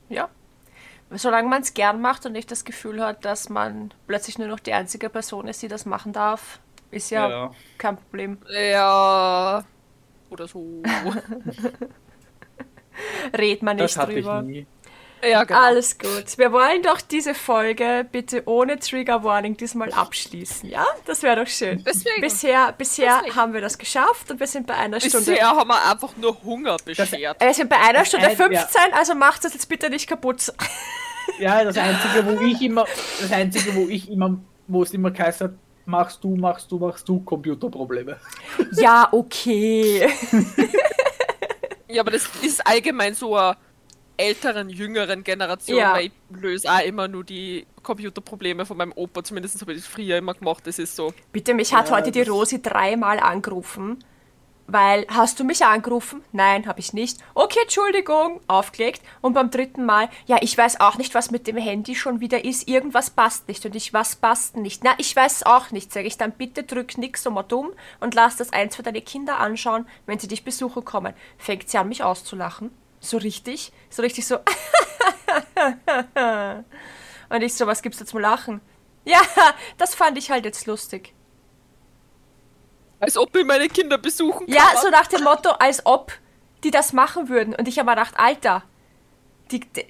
Ja. 0.09 0.29
Solange 1.11 1.49
man 1.49 1.63
es 1.63 1.75
gern 1.75 2.01
macht 2.01 2.27
und 2.27 2.33
nicht 2.33 2.49
das 2.53 2.65
Gefühl 2.65 3.05
hat, 3.05 3.25
dass 3.25 3.49
man 3.49 3.93
plötzlich 4.07 4.39
nur 4.39 4.47
noch 4.47 4.61
die 4.61 4.73
einzige 4.73 5.09
Person 5.11 5.49
ist, 5.49 5.61
die 5.63 5.67
das 5.69 5.85
machen 5.85 6.13
darf, 6.13 6.61
ist 6.93 7.11
ja, 7.11 7.29
Ja. 7.29 7.51
kein 7.79 7.97
Problem. 7.97 8.39
Ja. 8.49 9.65
Oder 10.31 10.47
so. 10.47 10.81
Redet 13.37 13.63
man 13.63 13.79
Das 13.79 13.91
nicht 13.93 13.99
hatte 13.99 14.13
ich 14.13 14.19
drüber. 14.25 14.43
nie. 14.43 14.67
Ja, 15.29 15.45
genau. 15.45 15.61
Alles 15.61 15.99
gut. 15.99 16.37
Wir 16.37 16.53
wollen 16.53 16.83
doch 16.83 17.01
diese 17.01 17.35
Folge 17.35 18.07
bitte 18.11 18.43
ohne 18.47 18.79
Trigger 18.79 19.23
Warning 19.25 19.57
diesmal 19.57 19.93
abschließen, 19.93 20.69
ja? 20.69 20.87
Das 21.07 21.23
wäre 21.23 21.45
doch 21.45 21.51
schön. 21.51 21.83
Deswegen. 21.87 22.21
Bisher, 22.21 22.73
bisher 22.73 23.19
Deswegen. 23.19 23.37
haben 23.37 23.53
wir 23.53 23.61
das 23.61 23.79
geschafft 23.79 24.31
und 24.31 24.41
wir 24.41 24.47
sind 24.47 24.67
bei 24.67 24.75
einer 24.75 25.01
Stunde. 25.01 25.19
Bisher 25.19 25.47
haben 25.49 25.69
wir 25.69 25.91
einfach 25.91 26.17
nur 26.17 26.37
Hunger 26.43 26.77
beschert. 26.85 27.13
Wir 27.41 27.55
sind 27.55 27.69
bei 27.71 27.79
einer 27.79 28.05
Stunde 28.05 28.27
ein- 28.27 28.37
ja. 28.39 28.45
15, 28.47 28.93
also 28.93 29.15
macht 29.15 29.45
das 29.45 29.55
jetzt 29.55 29.69
bitte 29.69 29.91
nicht 29.91 30.07
kaputt. 30.09 30.53
Ja, 31.39 31.63
das 31.63 31.77
Einzige, 31.79 32.27
wo 32.27 32.45
ich 32.45 32.61
immer, 32.61 32.87
das 33.21 33.31
Einzige, 33.31 33.75
wo 33.77 33.89
ich 33.89 34.11
immer, 34.11 34.37
wo 34.67 34.83
es 34.83 34.93
immer 34.93 35.11
geheißen 35.13 35.47
hat, 35.49 35.55
machst 35.87 36.25
du, 36.25 36.35
machst 36.35 36.71
du, 36.73 36.79
machst 36.79 37.09
du 37.09 37.21
Computerprobleme. 37.21 38.19
Ja, 38.73 39.09
okay. 39.13 40.11
Ja, 41.89 42.03
aber 42.03 42.13
das 42.13 42.29
ist 42.43 42.65
allgemein 42.67 43.15
so 43.15 43.35
eine 43.37 43.57
älteren, 44.21 44.69
jüngeren 44.69 45.25
Generation, 45.25 45.79
Ja. 45.79 45.95
weil 45.95 46.07
ich 46.07 46.13
löse 46.31 46.71
auch 46.71 46.81
immer 46.81 47.09
nur 47.09 47.25
die 47.25 47.67
Computerprobleme 47.83 48.65
von 48.67 48.77
meinem 48.77 48.93
Opa, 48.95 49.25
zumindest 49.25 49.61
habe 49.61 49.73
ich 49.73 49.81
das 49.83 49.87
früher 49.87 50.19
immer 50.19 50.35
gemacht, 50.35 50.67
das 50.67 50.79
ist 50.79 50.95
so. 50.97 51.13
Bitte, 51.33 51.55
mich 51.55 51.73
hat 51.75 51.89
Ja, 51.89 51.97
heute 51.97 52.11
die 52.11 52.23
Rosi 52.23 52.63
dreimal 52.63 53.19
angerufen. 53.21 54.05
Weil, 54.73 55.05
hast 55.09 55.41
du 55.41 55.43
mich 55.43 55.65
angerufen? 55.67 56.23
Nein, 56.31 56.69
habe 56.69 56.79
ich 56.79 56.93
nicht. 56.93 57.19
Okay, 57.35 57.59
Entschuldigung, 57.63 58.41
aufgelegt. 58.47 59.03
Und 59.21 59.33
beim 59.33 59.51
dritten 59.51 59.85
Mal, 59.85 60.09
ja, 60.27 60.37
ich 60.43 60.57
weiß 60.57 60.79
auch 60.79 60.97
nicht, 60.97 61.13
was 61.13 61.33
mit 61.33 61.49
dem 61.49 61.57
Handy 61.57 61.97
schon 61.97 62.21
wieder 62.21 62.45
ist. 62.45 62.69
Irgendwas 62.69 63.11
passt 63.11 63.49
nicht. 63.49 63.67
Und 63.67 63.75
ich, 63.75 63.93
was 63.93 64.15
passt 64.15 64.57
nicht? 64.57 64.85
Na, 64.85 64.93
ich 64.99 65.17
weiß 65.17 65.43
auch 65.45 65.73
nicht. 65.73 65.93
Sag 65.93 66.05
ich 66.05 66.19
dann, 66.19 66.31
bitte 66.31 66.63
drück 66.63 66.99
nix 66.99 67.25
so 67.25 67.33
mal 67.33 67.43
dumm 67.43 67.71
und 67.99 68.15
lass 68.15 68.37
das 68.37 68.53
eins 68.53 68.77
für 68.77 68.85
deine 68.85 69.03
Kinder 69.03 69.41
anschauen, 69.41 69.89
wenn 70.07 70.21
sie 70.21 70.29
dich 70.29 70.45
besuchen 70.45 70.85
kommen. 70.85 71.15
Fängt 71.37 71.69
sie 71.69 71.77
an, 71.79 71.89
mich 71.89 72.05
auszulachen. 72.05 72.71
So 73.01 73.17
richtig. 73.17 73.73
So 73.89 74.03
richtig 74.03 74.27
so. 74.27 74.37
und 77.31 77.43
ich 77.43 77.55
so, 77.55 77.67
was 77.67 77.83
gibt's 77.83 77.99
da 77.99 78.07
zum 78.07 78.21
Lachen? 78.21 78.61
Ja, 79.05 79.21
das 79.79 79.95
fand 79.95 80.19
ich 80.19 80.31
halt 80.31 80.45
jetzt 80.45 80.67
lustig. 80.67 81.15
Als 83.01 83.17
ob 83.17 83.35
ich 83.35 83.47
meine 83.47 83.69
Kinder 83.69 83.97
besuchen 83.97 84.47
kann. 84.47 84.55
Ja, 84.55 84.73
so 84.81 84.91
nach 84.91 85.07
dem 85.07 85.25
Motto, 85.25 85.51
als 85.53 85.87
ob 85.87 86.13
die 86.63 86.71
das 86.71 86.93
machen 86.93 87.31
würden. 87.31 87.55
Und 87.55 87.67
ich 87.67 87.79
habe 87.79 87.87
mir 87.87 87.97
gedacht, 87.97 88.15
Alter, 88.19 88.63
die, 89.51 89.61
die, 89.61 89.87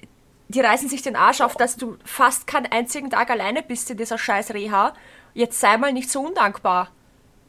die 0.47 0.61
reißen 0.61 0.87
sich 0.87 1.01
den 1.01 1.17
Arsch 1.17 1.41
auf, 1.41 1.55
dass 1.55 1.75
du 1.75 1.97
fast 2.05 2.47
keinen 2.47 2.71
einzigen 2.71 3.09
Tag 3.09 3.29
alleine 3.29 3.61
bist 3.61 3.91
in 3.91 3.97
dieser 3.97 4.17
scheiß 4.17 4.53
Reha. 4.53 4.93
Jetzt 5.33 5.59
sei 5.59 5.77
mal 5.77 5.91
nicht 5.91 6.09
so 6.09 6.21
undankbar. 6.21 6.89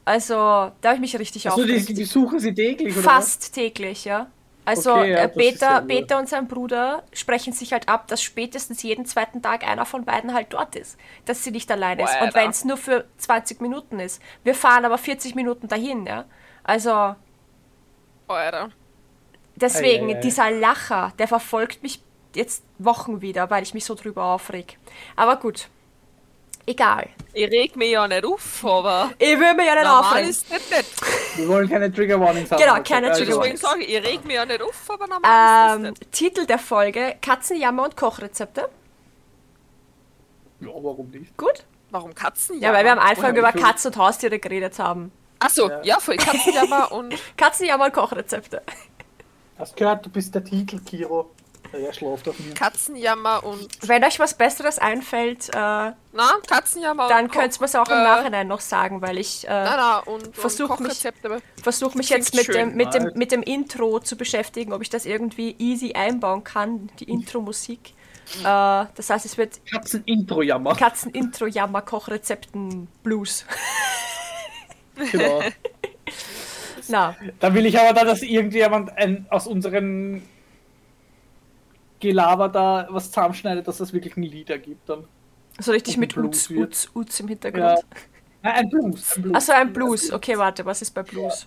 Also, 0.04 0.34
da 0.34 0.72
habe 0.82 0.94
ich 0.96 1.00
mich 1.00 1.18
richtig 1.18 1.48
Also 1.48 1.64
die, 1.64 1.70
aufgeregt. 1.70 1.88
die 1.90 1.94
besuchen 1.94 2.40
sie 2.40 2.52
täglich, 2.52 2.94
oder? 2.96 3.04
Fast 3.04 3.54
täglich, 3.54 4.04
ja. 4.04 4.28
Also 4.64 4.92
Okay, 4.92 5.12
ja, 5.12 5.24
äh, 5.24 5.28
Peter. 5.28 5.82
Peter 5.82 6.18
und 6.18 6.28
sein 6.28 6.46
Bruder 6.48 7.04
sprechen 7.12 7.52
sich 7.52 7.72
halt 7.72 7.88
ab, 7.88 8.06
dass 8.08 8.22
spätestens 8.22 8.82
jeden 8.82 9.06
zweiten 9.06 9.42
Tag 9.42 9.66
einer 9.66 9.84
von 9.86 10.04
beiden 10.04 10.34
halt 10.34 10.52
dort 10.52 10.76
ist. 10.76 10.98
Dass 11.24 11.42
sie 11.42 11.50
nicht 11.50 11.70
allein 11.70 11.98
ist. 11.98 12.18
Boah, 12.18 12.26
Und 12.26 12.34
wenn 12.34 12.50
es 12.50 12.64
nur 12.64 12.76
für 12.76 13.06
20 13.18 13.60
Minuten 13.60 13.98
ist. 14.00 14.22
Wir 14.44 14.54
fahren 14.54 14.84
aber 14.84 14.98
40 14.98 15.34
Minuten 15.34 15.68
dahin, 15.68 16.06
ja. 16.06 16.26
Also 16.62 17.16
Alter. 18.28 18.72
deswegen, 19.56 20.10
Ei, 20.10 20.14
ei, 20.14 20.18
ei. 20.18 20.20
dieser 20.20 20.50
Lacher, 20.50 21.12
der 21.18 21.28
verfolgt 21.28 21.82
mich 21.82 22.02
jetzt 22.34 22.64
Wochen 22.78 23.20
wieder, 23.20 23.50
weil 23.50 23.62
ich 23.62 23.74
mich 23.74 23.84
so 23.84 23.94
drüber 23.94 24.24
aufreg. 24.24 24.78
Aber 25.16 25.36
gut. 25.36 25.68
Egal. 26.66 27.08
Ich 27.34 27.50
reg 27.50 27.74
mich 27.76 27.90
ja 27.90 28.06
nicht 28.06 28.24
auf, 28.24 28.64
aber 28.64 29.10
Ich 29.18 29.38
will 29.38 29.54
mich 29.54 29.66
ja 29.66 29.74
nicht 29.74 29.84
normal 29.84 30.00
aufregen. 30.04 30.30
ist 30.30 30.46
das 30.50 30.70
nicht. 30.70 31.36
Wir 31.38 31.48
wollen 31.48 31.68
keine 31.68 31.92
Trigger 31.92 32.20
Warnings 32.20 32.50
haben. 32.50 32.60
Genau, 32.60 32.74
also, 32.74 32.84
keine 32.84 33.06
Trigger 33.08 33.18
Deswegen 33.24 33.38
Warnings. 33.40 33.60
sage 33.60 33.82
ich, 33.84 33.94
ich 33.94 34.04
reg 34.04 34.24
mich 34.24 34.34
ja 34.36 34.44
nicht 34.44 34.62
auf, 34.62 34.90
aber 34.90 35.06
normal 35.06 35.20
ist 35.70 35.76
Ähm, 35.76 35.82
das 35.84 36.00
nicht. 36.00 36.12
Titel 36.12 36.46
der 36.46 36.58
Folge: 36.58 37.16
Katzenjammer 37.20 37.84
und 37.84 37.96
Kochrezepte. 37.96 38.68
Ja, 40.60 40.68
warum 40.68 41.10
nicht? 41.10 41.36
Gut. 41.36 41.64
Warum 41.90 42.14
Katzen? 42.14 42.60
Ja, 42.60 42.72
weil 42.72 42.84
wir 42.84 42.92
am 42.92 42.98
Anfang 42.98 43.34
Ja, 43.34 43.40
über 43.40 43.52
Katzen 43.52 43.92
und 43.92 43.98
Haustiere 43.98 44.38
geredet 44.38 44.78
haben. 44.78 45.12
Achso, 45.40 45.68
Ja. 45.68 45.82
ja, 45.82 45.98
voll 46.00 46.16
Katzenjammer 46.16 46.92
und 46.92 47.14
Katzenjammer 47.36 47.86
und 47.86 47.92
Kochrezepte. 47.92 48.62
Hast 49.58 49.76
gehört, 49.76 50.06
du 50.06 50.10
bist 50.10 50.34
der 50.34 50.44
Titel, 50.44 50.78
Kiro. 50.80 51.30
Er 51.72 51.92
schläft 51.92 52.28
auf 52.28 52.38
mir. 52.38 52.54
Katzenjammer 52.54 53.42
und. 53.44 53.68
Wenn 53.88 54.04
euch 54.04 54.18
was 54.18 54.34
Besseres 54.34 54.78
einfällt, 54.78 55.48
äh, 55.50 55.52
Na, 55.54 55.94
Katzenjammer 56.46 57.08
dann 57.08 57.30
könnt 57.30 57.58
ihr 57.58 57.64
es 57.64 57.74
auch 57.74 57.88
im 57.88 57.96
äh, 57.98 58.02
Nachhinein 58.04 58.46
noch 58.48 58.60
sagen, 58.60 59.00
weil 59.00 59.18
ich 59.18 59.46
äh, 59.48 59.50
nein, 59.50 60.02
und, 60.06 60.36
Versuch 60.36 60.78
mich- 60.78 61.02
versuche 61.62 61.96
mich 61.96 62.10
jetzt 62.10 62.34
mit 62.34 62.48
dem, 62.54 62.74
mit, 62.74 62.92
dem, 62.94 63.10
mit 63.14 63.32
dem 63.32 63.42
Intro 63.42 63.98
zu 64.00 64.16
beschäftigen, 64.16 64.72
ob 64.72 64.82
ich 64.82 64.90
das 64.90 65.06
irgendwie 65.06 65.54
easy 65.58 65.92
einbauen 65.94 66.44
kann, 66.44 66.90
die 67.00 67.04
Intro-Musik. 67.04 67.94
Äh, 68.40 68.44
das 68.44 69.10
heißt, 69.10 69.24
es 69.26 69.36
wird 69.38 69.60
Katzen-Intro-Jammer. 69.70 70.74
Katzen-Intro-Jammer-Kochrezepten-Blues. 70.76 73.44
genau. 75.10 75.42
Na, 76.88 77.14
Da 77.40 77.54
will 77.54 77.64
ich 77.66 77.78
aber 77.78 77.92
dann, 77.92 78.06
dass 78.08 78.22
irgendjemand 78.22 78.96
ein, 78.98 79.26
aus 79.30 79.46
unseren 79.46 80.22
Gelaber 82.02 82.48
da 82.48 82.88
was 82.90 83.06
zusammenschneidet, 83.06 83.66
dass 83.66 83.78
es 83.80 83.92
wirklich 83.92 84.16
ein 84.16 84.24
Lied 84.24 84.50
ergibt 84.50 84.88
dann. 84.88 85.04
so 85.58 85.70
richtig 85.70 85.96
mit 85.96 86.14
Blues 86.14 86.50
Uts. 86.50 86.58
Uts, 86.58 86.90
Uts 86.94 87.20
im 87.20 87.28
Hintergrund. 87.28 87.62
Ja. 87.62 87.78
Nein, 88.42 88.54
ein 88.54 88.70
Blues. 88.70 89.16
Ein 89.16 89.22
Blues. 89.22 89.36
Achso, 89.36 89.52
ein 89.52 89.72
Blues. 89.72 90.12
Okay, 90.12 90.36
warte, 90.36 90.64
was 90.64 90.82
ist 90.82 90.90
bei 90.90 91.02
Blues? 91.04 91.46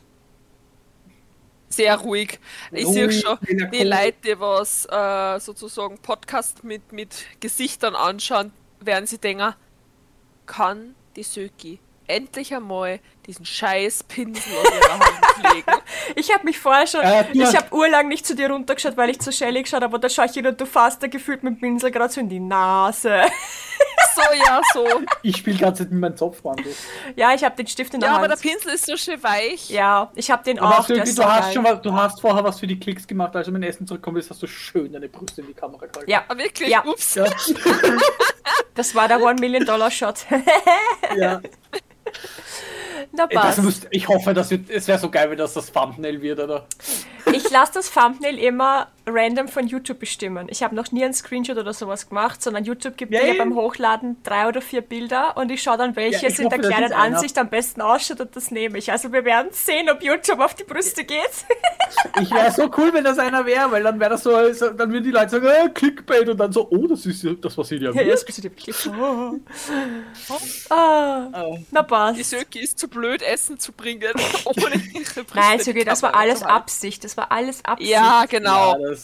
Sehr 1.67 1.97
ruhig. 1.97 2.39
Ich 2.71 2.87
sehe 2.87 3.11
schon, 3.11 3.37
die. 3.43 3.83
Leute, 3.83 4.15
die 4.23 4.39
was 4.39 4.85
äh, 4.85 5.39
sozusagen 5.41 5.97
Podcast 5.97 6.63
mit, 6.63 6.93
mit 6.93 7.25
Gesichtern 7.41 7.95
anschauen, 7.95 8.53
werden 8.79 9.07
sie 9.07 9.17
denken, 9.17 9.53
kann 10.45 10.95
die 11.17 11.23
Söki 11.23 11.79
endlich 12.07 12.55
einmal 12.55 13.01
diesen 13.27 13.45
scheiß 13.45 14.03
Pinsel 14.03 14.53
aus 14.57 14.65
ihrer 14.71 14.93
Hand 14.99 15.53
legen? 15.55 15.71
Ich 16.15 16.31
habe 16.33 16.43
mich 16.45 16.59
vorher 16.59 16.87
schon, 16.87 17.01
Äh, 17.01 17.25
du 17.25 17.31
ich 17.39 17.45
hast- 17.45 17.57
habe 17.57 17.75
urlang 17.75 18.07
nicht 18.07 18.25
zu 18.25 18.35
dir 18.35 18.49
runtergeschaut, 18.49 18.97
weil 18.97 19.09
ich 19.09 19.19
zu 19.19 19.31
Shelly 19.31 19.63
geschaut 19.63 19.77
habe, 19.81 19.85
aber 19.85 19.99
da 19.99 20.09
schaue 20.09 20.25
ich 20.25 20.31
hin 20.33 20.45
und 20.47 20.59
du 20.59 20.65
fasst 20.65 21.01
da 21.03 21.07
gefühlt 21.07 21.43
mit 21.43 21.55
dem 21.55 21.59
Pinsel 21.59 21.91
gerade 21.91 22.13
so 22.13 22.21
in 22.21 22.29
die 22.29 22.39
Nase. 22.39 23.21
so, 24.15 24.21
ja, 24.45 24.61
so. 24.73 24.85
Ich 25.23 25.37
spiele 25.37 25.57
gerade 25.57 25.83
mit 25.83 25.91
meinem 25.93 26.17
Zopfwandel. 26.17 26.73
Ja, 27.15 27.33
ich 27.33 27.43
habe 27.43 27.55
den 27.55 27.67
Stift 27.67 27.93
in 27.93 27.99
der 27.99 28.09
Ja, 28.09 28.15
aber 28.17 28.27
der 28.27 28.35
Hand. 28.37 28.43
Pinsel 28.45 28.71
ist 28.73 28.85
so 28.85 28.95
schön 28.97 29.21
weich. 29.23 29.69
ja, 29.69 30.11
ich 30.15 30.29
habe 30.31 30.43
den 30.43 30.59
Aber 30.59 30.79
auch, 30.79 30.89
ist 30.89 31.17
du, 31.17 31.23
so 31.23 31.25
hast 31.25 31.45
geil. 31.45 31.53
schon 31.53 31.63
was, 31.63 31.81
du 31.81 31.93
hast 31.93 32.21
vorher 32.21 32.43
was 32.43 32.59
für 32.59 32.67
die 32.67 32.79
Klicks 32.79 33.05
gemacht, 33.07 33.35
als 33.35 33.47
du 33.47 33.51
mein 33.51 33.63
Essen 33.63 33.85
zurückgekommen 33.87 34.15
bist, 34.17 34.29
hast 34.29 34.41
du 34.43 34.47
schön 34.47 34.93
deine 34.93 35.09
Brüste 35.09 35.41
in 35.41 35.47
die 35.47 35.53
Kamera 35.53 35.85
gehalten. 35.87 36.09
Ja, 36.09 36.23
wirklich? 36.35 36.69
Ja. 36.69 36.85
Ups. 36.85 37.15
Ja. 37.15 37.25
das 38.75 38.93
war 38.95 39.07
der 39.07 39.21
One-Million-Dollar-Shot. 39.21 40.25
ja. 41.17 41.41
Na 43.15 43.27
passt. 43.27 43.61
muss, 43.61 43.81
ich 43.91 44.07
hoffe, 44.07 44.33
das 44.33 44.51
wird, 44.51 44.69
es 44.69 44.87
wäre 44.87 44.99
so 44.99 45.09
geil, 45.09 45.29
wenn 45.29 45.37
das 45.37 45.53
das 45.53 45.71
Thumbnail 45.71 46.21
wird, 46.21 46.39
oder? 46.39 46.65
Ich 47.31 47.49
lasse 47.49 47.73
das 47.75 47.91
Thumbnail 47.91 48.37
immer 48.37 48.87
random 49.07 49.47
von 49.47 49.67
YouTube 49.67 49.99
bestimmen. 49.99 50.47
Ich 50.49 50.63
habe 50.63 50.75
noch 50.75 50.91
nie 50.91 51.03
einen 51.03 51.13
Screenshot 51.13 51.57
oder 51.57 51.73
sowas 51.73 52.09
gemacht, 52.09 52.41
sondern 52.41 52.63
YouTube 52.65 52.97
gibt 52.97 53.13
Ja, 53.13 53.21
dir 53.21 53.27
ja 53.27 53.33
beim 53.37 53.55
Hochladen 53.55 54.17
drei 54.23 54.47
oder 54.47 54.61
vier 54.61 54.81
Bilder 54.81 55.37
und 55.37 55.51
ich 55.51 55.61
schaue 55.61 55.77
dann, 55.77 55.95
welches 55.95 56.37
Ja, 56.37 56.43
in 56.43 56.49
der 56.49 56.59
das 56.59 56.67
kleinen 56.67 56.85
ist 56.85 56.91
einer. 56.93 57.17
Ansicht 57.17 57.37
am 57.37 57.49
besten 57.49 57.81
ausschaut 57.81 58.19
und 58.21 58.35
das 58.35 58.51
nehme 58.51 58.77
ich. 58.77 58.91
Also 58.91 59.11
wir 59.13 59.23
werden 59.25 59.49
sehen, 59.51 59.89
ob 59.89 60.01
YouTube 60.03 60.39
auf 60.39 60.53
die 60.55 60.63
Brüste 60.63 61.03
geht. 61.03 61.19
Ich 62.21 62.31
wäre 62.31 62.51
so 62.51 62.69
cool, 62.77 62.93
wenn 62.93 63.03
das 63.03 63.19
einer 63.19 63.45
wäre, 63.45 63.71
weil 63.71 63.83
dann 63.83 63.99
wäre 63.99 64.11
das 64.11 64.23
so, 64.23 64.31
so, 64.53 64.69
dann 64.71 64.91
würden 64.91 65.03
die 65.03 65.11
Leute 65.11 65.29
sagen, 65.29 65.45
äh, 65.47 65.69
Clickbait 65.69 66.27
und 66.27 66.37
dann 66.37 66.51
so, 66.51 66.67
oh, 66.69 66.87
das 66.87 67.05
ist 67.05 67.23
ja 67.23 67.33
das, 67.33 67.57
was 67.57 67.67
sie 67.67 67.79
dir 67.79 67.93
Ja, 67.93 68.03
bist 68.25 68.37
du 68.39 68.43
wirklich. 68.43 68.75
Oh. 68.87 69.35
Ah, 70.69 71.29
na 71.71 71.81
Die 71.81 71.87
passt. 71.87 72.23
Söki 72.23 72.59
ist 72.61 72.79
zu 72.79 72.87
blöd, 72.87 73.21
Essen 73.21 73.59
zu 73.59 73.71
bringen, 73.71 74.13
ohne 74.45 74.75
ihre 74.93 75.23
Brüste 75.23 75.35
Nein, 75.35 75.59
in 75.59 75.63
die 75.63 75.63
Sögi, 75.63 75.83
das 75.83 76.01
war 76.03 76.15
alles. 76.15 76.43
Absicht. 76.43 77.03
Das 77.03 77.17
war 77.17 77.31
alles 77.31 77.63
Absicht. 77.65 77.91
Ja, 77.91 78.25
genau. 78.25 78.73
Ja, 78.73 78.89
das, 78.89 78.94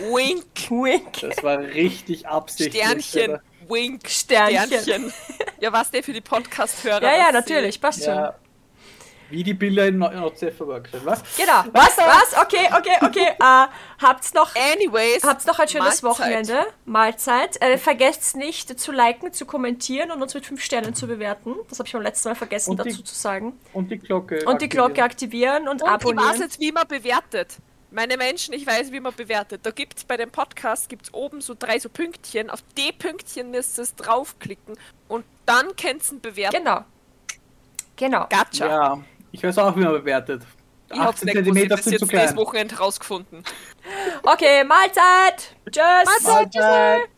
Wink, 0.00 0.44
Wink. 0.70 1.20
das 1.20 1.42
war 1.42 1.58
richtig 1.58 2.26
absichtlich. 2.26 2.82
Sternchen, 2.82 3.30
Alter. 3.32 3.42
Wink, 3.68 4.08
Sternchen. 4.08 4.80
Sternchen. 4.80 5.12
Ja, 5.60 5.72
was 5.72 5.90
der 5.90 6.04
für 6.04 6.12
die 6.12 6.20
Podcast-Hörer? 6.20 7.02
Ja, 7.02 7.16
ja, 7.16 7.32
natürlich, 7.32 7.80
passt 7.80 8.04
schon. 8.04 8.14
Ja. 8.14 8.34
Wie 9.30 9.42
die 9.42 9.52
Bilder 9.52 9.88
in 9.88 9.98
NoCF 9.98 10.60
Workshop, 10.60 11.04
was? 11.04 11.20
Genau. 11.36 11.64
Was, 11.72 11.98
was? 11.98 12.40
Okay, 12.40 12.66
okay, 12.74 12.96
okay. 13.02 13.26
Äh, 13.40 13.66
habt's 14.02 14.32
noch, 14.32 14.52
sie- 14.54 14.58
Anyways. 14.72 15.22
habt's 15.24 15.44
noch 15.46 15.58
ein 15.58 15.68
schönes 15.68 16.00
Mahlzeit. 16.00 16.20
Wochenende. 16.20 16.66
Mahlzeit. 16.86 17.60
Äh, 17.60 17.76
vergesst 17.76 18.36
nicht 18.36 18.80
zu 18.80 18.90
liken, 18.92 19.32
zu 19.34 19.44
kommentieren 19.44 20.12
und 20.12 20.22
uns 20.22 20.32
mit 20.32 20.46
fünf 20.46 20.62
Sternen 20.62 20.94
zu 20.94 21.06
bewerten. 21.08 21.56
Das 21.68 21.78
habe 21.78 21.86
ich 21.88 21.92
beim 21.92 22.02
letzten 22.02 22.28
Mal 22.30 22.36
vergessen 22.36 22.70
Und 22.70 22.84
die- 22.86 22.90
dazu 22.90 23.02
zu 23.02 23.14
sagen. 23.14 23.58
Und 23.74 23.90
die 23.90 23.98
Glocke. 23.98 24.44
Und 24.46 24.62
die 24.62 24.68
Glocke 24.70 25.02
aktivieren 25.02 25.64
und, 25.68 25.82
Und 25.82 25.88
ich 25.88 25.92
weiß 25.92 25.92
abonnieren. 25.92 26.40
jetzt, 26.40 26.58
wie 26.60 26.72
man 26.72 26.86
bewertet. 26.88 27.56
Meine 27.90 28.18
Menschen, 28.18 28.52
ich 28.52 28.66
weiß, 28.66 28.92
wie 28.92 29.00
man 29.00 29.14
bewertet. 29.14 29.64
Da 29.64 29.70
gibt's 29.70 30.04
bei 30.04 30.16
dem 30.16 30.30
Podcast 30.30 30.88
gibt's 30.88 31.12
oben 31.14 31.40
so 31.40 31.54
drei 31.58 31.78
so 31.78 31.88
Pünktchen. 31.88 32.50
Auf 32.50 32.62
die 32.76 32.92
Pünktchen 32.92 33.50
müsst 33.50 33.78
ihr 33.78 33.82
es 33.82 33.94
draufklicken 33.94 34.76
und 35.08 35.24
dann 35.46 35.74
könnt 35.76 36.02
ihr 36.12 36.18
bewerten. 36.18 36.56
Genau. 36.56 36.84
Genau. 37.96 38.26
Gotcha. 38.28 38.66
Ja, 38.66 38.98
ich 39.32 39.42
weiß 39.42 39.58
auch, 39.58 39.74
wie 39.76 39.80
man 39.80 39.92
bewertet. 39.92 40.42
Ich 40.90 40.98
hab's 40.98 41.22
18 41.22 41.42
nicht 41.42 41.68
gewusst, 41.68 41.84
sind 41.84 41.92
jetzt 41.92 42.08
klein. 42.08 42.36
Wochenende 42.36 42.76
rausgefunden. 42.76 43.42
Okay, 44.22 44.64
Mahlzeit. 44.64 45.54
Tschüss. 45.70 46.24
Mahlzeit. 46.24 47.08